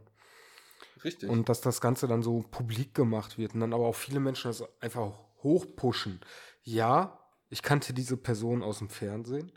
Richtig. 1.04 1.30
Und 1.30 1.50
dass 1.50 1.62
das 1.62 1.82
Ganze 1.82 2.08
dann 2.08 2.24
so 2.24 2.43
publik 2.50 2.93
gemacht 2.93 3.38
wird 3.38 3.54
und 3.54 3.60
dann 3.60 3.74
aber 3.74 3.86
auch 3.86 3.96
viele 3.96 4.20
Menschen 4.20 4.50
das 4.50 4.64
einfach 4.82 5.14
hochpushen. 5.43 6.20
Ja, 6.64 7.20
ich 7.50 7.62
kannte 7.62 7.93
diese 7.93 8.18
Person 8.18 8.64
aus 8.64 8.80
dem 8.80 8.89
Fernsehen 8.89 9.52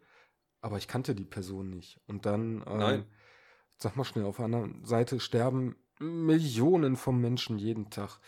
aber 0.60 0.78
ich 0.78 0.88
kannte 0.88 1.14
die 1.14 1.24
Person 1.24 1.70
nicht. 1.70 2.00
Und 2.06 2.26
dann, 2.26 2.64
ähm, 2.66 3.04
sag 3.76 3.96
mal 3.96 4.04
schnell, 4.04 4.24
auf 4.24 4.36
der 4.36 4.46
anderen 4.46 4.84
Seite 4.84 5.20
sterben 5.20 5.76
Millionen 5.98 6.96
von 6.96 7.20
Menschen 7.20 7.58
jeden 7.58 7.90
Tag. 7.90 8.18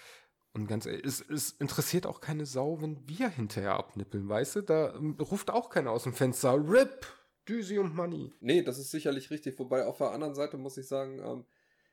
Und 0.52 0.66
ganz 0.66 0.86
ehrlich, 0.86 1.04
es, 1.04 1.20
es 1.20 1.52
interessiert 1.52 2.06
auch 2.06 2.20
keine 2.20 2.44
Sau, 2.44 2.80
wenn 2.82 3.08
wir 3.08 3.28
hinterher 3.28 3.74
abnippeln, 3.74 4.28
weißt 4.28 4.56
du? 4.56 4.60
Da 4.62 4.94
ähm, 4.94 5.16
ruft 5.20 5.50
auch 5.50 5.70
keiner 5.70 5.92
aus 5.92 6.02
dem 6.02 6.12
Fenster, 6.12 6.54
RIP, 6.54 7.06
Düsi 7.48 7.78
und 7.78 7.94
Money. 7.94 8.32
Nee, 8.40 8.62
das 8.62 8.78
ist 8.78 8.90
sicherlich 8.90 9.30
richtig. 9.30 9.58
Wobei 9.58 9.86
auf 9.86 9.98
der 9.98 10.10
anderen 10.10 10.34
Seite 10.34 10.56
muss 10.56 10.76
ich 10.76 10.88
sagen, 10.88 11.20
ähm, 11.20 11.44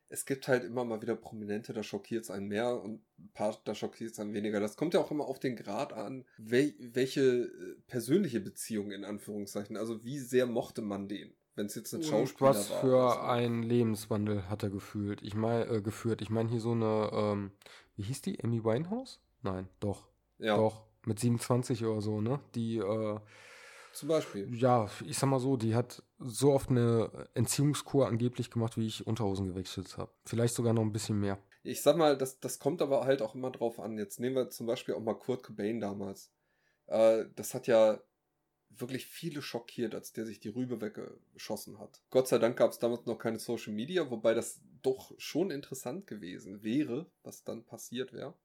es 0.09 0.25
gibt 0.25 0.47
halt 0.47 0.63
immer 0.63 0.85
mal 0.85 1.01
wieder 1.01 1.15
Prominente, 1.15 1.73
da 1.73 1.83
schockiert 1.83 2.23
es 2.23 2.31
einen 2.31 2.47
mehr 2.47 2.81
und 2.81 3.01
ein 3.19 3.29
paar, 3.33 3.57
da 3.65 3.75
schockiert 3.75 4.11
es 4.11 4.19
einen 4.19 4.33
weniger. 4.33 4.59
Das 4.59 4.77
kommt 4.77 4.93
ja 4.93 4.99
auch 4.99 5.11
immer 5.11 5.25
auf 5.25 5.39
den 5.39 5.55
Grad 5.55 5.93
an, 5.93 6.25
wel, 6.37 6.73
welche 6.79 7.21
äh, 7.21 7.75
persönliche 7.87 8.39
Beziehung 8.39 8.91
in 8.91 9.03
Anführungszeichen, 9.03 9.75
also 9.75 10.03
wie 10.03 10.19
sehr 10.19 10.45
mochte 10.45 10.81
man 10.81 11.07
den, 11.09 11.33
wenn 11.55 11.65
es 11.65 11.75
jetzt 11.75 11.93
ein 11.93 12.03
Schauspieler 12.03 12.51
was 12.51 12.69
war. 12.69 12.75
Was 12.77 12.81
für 12.81 13.11
so. 13.11 13.19
ein 13.27 13.63
Lebenswandel 13.63 14.49
hat 14.49 14.63
er 14.63 14.69
gefühlt? 14.69 15.21
Ich 15.21 15.35
meine, 15.35 15.65
äh, 15.65 15.81
geführt. 15.81 16.21
Ich 16.21 16.29
meine 16.29 16.49
hier 16.49 16.61
so 16.61 16.71
eine, 16.71 17.09
ähm, 17.13 17.51
wie 17.97 18.03
hieß 18.03 18.21
die? 18.21 18.43
Amy 18.43 18.63
Winehouse? 18.63 19.19
Nein, 19.41 19.67
doch. 19.79 20.07
Ja. 20.39 20.55
Doch, 20.55 20.83
mit 21.05 21.19
27 21.19 21.83
oder 21.85 22.01
so, 22.01 22.21
ne? 22.21 22.39
Die, 22.55 22.77
äh, 22.77 23.19
zum 23.93 24.09
Beispiel. 24.09 24.53
Ja, 24.55 24.89
ich 25.05 25.17
sag 25.17 25.27
mal 25.27 25.39
so, 25.39 25.57
die 25.57 25.73
hat 25.73 26.03
so 26.19 26.53
oft 26.53 26.69
eine 26.69 27.29
Entziehungskur 27.33 28.07
angeblich 28.07 28.51
gemacht, 28.51 28.77
wie 28.77 28.85
ich 28.85 29.07
Unterhosen 29.07 29.47
gewechselt 29.47 29.97
habe. 29.97 30.11
Vielleicht 30.23 30.53
sogar 30.53 30.73
noch 30.73 30.83
ein 30.83 30.91
bisschen 30.91 31.19
mehr. 31.19 31.39
Ich 31.63 31.81
sag 31.81 31.97
mal, 31.97 32.15
das, 32.15 32.39
das 32.39 32.59
kommt 32.59 32.81
aber 32.81 33.05
halt 33.05 33.21
auch 33.21 33.33
immer 33.33 33.49
drauf 33.49 33.79
an. 33.79 33.97
Jetzt 33.97 34.19
nehmen 34.19 34.35
wir 34.35 34.49
zum 34.49 34.67
Beispiel 34.67 34.93
auch 34.93 35.01
mal 35.01 35.15
Kurt 35.15 35.43
Cobain 35.43 35.79
damals. 35.79 36.31
Äh, 36.85 37.25
das 37.35 37.53
hat 37.53 37.65
ja 37.65 37.99
wirklich 38.69 39.07
viele 39.07 39.41
schockiert, 39.41 39.95
als 39.95 40.13
der 40.13 40.25
sich 40.25 40.39
die 40.39 40.49
Rübe 40.49 40.81
weggeschossen 40.81 41.79
hat. 41.79 42.01
Gott 42.09 42.27
sei 42.27 42.37
Dank 42.37 42.57
gab 42.57 42.71
es 42.71 42.79
damals 42.79 43.05
noch 43.05 43.17
keine 43.17 43.39
Social 43.39 43.73
Media, 43.73 44.09
wobei 44.09 44.33
das 44.33 44.59
doch 44.81 45.13
schon 45.17 45.51
interessant 45.51 46.07
gewesen 46.07 46.63
wäre, 46.63 47.09
was 47.23 47.43
dann 47.43 47.65
passiert 47.65 48.13
wäre 48.13 48.35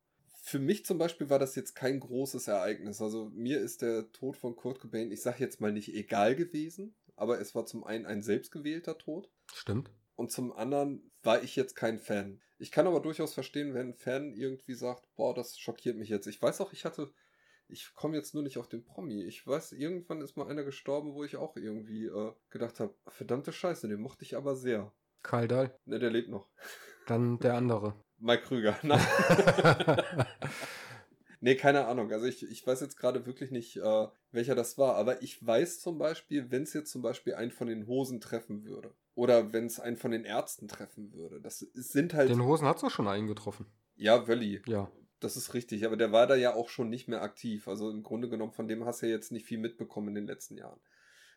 für 0.45 0.59
mich 0.59 0.85
zum 0.85 0.99
Beispiel 0.99 1.31
war 1.31 1.39
das 1.39 1.55
jetzt 1.55 1.75
kein 1.75 2.01
großes 2.01 2.49
Ereignis. 2.49 3.01
Also 3.01 3.31
mir 3.33 3.61
ist 3.61 3.81
der 3.81 4.11
Tod 4.11 4.37
von 4.37 4.57
Kurt 4.57 4.81
Cobain, 4.81 5.13
ich 5.13 5.23
sag 5.23 5.39
jetzt 5.39 5.61
mal 5.61 5.73
nicht 5.73 5.95
egal 5.95 6.35
gewesen, 6.35 6.95
aber 7.15 7.41
es 7.41 7.55
war 7.55 7.65
zum 7.65 7.85
einen 7.85 8.07
ein 8.07 8.23
selbstgewählter 8.23 8.99
Tod. 8.99 9.31
Stimmt. 9.55 9.91
Und 10.17 10.33
zum 10.33 10.53
anderen 10.53 11.11
war 11.23 11.43
ich 11.43 11.55
jetzt 11.55 11.77
kein 11.77 12.01
Fan. 12.01 12.41
Ich 12.59 12.73
kann 12.73 12.89
aber 12.89 13.01
durchaus 13.01 13.35
verstehen, 13.35 13.73
wenn 13.73 13.91
ein 13.91 13.95
Fan 13.95 14.35
irgendwie 14.35 14.75
sagt, 14.75 15.09
boah, 15.15 15.33
das 15.33 15.59
schockiert 15.59 15.97
mich 15.97 16.09
jetzt. 16.09 16.27
Ich 16.27 16.43
weiß 16.43 16.61
auch, 16.61 16.73
ich 16.73 16.85
hatte, 16.85 17.13
ich 17.69 17.95
komme 17.95 18.17
jetzt 18.17 18.35
nur 18.35 18.43
nicht 18.43 18.59
auf 18.59 18.69
den 18.69 18.85
Promi. 18.85 19.23
Ich 19.23 19.47
weiß, 19.47 19.73
irgendwann 19.73 20.21
ist 20.21 20.37
mal 20.37 20.49
einer 20.49 20.65
gestorben, 20.65 21.15
wo 21.15 21.25
ich 21.25 21.37
auch 21.37 21.57
irgendwie 21.57 22.07
äh, 22.07 22.33
gedacht 22.51 22.81
habe, 22.81 22.95
verdammte 23.09 23.53
Scheiße, 23.53 23.89
den 23.89 24.01
mochte 24.01 24.25
ich 24.25 24.37
aber 24.37 24.57
sehr. 24.57 24.93
Karl 25.23 25.49
Dahl? 25.49 25.79
Ne, 25.85 25.99
der 25.99 26.11
lebt 26.11 26.29
noch. 26.29 26.49
Dann 27.07 27.39
der 27.39 27.55
andere. 27.55 27.95
Mike 28.19 28.45
Krüger. 28.45 28.79
Nein. 28.83 29.01
nee, 31.41 31.57
keine 31.57 31.87
Ahnung. 31.87 32.13
Also 32.13 32.27
ich, 32.27 32.49
ich 32.49 32.67
weiß 32.67 32.81
jetzt 32.81 32.97
gerade 32.97 33.27
wirklich 33.27 33.51
nicht, 33.51 33.77
äh, 33.77 34.07
welcher 34.31 34.55
das 34.55 34.79
war. 34.79 34.95
Aber 34.97 35.23
ich 35.23 35.45
weiß 35.45 35.81
zum 35.81 35.99
Beispiel, 35.99 36.51
wenn 36.51 36.63
es 36.63 36.73
jetzt 36.73 36.91
zum 36.91 37.03
Beispiel 37.03 37.35
einen 37.35 37.51
von 37.51 37.67
den 37.67 37.87
Hosen 37.87 38.21
treffen 38.21 38.65
würde. 38.65 38.95
Oder 39.15 39.53
wenn 39.53 39.67
es 39.67 39.81
einen 39.81 39.97
von 39.97 40.11
den 40.11 40.25
Ärzten 40.25 40.69
treffen 40.69 41.13
würde. 41.13 41.41
Das 41.41 41.59
sind 41.59 42.15
halt. 42.15 42.31
Den 42.31 42.45
Hosen 42.45 42.67
hat 42.67 42.77
es 42.77 42.83
doch 42.83 42.91
schon 42.91 43.09
einen 43.09 43.27
getroffen. 43.27 43.67
Ja, 43.97 44.27
Wölli. 44.27 44.63
Ja. 44.67 44.91
Das 45.23 45.37
ist 45.37 45.55
richtig, 45.55 45.87
aber 45.87 45.97
der 45.97 46.11
war 46.11 46.27
da 46.27 46.35
ja 46.35 46.55
auch 46.55 46.69
schon 46.69 46.91
nicht 46.91 47.07
mehr 47.07 47.23
aktiv. 47.23 47.69
Also 47.69 47.91
im 47.91 48.03
Grunde 48.03 48.29
genommen, 48.29 48.53
von 48.53 48.67
dem 48.67 48.85
hast 48.85 49.03
du 49.03 49.07
ja 49.07 49.13
jetzt 49.13 49.31
nicht 49.31 49.47
viel 49.47 49.59
mitbekommen 49.59 50.09
in 50.09 50.15
den 50.17 50.27
letzten 50.27 50.57
Jahren. 50.57 50.81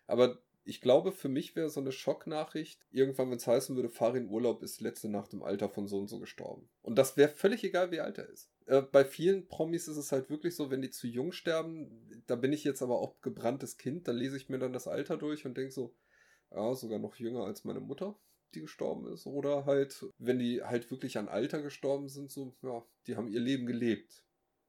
Aber 0.07 0.39
ich 0.63 0.81
glaube, 0.81 1.11
für 1.11 1.29
mich 1.29 1.55
wäre 1.55 1.69
so 1.69 1.79
eine 1.79 1.91
Schocknachricht, 1.91 2.83
irgendwann, 2.91 3.29
wenn 3.29 3.37
es 3.37 3.45
heißen 3.45 3.75
würde, 3.75 3.89
Farin 3.89 4.27
Urlaub 4.27 4.63
ist 4.63 4.81
letzte 4.81 5.07
Nacht 5.07 5.33
im 5.33 5.43
Alter 5.43 5.69
von 5.69 5.87
so 5.87 5.99
und 5.99 6.07
so 6.07 6.19
gestorben. 6.19 6.67
Und 6.81 6.95
das 6.95 7.15
wäre 7.15 7.29
völlig 7.29 7.63
egal, 7.63 7.91
wie 7.91 7.99
alt 7.99 8.17
er 8.17 8.27
ist. 8.27 8.49
Äh, 8.65 8.81
bei 8.81 9.05
vielen 9.05 9.47
Promis 9.47 9.87
ist 9.87 9.97
es 9.97 10.11
halt 10.11 10.31
wirklich 10.31 10.55
so, 10.55 10.71
wenn 10.71 10.81
die 10.81 10.89
zu 10.89 11.05
jung 11.05 11.31
sterben, 11.31 12.23
da 12.25 12.35
bin 12.35 12.51
ich 12.51 12.63
jetzt 12.63 12.81
aber 12.81 12.99
auch 12.99 13.21
gebranntes 13.21 13.77
Kind, 13.77 14.07
da 14.07 14.11
lese 14.11 14.37
ich 14.37 14.49
mir 14.49 14.57
dann 14.57 14.73
das 14.73 14.87
Alter 14.87 15.17
durch 15.17 15.45
und 15.45 15.55
denke 15.55 15.71
so, 15.71 15.93
ja, 16.49 16.73
sogar 16.73 16.97
noch 16.97 17.17
jünger 17.17 17.43
als 17.43 17.63
meine 17.63 17.79
Mutter, 17.79 18.17
die 18.55 18.61
gestorben 18.61 19.11
ist. 19.11 19.25
Oder 19.25 19.65
halt, 19.65 20.05
wenn 20.17 20.39
die 20.39 20.63
halt 20.63 20.89
wirklich 20.91 21.17
an 21.17 21.27
Alter 21.27 21.61
gestorben 21.61 22.07
sind, 22.09 22.31
so, 22.31 22.55
ja, 22.61 22.83
die 23.07 23.15
haben 23.15 23.27
ihr 23.27 23.39
Leben 23.39 23.65
gelebt. 23.65 24.23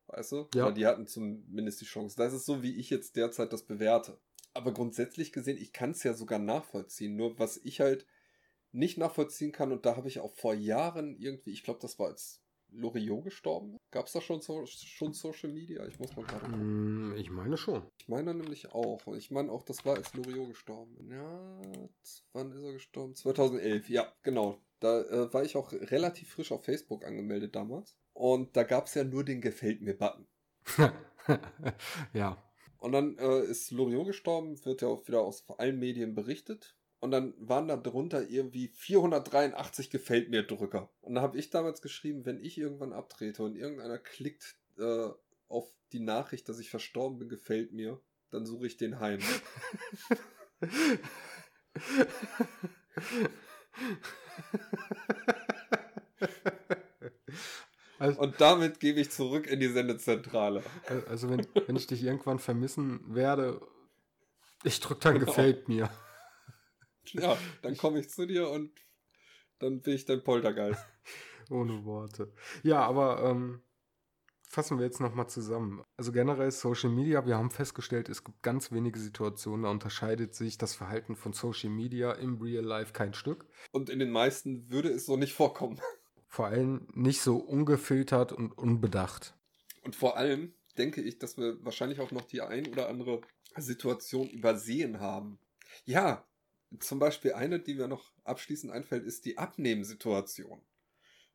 Weißt 0.09 0.32
du? 0.32 0.49
Ja. 0.55 0.66
Oder 0.66 0.74
die 0.74 0.87
hatten 0.87 1.07
zumindest 1.07 1.80
die 1.80 1.87
Chance. 1.87 2.16
Das 2.16 2.32
ist 2.32 2.47
so, 2.47 2.62
wie 2.62 2.76
ich 2.76 2.91
jetzt 2.91 3.16
derzeit 3.16 3.53
das 3.53 3.64
bewerte. 3.64 4.20
Aber 4.55 4.72
grundsätzlich 4.72 5.32
gesehen, 5.32 5.59
ich 5.59 5.72
kann 5.72 5.91
es 5.91 6.03
ja 6.03 6.14
sogar 6.14 6.39
nachvollziehen. 6.39 7.16
Nur 7.16 7.39
was 7.39 7.59
ich 7.59 7.80
halt 7.80 8.07
nicht 8.72 8.99
nachvollziehen 8.99 9.53
kann, 9.53 9.72
und 9.72 9.87
da 9.87 9.97
habe 9.97 10.09
ich 10.09 10.20
auch 10.20 10.34
vor 10.34 10.55
Jahren 10.55 11.16
irgendwie, 11.18 11.53
ich 11.53 11.62
glaube, 11.62 11.80
das 11.80 11.99
war 11.99 12.09
als 12.09 12.43
Loriot 12.71 13.25
gestorben. 13.25 13.77
Gab 13.91 14.07
es 14.07 14.12
da 14.12 14.21
schon, 14.21 14.41
so, 14.41 14.67
schon 14.67 15.12
Social 15.12 15.51
Media? 15.51 15.87
Ich 15.87 15.99
muss 15.99 16.17
mal 16.17 16.25
gerade 16.25 16.47
gucken. 16.47 17.11
Mm, 17.11 17.17
ich 17.17 17.31
meine 17.31 17.57
schon. 17.57 17.83
Ich 17.99 18.09
meine 18.09 18.35
nämlich 18.35 18.73
auch. 18.73 19.07
Und 19.07 19.17
ich 19.17 19.31
meine 19.31 19.51
auch, 19.51 19.62
das 19.62 19.85
war 19.85 19.97
als 19.97 20.12
Loriot 20.14 20.49
gestorben. 20.49 20.97
Ja, 21.11 21.62
wann 22.33 22.53
ist 22.53 22.62
er 22.62 22.73
gestorben? 22.73 23.14
2011. 23.14 23.89
Ja, 23.89 24.12
genau. 24.23 24.59
Da 24.81 25.03
äh, 25.03 25.33
war 25.33 25.45
ich 25.45 25.57
auch 25.57 25.73
relativ 25.73 26.31
frisch 26.31 26.53
auf 26.53 26.64
Facebook 26.64 27.05
angemeldet 27.05 27.57
damals. 27.57 27.97
Und 28.12 28.57
da 28.57 28.62
gab 28.62 28.87
es 28.87 28.95
ja 28.95 29.05
nur 29.05 29.25
den 29.25 29.41
Gefällt 29.41 29.81
mir-Button. 29.83 30.27
ja. 32.12 32.43
Und 32.79 32.93
dann 32.93 33.17
äh, 33.19 33.41
ist 33.45 33.71
Loriot 33.71 34.07
gestorben, 34.07 34.62
wird 34.64 34.83
ja 34.83 34.89
auch 34.89 35.07
wieder 35.09 35.23
aus 35.23 35.49
allen 35.59 35.79
Medien 35.79 36.14
berichtet. 36.14 36.76
Und 36.99 37.11
dann 37.11 37.34
waren 37.38 37.68
da 37.68 37.76
drunter 37.76 38.28
irgendwie 38.28 38.68
483 38.68 39.90
gefällt 39.90 40.30
mir 40.30 40.42
Drücker. 40.42 40.90
Und 41.01 41.14
da 41.14 41.22
habe 41.22 41.38
ich 41.38 41.51
damals 41.51 41.82
geschrieben, 41.82 42.24
wenn 42.24 42.42
ich 42.42 42.59
irgendwann 42.59 42.92
abtrete 42.92 43.42
und 43.42 43.55
irgendeiner 43.55 43.99
klickt 43.99 44.57
äh, 44.78 45.09
auf 45.49 45.72
die 45.92 46.01
Nachricht, 46.01 46.49
dass 46.49 46.59
ich 46.59 46.70
verstorben 46.70 47.18
bin, 47.18 47.28
gefällt 47.28 47.72
mir, 47.72 48.01
dann 48.30 48.47
suche 48.47 48.66
ich 48.66 48.76
den 48.76 48.99
heim. 48.99 49.20
Also, 57.99 58.20
und 58.20 58.40
damit 58.40 58.78
gebe 58.78 59.01
ich 59.01 59.11
zurück 59.11 59.47
in 59.47 59.61
die 59.61 59.68
Sendezentrale. 59.68 60.62
Also 61.09 61.30
wenn, 61.30 61.47
wenn 61.66 61.76
ich 61.76 61.86
dich 61.86 62.03
irgendwann 62.03 62.38
vermissen 62.38 63.01
werde, 63.14 63.61
ich 64.64 64.80
drücke 64.80 65.01
dann 65.01 65.14
genau. 65.14 65.26
gefällt 65.26 65.68
mir. 65.68 65.88
Ja, 67.15 67.37
dann 67.63 67.77
komme 67.77 68.01
ich 68.01 68.11
zu 68.11 68.27
dir 68.27 68.49
und 68.49 68.71
dann 69.59 69.81
bin 69.81 69.95
ich 69.95 70.05
dein 70.05 70.23
Poltergeist. 70.23 70.85
Ohne 71.51 71.85
Worte. 71.85 72.33
Ja, 72.63 72.81
aber 72.83 73.23
ähm, 73.23 73.63
fassen 74.49 74.79
wir 74.79 74.85
jetzt 74.85 75.01
nochmal 75.01 75.29
zusammen. 75.29 75.85
Also 75.97 76.13
generell 76.13 76.51
Social 76.51 76.91
Media, 76.91 77.27
wir 77.27 77.37
haben 77.37 77.51
festgestellt, 77.51 78.09
es 78.09 78.25
gibt 78.25 78.43
ganz 78.43 78.73
wenige 78.73 78.99
Situationen, 78.99 79.65
da 79.65 79.71
unterscheidet 79.71 80.35
sich 80.35 80.59
das 80.59 80.75
Verhalten 80.75 81.15
von 81.15 81.33
Social 81.33 81.71
Media 81.71 82.13
im 82.13 82.41
Real 82.41 82.65
Life 82.65 82.93
kein 82.93 83.15
Stück. 83.15 83.47
Und 83.73 83.91
in 83.91 83.99
den 83.99 84.11
meisten 84.11 84.71
würde 84.71 84.89
es 84.89 85.07
so 85.07 85.17
nicht 85.17 85.35
vorkommen. 85.35 85.81
Vor 86.29 86.47
allem 86.47 86.89
nicht 86.93 87.21
so 87.21 87.37
ungefiltert 87.37 88.33
und 88.33 88.53
unbedacht. 88.59 89.35
Und 89.83 89.95
vor 89.95 90.17
allem 90.17 90.53
denke 90.77 91.01
ich, 91.01 91.19
dass 91.19 91.39
wir 91.39 91.65
wahrscheinlich 91.65 92.01
auch 92.01 92.11
noch 92.11 92.25
die 92.27 92.43
ein 92.43 92.67
oder 92.67 92.89
andere 92.89 93.21
Situation 93.57 94.29
übersehen 94.29 95.01
haben. 95.01 95.39
Ja, 95.85 96.27
zum 96.81 96.99
Beispiel 96.99 97.33
eine, 97.33 97.61
die 97.61 97.75
mir 97.75 97.89
noch 97.89 98.12
abschließend 98.25 98.73
einfällt, 98.73 99.05
ist 99.05 99.25
die 99.25 99.39
Abnehmensituation. 99.39 100.61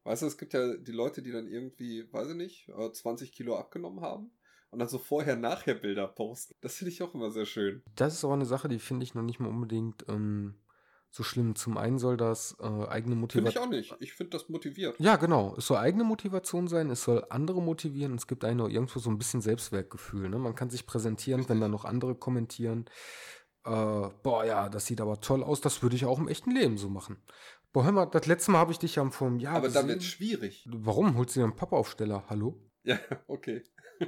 Weißt 0.03 0.23
du, 0.23 0.25
es 0.25 0.37
gibt 0.37 0.53
ja 0.53 0.77
die 0.77 0.91
Leute, 0.91 1.21
die 1.21 1.31
dann 1.31 1.47
irgendwie, 1.47 2.11
weiß 2.11 2.29
ich 2.29 2.35
nicht, 2.35 2.71
20 2.93 3.29
äh, 3.29 3.31
Kilo 3.31 3.55
abgenommen 3.55 4.01
haben 4.01 4.31
und 4.71 4.79
dann 4.79 4.87
so 4.87 4.97
vorher-nachher 4.97 5.75
Bilder 5.75 6.07
posten. 6.07 6.55
Das 6.61 6.75
finde 6.75 6.91
ich 6.91 7.03
auch 7.03 7.13
immer 7.13 7.29
sehr 7.29 7.45
schön. 7.45 7.83
Das 7.95 8.13
ist 8.13 8.23
aber 8.23 8.33
eine 8.33 8.45
Sache, 8.45 8.67
die 8.67 8.79
finde 8.79 9.03
ich 9.03 9.13
noch 9.13 9.21
nicht 9.21 9.39
mal 9.39 9.49
unbedingt 9.49 10.05
ähm, 10.07 10.55
so 11.11 11.23
schlimm. 11.23 11.55
Zum 11.55 11.77
einen 11.77 11.99
soll 11.99 12.17
das 12.17 12.55
äh, 12.59 12.87
eigene 12.87 13.15
Motivation. 13.15 13.63
Finde 13.63 13.79
ich 13.79 13.91
auch 13.91 13.99
nicht. 13.99 14.01
Ich 14.01 14.13
finde 14.13 14.31
das 14.31 14.49
motiviert. 14.49 14.95
Ja, 14.97 15.17
genau. 15.17 15.55
Es 15.57 15.67
soll 15.67 15.77
eigene 15.77 16.05
Motivation 16.05 16.67
sein, 16.67 16.89
es 16.89 17.03
soll 17.03 17.25
andere 17.29 17.61
motivieren. 17.61 18.15
Es 18.15 18.27
gibt 18.27 18.45
einem 18.45 18.67
irgendwo 18.69 18.99
so 18.99 19.09
ein 19.09 19.17
bisschen 19.17 19.41
Selbstwertgefühl. 19.41 20.29
Ne? 20.29 20.39
Man 20.39 20.55
kann 20.55 20.69
sich 20.69 20.85
präsentieren, 20.85 21.41
Richtig. 21.41 21.53
wenn 21.53 21.61
da 21.61 21.67
noch 21.67 21.85
andere 21.85 22.15
kommentieren. 22.15 22.85
Äh, 23.65 24.09
boah, 24.23 24.43
ja, 24.45 24.69
das 24.69 24.85
sieht 24.85 25.01
aber 25.01 25.21
toll 25.21 25.43
aus. 25.43 25.61
Das 25.61 25.83
würde 25.83 25.95
ich 25.95 26.05
auch 26.05 26.19
im 26.19 26.27
echten 26.27 26.51
Leben 26.51 26.77
so 26.77 26.89
machen. 26.89 27.17
Boah, 27.73 27.85
hör 27.85 27.91
mal, 27.91 28.05
das 28.05 28.25
letzte 28.27 28.51
Mal 28.51 28.59
habe 28.59 28.71
ich 28.71 28.79
dich 28.79 28.95
ja 28.95 29.09
vor 29.11 29.27
einem 29.27 29.39
Jahr 29.39 29.55
Aber 29.57 29.67
gesehen. 29.67 29.83
da 29.83 29.87
wird 29.87 30.03
schwierig. 30.03 30.67
Warum? 30.69 31.15
Holst 31.17 31.35
du 31.35 31.39
dir 31.39 31.43
einen 31.45 31.55
Pappaufsteller? 31.55 32.25
Hallo? 32.29 32.59
Ja, 32.83 32.97
okay. 33.27 33.63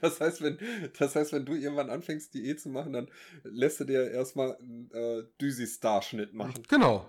Das 0.00 0.20
heißt, 0.20 0.40
wenn, 0.40 0.58
das 0.98 1.14
heißt, 1.14 1.34
wenn 1.34 1.44
du 1.44 1.52
irgendwann 1.54 1.90
anfängst, 1.90 2.32
Diät 2.32 2.58
zu 2.58 2.70
machen, 2.70 2.94
dann 2.94 3.10
lässt 3.42 3.78
du 3.78 3.84
dir 3.84 4.10
erstmal 4.10 4.56
einen 4.56 4.90
äh, 4.90 5.24
Düsi-Star-Schnitt 5.38 6.32
machen. 6.32 6.62
Genau. 6.68 7.04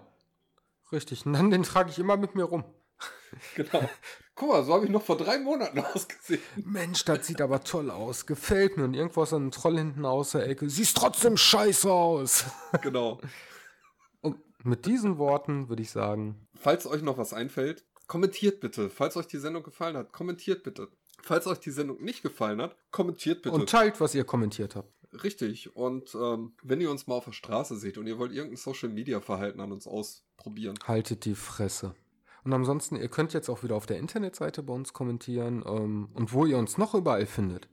Richtig. 0.92 1.26
Und 1.26 1.32
dann 1.32 1.50
den 1.50 1.64
trage 1.64 1.90
ich 1.92 1.98
immer 1.98 2.18
mit 2.18 2.36
mir 2.36 2.44
rum. 2.44 2.66
Genau. 3.56 3.90
Guck 4.36 4.50
mal, 4.50 4.64
so 4.64 4.74
habe 4.74 4.86
ich 4.86 4.92
noch 4.92 5.02
vor 5.02 5.18
drei 5.18 5.40
Monaten 5.40 5.80
ausgesehen. 5.94 6.42
Mensch, 6.64 7.04
das 7.06 7.26
sieht 7.26 7.42
aber 7.42 7.64
toll 7.64 7.90
aus. 7.90 8.26
Gefällt 8.26 8.78
mir. 8.78 8.84
Und 8.84 8.94
irgendwo 8.94 9.24
ist 9.24 9.34
ein 9.34 9.52
Troll 9.52 9.78
hinten 9.78 10.06
aus 10.06 10.32
der 10.32 10.48
Ecke. 10.48 10.70
Siehst 10.70 10.96
trotzdem 10.96 11.38
scheiße 11.38 11.92
aus. 11.92 12.46
Genau. 12.82 13.20
Und 14.22 14.38
mit 14.64 14.86
diesen 14.86 15.18
Worten 15.18 15.70
würde 15.70 15.82
ich 15.82 15.90
sagen. 15.90 16.48
Falls 16.54 16.86
euch 16.86 17.02
noch 17.02 17.18
was 17.18 17.34
einfällt, 17.34 17.84
kommentiert 18.06 18.60
bitte. 18.60 18.90
Falls 18.90 19.18
euch 19.18 19.28
die 19.28 19.40
Sendung 19.40 19.64
gefallen 19.64 19.98
hat, 19.98 20.14
kommentiert 20.14 20.64
bitte. 20.64 20.88
Falls 21.24 21.48
euch 21.48 21.60
die 21.60 21.72
Sendung 21.72 22.04
nicht 22.04 22.22
gefallen 22.22 22.62
hat, 22.62 22.76
kommentiert 22.92 23.42
bitte. 23.42 23.56
Und 23.56 23.70
teilt, 23.70 24.00
was 24.00 24.14
ihr 24.14 24.24
kommentiert 24.24 24.76
habt. 24.76 24.94
Richtig. 25.24 25.76
Und 25.76 26.14
ähm, 26.14 26.54
wenn 26.62 26.80
ihr 26.80 26.92
uns 26.92 27.08
mal 27.08 27.16
auf 27.16 27.26
der 27.26 27.32
Straße 27.32 27.76
seht 27.78 27.98
und 27.98 28.06
ihr 28.06 28.20
wollt 28.20 28.32
irgendein 28.32 28.58
Social 28.58 28.90
Media 28.90 29.20
Verhalten 29.20 29.60
an 29.60 29.72
uns 29.72 29.88
ausprobieren, 29.88 30.78
haltet 30.86 31.26
die 31.26 31.36
Fresse. 31.36 31.96
Und 32.44 32.54
ansonsten, 32.54 32.96
ihr 32.96 33.10
könnt 33.10 33.34
jetzt 33.34 33.50
auch 33.50 33.64
wieder 33.64 33.76
auf 33.76 33.86
der 33.86 33.98
Internetseite 33.98 34.64
bei 34.64 34.74
uns 34.74 34.94
kommentieren. 34.94 35.64
Ähm, 35.66 36.10
und 36.14 36.34
wo 36.34 36.46
ihr 36.46 36.58
uns 36.58 36.78
noch 36.78 36.94
überall 36.94 37.26
findet, 37.26 37.70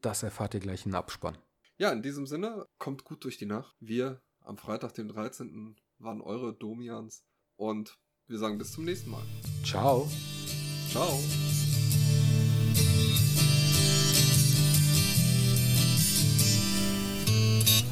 das 0.00 0.22
erfahrt 0.22 0.54
ihr 0.54 0.60
gleich 0.60 0.86
in 0.86 0.94
Abspann. 0.94 1.38
Ja, 1.78 1.90
in 1.90 2.02
diesem 2.02 2.26
Sinne, 2.26 2.66
kommt 2.78 3.04
gut 3.04 3.24
durch 3.24 3.38
die 3.38 3.46
Nacht. 3.46 3.74
Wir 3.80 4.20
am 4.40 4.58
Freitag, 4.58 4.94
dem 4.94 5.08
13. 5.08 5.76
waren 5.98 6.20
eure 6.20 6.54
Domians. 6.54 7.24
Und 7.56 7.98
wir 8.26 8.38
sagen 8.38 8.58
bis 8.58 8.72
zum 8.72 8.84
nächsten 8.84 9.10
Mal. 9.10 9.22
Ciao. 9.64 10.08
Ciao. 10.90 11.18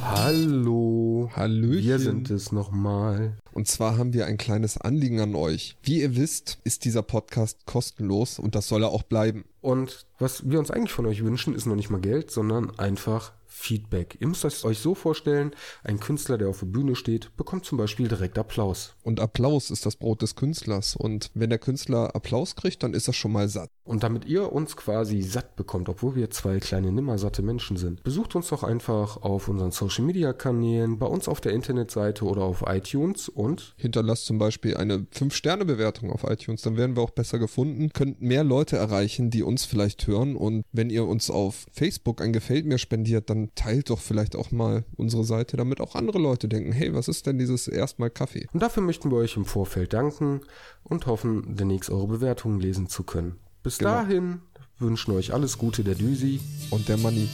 Hallo. 0.03 1.30
Hallöchen. 1.34 1.84
Wir 1.84 1.98
sind 1.98 2.30
es 2.30 2.53
nochmal. 2.53 3.36
Und 3.53 3.68
zwar 3.68 3.98
haben 3.98 4.12
wir 4.12 4.26
ein 4.26 4.38
kleines 4.38 4.78
Anliegen 4.78 5.20
an 5.20 5.34
euch. 5.34 5.76
Wie 5.82 6.01
ihr 6.01 6.16
wisst, 6.16 6.59
ist 6.64 6.84
dieser 6.84 7.03
Podcast 7.03 7.66
kostenlos 7.66 8.38
und 8.38 8.55
das 8.55 8.68
soll 8.68 8.82
er 8.82 8.90
auch 8.90 9.03
bleiben. 9.03 9.44
Und 9.61 10.07
was 10.18 10.48
wir 10.48 10.59
uns 10.59 10.70
eigentlich 10.70 10.92
von 10.92 11.07
euch 11.07 11.22
wünschen, 11.22 11.55
ist 11.55 11.66
noch 11.66 11.76
nicht 11.76 11.90
mal 11.90 12.01
Geld, 12.01 12.30
sondern 12.30 12.78
einfach 12.78 13.32
Feedback. 13.51 14.16
Ihr 14.20 14.28
müsst 14.28 14.44
es 14.44 14.64
euch 14.64 14.78
so 14.78 14.94
vorstellen, 14.94 15.51
ein 15.82 16.01
Künstler, 16.01 16.38
der 16.38 16.48
auf 16.48 16.60
der 16.60 16.66
Bühne 16.66 16.94
steht, 16.94 17.36
bekommt 17.36 17.64
zum 17.64 17.77
Beispiel 17.78 18.09
direkt 18.09 18.39
Applaus. 18.39 18.94
Und 19.02 19.20
Applaus 19.20 19.70
ist 19.70 19.85
das 19.85 19.97
Brot 19.97 20.22
des 20.22 20.36
Künstlers. 20.36 20.97
Und 20.97 21.31
wenn 21.35 21.51
der 21.51 21.59
Künstler 21.59 22.14
Applaus 22.14 22.56
kriegt, 22.56 22.82
dann 22.82 22.94
ist 22.94 23.09
er 23.09 23.12
schon 23.12 23.32
mal 23.32 23.48
satt. 23.48 23.70
Und 23.85 24.05
damit 24.05 24.24
ihr 24.24 24.52
uns 24.52 24.77
quasi 24.77 25.20
satt 25.20 25.56
bekommt, 25.56 25.89
obwohl 25.89 26.14
wir 26.14 26.31
zwei 26.31 26.60
kleine 26.60 26.93
nimmersatte 26.93 27.43
Menschen 27.43 27.77
sind, 27.77 28.05
besucht 28.05 28.36
uns 28.36 28.48
doch 28.48 28.62
einfach 28.62 29.16
auf 29.16 29.48
unseren 29.48 29.72
Social 29.72 30.05
Media 30.05 30.32
Kanälen, 30.32 30.98
bei 30.98 31.06
uns 31.06 31.27
auf 31.27 31.40
der 31.40 31.52
Internetseite 31.52 32.24
oder 32.24 32.43
auf 32.43 32.62
iTunes 32.66 33.28
und 33.28 33.74
hinterlasst 33.77 34.27
zum 34.27 34.39
Beispiel 34.39 34.77
eine 34.77 35.06
5-Sterne-Bewertung 35.12 36.12
auf 36.12 36.22
iTunes. 36.22 36.62
Dann 36.62 36.77
werden 36.77 36.97
wir 36.97 37.02
auch 37.02 37.10
besser 37.10 37.40
gefunden, 37.40 37.90
könnt 37.93 38.22
mehr 38.22 38.44
Leute 38.44 38.77
erreichen, 38.77 39.31
die 39.31 39.43
uns 39.43 39.64
vielleicht 39.64 40.06
hören. 40.06 40.36
Und 40.36 40.64
wenn 40.70 40.90
ihr 40.90 41.05
uns 41.05 41.28
auf 41.28 41.66
Facebook 41.72 42.20
ein 42.20 42.32
Gefällt 42.32 42.66
mir 42.66 42.78
spendiert, 42.78 43.28
dann 43.40 43.54
teilt 43.54 43.90
doch 43.90 43.98
vielleicht 43.98 44.36
auch 44.36 44.50
mal 44.50 44.84
unsere 44.96 45.24
Seite, 45.24 45.56
damit 45.56 45.80
auch 45.80 45.94
andere 45.94 46.18
Leute 46.18 46.48
denken, 46.48 46.72
hey, 46.72 46.94
was 46.94 47.08
ist 47.08 47.26
denn 47.26 47.38
dieses 47.38 47.68
erstmal 47.68 48.10
Kaffee? 48.10 48.46
Und 48.52 48.60
dafür 48.60 48.82
möchten 48.82 49.10
wir 49.10 49.18
euch 49.18 49.36
im 49.36 49.44
Vorfeld 49.44 49.92
danken 49.92 50.40
und 50.82 51.06
hoffen, 51.06 51.56
demnächst 51.56 51.90
eure 51.90 52.06
Bewertungen 52.06 52.60
lesen 52.60 52.88
zu 52.88 53.02
können. 53.02 53.38
Bis 53.62 53.78
genau. 53.78 53.90
dahin 53.90 54.40
wünschen 54.78 55.12
euch 55.12 55.32
alles 55.32 55.58
Gute 55.58 55.84
der 55.84 55.94
Düsi 55.94 56.40
und 56.70 56.88
der 56.88 56.96
Manni. 56.96 57.28